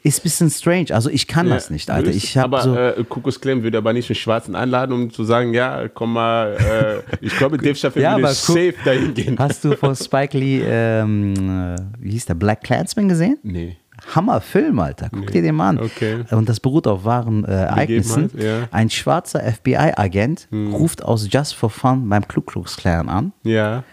Ist 0.03 0.21
ein 0.21 0.23
bisschen 0.23 0.51
strange. 0.51 0.87
Also 0.95 1.11
ich 1.11 1.27
kann 1.27 1.49
ja, 1.49 1.55
das 1.55 1.69
nicht, 1.69 1.91
Alter. 1.91 2.11
Ich 2.11 2.39
aber 2.39 2.63
so 2.63 2.77
äh, 2.77 3.05
Kukus 3.09 3.41
Clan 3.41 3.65
würde 3.65 3.79
aber 3.79 3.93
nicht 3.93 4.09
einen 4.09 4.15
Schwarzen 4.15 4.55
einladen, 4.55 4.93
um 4.93 5.11
zu 5.11 5.25
sagen, 5.25 5.53
ja, 5.53 5.89
komm 5.89 6.13
mal, 6.13 7.03
äh, 7.11 7.17
ich 7.21 7.37
glaube, 7.37 7.57
Dave 7.59 7.75
Chappelle 7.75 8.05
ja, 8.05 8.17
würde 8.17 8.33
safe 8.33 8.75
dahin 8.85 9.15
gehen. 9.15 9.37
Hast 9.37 9.65
du 9.65 9.77
von 9.77 9.97
Spike 9.97 10.39
Lee, 10.39 10.63
ähm, 10.65 11.75
äh, 11.75 11.77
wie 11.99 12.13
hieß 12.13 12.27
der, 12.27 12.35
Black 12.35 12.63
Clansman 12.63 13.09
gesehen? 13.09 13.39
Nee. 13.43 13.79
Hammerfilm, 14.15 14.79
Alter. 14.79 15.09
Guck 15.11 15.27
nee. 15.27 15.33
dir 15.33 15.43
den 15.43 15.55
mal 15.55 15.71
an. 15.71 15.79
Okay. 15.79 16.25
Und 16.31 16.49
das 16.49 16.61
beruht 16.61 16.87
auf 16.87 17.05
wahren 17.05 17.45
äh, 17.45 17.53
Ereignissen. 17.53 18.31
Ja. 18.37 18.69
Ein 18.71 18.91
schwarzer 18.91 19.41
FBI-Agent 19.41 20.49
hm. 20.51 20.75
ruft 20.75 21.03
aus 21.03 21.29
Just 21.31 21.55
for 21.55 21.71
Fun 21.71 22.09
beim 22.09 22.27
Ku 22.27 22.41
Klux 22.41 22.77
Klan 22.77 23.09
an. 23.09 23.33
Ja. 23.43 23.85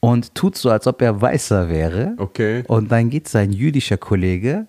Und 0.00 0.34
tut 0.34 0.56
so, 0.56 0.70
als 0.70 0.86
ob 0.86 1.00
er 1.02 1.20
weißer 1.20 1.68
wäre. 1.68 2.14
Okay. 2.16 2.64
Und 2.66 2.90
dann 2.90 3.10
geht 3.10 3.28
sein 3.28 3.52
jüdischer 3.52 3.98
Kollege 3.98 4.66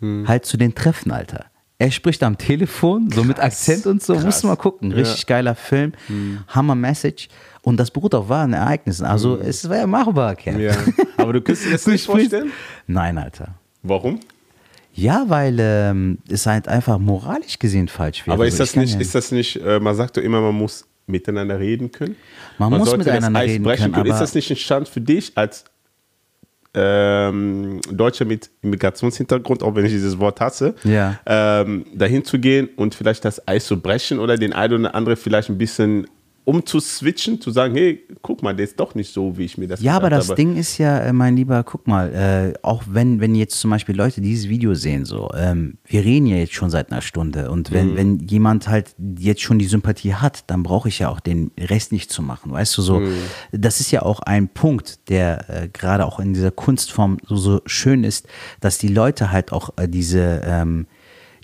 hm. 0.00 0.28
halt 0.28 0.44
zu 0.44 0.56
den 0.56 0.74
Treffen, 0.74 1.10
Alter. 1.10 1.46
Er 1.78 1.90
spricht 1.90 2.22
am 2.22 2.38
Telefon, 2.38 3.10
so 3.10 3.22
mit 3.22 3.38
Akzent 3.38 3.86
und 3.86 4.02
so. 4.02 4.14
Krass. 4.14 4.24
Musst 4.24 4.42
du 4.42 4.46
mal 4.46 4.56
gucken. 4.56 4.92
Richtig 4.92 5.20
ja. 5.20 5.26
geiler 5.26 5.54
Film. 5.54 5.92
Hm. 6.06 6.38
Hammer 6.48 6.74
Message. 6.74 7.28
Und 7.62 7.78
das 7.78 7.90
beruht 7.90 8.14
auf 8.14 8.28
wahren 8.28 8.54
Ereignissen. 8.54 9.04
Also, 9.04 9.38
hm. 9.38 9.46
es 9.46 9.68
wäre 9.68 9.86
machbar, 9.86 10.36
Kerl. 10.36 10.60
Ja. 10.60 10.74
Aber 11.18 11.32
du 11.34 11.40
könntest 11.42 11.66
dir 11.66 11.72
das 11.72 11.86
nicht 11.86 12.06
vorstellen? 12.06 12.50
Nein, 12.86 13.18
Alter. 13.18 13.56
Warum? 13.88 14.20
Ja, 14.94 15.24
weil 15.28 15.58
ähm, 15.60 16.18
es 16.28 16.46
halt 16.46 16.68
einfach 16.68 16.98
moralisch 16.98 17.58
gesehen 17.58 17.88
falsch 17.88 18.26
wäre. 18.26 18.34
Aber 18.34 18.46
ist, 18.46 18.58
das 18.58 18.76
nicht, 18.76 18.94
ja 18.94 19.00
ist 19.00 19.14
das 19.14 19.30
nicht, 19.30 19.56
äh, 19.56 19.78
man 19.78 19.94
sagt 19.94 20.16
doch 20.16 20.22
immer, 20.22 20.40
man 20.40 20.54
muss 20.54 20.86
miteinander 21.06 21.60
reden 21.60 21.92
können? 21.92 22.16
Man, 22.58 22.70
man 22.70 22.80
muss 22.80 22.96
miteinander 22.96 23.42
reden 23.42 23.64
können. 23.64 23.92
können. 23.92 24.06
ist 24.06 24.18
das 24.18 24.34
nicht 24.34 24.50
ein 24.50 24.56
Stand 24.56 24.88
für 24.88 25.00
dich 25.00 25.32
als 25.34 25.64
ähm, 26.72 27.80
Deutscher 27.90 28.24
mit 28.24 28.50
Immigrationshintergrund, 28.62 29.62
auch 29.62 29.74
wenn 29.74 29.86
ich 29.86 29.92
dieses 29.92 30.18
Wort 30.18 30.40
hasse, 30.40 30.74
ja. 30.84 31.18
ähm, 31.24 31.86
dahin 31.94 32.24
zu 32.24 32.38
gehen 32.38 32.68
und 32.76 32.94
vielleicht 32.94 33.24
das 33.24 33.46
Eis 33.48 33.66
zu 33.66 33.80
brechen 33.80 34.18
oder 34.18 34.36
den 34.36 34.52
einen 34.52 34.80
oder 34.80 34.94
anderen 34.94 35.16
vielleicht 35.16 35.48
ein 35.48 35.58
bisschen 35.58 36.06
um 36.46 36.64
zu 36.64 36.78
switchen, 36.78 37.40
zu 37.40 37.50
sagen, 37.50 37.74
hey, 37.74 38.06
guck 38.22 38.40
mal, 38.40 38.54
der 38.54 38.64
ist 38.64 38.78
doch 38.78 38.94
nicht 38.94 39.12
so, 39.12 39.36
wie 39.36 39.44
ich 39.44 39.58
mir 39.58 39.66
das 39.66 39.82
Ja, 39.82 39.96
aber 39.96 40.10
das 40.10 40.28
habe. 40.28 40.36
Ding 40.36 40.56
ist 40.56 40.78
ja, 40.78 41.00
äh, 41.00 41.12
mein 41.12 41.36
Lieber, 41.36 41.64
guck 41.64 41.88
mal, 41.88 42.14
äh, 42.14 42.54
auch 42.62 42.84
wenn, 42.88 43.20
wenn 43.20 43.34
jetzt 43.34 43.58
zum 43.58 43.70
Beispiel 43.70 43.96
Leute 43.96 44.20
dieses 44.20 44.48
Video 44.48 44.72
sehen, 44.74 45.04
so, 45.04 45.28
ähm, 45.36 45.78
wir 45.84 46.04
reden 46.04 46.26
ja 46.26 46.36
jetzt 46.36 46.54
schon 46.54 46.70
seit 46.70 46.92
einer 46.92 47.02
Stunde 47.02 47.50
und 47.50 47.72
wenn, 47.72 47.90
mhm. 47.90 47.96
wenn 47.96 48.18
jemand 48.20 48.68
halt 48.68 48.94
jetzt 49.18 49.42
schon 49.42 49.58
die 49.58 49.64
Sympathie 49.64 50.14
hat, 50.14 50.44
dann 50.46 50.62
brauche 50.62 50.88
ich 50.88 51.00
ja 51.00 51.08
auch 51.08 51.18
den 51.18 51.50
Rest 51.58 51.90
nicht 51.90 52.12
zu 52.12 52.22
machen, 52.22 52.52
weißt 52.52 52.78
du, 52.78 52.82
so, 52.82 53.00
mhm. 53.00 53.12
das 53.50 53.80
ist 53.80 53.90
ja 53.90 54.02
auch 54.02 54.20
ein 54.20 54.46
Punkt, 54.46 55.08
der 55.08 55.50
äh, 55.50 55.68
gerade 55.68 56.06
auch 56.06 56.20
in 56.20 56.32
dieser 56.32 56.52
Kunstform 56.52 57.18
so, 57.26 57.36
so 57.36 57.60
schön 57.66 58.04
ist, 58.04 58.28
dass 58.60 58.78
die 58.78 58.86
Leute 58.88 59.32
halt 59.32 59.50
auch 59.50 59.70
äh, 59.78 59.88
diese, 59.88 60.42
ähm, 60.44 60.86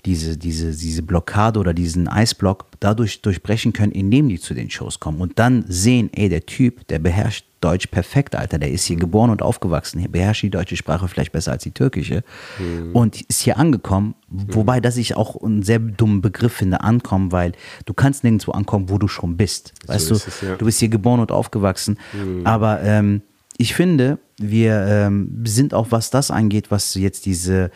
diese, 0.05 0.37
diese, 0.37 0.75
diese 0.75 1.01
Blockade 1.01 1.59
oder 1.59 1.73
diesen 1.73 2.07
Eisblock 2.07 2.65
dadurch 2.79 3.21
durchbrechen 3.21 3.71
können, 3.71 3.93
indem 3.93 4.27
die 4.27 4.39
zu 4.39 4.53
den 4.53 4.69
Shows 4.69 4.99
kommen. 4.99 5.21
Und 5.21 5.39
dann 5.39 5.63
sehen, 5.67 6.09
ey, 6.13 6.27
der 6.27 6.45
Typ, 6.45 6.87
der 6.87 6.99
beherrscht 6.99 7.45
Deutsch 7.61 7.87
perfekt, 7.87 8.35
Alter, 8.35 8.59
der 8.59 8.71
ist 8.71 8.83
hier 8.83 8.97
geboren 8.97 9.29
und 9.29 9.41
aufgewachsen, 9.41 10.01
der 10.01 10.09
beherrscht 10.09 10.43
die 10.43 10.49
deutsche 10.49 10.75
Sprache 10.75 11.07
vielleicht 11.07 11.31
besser 11.31 11.53
als 11.53 11.63
die 11.63 11.71
türkische. 11.71 12.23
Mhm. 12.59 12.91
und 12.91 13.21
ist 13.21 13.41
hier 13.41 13.57
angekommen, 13.57 14.15
wobei 14.27 14.81
das 14.81 14.97
ich 14.97 15.15
auch 15.15 15.41
einen 15.41 15.63
sehr 15.63 15.79
dummen 15.79 16.21
Begriff 16.21 16.51
finde, 16.51 16.81
ankommen, 16.81 17.31
weil 17.31 17.53
du 17.85 17.93
kannst 17.93 18.25
nirgendwo 18.25 18.51
ankommen, 18.51 18.89
wo 18.89 18.97
du 18.97 19.07
schon 19.07 19.37
bist, 19.37 19.73
weißt 19.87 20.07
so 20.07 20.15
du, 20.15 20.21
es, 20.27 20.41
ja. 20.41 20.55
du 20.57 20.65
bist 20.65 20.79
hier 20.79 20.89
geboren 20.89 21.21
und 21.21 21.31
aufgewachsen, 21.31 21.97
mhm. 22.11 22.45
aber 22.45 22.81
ähm, 22.83 23.21
ich 23.57 23.75
finde, 23.75 24.19
wir 24.37 24.85
ähm, 24.85 25.43
sind 25.45 25.73
auch, 25.73 25.87
was 25.91 26.09
das 26.09 26.31
angeht, 26.31 26.69
was 26.69 26.95
jetzt 26.95 27.25
diese, 27.25 27.71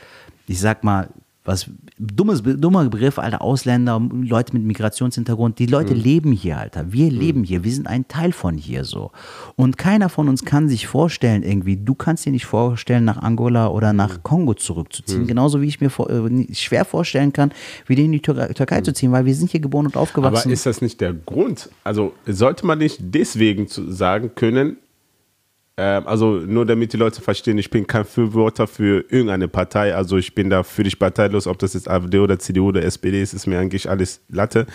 ich 0.47 0.59
sag 0.59 0.83
mal, 0.83 1.09
was 1.47 1.69
dummes, 1.97 2.43
dummer 2.43 2.85
Begriff, 2.89 3.17
Alter, 3.17 3.41
Ausländer, 3.41 4.01
Leute 4.11 4.53
mit 4.53 4.63
Migrationshintergrund, 4.63 5.57
die 5.59 5.65
Leute 5.65 5.95
mhm. 5.95 6.01
leben 6.01 6.31
hier, 6.33 6.57
Alter. 6.57 6.91
Wir 6.91 7.11
mhm. 7.11 7.19
leben 7.19 7.43
hier, 7.43 7.63
wir 7.63 7.71
sind 7.71 7.87
ein 7.87 8.07
Teil 8.07 8.33
von 8.33 8.57
hier 8.57 8.83
so. 8.83 9.11
Und 9.55 9.77
keiner 9.77 10.09
von 10.09 10.27
uns 10.27 10.43
kann 10.43 10.67
sich 10.67 10.87
vorstellen, 10.87 11.43
irgendwie, 11.43 11.77
du 11.77 11.95
kannst 11.95 12.25
dir 12.25 12.31
nicht 12.31 12.45
vorstellen, 12.45 13.05
nach 13.05 13.21
Angola 13.21 13.69
oder 13.69 13.93
nach 13.93 14.17
mhm. 14.17 14.23
Kongo 14.23 14.53
zurückzuziehen. 14.53 15.23
Mhm. 15.23 15.27
Genauso 15.27 15.61
wie 15.61 15.67
ich 15.67 15.79
mir 15.79 15.89
vor, 15.89 16.09
äh, 16.09 16.53
schwer 16.53 16.83
vorstellen 16.83 17.31
kann, 17.31 17.51
wieder 17.85 18.03
in 18.03 18.11
die 18.11 18.21
Tür 18.21 18.53
Türkei 18.53 18.81
zu 18.81 18.93
ziehen, 18.93 19.13
weil 19.13 19.25
wir 19.25 19.33
sind 19.33 19.49
hier 19.49 19.61
geboren 19.61 19.85
und 19.85 19.95
aufgewachsen. 19.95 20.49
Aber 20.49 20.53
ist 20.53 20.65
das 20.65 20.81
nicht 20.81 20.99
der 20.99 21.13
Grund? 21.13 21.69
Also 21.85 22.13
sollte 22.25 22.65
man 22.65 22.79
nicht 22.79 22.99
deswegen 23.01 23.67
sagen 23.69 24.31
können, 24.35 24.77
also 25.81 26.39
nur 26.39 26.65
damit 26.65 26.93
die 26.93 26.97
Leute 26.97 27.21
verstehen, 27.21 27.57
ich 27.57 27.69
bin 27.69 27.85
kein 27.85 28.05
Fürworter 28.05 28.65
für 28.67 29.05
irgendeine 29.09 29.47
Partei. 29.47 29.93
Also 29.93 30.17
ich 30.17 30.33
bin 30.33 30.49
da 30.49 30.63
völlig 30.63 30.97
parteilos, 30.97 31.45
ob 31.45 31.59
das 31.59 31.75
jetzt 31.75 31.89
AfD 31.89 32.19
oder 32.19 32.39
CDU 32.39 32.69
oder 32.69 32.83
SPD 32.83 33.21
ist, 33.21 33.33
ist 33.33 33.45
mir 33.45 33.59
eigentlich 33.59 33.89
alles 33.89 34.21
Latte. 34.29 34.65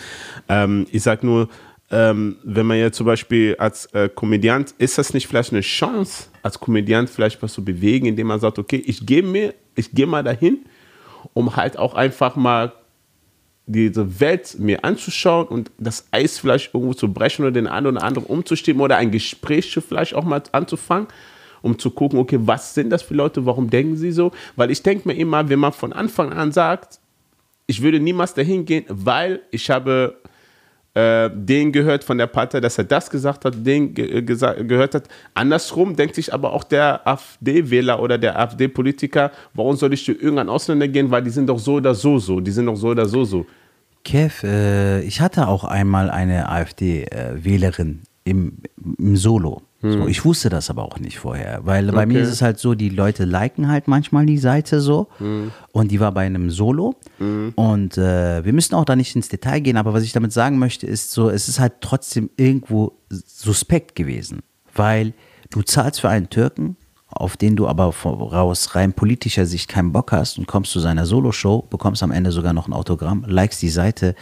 Ähm, 0.47 0.87
ich 0.91 1.03
sag 1.03 1.23
nur, 1.23 1.49
ähm, 1.91 2.37
wenn 2.43 2.65
man 2.65 2.77
jetzt 2.77 2.97
zum 2.97 3.05
Beispiel 3.05 3.55
als 3.59 3.85
äh, 3.87 4.09
Komödiant, 4.09 4.73
ist 4.77 4.97
das 4.97 5.13
nicht 5.13 5.27
vielleicht 5.27 5.51
eine 5.51 5.61
Chance, 5.61 6.29
als 6.41 6.59
Komödiant 6.59 7.09
vielleicht 7.09 7.41
was 7.43 7.53
zu 7.53 7.63
bewegen, 7.63 8.05
indem 8.07 8.27
man 8.27 8.39
sagt, 8.39 8.57
okay, 8.57 8.81
ich 8.85 9.05
gehe 9.05 9.23
mir, 9.23 9.53
ich 9.75 9.91
gehe 9.91 10.07
mal 10.07 10.23
dahin, 10.23 10.65
um 11.33 11.55
halt 11.55 11.77
auch 11.77 11.93
einfach 11.93 12.35
mal 12.35 12.71
diese 13.65 14.19
Welt 14.19 14.57
mir 14.59 14.83
anzuschauen 14.83 15.47
und 15.47 15.71
das 15.77 16.07
Eis 16.11 16.37
vielleicht 16.37 16.73
irgendwo 16.73 16.93
zu 16.93 17.11
brechen 17.11 17.43
oder 17.43 17.51
den 17.51 17.67
einen 17.67 17.87
oder 17.87 18.03
anderen 18.03 18.27
umzustimmen 18.27 18.81
oder 18.81 18.97
ein 18.97 19.11
Gespräch 19.11 19.73
vielleicht 19.87 20.15
auch 20.15 20.25
mal 20.25 20.43
anzufangen, 20.51 21.07
um 21.61 21.79
zu 21.79 21.91
gucken, 21.91 22.19
okay, 22.19 22.39
was 22.41 22.73
sind 22.73 22.89
das 22.89 23.03
für 23.03 23.13
Leute, 23.13 23.45
warum 23.45 23.69
denken 23.69 23.95
sie 23.95 24.11
so? 24.11 24.31
Weil 24.55 24.69
ich 24.69 24.83
denke 24.83 25.07
mir 25.07 25.15
immer, 25.15 25.47
wenn 25.47 25.59
man 25.59 25.71
von 25.71 25.93
Anfang 25.93 26.33
an 26.33 26.51
sagt, 26.51 26.99
ich 27.65 27.81
würde 27.81 27.99
niemals 27.99 28.33
dahin 28.33 28.65
gehen, 28.65 28.85
weil 28.89 29.41
ich 29.51 29.69
habe 29.69 30.17
äh, 30.95 31.29
den 31.33 31.71
gehört 31.71 32.03
von 32.03 32.17
der 32.17 32.27
Partei, 32.27 32.59
dass 32.59 32.77
er 32.77 32.83
das 32.83 33.09
gesagt 33.09 33.45
hat, 33.45 33.65
den 33.65 33.93
ge 33.93 34.21
gehört 34.21 34.93
hat. 34.93 35.07
Andersrum 35.33 35.95
denkt 35.95 36.15
sich 36.15 36.31
aber 36.33 36.53
auch 36.53 36.63
der 36.63 37.07
AfD-Wähler 37.07 37.99
oder 37.99 38.17
der 38.17 38.39
AfD-Politiker, 38.39 39.31
warum 39.53 39.75
soll 39.75 39.93
ich 39.93 40.05
zu 40.05 40.11
irgendeinem 40.11 40.49
Ausländer 40.49 40.87
gehen, 40.87 41.09
weil 41.09 41.23
die 41.23 41.31
sind 41.31 41.47
doch 41.47 41.59
so 41.59 41.75
oder 41.75 41.95
so 41.95 42.19
so, 42.19 42.39
die 42.39 42.51
sind 42.51 42.67
doch 42.67 42.75
so 42.75 42.89
oder 42.89 43.07
so 43.07 43.25
so. 43.25 43.45
Kev, 44.03 44.45
äh, 44.45 45.01
ich 45.01 45.21
hatte 45.21 45.47
auch 45.47 45.63
einmal 45.63 46.09
eine 46.09 46.49
AfD-Wählerin 46.49 48.01
äh, 48.25 48.29
im, 48.29 48.57
im 48.97 49.17
Solo. 49.17 49.63
Hm. 49.81 49.91
So, 49.93 50.07
ich 50.07 50.23
wusste 50.23 50.49
das 50.49 50.69
aber 50.69 50.83
auch 50.83 50.99
nicht 50.99 51.19
vorher, 51.19 51.61
weil 51.63 51.87
okay. 51.89 51.95
bei 51.95 52.05
mir 52.05 52.21
ist 52.21 52.29
es 52.29 52.41
halt 52.41 52.59
so, 52.59 52.75
die 52.75 52.89
Leute 52.89 53.25
liken 53.25 53.67
halt 53.67 53.87
manchmal 53.87 54.25
die 54.25 54.37
Seite 54.37 54.79
so 54.79 55.07
hm. 55.17 55.51
und 55.71 55.91
die 55.91 55.99
war 55.99 56.11
bei 56.11 56.25
einem 56.25 56.49
Solo 56.49 56.95
hm. 57.23 57.53
und 57.55 57.97
äh, 57.97 58.43
wir 58.43 58.53
müssen 58.53 58.75
auch 58.75 58.85
da 58.85 58.95
nicht 58.95 59.15
ins 59.15 59.29
Detail 59.29 59.59
gehen, 59.59 59.77
aber 59.77 59.93
was 59.93 60.03
ich 60.03 60.13
damit 60.13 60.33
sagen 60.33 60.59
möchte 60.59 60.85
ist 60.87 61.11
so, 61.11 61.29
es 61.29 61.47
ist 61.47 61.59
halt 61.59 61.73
trotzdem 61.81 62.29
irgendwo 62.37 62.93
suspekt 63.09 63.95
gewesen, 63.95 64.41
weil 64.73 65.13
du 65.49 65.61
zahlst 65.61 66.01
für 66.01 66.09
einen 66.09 66.29
Türken 66.29 66.77
auf 67.15 67.37
den 67.37 67.55
du 67.55 67.67
aber 67.67 67.91
voraus 67.91 68.75
rein 68.75 68.93
politischer 68.93 69.45
Sicht 69.45 69.69
keinen 69.69 69.91
Bock 69.91 70.11
hast 70.11 70.37
und 70.37 70.47
kommst 70.47 70.71
zu 70.71 70.79
seiner 70.79 71.05
Solo-Show, 71.05 71.67
bekommst 71.69 72.03
am 72.03 72.11
Ende 72.11 72.31
sogar 72.31 72.53
noch 72.53 72.67
ein 72.67 72.73
Autogramm, 72.73 73.23
likest 73.27 73.61
die 73.61 73.69
Seite. 73.69 74.15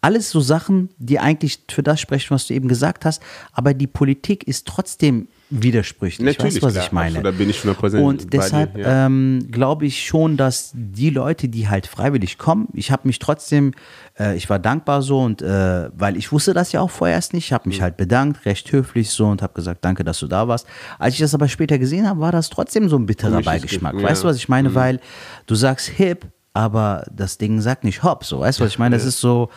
Alles 0.00 0.30
so 0.30 0.40
Sachen, 0.40 0.90
die 0.98 1.18
eigentlich 1.18 1.60
für 1.70 1.82
das 1.82 2.00
sprechen, 2.00 2.30
was 2.30 2.46
du 2.46 2.54
eben 2.54 2.68
gesagt 2.68 3.04
hast, 3.04 3.22
aber 3.52 3.74
die 3.74 3.86
Politik 3.86 4.44
ist 4.44 4.66
trotzdem 4.66 5.28
widersprüchlich. 5.50 6.24
Natürlich, 6.24 6.54
weißt 6.54 6.62
du, 6.62 6.66
was 6.66 6.72
klar. 6.74 6.84
ich 6.86 6.92
meine? 6.92 7.22
Da 7.22 7.30
bin 7.30 7.48
ich 7.48 7.58
100% 7.60 8.00
Und 8.02 8.32
deshalb 8.32 8.74
dir, 8.74 8.82
ja. 8.82 9.06
ähm, 9.06 9.48
glaube 9.50 9.86
ich 9.86 10.04
schon, 10.06 10.36
dass 10.36 10.72
die 10.74 11.10
Leute, 11.10 11.48
die 11.48 11.68
halt 11.68 11.86
freiwillig 11.86 12.38
kommen, 12.38 12.68
ich 12.74 12.90
habe 12.90 13.06
mich 13.08 13.18
trotzdem, 13.18 13.72
äh, 14.18 14.36
ich 14.36 14.48
war 14.50 14.58
dankbar 14.58 15.02
so 15.02 15.20
und 15.20 15.40
äh, 15.42 15.90
weil 15.96 16.16
ich 16.16 16.32
wusste 16.32 16.52
das 16.54 16.72
ja 16.72 16.80
auch 16.80 16.90
vorerst 16.90 17.32
nicht, 17.32 17.46
ich 17.46 17.52
habe 17.52 17.64
Mhm. 17.66 17.70
mich 17.70 17.82
halt 17.82 17.96
bedankt, 17.96 18.44
recht 18.46 18.70
höflich 18.72 19.10
so 19.10 19.26
und 19.26 19.42
habe 19.42 19.54
gesagt, 19.54 19.84
danke, 19.84 20.04
dass 20.04 20.18
du 20.18 20.26
da 20.26 20.48
warst. 20.48 20.66
Als 20.98 21.14
ich 21.14 21.20
das 21.20 21.34
aber 21.34 21.48
später 21.48 21.78
gesehen 21.78 22.08
habe, 22.08 22.20
war 22.20 22.32
das 22.32 22.50
trotzdem 22.50 22.88
so 22.88 22.96
ein 22.96 23.06
bitterer 23.06 23.42
Beigeschmack. 23.42 23.94
Weißt 24.02 24.22
du. 24.22 24.26
Mhm. 24.26 24.30
was 24.30 24.36
ich 24.36 24.48
meine? 24.48 24.74
Weil 24.74 25.00
du 25.46 25.54
sagst 25.54 25.88
hip, 25.88 26.26
aber 26.58 27.04
das 27.14 27.38
Ding 27.38 27.60
sagt 27.60 27.84
nicht 27.84 28.02
hopp, 28.02 28.24
so, 28.24 28.40
weißt 28.40 28.58
du, 28.58 28.64
was 28.64 28.72
ich 28.72 28.80
meine? 28.80 28.96
Das 28.96 29.04
ist 29.04 29.20
so 29.20 29.48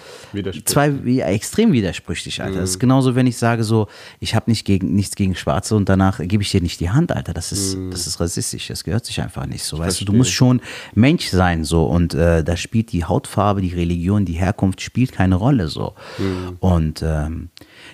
zwei 0.66 0.90
ja, 1.06 1.26
extrem 1.26 1.74
widersprüchlich, 1.74 2.44
Alter. 2.44 2.60
Das 2.60 2.70
ist 2.70 2.80
genauso, 2.80 3.16
wenn 3.16 3.26
ich 3.26 3.38
sage 3.38 3.64
so, 3.64 3.88
ich 4.20 4.36
habe 4.36 4.52
nicht 4.52 4.66
gegen, 4.66 4.94
nichts 4.94 5.16
gegen 5.16 5.34
Schwarze 5.34 5.76
und 5.76 5.90
danach 5.90 6.20
gebe 6.20 6.44
ich 6.44 6.52
dir 6.52 6.62
nicht 6.62 6.80
die 6.80 6.92
Hand, 6.92 7.12
Alter. 7.12 7.34
Das 7.34 7.52
ist, 7.52 7.76
das 7.90 8.06
ist 8.06 8.20
rassistisch, 8.20 8.68
das 8.68 8.84
gehört 8.84 9.06
sich 9.06 9.20
einfach 9.20 9.48
nicht 9.48 9.64
so, 9.64 9.80
weißt 9.80 10.00
du. 10.02 10.06
Du 10.06 10.12
verstehe. 10.12 10.18
musst 10.20 10.32
schon 10.32 10.62
Mensch 10.94 11.30
sein, 11.30 11.64
so, 11.64 11.86
und 11.86 12.14
äh, 12.14 12.44
da 12.44 12.56
spielt 12.56 12.92
die 12.92 13.04
Hautfarbe, 13.04 13.62
die 13.62 13.74
Religion, 13.74 14.24
die 14.24 14.34
Herkunft 14.34 14.80
spielt 14.82 15.12
keine 15.12 15.36
Rolle, 15.36 15.70
so. 15.70 15.96
Und 16.60 17.02
ähm, 17.04 17.50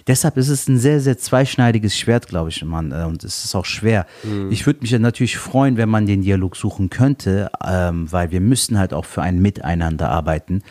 deshalb 0.08 0.38
ist 0.38 0.50
es 0.50 0.68
ein 0.68 0.78
sehr, 0.80 1.00
sehr 1.00 1.18
zweischneidiges 1.18 1.98
Schwert, 1.98 2.28
glaube 2.28 2.50
ich, 2.50 2.64
Mann. 2.64 2.92
äh, 2.92 3.04
Und 3.04 3.24
es 3.24 3.44
ist 3.46 3.56
auch 3.56 3.66
schwer. 3.66 4.06
Ich 4.50 4.66
würde 4.66 4.80
mich 4.82 4.92
ja 4.92 5.00
natürlich 5.00 5.38
freuen, 5.38 5.78
wenn 5.78 5.90
man 5.90 6.06
den 6.06 6.22
Dialog 6.22 6.56
suchen 6.56 6.90
könnte, 6.90 7.50
ähm, 7.66 8.12
weil 8.12 8.32
wir 8.32 8.42
müssen 8.42 8.78
halt 8.80 8.94
auch 8.94 9.06
für 9.06 9.22
ein 9.22 9.40
Miteinander 9.40 10.10
arbeiten. 10.10 10.62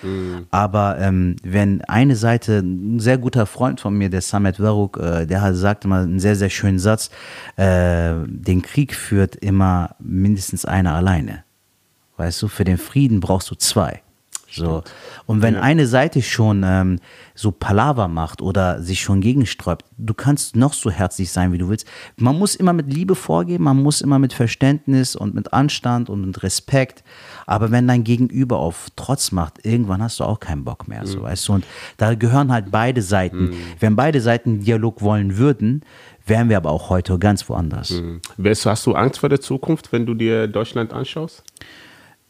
Aber 0.51 0.99
ähm, 0.99 1.37
wenn 1.43 1.83
eine 1.83 2.17
Seite, 2.17 2.59
ein 2.59 2.99
sehr 3.01 3.19
guter 3.19 3.47
Freund 3.47 3.81
von 3.81 3.97
mir, 3.97 4.11
der 4.11 4.21
Samet 4.23 4.61
Varuk, 4.61 4.99
äh, 4.99 5.27
der 5.27 5.43
hat, 5.43 5.55
sagte 5.57 5.89
mal 5.89 6.03
einen 6.03 6.21
sehr, 6.21 6.37
sehr 6.37 6.51
schönen 6.51 6.79
Satz, 6.79 7.11
äh, 7.57 8.15
den 8.27 8.63
Krieg 8.63 8.95
führt 8.95 9.37
immer 9.37 9.97
mindestens 9.99 10.65
einer 10.65 10.95
alleine. 10.95 11.45
Weißt 12.17 12.41
du, 12.43 12.49
für 12.49 12.65
den 12.65 12.79
Frieden 12.79 13.21
brauchst 13.21 13.51
du 13.51 13.55
zwei. 13.57 14.03
So. 14.57 14.83
Und 15.27 15.43
wenn 15.43 15.55
eine 15.57 15.87
Seite 15.87 16.23
schon 16.23 16.63
ähm, 16.65 16.99
so 17.35 17.51
Palaver 17.51 18.09
macht 18.09 18.41
oder 18.43 18.83
sich 18.83 19.01
schon 19.01 19.21
gegensträubt, 19.21 19.85
du 19.99 20.15
kannst 20.15 20.57
noch 20.57 20.73
so 20.73 20.91
herzlich 20.91 21.31
sein, 21.31 21.53
wie 21.53 21.59
du 21.59 21.69
willst. 21.69 21.87
Man 22.17 22.39
muss 22.39 22.55
immer 22.55 22.73
mit 22.73 22.93
Liebe 22.93 23.15
vorgehen, 23.15 23.63
man 23.63 23.83
muss 23.83 24.01
immer 24.01 24.19
mit 24.19 24.33
Verständnis 24.33 25.15
und 25.17 25.35
mit 25.35 25.53
Anstand 25.53 26.09
und 26.11 26.25
mit 26.27 26.43
Respekt. 26.43 27.05
Aber 27.47 27.71
wenn 27.71 27.87
dein 27.87 28.03
Gegenüber 28.05 28.59
auf 28.59 28.89
Trotz 28.97 29.33
macht, 29.33 29.65
irgendwann 29.65 30.03
hast 30.03 30.21
du 30.21 30.25
auch 30.25 30.41
keinen 30.41 30.65
Bock 30.65 30.89
mehr, 30.89 31.07
so 31.07 31.23
weißt 31.23 31.49
du. 31.49 31.53
Und 31.55 31.65
da 31.97 32.15
gehören 32.15 32.51
halt 32.53 32.71
beide 32.71 33.03
Seiten. 33.03 33.53
Wenn 33.81 33.97
beide 33.97 34.21
Seiten 34.21 34.61
Dialog 34.61 35.03
wollen 35.03 35.37
würden, 35.37 35.83
wären 36.27 36.49
wir 36.49 36.57
aber 36.57 36.71
auch 36.71 36.91
heute 36.91 37.19
ganz 37.19 37.49
woanders. 37.49 37.91
Du- 37.91 38.49
Hast 38.49 38.87
du 38.87 38.95
Angst 38.95 39.21
vor 39.21 39.29
der 39.29 39.41
Zukunft, 39.41 39.93
wenn 39.93 40.07
du 40.07 40.15
dir 40.15 40.49
Deutschland 40.49 40.93
anschaust? 40.93 41.43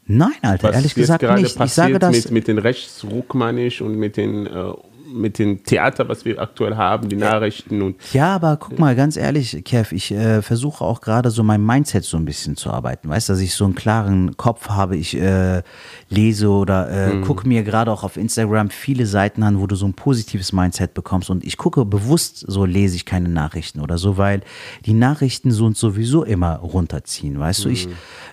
Nein, 0.07 0.31
Alter, 0.43 0.69
Was 0.69 0.77
ehrlich 0.77 0.95
gesagt 0.95 1.23
nicht. 1.23 1.61
Ich 1.61 1.73
sage 1.73 1.99
das. 1.99 2.13
mit, 2.13 2.31
mit 2.31 2.49
den 2.49 2.59
Rechtsruck, 2.59 3.35
meine 3.35 3.63
ich, 3.67 3.83
und 3.83 3.97
mit 3.97 4.17
den, 4.17 4.47
äh, 4.47 4.73
mit 5.13 5.39
den 5.39 5.65
Theater, 5.65 6.09
was 6.09 6.25
wir 6.25 6.41
aktuell 6.41 6.77
haben, 6.77 7.09
die 7.09 7.17
Nachrichten 7.17 7.83
und 7.83 7.97
Ja, 8.13 8.35
aber 8.35 8.57
guck 8.57 8.79
mal, 8.79 8.95
ganz 8.95 9.17
ehrlich, 9.17 9.65
Kev, 9.65 9.95
ich 9.95 10.13
äh, 10.13 10.43
versuche 10.43 10.85
auch 10.85 11.01
gerade 11.01 11.31
so 11.31 11.43
mein 11.43 11.65
Mindset 11.65 12.05
so 12.05 12.17
ein 12.17 12.25
bisschen 12.25 12.57
zu 12.57 12.71
arbeiten. 12.71 13.09
Weißt 13.09 13.29
du, 13.29 13.33
dass 13.33 13.41
ich 13.41 13.55
so 13.55 13.65
einen 13.65 13.75
klaren 13.75 14.37
Kopf 14.37 14.69
habe. 14.69 14.97
Ich 14.97 15.17
äh, 15.17 15.63
lese 16.09 16.49
oder 16.51 16.89
äh, 16.91 17.15
Mhm. 17.15 17.23
gucke 17.23 17.49
mir 17.49 17.63
gerade 17.65 17.91
auch 17.91 18.05
auf 18.05 18.17
Instagram 18.17 18.71
viele 18.71 19.07
Seiten 19.07 19.43
an, 19.43 19.59
wo 19.61 19.67
du 19.67 19.75
so 19.77 19.87
ein 19.87 19.95
positives 19.95 20.53
Mindset 20.53 20.95
bekommst. 20.95 21.31
Und 21.31 21.45
ich 21.45 21.57
gucke 21.57 21.85
bewusst, 21.85 22.45
so 22.47 22.65
lese 22.65 22.95
ich 22.97 23.05
keine 23.07 23.29
Nachrichten 23.29 23.81
oder 23.81 23.99
so, 23.99 24.17
weil 24.17 24.43
die 24.85 24.95
Nachrichten 24.95 25.51
so 25.51 25.67
und 25.67 25.77
sowieso 25.77 26.23
immer 26.25 26.57
runterziehen. 26.57 27.39
Weißt 27.41 27.65
du, 27.65 27.69
Mhm. 27.69 27.75
ich 27.75 27.89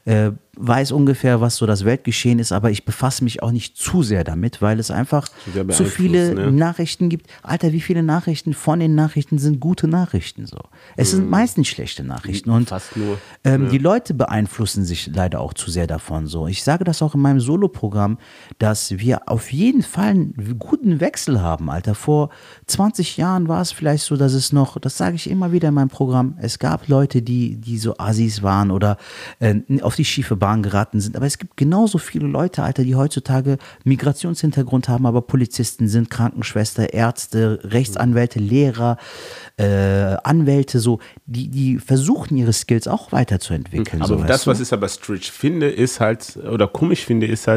äh, 0.06 0.32
weiß 0.56 0.92
ungefähr, 0.92 1.42
was 1.42 1.56
so 1.56 1.66
das 1.66 1.84
Weltgeschehen 1.84 2.38
ist, 2.38 2.52
aber 2.52 2.70
ich 2.70 2.86
befasse 2.86 3.24
mich 3.24 3.42
auch 3.42 3.52
nicht 3.52 3.76
zu 3.76 4.04
sehr 4.04 4.24
damit, 4.24 4.62
weil 4.62 4.80
es 4.80 4.92
einfach 4.92 5.28
zu 5.70 5.86
viele 5.86 6.36
ne? 6.36 6.52
Nachrichten 6.52 7.10
gibt. 7.10 7.26
Alter, 7.42 7.72
wie 7.72 7.82
viele 7.82 8.04
Nachrichten 8.04 8.54
von 8.54 8.80
den 8.80 8.94
Nachrichten 8.94 9.40
sind 9.40 9.60
gute 9.60 9.88
Nachrichten 9.88 10.46
so? 10.46 10.60
Es 10.96 11.10
sind 11.10 11.28
meistens 11.28 11.70
schlechte 11.70 12.04
Nachrichten 12.04 12.52
und 12.52 12.64
Mhm. 12.64 12.68
Fast 12.68 12.96
nur, 12.96 13.18
ähm, 13.44 13.68
die 13.70 13.80
Leute 13.80 14.14
beeinflussen 14.14 14.86
sich 14.86 15.10
leider 15.12 15.40
auch 15.40 15.54
zu 15.56 15.72
sehr 15.72 15.88
davon 15.88 16.28
so. 16.28 16.46
Ich 16.48 16.62
sage 16.64 16.84
das 16.84 17.02
auch 17.02 17.16
in 17.16 17.22
meinem 17.22 17.40
Solo-Programm, 17.64 18.18
dass 18.60 18.98
wir 18.98 19.30
auf 19.30 19.52
jeden 19.52 19.84
Fall 19.84 20.10
einen 20.10 20.56
guten 20.60 21.00
Wechsel 21.00 21.42
haben, 21.42 21.70
Alter. 21.70 21.96
Vor 21.96 22.30
20 22.68 23.18
Jahren 23.18 23.48
war 23.48 23.62
es 23.62 23.72
vielleicht 23.72 24.04
so, 24.04 24.18
dass 24.18 24.34
es 24.34 24.52
noch, 24.52 24.78
das 24.80 24.98
sage 24.98 25.16
ich 25.16 25.30
immer 25.30 25.52
wieder 25.52 25.70
in 25.70 25.74
meinem 25.76 25.90
Programm, 25.90 26.38
es 26.42 26.60
gab 26.60 26.88
Leute, 26.88 27.22
die, 27.22 27.58
die 27.58 27.78
so 27.78 27.98
Assis 27.98 28.44
waren 28.44 28.72
oder 28.72 28.98
äh, 29.40 29.56
auf 29.82 29.96
die 29.96 30.06
schiefe 30.06 30.36
Bahn 30.36 30.64
geraten 30.64 31.00
sind. 31.00 31.16
Aber 31.16 31.26
es 31.26 31.38
gibt 31.38 31.58
genauso 31.58 31.98
viele 31.98 32.28
Leute, 32.28 32.64
Alter, 32.64 32.84
die 32.84 32.96
heutzutage 32.96 33.58
Migrationshintergrund 33.86 34.90
haben, 34.90 35.06
aber 35.06 35.22
Polizisten 35.22 35.88
sind, 35.88 36.10
Krankenschwester, 36.10 36.94
Ärzte, 36.94 37.60
Rechtsanwälte, 37.64 38.40
Lehrer, 38.40 38.98
äh, 39.58 40.18
Anwälte, 40.24 40.80
so, 40.80 41.00
die, 41.26 41.50
die 41.50 41.80
versuchen 41.80 42.38
ihre 42.38 42.54
Skills 42.54 42.88
auch 42.88 43.12
weiterzuentwickeln. 43.12 44.02
Aber 44.02 44.20
so, 44.20 44.24
das, 44.24 44.48
was 44.48 44.60
ich 44.60 44.74
aber 44.74 44.90
strange 44.90 45.22
finde, 45.22 45.70
ist 45.70 46.00
halt, 46.00 46.38
oder 46.38 46.68
komisch 46.68 47.06
finde, 47.06 47.28
ist 47.28 47.48
halt, 47.48 47.53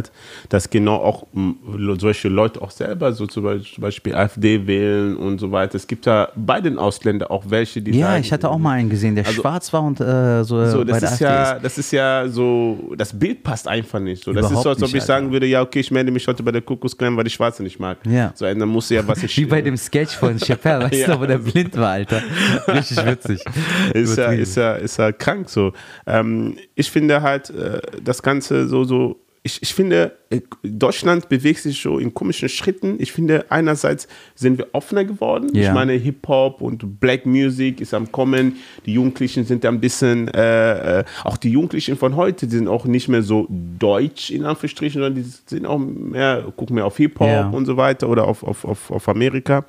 dass 0.49 0.71
genau 0.71 0.97
auch 0.97 1.27
m, 1.35 1.57
solche 1.99 2.29
Leute 2.29 2.61
auch 2.63 2.71
selber 2.71 3.13
so 3.13 3.27
zum 3.27 3.45
Beispiel, 3.79 4.15
AfD 4.15 4.67
wählen 4.67 5.17
und 5.17 5.39
so 5.39 5.53
weiter. 5.53 5.77
Es 5.77 5.87
gibt 5.87 6.07
da 6.07 6.29
bei 6.37 6.61
den 6.61 6.79
Ausländern 6.79 7.29
auch 7.29 7.45
welche, 7.49 7.81
die 7.83 7.93
Ja, 7.99 8.09
sagen, 8.09 8.21
ich 8.23 8.33
hatte 8.33 8.49
auch 8.51 8.59
mal 8.59 8.73
einen 8.73 8.89
gesehen, 8.91 9.15
der 9.15 9.27
Also- 9.27 9.41
schwarz 9.43 9.73
war 9.73 9.83
und 9.83 10.01
äh, 10.01 10.45
so, 10.45 10.65
so, 10.67 10.85
das 10.85 10.99
ist 11.03 11.13
AfD 11.13 11.25
ja, 11.25 11.53
ist. 11.53 11.65
das 11.65 11.79
ist 11.79 11.91
ja 11.93 12.29
so, 12.29 12.93
das 12.97 13.19
Bild 13.19 13.43
passt 13.43 13.69
einfach 13.69 14.01
nicht. 14.01 14.25
So, 14.25 14.33
das 14.33 14.47
ist 14.47 14.51
Überhaupt 14.53 14.65
so, 14.65 14.71
als 14.71 14.83
ob 14.83 14.95
ich 14.95 15.03
sagen 15.03 15.27
Alter. 15.27 15.33
würde, 15.35 15.47
ja, 15.47 15.63
okay, 15.63 15.81
ich 15.81 15.91
melde 15.91 16.11
mich 16.11 16.27
heute 16.29 16.43
bei 16.43 16.53
der 16.53 16.63
Kuckucksklan, 16.63 17.17
weil 17.17 17.27
ich 17.27 17.35
Schwarze 17.35 17.63
nicht 17.63 17.79
mag. 17.79 17.99
Ja. 18.07 18.33
So, 18.35 18.45
dann 18.45 18.69
muss 18.69 18.91
ja 18.91 19.07
was 19.07 19.23
ich 19.23 19.37
Wie 19.37 19.45
bei 19.47 19.63
dem 19.63 19.77
Sketch 19.77 20.17
von 20.17 20.39
Chappelle, 20.39 20.85
weißt 20.85 20.95
Ja. 21.07 21.15
du, 21.15 21.21
wo 21.21 21.27
der 21.27 21.39
blind 21.39 21.77
war, 21.77 21.91
Alter. 21.91 22.23
Richtig 22.69 23.05
witzig. 23.05 23.45
ist 23.95 24.17
ja, 24.19 24.33
ist 24.33 24.57
ja, 24.57 24.75
ist 24.75 24.97
ja 24.99 25.13
krank 25.13 25.49
so. 25.49 25.73
Ähm, 26.07 26.57
ich 26.75 26.91
finde 26.91 27.23
halt 27.23 27.51
äh, 27.51 27.81
das 28.03 28.23
Ganze 28.23 28.69
so, 28.69 28.85
so, 28.85 29.17
ich, 29.47 29.63
ich 29.63 29.73
finde, 29.75 30.13
äh, 30.29 30.41
Deutschland 30.63 31.29
bewegt 31.29 31.61
sich 31.61 31.81
so 31.81 31.99
in 31.99 32.13
komischen 32.13 32.49
Schritten. 32.49 32.97
Ich 32.99 33.13
finde, 33.13 33.47
einerseits 33.49 34.09
sind 34.35 34.59
wir 34.59 34.67
offener 34.73 35.05
geworden. 35.05 35.51
Ja. 35.55 35.63
Ich 35.69 35.73
meine, 35.73 35.93
Hip-Hop 35.95 36.61
und 36.61 37.01
Black 37.01 37.25
Music 37.25 37.81
ist 37.81 37.95
am 37.95 38.11
Kommen. 38.13 38.57
Die 38.85 38.93
Jugendlichen 38.93 39.45
sind 39.45 39.65
ein 39.65 39.81
bisschen, 39.81 40.29
äh, 40.29 41.01
äh, 41.01 41.05
auch 41.25 41.37
die 41.37 41.51
Jugendlichen 41.51 41.97
von 41.97 42.17
heute, 42.17 42.47
die 42.47 42.57
sind 42.57 42.69
auch 42.69 42.85
nicht 42.85 43.09
mehr 43.09 43.23
so 43.23 43.47
deutsch 43.79 44.31
in 44.31 44.45
Anführungsstrichen, 44.45 45.01
sondern 45.01 45.23
die 45.23 45.31
sind 45.47 45.65
auch 45.65 45.79
mehr, 45.79 46.53
gucken 46.57 46.75
mehr 46.75 46.85
auf 46.85 46.97
Hip-Hop 46.99 47.29
Ja. 47.29 47.49
und 47.49 47.65
so 47.65 47.77
weiter 47.77 48.09
oder 48.09 48.27
auf, 48.27 48.43
auf, 48.43 48.65
auf, 48.65 48.91
auf 48.91 49.09
Amerika. 49.09 49.65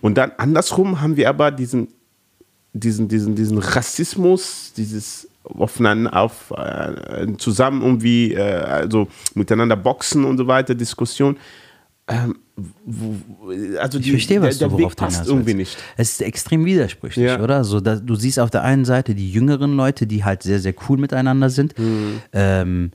Und 0.00 0.18
dann 0.18 0.32
andersrum 0.36 1.00
haben 1.00 1.16
wir 1.16 1.28
aber 1.30 1.50
diesen 1.50 1.88
diesen, 2.76 3.06
diesen, 3.06 3.36
diesen 3.36 3.58
Rassismus, 3.58 4.72
dieses 4.76 5.28
aufeinander, 5.44 6.16
auf, 6.16 6.52
äh, 6.56 7.36
zusammen 7.38 7.82
irgendwie, 7.82 8.34
äh, 8.34 8.40
also 8.40 9.08
miteinander 9.34 9.76
boxen 9.76 10.24
und 10.24 10.38
so 10.38 10.46
weiter, 10.46 10.74
Diskussion. 10.74 11.36
Ähm, 12.08 12.36
also 13.78 13.98
Ich 13.98 14.04
die, 14.04 14.10
verstehe, 14.10 14.40
was 14.42 14.58
der, 14.58 14.68
du 14.68 14.76
der 14.76 14.82
worauf 14.84 14.92
Weg 14.92 14.96
du 14.96 15.04
passt 15.04 15.26
irgendwie 15.26 15.54
nicht. 15.54 15.76
Es 15.96 16.12
ist 16.12 16.22
extrem 16.22 16.64
widersprüchlich, 16.64 17.26
Ja. 17.26 17.40
oder? 17.42 17.64
So, 17.64 17.80
da, 17.80 17.96
du 17.96 18.14
siehst 18.14 18.38
auf 18.38 18.50
der 18.50 18.62
einen 18.62 18.84
Seite 18.84 19.14
die 19.14 19.30
jüngeren 19.30 19.74
Leute, 19.76 20.06
die 20.06 20.24
halt 20.24 20.42
sehr, 20.42 20.60
sehr 20.60 20.74
cool 20.88 20.98
miteinander 20.98 21.50
sind. 21.50 21.78
Mhm. 21.78 22.20
Ähm, 22.32 22.90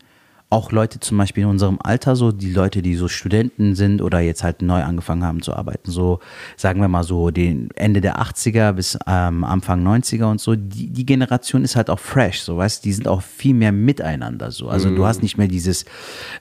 auch 0.52 0.72
Leute 0.72 1.00
zum 1.00 1.18
Beispiel 1.18 1.44
in 1.44 1.50
unserem 1.50 1.78
Alter, 1.84 2.16
so 2.16 2.32
die 2.32 2.52
Leute, 2.52 2.82
die 2.82 2.96
so 2.96 3.08
Studenten 3.08 3.76
sind 3.76 4.02
oder 4.02 4.20
jetzt 4.20 4.44
halt 4.44 4.64
neu 4.64 4.82
angefangen 4.82 5.24
haben 5.24 5.44
zu 5.44 5.54
arbeiten, 5.54 5.92
so 5.92 6.20
sagen 6.58 6.82
wir 6.82 6.88
mal 6.88 7.04
so 7.04 7.30
den 7.30 7.70
Ende 7.76 8.02
der 8.02 8.20
80er 8.20 8.74
bis 8.74 8.98
ähm, 9.06 9.44
Anfang 9.44 9.86
90er 9.88 10.26
und 10.26 10.42
so, 10.42 10.56
die, 10.56 10.90
die 10.90 11.06
Generation 11.06 11.64
ist 11.64 11.76
halt 11.76 11.92
auch 11.92 12.00
fresh, 12.00 12.42
so 12.42 12.58
weißt 12.58 12.84
die 12.84 12.94
sind 12.94 13.08
auch 13.08 13.22
viel 13.22 13.54
mehr 13.54 13.72
miteinander 13.72 14.50
so. 14.50 14.70
Also 14.70 14.90
du 14.90 15.06
hast 15.06 15.22
nicht 15.22 15.38
mehr 15.38 15.48
dieses 15.48 15.86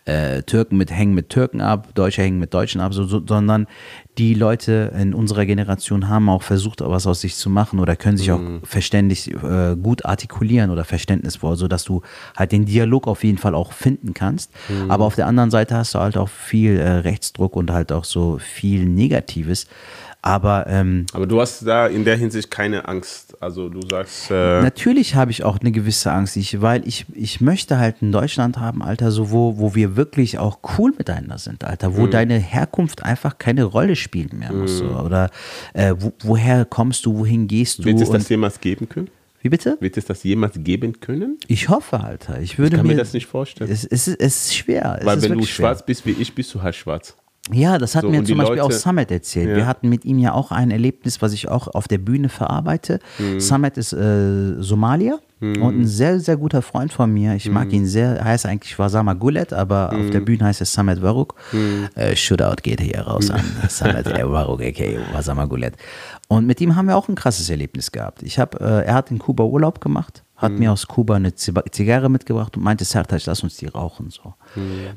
äh, 0.07 0.43
Türken 0.43 0.79
mit 0.79 0.91
hängen 0.91 1.15
mit 1.15 1.29
Türken 1.29 1.61
ab, 1.61 1.95
Deutsche 1.95 2.23
hängen 2.23 2.39
mit 2.39 2.55
Deutschen 2.55 2.81
ab, 2.81 2.95
so, 2.95 3.05
so, 3.05 3.23
sondern 3.27 3.67
die 4.19 4.35
Leute 4.35 4.93
in 4.99 5.15
unserer 5.15 5.47
Generation 5.47 6.09
haben 6.09 6.29
auch 6.29 6.43
versucht, 6.43 6.81
was 6.81 7.07
aus 7.07 7.21
sich 7.21 7.37
zu 7.37 7.49
machen 7.49 7.79
oder 7.79 7.95
können 7.95 8.17
sich 8.17 8.33
auch 8.33 8.41
verständlich 8.65 9.33
äh, 9.33 9.77
gut 9.77 10.05
artikulieren 10.05 10.71
oder 10.71 10.85
verständnisvoll, 10.85 11.57
sodass 11.57 11.85
du 11.85 12.03
halt 12.37 12.51
den 12.53 12.67
Dialog 12.67 13.07
auf 13.07 13.23
jeden 13.23 13.39
Fall 13.39 13.55
auch 13.55 13.73
finden 13.73 14.15
kannst. 14.15 14.51
Aber 14.89 15.05
auf 15.05 15.15
der 15.15 15.27
anderen 15.27 15.51
Seite 15.51 15.77
hast 15.77 15.95
du 15.95 16.01
halt 16.01 16.17
auch 16.17 16.29
viel 16.29 16.79
äh, 16.79 16.89
Rechtsdruck 16.89 17.55
und 17.55 17.71
halt 17.71 17.93
auch 17.93 18.05
so 18.05 18.39
viel 18.39 18.85
Negatives. 18.87 19.67
Aber, 20.21 20.67
ähm, 20.69 21.07
Aber 21.13 21.27
du 21.27 21.41
hast 21.41 21.65
da 21.65 21.87
in 21.87 22.05
der 22.05 22.17
Hinsicht 22.17 22.51
keine 22.51 22.89
Angst. 22.89 23.41
Also 23.41 23.69
du 23.69 23.81
sagst. 23.89 24.31
Äh, 24.31 24.63
Natürlich 24.63 25.15
habe 25.15 25.31
ich 25.31 25.45
auch 25.45 25.59
eine 25.61 25.71
gewisse 25.71 26.11
Angst, 26.11 26.37
ich, 26.37 26.61
weil 26.61 26.87
ich, 26.87 27.07
ich 27.15 27.41
möchte 27.41 27.79
halt 27.79 28.03
ein 28.03 28.11
Deutschland 28.11 28.59
haben, 28.59 28.83
Alter, 28.83 29.13
so 29.13 29.31
wo, 29.31 29.59
wo 29.59 29.75
wir 29.75 29.97
wirklich 29.97 30.39
auch 30.39 30.59
cool 30.77 30.93
miteinander 30.97 31.39
sind, 31.39 31.65
Alter, 31.65 31.97
wo 31.97 32.07
deine 32.07 32.39
Herkunft 32.39 33.05
einfach 33.05 33.39
keine 33.39 33.65
Rolle 33.65 33.95
spielen 33.95 34.39
mehr 34.39 34.53
muss. 34.53 34.79
So. 34.79 34.87
Oder 34.87 35.31
äh, 35.73 35.95
wo, 35.97 36.13
woher 36.21 36.65
kommst 36.65 37.07
du, 37.07 37.19
wohin 37.19 37.47
gehst 37.47 37.79
du? 37.79 37.85
wird 37.85 38.01
es 38.01 38.11
das 38.11 38.29
jemals 38.29 38.61
geben 38.61 38.89
können? 38.89 39.09
wie 39.41 39.49
bitte? 39.49 39.77
Wird 39.81 39.97
es 39.97 40.05
das 40.05 40.25
jemals 40.25 40.55
geben 40.57 41.01
können? 41.01 41.39
Ich 41.47 41.69
hoffe, 41.69 42.01
Alter. 42.01 42.41
Ich 42.41 42.59
würde 42.59 42.75
Ich 42.75 42.81
kann 42.81 42.87
mir, 42.87 42.95
mir 42.95 42.99
das 42.99 43.13
nicht 43.13 43.27
vorstellen. 43.27 43.71
Es, 43.71 43.85
es, 43.85 44.09
ist, 44.09 44.21
es 44.21 44.37
ist 44.47 44.57
schwer. 44.57 44.99
Es 45.01 45.07
Weil 45.07 45.23
wenn 45.23 45.33
du 45.35 45.45
schwer. 45.45 45.67
schwarz 45.67 45.87
bist 45.87 46.05
wie 46.07 46.11
ich, 46.11 46.35
bist 46.35 46.53
du 46.55 46.63
halt 46.63 46.75
schwarz. 46.75 47.17
Ja, 47.53 47.79
das 47.79 47.95
hat 47.95 48.03
So, 48.03 48.11
mir 48.11 48.23
zum 48.25 48.39
Beispiel 48.39 48.61
auch 48.61 48.69
Leute- 48.69 48.79
Summit 48.79 49.11
erzählt. 49.11 49.51
Ja. 49.51 49.57
Wir 49.57 49.67
hatten 49.67 49.89
mit 49.89 50.05
ihm 50.05 50.19
ja 50.19 50.33
auch 50.33 50.51
ein 50.51 50.71
Erlebnis, 50.71 51.23
was 51.23 51.33
ich 51.33 51.49
auch 51.49 51.69
auf 51.69 51.89
der 51.89 51.99
Bühne 51.99 52.29
verarbeite. 52.29 52.99
Mhm. 53.19 53.41
Summit 53.41 53.77
ist 53.79 53.93
äh, 53.93 54.61
Somalier 54.61 55.19
und 55.41 55.63
ein 55.83 55.87
sehr, 55.87 56.19
sehr 56.19 56.37
guter 56.37 56.63
Freund 56.63 56.93
von 56.93 57.13
mir. 57.13 57.35
Ich 57.37 57.47
Mhm. 57.47 57.55
mag 57.55 57.73
ihn 57.73 57.87
sehr. 57.87 58.17
Er 58.17 58.25
heißt 58.25 58.45
eigentlich 58.47 58.77
Wasama 58.79 59.15
Gulet, 59.15 59.53
aber 59.53 59.93
auf 59.93 60.11
der 60.11 60.21
Bühne 60.21 60.45
heißt 60.45 60.61
er 60.61 60.67
Summit 60.67 61.01
Waruk. 61.01 61.35
Mhm. 61.53 61.89
Äh, 61.95 62.17
Shootout 62.17 62.57
geht 62.63 62.81
hier 62.81 63.01
raus 63.03 63.31
an 63.31 63.41
Summit 63.69 64.07
Waruk, 64.07 64.61
aka 64.63 64.85
Wasama 65.13 65.45
Gulet. 65.45 65.75
Und 66.27 66.47
mit 66.47 66.61
ihm 66.61 66.75
haben 66.77 66.87
wir 66.89 66.97
auch 66.97 67.09
ein 67.09 67.15
krasses 67.15 67.49
Erlebnis 67.51 67.93
gehabt. 67.93 68.23
Ich 68.25 68.39
hab, 68.39 68.61
äh, 68.61 68.83
er 68.83 68.95
hat 68.95 69.11
in 69.13 69.19
Kuba 69.21 69.45
Urlaub 69.45 69.81
gemacht, 69.81 70.25
hat 70.39 70.53
Mhm. 70.53 70.59
mir 70.61 70.73
aus 70.73 70.87
Kuba 70.87 71.17
eine 71.17 71.35
Zigarre 71.35 72.09
mitgebracht 72.09 72.57
und 72.57 72.63
meinte, 72.63 72.85
Sertac, 72.85 73.27
lass 73.27 73.43
uns 73.43 73.57
die 73.57 73.67
rauchen. 73.67 74.09
So. 74.11 74.35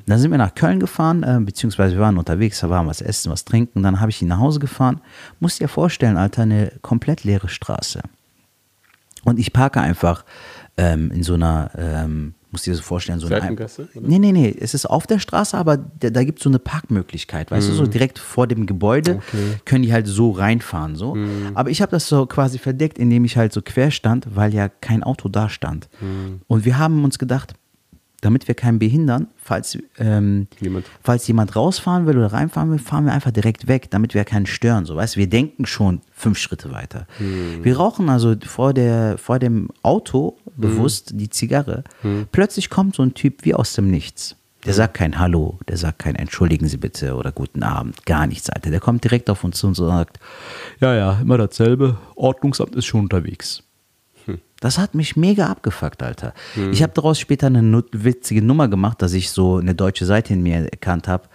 Dann 0.05 0.19
sind 0.19 0.31
wir 0.31 0.37
nach 0.37 0.55
Köln 0.55 0.79
gefahren, 0.79 1.23
äh, 1.23 1.39
beziehungsweise 1.41 1.95
wir 1.95 2.01
waren 2.01 2.17
unterwegs, 2.17 2.59
da 2.61 2.69
waren 2.69 2.87
was 2.87 3.01
essen, 3.01 3.31
was 3.31 3.43
trinken. 3.43 3.81
Dann 3.83 3.99
habe 3.99 4.11
ich 4.11 4.21
ihn 4.21 4.27
nach 4.29 4.37
Hause 4.39 4.59
gefahren. 4.59 5.01
Musst 5.39 5.59
dir 5.59 5.67
vorstellen, 5.67 6.15
Alter, 6.15 6.43
eine 6.43 6.71
komplett 6.81 7.23
leere 7.23 7.49
Straße. 7.49 8.01
Und 9.23 9.39
ich 9.39 9.51
parke 9.51 9.81
einfach 9.81 10.25
ähm, 10.77 11.11
in 11.11 11.23
so 11.23 11.33
einer, 11.33 11.71
ähm, 11.75 12.35
musst 12.51 12.65
dir 12.67 12.73
das 12.73 12.81
vorstellen, 12.81 13.19
so 13.19 13.27
eine. 13.27 13.51
Oder? 13.53 13.67
Nee, 14.01 14.19
nee, 14.19 14.31
nee. 14.31 14.55
Es 14.59 14.73
ist 14.73 14.85
auf 14.85 15.07
der 15.07 15.19
Straße, 15.19 15.57
aber 15.57 15.77
da, 15.77 16.09
da 16.09 16.23
gibt 16.23 16.39
es 16.39 16.43
so 16.43 16.49
eine 16.49 16.59
Parkmöglichkeit. 16.59 17.49
Weißt 17.51 17.67
du, 17.67 17.71
Mhm. 17.73 17.77
so 17.77 17.87
direkt 17.87 18.19
vor 18.19 18.47
dem 18.47 18.65
Gebäude 18.65 19.19
können 19.65 19.83
die 19.83 19.93
halt 19.93 20.07
so 20.07 20.31
reinfahren. 20.31 20.95
So. 20.95 21.15
Mhm. 21.15 21.51
Aber 21.53 21.69
ich 21.69 21.81
habe 21.81 21.91
das 21.91 22.07
so 22.07 22.25
quasi 22.25 22.57
verdeckt, 22.57 22.97
indem 22.99 23.23
ich 23.25 23.37
halt 23.37 23.53
so 23.53 23.61
quer 23.61 23.91
stand, 23.91 24.27
weil 24.35 24.53
ja 24.53 24.67
kein 24.69 25.03
Auto 25.03 25.29
da 25.29 25.49
stand. 25.49 25.87
Mhm. 26.01 26.41
Und 26.47 26.65
wir 26.65 26.77
haben 26.77 27.03
uns 27.03 27.17
gedacht, 27.19 27.53
damit 28.21 28.47
wir 28.47 28.55
keinen 28.55 28.79
behindern, 28.79 29.27
falls, 29.35 29.77
ähm, 29.97 30.47
Jemand- 30.59 30.85
falls 31.03 31.27
jemand 31.27 31.55
rausfahren 31.55 32.05
will 32.05 32.17
oder 32.17 32.27
reinfahren 32.31 32.71
will, 32.71 32.79
fahren 32.79 33.05
wir 33.05 33.13
einfach 33.13 33.31
direkt 33.31 33.67
weg, 33.67 33.89
damit 33.89 34.13
wir 34.13 34.23
keinen 34.23 34.45
stören. 34.45 34.85
So, 34.85 34.95
weißt? 34.95 35.17
Wir 35.17 35.27
denken 35.27 35.65
schon 35.65 36.01
fünf 36.13 36.37
Schritte 36.37 36.71
weiter. 36.71 37.07
Wir 37.19 37.77
rauchen 37.77 38.09
also 38.09 38.35
vor, 38.45 38.73
der, 38.73 39.17
vor 39.17 39.39
dem 39.39 39.69
Auto 39.81 40.37
bewusst 40.55 41.11
die 41.15 41.29
Zigarre. 41.29 41.83
Plötzlich 42.31 42.69
kommt 42.69 42.95
so 42.95 43.03
ein 43.03 43.13
Typ 43.15 43.43
wie 43.43 43.55
aus 43.55 43.73
dem 43.73 43.89
Nichts. 43.89 44.35
Der 44.65 44.75
sagt 44.75 44.93
kein 44.93 45.17
Hallo, 45.17 45.57
der 45.67 45.77
sagt 45.77 45.97
kein 45.97 46.13
Entschuldigen 46.15 46.67
Sie 46.67 46.77
bitte 46.77 47.15
oder 47.15 47.31
Guten 47.31 47.63
Abend, 47.63 48.05
gar 48.05 48.27
nichts, 48.27 48.47
Alter. 48.51 48.69
Der 48.69 48.79
kommt 48.79 49.03
direkt 49.03 49.27
auf 49.31 49.43
uns 49.43 49.57
zu 49.57 49.65
und 49.65 49.73
sagt, 49.73 50.19
ja, 50.79 50.93
ja, 50.93 51.17
immer 51.19 51.39
dasselbe, 51.39 51.97
Ordnungsamt 52.15 52.75
ist 52.75 52.85
schon 52.85 53.01
unterwegs. 53.01 53.63
Das 54.61 54.77
hat 54.77 54.95
mich 54.95 55.17
mega 55.17 55.47
abgefuckt, 55.47 56.01
Alter. 56.03 56.33
Ich 56.71 56.81
habe 56.83 56.93
daraus 56.93 57.19
später 57.19 57.47
eine 57.47 57.83
witzige 57.91 58.41
Nummer 58.41 58.69
gemacht, 58.69 59.01
dass 59.01 59.11
ich 59.11 59.31
so 59.31 59.57
eine 59.57 59.75
deutsche 59.75 60.05
Seite 60.05 60.33
in 60.33 60.43
mir 60.43 60.71
erkannt 60.71 61.09
habe 61.09 61.27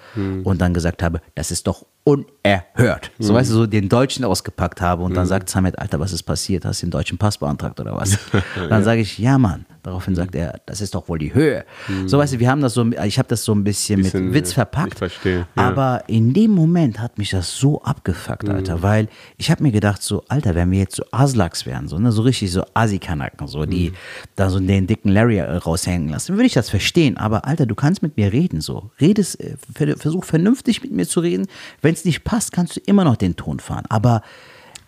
und 0.44 0.60
dann 0.62 0.72
gesagt 0.72 1.02
habe, 1.02 1.20
das 1.34 1.50
ist 1.50 1.66
doch 1.66 1.84
unerhört. 2.06 3.10
So 3.18 3.34
weißt 3.34 3.50
du, 3.50 3.54
so 3.54 3.66
den 3.66 3.88
Deutschen 3.88 4.24
ausgepackt 4.24 4.80
habe 4.80 5.02
und 5.02 5.14
dann 5.14 5.26
sagt 5.26 5.50
Samet, 5.50 5.78
Alter, 5.78 5.98
was 5.98 6.12
ist 6.12 6.22
passiert? 6.22 6.64
Hast 6.64 6.80
du 6.82 6.86
den 6.86 6.92
deutschen 6.92 7.18
Pass 7.18 7.36
beantragt 7.38 7.80
oder 7.80 7.96
was? 7.96 8.16
dann 8.70 8.84
sage 8.84 9.00
ich, 9.00 9.18
ja, 9.18 9.38
Mann. 9.38 9.66
Daraufhin 9.82 10.16
sagt 10.16 10.34
er, 10.34 10.60
das 10.66 10.80
ist 10.80 10.96
doch 10.96 11.08
wohl 11.08 11.18
die 11.20 11.32
Höhe. 11.32 11.64
So 12.06 12.18
weißt 12.18 12.34
du, 12.34 12.38
wir 12.40 12.50
haben 12.50 12.60
das 12.60 12.74
so, 12.74 12.84
ich 13.04 13.18
habe 13.20 13.28
das 13.28 13.44
so 13.44 13.52
ein 13.54 13.62
bisschen, 13.62 14.02
Bisschen, 14.02 14.24
mit 14.26 14.34
Witz 14.34 14.50
äh, 14.50 14.54
verpackt. 14.54 14.94
ich 14.94 14.98
verstehe, 14.98 15.38
ja. 15.56 15.68
Aber 15.68 16.02
in 16.08 16.32
dem 16.34 16.50
Moment 16.50 16.98
hat 17.00 17.18
mich 17.18 17.30
das 17.30 17.56
so 17.56 17.80
abgefuckt, 17.82 18.48
Alter, 18.48 18.82
weil 18.82 19.06
ich 19.36 19.48
habe 19.50 19.62
mir 19.62 19.70
gedacht, 19.70 20.02
so, 20.02 20.24
Alter, 20.28 20.56
wenn 20.56 20.72
wir 20.72 20.80
jetzt 20.80 20.96
so 20.96 21.04
Aslaks 21.12 21.66
wären, 21.66 21.86
so, 21.86 22.00
ne, 22.00 22.10
so 22.10 22.22
richtig 22.22 22.50
so 22.50 22.64
Asi-Kanaken, 22.74 23.46
so, 23.46 23.64
die 23.64 23.92
da 24.34 24.50
so 24.50 24.58
den 24.58 24.88
dicken 24.88 25.10
Larry 25.12 25.38
äh, 25.38 25.42
raushängen 25.56 26.08
lassen, 26.08 26.34
würde 26.34 26.46
ich 26.46 26.54
das 26.54 26.68
verstehen. 26.68 27.16
Aber, 27.16 27.44
Alter, 27.46 27.66
du 27.66 27.76
kannst 27.76 28.02
mit 28.02 28.16
mir 28.16 28.32
reden, 28.32 28.60
so. 28.60 28.90
Redest, 29.00 29.38
äh, 29.40 29.54
ver- 29.72 29.96
versuch 29.96 30.24
vernünftig 30.24 30.82
mit 30.82 30.90
mir 30.90 31.06
zu 31.06 31.20
reden. 31.20 31.46
Wenn 31.80 31.95
es 31.96 32.04
nicht 32.04 32.24
passt, 32.24 32.52
kannst 32.52 32.76
du 32.76 32.80
immer 32.86 33.04
noch 33.04 33.16
den 33.16 33.36
Ton 33.36 33.60
fahren. 33.60 33.84
Aber 33.88 34.22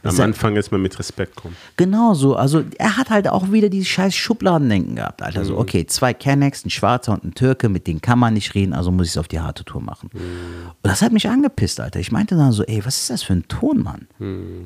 Am 0.04 0.18
Anfang 0.20 0.54
jetzt 0.54 0.70
mal 0.70 0.78
mit 0.78 0.96
Respekt 0.98 1.34
kommen. 1.34 1.56
Genau 1.76 2.14
so. 2.14 2.36
Also 2.36 2.62
er 2.78 2.96
hat 2.96 3.10
halt 3.10 3.28
auch 3.28 3.50
wieder 3.50 3.68
dieses 3.68 3.88
scheiß 3.88 4.14
Schubladendenken 4.14 4.94
gehabt, 4.96 5.22
Alter. 5.22 5.44
So, 5.44 5.58
okay, 5.58 5.86
zwei 5.86 6.14
Kennex, 6.14 6.64
ein 6.64 6.70
Schwarzer 6.70 7.12
und 7.12 7.24
ein 7.24 7.34
Türke, 7.34 7.68
mit 7.68 7.86
denen 7.88 8.00
kann 8.00 8.18
man 8.18 8.34
nicht 8.34 8.54
reden, 8.54 8.72
also 8.74 8.92
muss 8.92 9.06
ich 9.08 9.12
es 9.14 9.18
auf 9.18 9.26
die 9.28 9.40
harte 9.40 9.64
Tour 9.64 9.82
machen. 9.82 10.08
Und 10.12 10.74
das 10.82 11.02
hat 11.02 11.12
mich 11.12 11.28
angepisst, 11.28 11.80
Alter. 11.80 11.98
Ich 11.98 12.12
meinte 12.12 12.36
dann 12.36 12.52
so, 12.52 12.62
ey, 12.62 12.84
was 12.84 12.96
ist 12.98 13.10
das 13.10 13.22
für 13.24 13.32
ein 13.32 13.48
Ton, 13.48 13.82
Mann? 13.82 14.06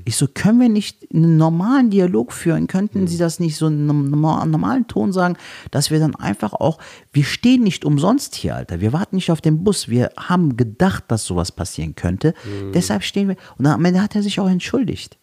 Ich 0.04 0.16
so, 0.16 0.28
können 0.32 0.60
wir 0.60 0.68
nicht 0.68 1.06
einen 1.12 1.38
normalen 1.38 1.88
Dialog 1.90 2.32
führen? 2.32 2.66
Könnten 2.66 3.06
Sie 3.06 3.16
das 3.16 3.40
nicht 3.40 3.56
so 3.56 3.66
in 3.68 3.88
einem 3.88 4.10
norma- 4.10 4.44
normalen 4.44 4.86
Ton 4.86 5.12
sagen, 5.12 5.36
dass 5.70 5.90
wir 5.90 5.98
dann 5.98 6.14
einfach 6.14 6.52
auch, 6.52 6.78
wir 7.12 7.24
stehen 7.24 7.62
nicht 7.62 7.84
umsonst 7.86 8.34
hier, 8.34 8.54
Alter. 8.54 8.80
Wir 8.80 8.92
warten 8.92 9.16
nicht 9.16 9.30
auf 9.30 9.40
den 9.40 9.64
Bus. 9.64 9.88
Wir 9.88 10.10
haben 10.18 10.58
gedacht, 10.58 11.04
dass 11.08 11.24
sowas 11.24 11.50
passieren 11.52 11.94
könnte. 11.94 12.34
Deshalb 12.74 13.02
stehen 13.02 13.28
wir. 13.28 13.36
Und 13.56 13.66
am 13.66 13.82
Ende 13.84 14.02
hat 14.02 14.14
er 14.14 14.22
sich 14.22 14.38
auch 14.38 14.48
entschuldigt. 14.48 15.16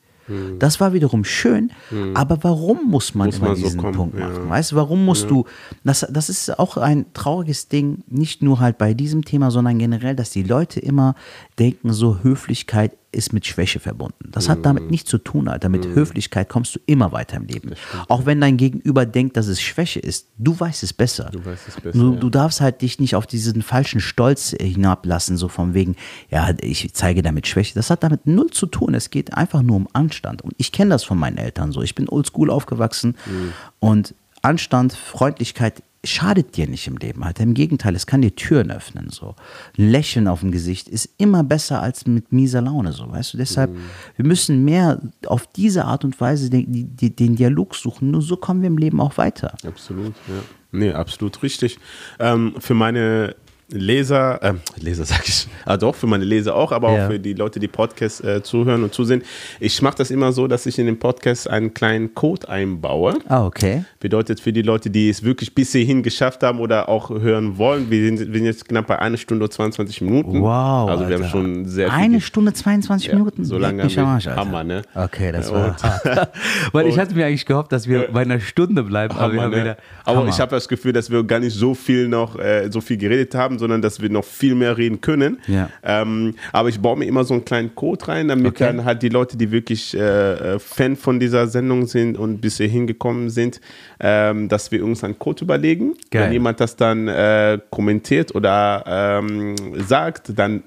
Das 0.60 0.80
war 0.80 0.94
wiederum 0.94 1.24
schön, 1.24 1.72
aber 2.14 2.44
warum 2.44 2.90
muss 2.90 3.16
man 3.16 3.28
Muss 3.28 3.38
immer 3.38 3.48
man 3.48 3.56
so 3.56 3.64
diesen 3.64 3.82
kommen, 3.82 3.96
Punkt 3.96 4.20
ja. 4.20 4.28
machen? 4.28 4.50
Weißt 4.50 4.72
du, 4.72 4.76
warum 4.76 5.06
musst 5.06 5.30
du, 5.30 5.46
das, 5.84 6.06
das 6.10 6.30
ist 6.30 6.58
auch 6.60 6.78
ein 6.78 7.06
trauriges 7.14 7.68
Ding, 7.68 8.04
nicht 8.08 8.42
nur 8.42 8.60
halt 8.60 8.78
bei 8.78 8.94
diesem 8.94 9.26
Thema, 9.26 9.52
sondern 9.52 9.80
generell, 9.80 10.16
dass 10.16 10.32
die 10.32 10.44
Leute 10.44 10.80
immer 10.80 11.16
denken, 11.60 11.92
so 11.94 12.20
Höflichkeit 12.24 12.94
ist 13.12 13.34
mit 13.34 13.46
Schwäche 13.48 13.80
verbunden. 13.80 14.30
Das 14.32 14.50
hat 14.50 14.60
Mhm. 14.60 14.64
damit 14.64 14.92
nichts 14.92 15.10
zu 15.10 15.18
tun, 15.18 15.48
Alter. 15.48 15.68
Mit 15.70 15.86
Höflichkeit 15.88 16.48
kommst 16.48 16.76
du 16.76 16.80
immer 16.86 17.12
weiter 17.12 17.38
im 17.38 17.46
Leben. 17.46 17.72
Auch 18.08 18.26
wenn 18.28 18.40
dein 18.40 18.56
Gegenüber 18.58 19.06
denkt, 19.08 19.36
dass 19.36 19.48
es 19.48 19.60
Schwäche 19.62 20.00
ist, 20.00 20.28
du 20.38 20.60
weißt 20.60 20.84
es 20.84 20.94
besser. 20.94 21.30
Du 21.32 21.44
weißt 21.44 21.68
es 21.68 21.76
besser, 21.82 21.98
Du, 21.98 22.14
ja. 22.14 22.20
du 22.20 22.30
darfst 22.30 22.62
halt 22.62 22.82
dich 22.84 23.00
nicht 23.00 23.16
auf 23.16 23.26
diesen 23.26 23.62
falschen 23.64 24.00
Stolz 24.00 24.56
hinablassen, 24.60 25.38
so 25.38 25.48
von 25.48 25.74
wegen, 25.74 25.96
ja, 26.30 26.50
ich 26.62 26.94
zeige 26.94 27.24
damit 27.24 27.48
Schwäche. 27.48 27.74
Das 27.74 27.90
hat 27.90 28.04
damit 28.04 28.28
null 28.28 28.52
zu 28.52 28.68
tun. 28.68 28.94
Es 28.94 29.10
geht 29.10 29.34
einfach 29.34 29.64
nur 29.64 29.76
um 29.76 29.88
Anstand. 29.94 30.44
Und 30.44 30.54
ich 30.58 30.72
kenne 30.72 30.92
das 30.92 31.04
von 31.04 31.18
meinen 31.18 31.38
Eltern 31.38 31.72
so. 31.72 31.82
Ich 31.82 31.96
bin 31.96 32.08
oldschool 32.08 32.52
aufgewachsen 32.52 33.16
Mhm. 33.26 33.54
und 33.80 34.14
Anstand, 34.42 34.94
Freundlichkeit 34.94 35.84
schadet 36.06 36.56
dir 36.56 36.68
nicht 36.68 36.88
im 36.88 36.98
Leben. 36.98 37.26
Halt. 37.26 37.40
Im 37.40 37.54
Gegenteil, 37.54 37.96
es 37.96 38.08
kann 38.08 38.22
dir 38.22 38.34
Türen 38.36 38.72
öffnen. 38.72 39.10
So. 39.10 39.36
Ein 39.78 39.90
Lächeln 39.90 40.28
auf 40.28 40.40
dem 40.40 40.52
Gesicht 40.52 40.88
ist 40.88 41.10
immer 41.18 41.44
besser 41.44 41.82
als 41.82 42.06
mit 42.08 42.32
mieser 42.32 42.62
Laune. 42.62 42.92
So. 42.94 43.12
Weißt 43.12 43.34
du? 43.34 43.38
Deshalb, 43.38 43.72
Mhm. 43.72 43.80
wir 44.16 44.26
müssen 44.26 44.64
mehr 44.64 45.02
auf 45.26 45.48
diese 45.48 45.86
Art 45.86 46.06
und 46.06 46.20
Weise 46.22 46.50
den, 46.50 46.96
den 46.96 47.36
Dialog 47.36 47.76
suchen. 47.76 48.12
Nur 48.12 48.22
so 48.22 48.38
kommen 48.38 48.62
wir 48.62 48.68
im 48.68 48.78
Leben 48.78 49.02
auch 49.02 49.18
weiter. 49.18 49.56
Absolut, 49.66 50.14
ja. 50.28 50.34
Nee, 50.72 50.92
absolut 50.94 51.42
richtig. 51.44 51.80
Ähm, 52.20 52.54
für 52.60 52.76
meine 52.76 53.36
Leser, 53.72 54.40
ähm, 54.42 54.62
Leser 54.80 55.06
sag 55.06 55.28
ich, 55.28 55.48
ah 55.66 55.78
doch, 55.78 55.94
für 55.96 56.08
meine 56.08 56.26
Leser 56.26 56.56
auch, 56.56 56.72
aber 56.72 56.92
Ja. 56.92 57.06
auch 57.06 57.12
für 57.12 57.20
die 57.20 57.34
Leute, 57.34 57.60
die 57.60 57.68
Podcast 57.68 58.24
äh, 58.24 58.42
zuhören 58.42 58.84
und 58.84 58.94
zusehen. 58.94 59.22
Ich 59.60 59.82
mache 59.82 59.98
das 59.98 60.10
immer 60.12 60.32
so, 60.32 60.48
dass 60.48 60.66
ich 60.66 60.80
in 60.80 60.88
den 60.88 60.98
Podcast 60.98 61.50
einen 61.50 61.74
kleinen 61.74 62.16
Code 62.16 62.50
einbaue. 62.50 63.20
Ah, 63.28 63.46
okay. 63.46 63.84
Bedeutet 64.00 64.40
für 64.40 64.52
die 64.52 64.64
Leute, 64.64 64.90
die 64.90 65.10
es 65.10 65.24
wirklich 65.24 65.54
bis 65.54 65.72
hierhin 65.72 66.02
geschafft 66.02 66.42
haben 66.42 66.60
oder 66.60 66.90
auch 66.90 67.10
hören 67.12 67.58
wollen, 67.58 67.90
wir 67.92 68.04
sind, 68.06 68.20
wir 68.20 68.34
sind 68.40 68.46
jetzt 68.46 68.68
knapp 68.68 68.88
bei 68.88 68.98
einer 69.00 69.18
Stunde 69.18 69.46
und 69.46 69.54
22 69.54 70.02
Minuten. 70.02 70.42
Wow. 70.42 70.90
Also 70.90 71.08
wir 71.08 71.16
Alter. 71.18 71.24
haben 71.26 71.30
schon 71.32 71.66
sehr 71.66 71.90
viel. 71.92 72.00
Eine 72.00 72.22
Stunde 72.22 72.54
22 72.54 73.08
Ja, 73.10 73.16
Minuten? 73.16 73.46
so 73.46 73.58
lange 73.58 73.84
mich 73.84 73.98
haben 73.98 74.24
wir-. 74.24 74.36
Hammer, 74.36 74.64
ne? 74.64 74.82
Okay, 74.96 75.32
das 75.32 75.52
war. 75.52 75.76
Weil 76.72 76.88
ich 76.88 76.98
hatte 76.98 77.14
mir 77.14 77.26
eigentlich 77.28 77.46
gehofft, 77.46 77.72
dass 77.72 77.88
wir 77.88 78.08
bei 78.12 78.22
einer 78.22 78.40
Stunde 78.40 78.84
bleiben. 78.84 79.14
aber 79.16 79.32
Hammer, 79.34 79.42
haben 79.44 79.52
ne? 79.52 79.62
wieder, 79.62 79.78
Aber 80.06 80.28
ich 80.28 80.40
habe 80.40 80.52
das 80.52 80.68
Gefühl, 80.68 80.94
dass 80.94 81.12
wir 81.12 81.24
gar 81.24 81.40
nicht 81.40 81.54
so 81.56 81.76
viel 81.76 82.08
noch 82.08 82.38
äh, 82.40 82.70
so 82.72 82.82
viel 82.82 82.98
geredet 82.98 83.36
haben, 83.36 83.59
sondern 83.60 83.82
dass 83.84 84.02
wir 84.02 84.10
noch 84.10 84.26
viel 84.26 84.56
mehr 84.56 84.78
reden 84.78 85.02
können. 85.02 85.38
Ja. 85.48 85.70
Ähm, 85.84 86.34
aber 86.52 86.70
ich 86.70 86.80
baue 86.80 86.98
mir 86.98 87.06
immer 87.06 87.24
so 87.24 87.36
einen 87.36 87.46
kleinen 87.46 87.76
Code 87.76 88.08
rein, 88.08 88.28
damit 88.30 88.48
Okay. 88.48 88.64
dann 88.66 88.86
halt 88.86 89.04
die 89.04 89.10
Leute, 89.10 89.38
die 89.38 89.52
wirklich 89.52 89.96
äh, 89.96 90.56
äh, 90.56 90.60
Fan 90.60 90.96
von 90.96 91.20
dieser 91.20 91.48
Sendung 91.48 91.86
sind 91.86 92.18
und 92.18 92.42
bis 92.42 92.58
hierhin 92.58 92.88
gekommen 92.88 93.30
sind, 93.30 93.62
ähm, 94.00 94.48
dass 94.50 94.72
wir 94.72 94.84
uns 94.84 95.04
einen 95.04 95.20
Code 95.20 95.44
überlegen. 95.44 95.94
Geil. 96.10 96.26
Wenn 96.26 96.34
jemand 96.34 96.60
das 96.60 96.76
dann 96.76 97.08
äh, 97.08 97.60
kommentiert 97.70 98.34
oder 98.34 98.84
ähm, 98.88 99.56
sagt, 99.88 100.32
dann 100.40 100.64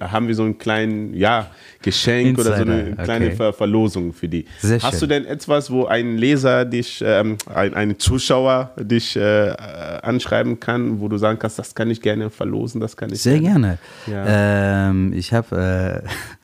haben 0.00 0.28
wir 0.28 0.34
so 0.34 0.44
einen 0.44 0.58
kleinen, 0.58 1.14
ja, 1.14 1.50
Geschenk 1.82 2.38
oder 2.38 2.56
so 2.56 2.62
eine 2.62 2.80
Insider, 2.80 3.04
kleine 3.04 3.26
okay. 3.26 3.36
Ver 3.36 3.52
Verlosung 3.52 4.12
für 4.12 4.28
die. 4.28 4.46
Sehr 4.58 4.80
Hast 4.82 4.98
schön. 4.98 5.00
du 5.00 5.06
denn 5.14 5.24
etwas, 5.24 5.70
wo 5.70 5.86
ein 5.86 6.16
Leser 6.16 6.64
dich, 6.64 7.02
ähm, 7.04 7.38
ein, 7.52 7.74
ein 7.74 7.98
Zuschauer 7.98 8.72
dich 8.78 9.16
äh, 9.16 9.54
anschreiben 10.02 10.60
kann, 10.60 11.00
wo 11.00 11.08
du 11.08 11.18
sagen 11.18 11.38
kannst, 11.38 11.58
das 11.58 11.74
kann 11.74 11.90
ich 11.90 12.00
gerne 12.00 12.30
verlosen, 12.30 12.80
das 12.80 12.96
kann 12.96 13.12
ich 13.12 13.20
Sehr 13.20 13.40
gerne. 13.40 13.78
Ja. 14.06 14.88
Ähm, 14.88 15.12
ich 15.12 15.32
habe 15.32 16.02
äh, 16.04 16.08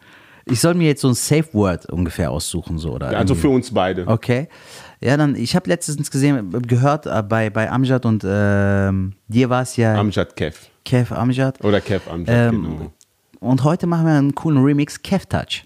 Ich 0.47 0.61
soll 0.61 0.75
mir 0.75 0.89
jetzt 0.89 1.01
so 1.01 1.09
ein 1.09 1.15
Safe 1.15 1.47
Word 1.53 1.87
ungefähr 1.87 2.31
aussuchen, 2.31 2.79
so 2.79 2.93
oder? 2.93 3.07
Also 3.09 3.33
irgendwie. 3.33 3.41
für 3.41 3.49
uns 3.49 3.73
beide. 3.73 4.07
Okay. 4.07 4.49
Ja, 5.01 5.17
dann, 5.17 5.37
ich 5.37 5.57
habe 5.57 5.69
letztens 5.69 6.11
gesehen, 6.11 6.51
gehört 6.67 7.07
äh, 7.07 7.23
bei, 7.23 7.51
bei 7.51 7.71
Amjad 7.71 8.05
und 8.05 8.25
ähm, 8.27 9.15
dir 9.29 9.49
war 9.51 9.63
es 9.63 9.77
ja 9.77 9.95
Amjad 9.95 10.37
Kev. 10.37 10.57
Kev 10.85 11.15
Amjad. 11.15 11.65
Oder 11.65 11.81
Kev 11.81 12.11
Amjad, 12.11 12.53
Ähm, 12.53 12.63
genau. 12.63 12.93
Und 13.45 13.63
heute 13.63 13.87
machen 13.87 14.07
wir 14.07 14.15
einen 14.15 14.35
coolen 14.35 14.63
Remix, 14.65 15.01
Kev 15.03 15.27
Touch. 15.29 15.65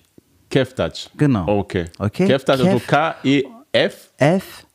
Kev 0.51 0.75
Touch. 0.75 1.09
Genau. 1.17 1.47
Okay. 1.47 1.87
Okay. 1.99 2.27
Kev 2.27 2.45
Touch, 2.45 2.61
also. 2.65 2.81
K-E-F. 2.87 4.11
F, 4.19 4.67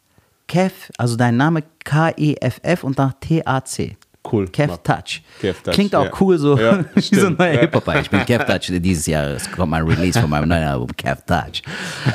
Kev, 0.48 0.74
also 0.98 1.16
dein 1.18 1.36
Name 1.36 1.64
K-E-F-F 1.84 2.84
und 2.84 2.98
dann 2.98 3.14
T-A-C. 3.20 3.98
Cool. 4.32 4.48
Kev. 4.48 4.78
Touch. 4.84 5.22
Kev 5.42 5.62
Touch, 5.64 5.74
Klingt 5.74 5.94
auch 5.94 6.06
ja. 6.06 6.12
cool, 6.22 6.38
so 6.38 6.58
Ja, 6.58 6.86
wie 6.96 7.02
so 7.02 7.28
ein 7.28 7.36
neuer 7.38 7.54
Ja. 7.56 7.60
Hip-Hopper. 7.62 8.00
Ich 8.00 8.10
bin 8.10 8.26
Kev 8.26 8.46
Touch. 8.46 8.72
Dieses 8.80 9.06
Jahr 9.06 9.28
es 9.32 9.52
kommt 9.52 9.72
mein 9.72 9.84
Release 9.84 10.18
von 10.18 10.30
meinem 10.30 10.48
neuen 10.48 10.64
Album, 10.64 10.88
Kev 10.96 11.22
Touch. 11.28 11.62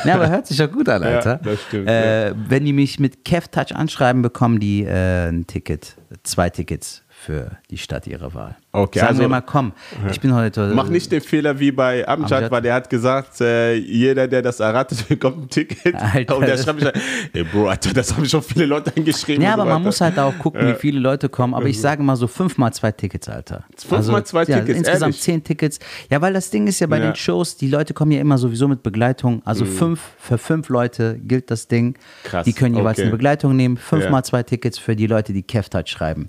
Ja, 0.06 0.15
aber 0.15 0.31
hört 0.31 0.47
sich 0.47 0.56
doch 0.56 0.73
gut 0.73 0.89
an, 0.89 1.02
Ja, 1.02 1.09
Alter. 1.16 1.36
das 1.44 1.60
stimmt, 1.65 1.86
Äh, 1.86 2.32
Wenn 2.48 2.65
die 2.65 2.73
mich 2.73 2.98
mit 2.98 3.27
Kev 3.27 3.48
Touch 3.51 3.74
anschreiben, 3.77 4.23
bekommen 4.23 4.59
die 4.59 4.85
äh, 4.85 5.28
ein 5.28 5.47
Ticket, 5.47 5.97
zwei 6.23 6.48
Tickets 6.48 7.02
für 7.20 7.51
die 7.70 7.78
Stadt 7.78 8.07
ihrer 8.07 8.32
Wahl. 8.35 8.57
Okay, 8.70 9.01
Sagen 9.01 9.09
also- 9.11 9.20
wir 9.23 9.28
mal, 9.28 9.40
komm, 9.40 9.73
ich 10.11 10.20
bin 10.20 10.32
heute. 10.35 10.73
Mach 10.74 10.89
nicht 10.89 11.11
den 11.11 11.20
Fehler 11.20 11.59
wie 11.59 11.73
bei 11.73 12.07
Amjad, 12.07 12.32
Amjad. 12.32 12.51
weil 12.53 12.62
der 12.62 12.74
hat 12.74 12.89
gesagt, 12.90 13.40
äh, 13.40 13.74
jeder, 13.74 14.28
der 14.28 14.40
das 14.40 14.61
erratet, 14.61 15.09
bekommt 15.09 15.39
ein 15.45 15.49
Ticket. 15.49 15.95
Alter. 15.97 16.36
Und 16.36 16.47
der 16.47 16.57
schreibt 16.59 16.81
mich, 16.81 16.93
ey 17.32 17.43
Bro, 17.45 17.69
Alter, 17.69 17.93
das 17.93 18.15
haben 18.15 18.24
schon 18.24 18.43
viele 18.43 18.66
Leute 18.66 18.93
angeschrieben. 18.97 19.43
Ja, 19.43 19.51
und 19.51 19.57
so 19.57 19.62
aber 19.62 19.73
man 19.74 19.82
muss 19.82 20.01
halt 20.01 20.19
auch 20.19 20.39
gucken, 20.39 20.66
wie 20.69 20.74
viele 20.74 21.01
Leute 21.01 21.28
kommen. 21.28 21.55
Aber 21.55 21.66
ich 21.66 21.81
sage 21.81 22.03
mal 22.03 22.15
so 22.16 22.28
fünfmal 22.28 22.73
zwei 22.73 22.93
Tickets, 22.93 23.28
Alter. 23.28 23.65
Also, 23.74 23.89
Fünfmal 23.97 24.24
zwei 24.24 24.45
ja, 24.45 24.59
Tickets, 24.61 24.78
Insgesamt 24.78 25.03
ehrlich? 25.03 25.20
zehn 25.20 25.43
Tickets. 25.45 25.78
Ja, 26.11 26.20
weil 26.20 26.32
das 26.32 26.51
Ding 26.51 26.66
ist 26.69 26.78
ja 26.78 26.86
bei 26.86 26.99
Ja. 26.99 27.03
Mhm. 27.05 27.09
den 27.11 27.16
Shows, 27.16 27.57
die 27.57 27.69
Leute 27.69 27.95
kommen 27.95 28.12
ja 28.12 28.20
immer 28.20 28.39
sowieso 28.39 28.69
mit 28.69 28.82
Begleitung. 28.85 29.43
Also 29.45 29.65
fünf, 29.65 30.01
für 30.19 30.39
fünf 30.39 30.69
Leute 30.69 31.19
gilt 31.19 31.51
das 31.51 31.66
Ding. 31.69 31.97
Krass, 32.23 32.45
Die 32.45 32.53
können 32.53 32.77
jeweils 32.77 32.99
okay. 32.99 33.03
eine 33.03 33.11
Begleitung 33.11 33.57
nehmen. 33.57 33.77
Fünfmal 33.77 34.20
Ja. 34.20 34.23
zwei 34.23 34.43
Tickets 34.45 34.78
für 34.78 34.95
die 34.95 35.07
Leute, 35.09 35.32
die 35.32 35.43
Kev-Touch 35.43 35.89
schreiben. 35.89 36.28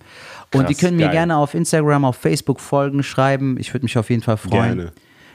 Und 0.54 0.70
die 0.70 0.76
können 0.76 0.98
mir 0.98 1.04
geil. 1.08 1.12
gerne 1.14 1.38
auf 1.38 1.54
Instagram, 1.54 2.06
auf 2.06 2.16
Facebook 2.16 2.60
folgen, 2.60 3.04
schreiben. 3.04 3.58
Ich 3.60 3.74
würde 3.74 3.86
mich 3.86 3.98
auf 3.98 4.10
jeden 4.10 4.24
Fall 4.24 4.38
freuen. 4.38 4.76
Gerne. 4.78 4.92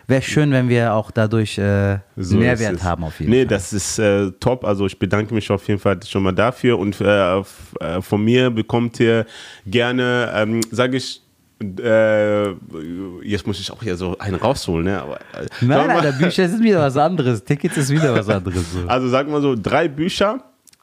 Wäre 0.07 0.21
schön, 0.23 0.51
wenn 0.53 0.69
wir 0.69 0.93
auch 0.93 1.11
dadurch 1.11 1.57
äh, 1.57 1.99
So 2.17 2.37
Mehrwert 2.37 2.83
haben 2.83 3.05
auf 3.05 3.21
jeden 3.21 3.31
nee, 3.33 3.39
Fall. 3.39 3.47
das 3.47 3.73
ist 3.73 3.99
äh, 3.99 4.31
top. 4.39 4.65
Also 4.65 4.85
ich 4.87 4.99
bedanke 4.99 5.33
mich 5.33 5.51
auf 5.51 5.67
jeden 5.67 5.81
Fall 5.81 5.99
schon 6.07 6.23
mal 6.25 6.33
dafür. 6.33 6.79
Und 6.79 7.01
äh, 7.01 7.39
äh, 7.39 7.43
von 8.03 8.23
mir 8.23 8.51
bekommt 8.51 9.01
ihr 9.01 9.25
gerne, 9.67 10.31
ähm, 10.35 10.61
sage 10.71 10.99
ich, 10.99 11.23
äh, 11.63 12.51
jetzt 13.23 13.47
muss 13.47 13.61
ich 13.61 13.71
auch 13.71 13.83
hier 13.83 13.97
so 13.97 14.19
einen 14.19 14.35
rausholen, 14.37 14.85
ne? 14.85 15.01
Aber, 15.01 15.17
äh, 15.17 15.47
Nein, 15.63 15.87
mal- 15.87 15.91
Alter, 15.91 16.13
Bücher 16.19 16.45
ist 16.45 16.61
wieder 16.63 16.81
was 16.81 16.97
anderes. 16.99 17.43
Tickets 17.43 17.77
ist 17.79 17.91
wieder 17.91 18.15
was 18.15 18.29
anderes. 18.29 18.73
So. 18.73 18.87
Also 18.87 19.09
sagen 19.09 19.33
wir 19.33 19.41
so, 19.41 19.55
drei 19.57 19.89
Bücher 19.89 20.41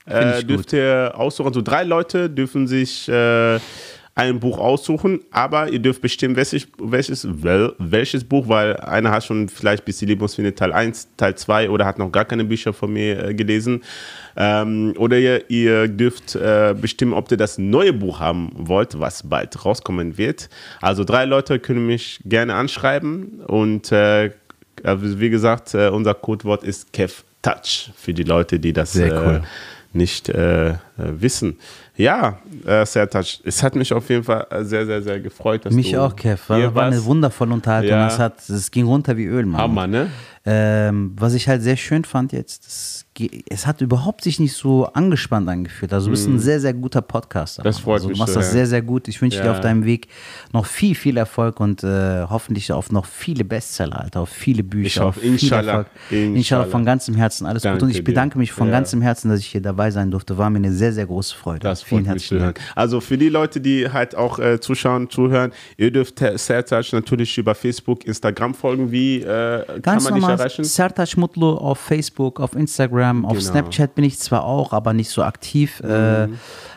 äh, 0.07 0.39
ich 0.39 0.47
dürft 0.47 0.73
ihr 0.73 1.13
aussuchen. 1.15 1.47
Also 1.49 1.61
drei 1.61 1.83
Leute 1.83 2.27
dürfen 2.29 2.67
sich 2.67 3.07
äh, 3.07 3.59
ein 4.13 4.39
Buch 4.39 4.57
aussuchen, 4.57 5.21
aber 5.31 5.69
ihr 5.69 5.79
dürft 5.79 6.01
bestimmen, 6.01 6.35
welches, 6.35 6.67
welches, 6.77 7.25
wel, 7.43 7.73
welches 7.77 8.23
Buch, 8.23 8.49
weil 8.49 8.75
einer 8.77 9.11
hat 9.11 9.23
schon 9.23 9.47
vielleicht 9.47 9.85
bis 9.85 9.99
die 9.99 10.05
Lebensfinde 10.05 10.53
Teil 10.53 10.73
1, 10.73 11.09
Teil 11.15 11.35
2 11.35 11.69
oder 11.69 11.85
hat 11.85 11.97
noch 11.97 12.11
gar 12.11 12.25
keine 12.25 12.43
Bücher 12.43 12.73
von 12.73 12.91
mir 12.91 13.29
äh, 13.29 13.33
gelesen. 13.33 13.83
Ähm, 14.35 14.93
oder 14.97 15.17
ihr, 15.17 15.49
ihr 15.49 15.87
dürft 15.87 16.35
äh, 16.35 16.75
bestimmen, 16.79 17.13
ob 17.13 17.31
ihr 17.31 17.37
das 17.37 17.57
neue 17.57 17.93
Buch 17.93 18.19
haben 18.19 18.51
wollt, 18.55 18.99
was 18.99 19.23
bald 19.23 19.65
rauskommen 19.65 20.17
wird. 20.17 20.49
Also 20.81 21.05
drei 21.05 21.25
Leute 21.25 21.59
können 21.59 21.87
mich 21.87 22.19
gerne 22.25 22.55
anschreiben 22.55 23.41
und 23.47 23.91
äh, 23.91 24.31
also 24.83 25.19
wie 25.19 25.29
gesagt, 25.29 25.73
äh, 25.73 25.89
unser 25.89 26.15
Codewort 26.15 26.63
ist 26.63 26.91
Kev 26.91 27.23
Touch 27.41 27.91
für 27.95 28.13
die 28.13 28.23
Leute, 28.23 28.59
die 28.59 28.73
das 28.73 28.95
cool. 28.95 29.41
äh, 29.43 29.97
nicht 29.97 30.29
äh, 30.29 30.69
äh, 30.69 30.75
wissen. 30.97 31.57
Ja, 31.97 32.39
äh, 32.65 32.85
Sertac, 32.85 33.25
es 33.43 33.61
hat 33.61 33.75
mich 33.75 33.91
auf 33.93 34.09
jeden 34.09 34.23
Fall 34.23 34.47
äh, 34.49 34.63
sehr, 34.63 34.85
sehr, 34.85 35.01
sehr 35.03 35.19
gefreut, 35.19 35.65
dass 35.65 35.73
Mich 35.73 35.91
du 35.91 36.01
auch, 36.01 36.15
Kev. 36.15 36.41
War, 36.47 36.73
war 36.73 36.85
eine 36.85 37.03
wundervolle 37.03 37.53
Unterhaltung. 37.53 37.91
Ja. 37.91 38.07
Es, 38.07 38.17
hat, 38.17 38.49
es 38.49 38.71
ging 38.71 38.85
runter 38.85 39.17
wie 39.17 39.25
Öl, 39.25 39.45
Mann. 39.45 39.61
Hammer, 39.61 39.87
ne? 39.87 40.09
Ähm, 40.45 41.13
was 41.17 41.33
ich 41.33 41.47
halt 41.47 41.61
sehr 41.61 41.77
schön 41.77 42.03
fand 42.03 42.31
jetzt, 42.31 42.63
ge- 42.63 43.00
es 43.49 43.67
hat 43.67 43.81
überhaupt 43.81 44.23
sich 44.23 44.39
nicht 44.39 44.53
so 44.53 44.85
angespannt 44.85 45.49
angefühlt. 45.49 45.91
Also 45.93 46.05
du 46.07 46.11
bist 46.11 46.27
ein 46.29 46.39
sehr, 46.39 46.61
sehr 46.61 46.73
guter 46.73 47.01
Podcaster. 47.01 47.61
Mhm. 47.61 47.65
Das 47.65 47.79
freut 47.79 47.95
also, 47.95 48.07
mich 48.07 48.17
Du 48.17 48.19
machst 48.23 48.33
zu 48.33 48.39
das 48.39 48.47
hören. 48.47 48.53
sehr, 48.53 48.67
sehr 48.67 48.81
gut. 48.81 49.07
Ich 49.09 49.21
wünsche 49.21 49.39
dir 49.39 49.45
Ja. 49.47 49.51
auf 49.51 49.59
deinem 49.59 49.83
Weg 49.83 50.07
noch 50.53 50.65
viel, 50.65 50.95
viel 50.95 51.17
Erfolg 51.17 51.59
und 51.59 51.83
äh, 51.83 52.23
hoffentlich 52.29 52.71
auf 52.71 52.89
noch 52.91 53.05
viele 53.05 53.43
Bestseller, 53.43 53.99
Alter, 53.99 54.21
auf 54.21 54.29
viele 54.29 54.63
Bücher. 54.63 54.85
Ich 54.87 54.99
hoffe, 54.99 55.19
auf 55.19 55.25
Inshallah. 55.25 55.85
Inshallah. 56.09 56.35
Inshallah. 56.37 56.65
von 56.67 56.85
ganzem 56.85 57.15
Herzen 57.15 57.45
alles 57.45 57.63
Danke 57.63 57.79
gut. 57.79 57.83
Und 57.83 57.89
ich 57.89 57.97
dir. 57.97 58.03
bedanke 58.05 58.37
mich 58.37 58.53
von 58.53 58.67
Ja. 58.67 58.71
ganzem 58.73 59.01
Herzen, 59.01 59.29
dass 59.29 59.41
ich 59.41 59.47
hier 59.47 59.61
dabei 59.61 59.91
sein 59.91 60.09
durfte. 60.09 60.37
War 60.37 60.49
mir 60.49 60.57
eine 60.59 60.71
sehr, 60.71 60.93
sehr 60.93 61.05
große 61.05 61.35
Freude. 61.35 61.59
Das 61.59 61.83
Vielen 61.83 62.05
herzlichen. 62.05 62.39
Dank. 62.39 62.59
Also 62.75 63.01
für 63.01 63.17
die 63.17 63.29
Leute, 63.29 63.59
die 63.59 63.89
halt 63.91 64.15
auch 64.15 64.39
äh, 64.39 64.61
zuschauen, 64.61 65.09
zuhören, 65.09 65.51
ihr 65.75 65.91
dürft 65.91 66.19
Sertac 66.35 66.93
natürlich 66.93 67.37
über 67.37 67.55
Facebook, 67.55 68.05
Instagram 68.05 68.53
folgen. 68.53 68.89
Wie 68.89 69.17
äh, 69.21 69.65
kann 69.81 69.95
man 69.95 70.13
dich 70.13 70.21
normal, 70.21 70.39
erreichen? 70.39 70.63
Sertac 70.63 71.17
Mutlu 71.17 71.55
auf 71.55 71.77
Facebook, 71.77 72.39
auf 72.39 72.55
Instagram, 72.55 73.00
auf 73.03 73.31
Genau. 73.37 73.39
Snapchat 73.41 73.95
bin 73.95 74.03
ich 74.05 74.19
zwar 74.19 74.43
auch, 74.45 74.73
aber 74.73 74.93
nicht 74.93 75.09
so 75.09 75.23
aktiv. 75.23 75.79
Äh, 75.81 76.27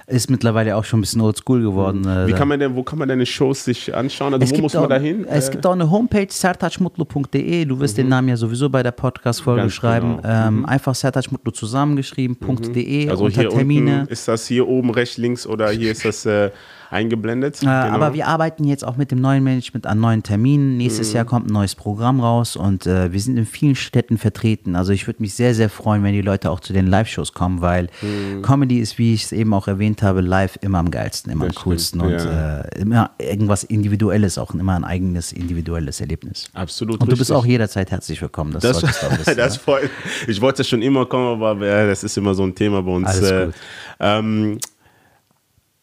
ist 0.06 0.28
mittlerweile 0.30 0.76
auch 0.76 0.84
schon 0.84 0.98
ein 0.98 1.00
bisschen 1.00 1.22
oldschool 1.22 1.62
geworden. 1.62 2.04
Äh, 2.04 2.08
Mhm. 2.24 2.26
Wie 2.26 2.32
da- 2.32 2.36
kann 2.38 2.48
man 2.48 2.60
denn, 2.60 2.76
wo 2.76 2.82
kann 2.82 2.98
man 2.98 3.08
deine 3.08 3.24
Shows 3.24 3.64
sich 3.64 3.94
anschauen? 3.94 4.34
Also 4.34 4.44
es 4.44 4.52
wo 4.58 4.62
muss 4.62 4.74
man 4.74 4.88
da 4.90 4.98
hin? 4.98 5.24
Es 5.26 5.48
Äh, 5.48 5.52
gibt 5.52 5.64
auch 5.66 5.72
eine 5.72 5.90
Homepage, 5.90 6.26
sertacmutlu.de. 6.28 7.64
Du 7.64 7.80
wirst 7.80 7.96
den 7.96 8.08
Namen 8.08 8.28
ja 8.28 8.36
sowieso 8.36 8.68
bei 8.68 8.82
der 8.82 8.90
Podcast-Folge 8.90 9.70
schreiben. 9.70 10.18
genau. 10.22 10.28
Ähm, 10.48 10.66
Einfach 10.66 10.94
sertacmutlu 10.94 11.52
zusammengeschrieben.de 11.52 13.08
also 13.10 13.24
unter 13.24 13.40
hier 13.42 13.50
Termine. 13.50 14.06
ist 14.08 14.28
das 14.28 14.46
hier 14.46 14.68
oben 14.68 14.90
rechts, 14.90 15.16
links 15.16 15.46
oder 15.46 15.70
hier 15.70 15.92
ist 15.92 16.04
das 16.04 16.26
äh, 16.26 16.50
eingeblendet. 16.90 17.62
Äh, 17.62 17.66
Aber 17.66 18.14
wir 18.14 18.26
arbeiten 18.28 18.64
jetzt 18.64 18.84
auch 18.84 18.96
mit 18.96 19.10
dem 19.10 19.20
neuen 19.20 19.42
Management 19.44 19.86
an 19.86 20.00
neuen 20.00 20.22
Terminen. 20.22 20.76
Nächstes 20.76 21.10
Mhm. 21.10 21.14
Jahr 21.16 21.24
kommt 21.24 21.48
ein 21.48 21.52
neues 21.52 21.74
Programm 21.74 22.20
raus 22.20 22.56
und 22.56 22.86
äh, 22.86 23.12
wir 23.12 23.20
sind 23.20 23.36
in 23.36 23.46
vielen 23.46 23.74
Städten 23.74 24.18
vertreten. 24.18 24.76
Also 24.76 24.92
ich 24.92 25.06
würde 25.06 25.22
mich 25.22 25.34
sehr, 25.34 25.54
sehr 25.54 25.68
freuen, 25.70 26.02
wenn 26.02 26.12
die 26.12 26.22
Leute 26.22 26.50
auch 26.50 26.60
zu 26.60 26.72
den 26.72 26.86
Live-Shows 26.86 27.32
kommen, 27.32 27.60
weil 27.60 27.88
Mhm. 28.02 28.42
Comedy 28.42 28.78
ist, 28.78 28.98
wie 28.98 29.14
ich 29.14 29.24
es 29.24 29.32
eben 29.32 29.52
auch 29.54 29.68
erwähnt 29.68 30.02
habe, 30.02 30.20
live 30.20 30.58
immer 30.60 30.78
am 30.78 30.90
geilsten, 30.90 31.32
immer 31.32 31.46
Das 31.46 31.56
am 31.56 31.62
coolsten 31.64 32.00
stimmt, 32.00 32.12
und 32.20 32.24
ja. 32.24 32.60
äh, 32.60 32.80
immer 32.80 33.10
irgendwas 33.18 33.64
Individuelles, 33.64 34.38
auch 34.38 34.52
immer 34.54 34.74
ein 34.76 34.84
eigenes 34.84 35.32
individuelles 35.32 36.00
Erlebnis. 36.00 36.48
Absolut. 36.54 37.00
Und 37.00 37.10
du 37.10 37.16
bist 37.16 37.32
auch 37.32 37.46
jederzeit 37.46 37.90
herzlich 37.90 38.20
willkommen. 38.20 38.52
Das, 38.52 38.62
Das, 38.62 38.82
wissen. 39.18 39.36
das 39.36 39.56
freut 39.56 39.90
Ich 40.26 40.40
wollte 40.40 40.64
schon 40.64 40.82
immer 40.82 41.06
kommen, 41.06 41.42
aber 41.42 41.60
äh, 41.60 41.88
das 41.88 42.04
ist 42.04 42.16
immer 42.16 42.34
so 42.34 42.42
ein 42.44 42.54
Thema 42.54 42.82
bei 42.82 42.90
uns. 42.92 43.06
Alles 43.08 43.30
Äh, 43.30 43.44
gut. 43.46 43.54
ähm, 44.00 44.58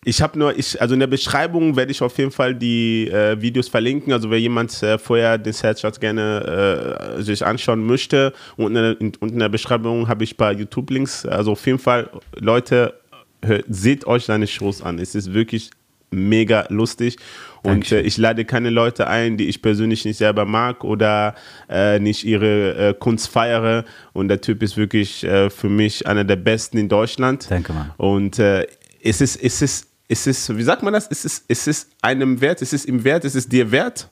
ich 0.03 0.21
habe 0.21 0.39
nur, 0.39 0.57
ich, 0.57 0.81
also 0.81 0.95
in 0.95 0.99
der 0.99 1.07
Beschreibung 1.07 1.75
werde 1.75 1.91
ich 1.91 2.01
auf 2.01 2.17
jeden 2.17 2.31
Fall 2.31 2.55
die 2.55 3.07
äh, 3.07 3.39
Videos 3.39 3.67
verlinken. 3.67 4.11
Also 4.11 4.31
wer 4.31 4.39
jemand 4.39 4.81
äh, 4.81 4.97
vorher 4.97 5.37
den 5.37 5.53
Headshot 5.53 5.99
gerne 5.99 7.17
äh, 7.17 7.21
sich 7.21 7.45
anschauen 7.45 7.85
möchte, 7.85 8.33
unten 8.57 8.97
in, 8.99 9.11
unten 9.19 9.35
in 9.35 9.39
der 9.39 9.49
Beschreibung 9.49 10.07
habe 10.07 10.23
ich 10.23 10.33
ein 10.33 10.37
paar 10.37 10.53
YouTube-Links. 10.53 11.27
Also 11.27 11.51
auf 11.51 11.63
jeden 11.67 11.77
Fall, 11.77 12.09
Leute, 12.35 12.95
hört, 13.43 13.65
seht 13.69 14.07
euch 14.07 14.25
seine 14.25 14.47
Shows 14.47 14.81
an. 14.81 14.97
Es 14.97 15.13
ist 15.13 15.33
wirklich 15.33 15.69
mega 16.09 16.65
lustig. 16.69 17.17
Und 17.61 17.91
äh, 17.91 18.01
ich 18.01 18.17
lade 18.17 18.43
keine 18.43 18.71
Leute 18.71 19.05
ein, 19.05 19.37
die 19.37 19.49
ich 19.49 19.61
persönlich 19.61 20.03
nicht 20.03 20.17
selber 20.17 20.45
mag 20.45 20.83
oder 20.83 21.35
äh, 21.69 21.99
nicht 21.99 22.23
ihre 22.23 22.89
äh, 22.89 22.93
Kunst 22.95 23.27
feiere. 23.27 23.85
Und 24.13 24.29
der 24.29 24.41
Typ 24.41 24.63
ist 24.63 24.77
wirklich 24.77 25.23
äh, 25.23 25.51
für 25.51 25.69
mich 25.69 26.07
einer 26.07 26.23
der 26.23 26.37
besten 26.37 26.79
in 26.79 26.89
Deutschland. 26.89 27.45
Danke, 27.51 27.71
Mann. 27.71 27.91
Und 27.97 28.39
äh, 28.39 28.65
es 29.03 29.21
ist, 29.21 29.35
es 29.41 29.61
ist, 29.61 29.90
es 30.11 30.27
ist, 30.27 30.57
wie 30.57 30.63
sagt 30.63 30.83
man 30.83 30.91
das? 30.91 31.07
Es 31.09 31.23
ist, 31.23 31.45
es 31.47 31.67
ist 31.67 31.89
einem 32.01 32.41
wert, 32.41 32.61
es 32.61 32.73
ist 32.73 32.85
ihm 32.85 33.01
wert, 33.03 33.23
es 33.23 33.33
ist 33.33 33.49
dir 33.49 33.71
wert. 33.71 34.09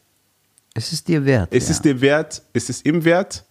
Es 0.74 0.94
ist 0.94 1.08
dir 1.10 1.26
wert. 1.26 1.50
Es 1.52 1.66
ja. 1.66 1.72
ist 1.72 1.84
dir 1.84 2.00
wert, 2.00 2.42
es 2.54 2.70
ist 2.70 2.86
ihm 2.86 3.04
wert. 3.04 3.44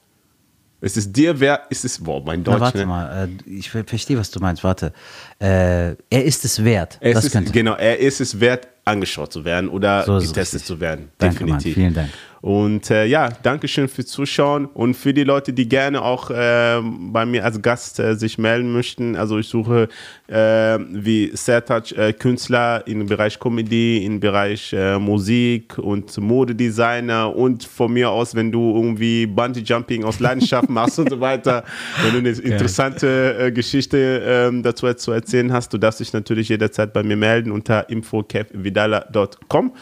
Es 0.81 0.97
ist 0.97 1.13
dir 1.13 1.39
wert, 1.41 1.63
es 1.71 1.85
ist, 1.85 2.05
boah, 2.05 2.25
mein 2.25 2.45
Deutsch. 2.45 2.55
Na, 2.55 2.61
warte 2.61 2.79
ne? 2.79 2.87
mal, 2.87 3.29
äh, 3.29 3.51
ich 3.51 3.69
ver- 3.69 3.85
verstehe, 3.85 4.17
was 4.17 4.31
du 4.31 4.39
meinst. 4.41 4.63
Warte. 4.65 4.93
Äh, 5.41 5.97
er 6.09 6.25
ist 6.25 6.45
es 6.45 6.63
wert. 6.65 6.97
Es 7.01 7.15
das 7.15 7.25
ist, 7.27 7.33
könnte. 7.33 7.53
genau, 7.53 7.75
er 7.75 7.99
ist 7.99 8.21
es 8.21 8.39
wert, 8.41 8.69
angeschaut 8.85 9.33
zu 9.33 9.45
werden 9.45 9.69
oder 9.69 10.05
So 10.05 10.15
getestet 10.15 10.39
richtig. 10.61 10.65
zu 10.65 10.81
werden. 10.81 11.11
Danke, 11.19 11.41
Mann. 11.45 11.59
Definitiv. 11.59 11.75
Vielen 11.75 11.95
Dank. 11.95 12.11
Und 12.41 12.91
äh, 12.91 13.05
ja, 13.07 13.31
danke 13.43 13.67
schön 13.67 13.89
fürs 13.89 14.07
Zuschauen 14.07 14.67
und 14.67 14.95
für 14.95 15.13
die 15.13 15.25
Leute, 15.25 15.53
die 15.53 15.69
gerne 15.69 16.03
auch 16.03 16.31
äh, 16.31 16.81
bei 16.83 17.27
mir 17.27 17.45
als 17.45 17.61
Gast 17.61 17.99
äh, 17.99 18.15
sich 18.15 18.39
melden 18.39 18.73
möchten. 18.73 19.17
Also 19.17 19.39
ich 19.39 19.49
suche 19.49 19.89
äh, 20.29 20.35
wie 20.35 21.31
Sertac 21.35 21.91
äh, 21.93 22.13
Künstler 22.13 22.87
im 22.87 23.07
Bereich 23.07 23.41
Comedy, 23.41 24.05
im 24.05 24.21
Bereich 24.21 24.73
äh, 24.73 24.99
Musik 24.99 25.79
und 25.79 26.17
Modedesigner 26.17 27.35
und 27.35 27.65
von 27.65 27.93
mir 27.93 28.11
aus, 28.11 28.35
wenn 28.37 28.53
du 28.53 28.77
irgendwie 28.77 29.27
Bungee 29.27 29.61
Jumping 29.61 30.05
aus 30.05 30.21
Leidenschaft 30.21 30.69
machst 30.71 30.99
und 31.01 31.11
so 31.11 31.19
weiter, 31.19 31.65
wenn 32.03 32.13
du 32.13 32.19
eine 32.19 32.31
interessante 32.31 33.53
Geschichte 33.53 34.23
ähm, 34.25 34.63
dazu 34.63 34.93
zu 34.95 35.13
erzählen 35.13 35.53
hast, 35.53 35.73
du 35.73 35.79
darfst 35.79 36.01
dich 36.01 36.13
natürlich 36.13 36.49
jederzeit 36.49 36.93
bei 36.93 37.03
mir 37.03 37.17
melden 37.17 37.51
unter 37.51 37.89
info.kevvidala.com. 37.91 39.73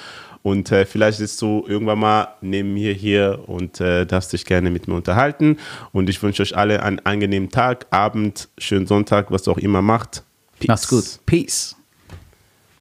Und 0.47 0.71
äh, 0.71 0.87
vielleicht 0.87 1.19
sitzt 1.19 1.43
du 1.43 1.65
irgendwann 1.67 1.99
mal 1.99 2.29
neben 2.41 2.73
mir 2.73 2.93
hier 2.93 3.41
und 3.49 3.81
äh, 3.81 4.07
darfst 4.07 4.33
dich 4.33 4.45
gerne 4.45 4.71
mit 4.71 4.87
mir 4.87 4.95
unterhalten. 4.95 5.59
Und 5.91 6.09
ich 6.09 6.23
wünsche 6.23 6.41
euch 6.41 6.57
alle 6.57 6.85
einen 6.85 7.01
angenehmen 7.01 7.51
Tag, 7.51 7.89
Abend, 7.91 8.49
schönen 8.57 8.87
Sonntag, 8.87 9.33
was 9.33 9.43
du 9.43 9.51
auch 9.51 9.59
immer 9.59 9.83
macht. 9.83 10.23
Peace. 10.61 10.69
Mach's 10.69 10.87
gut. 10.87 11.05
Peace. 11.27 11.76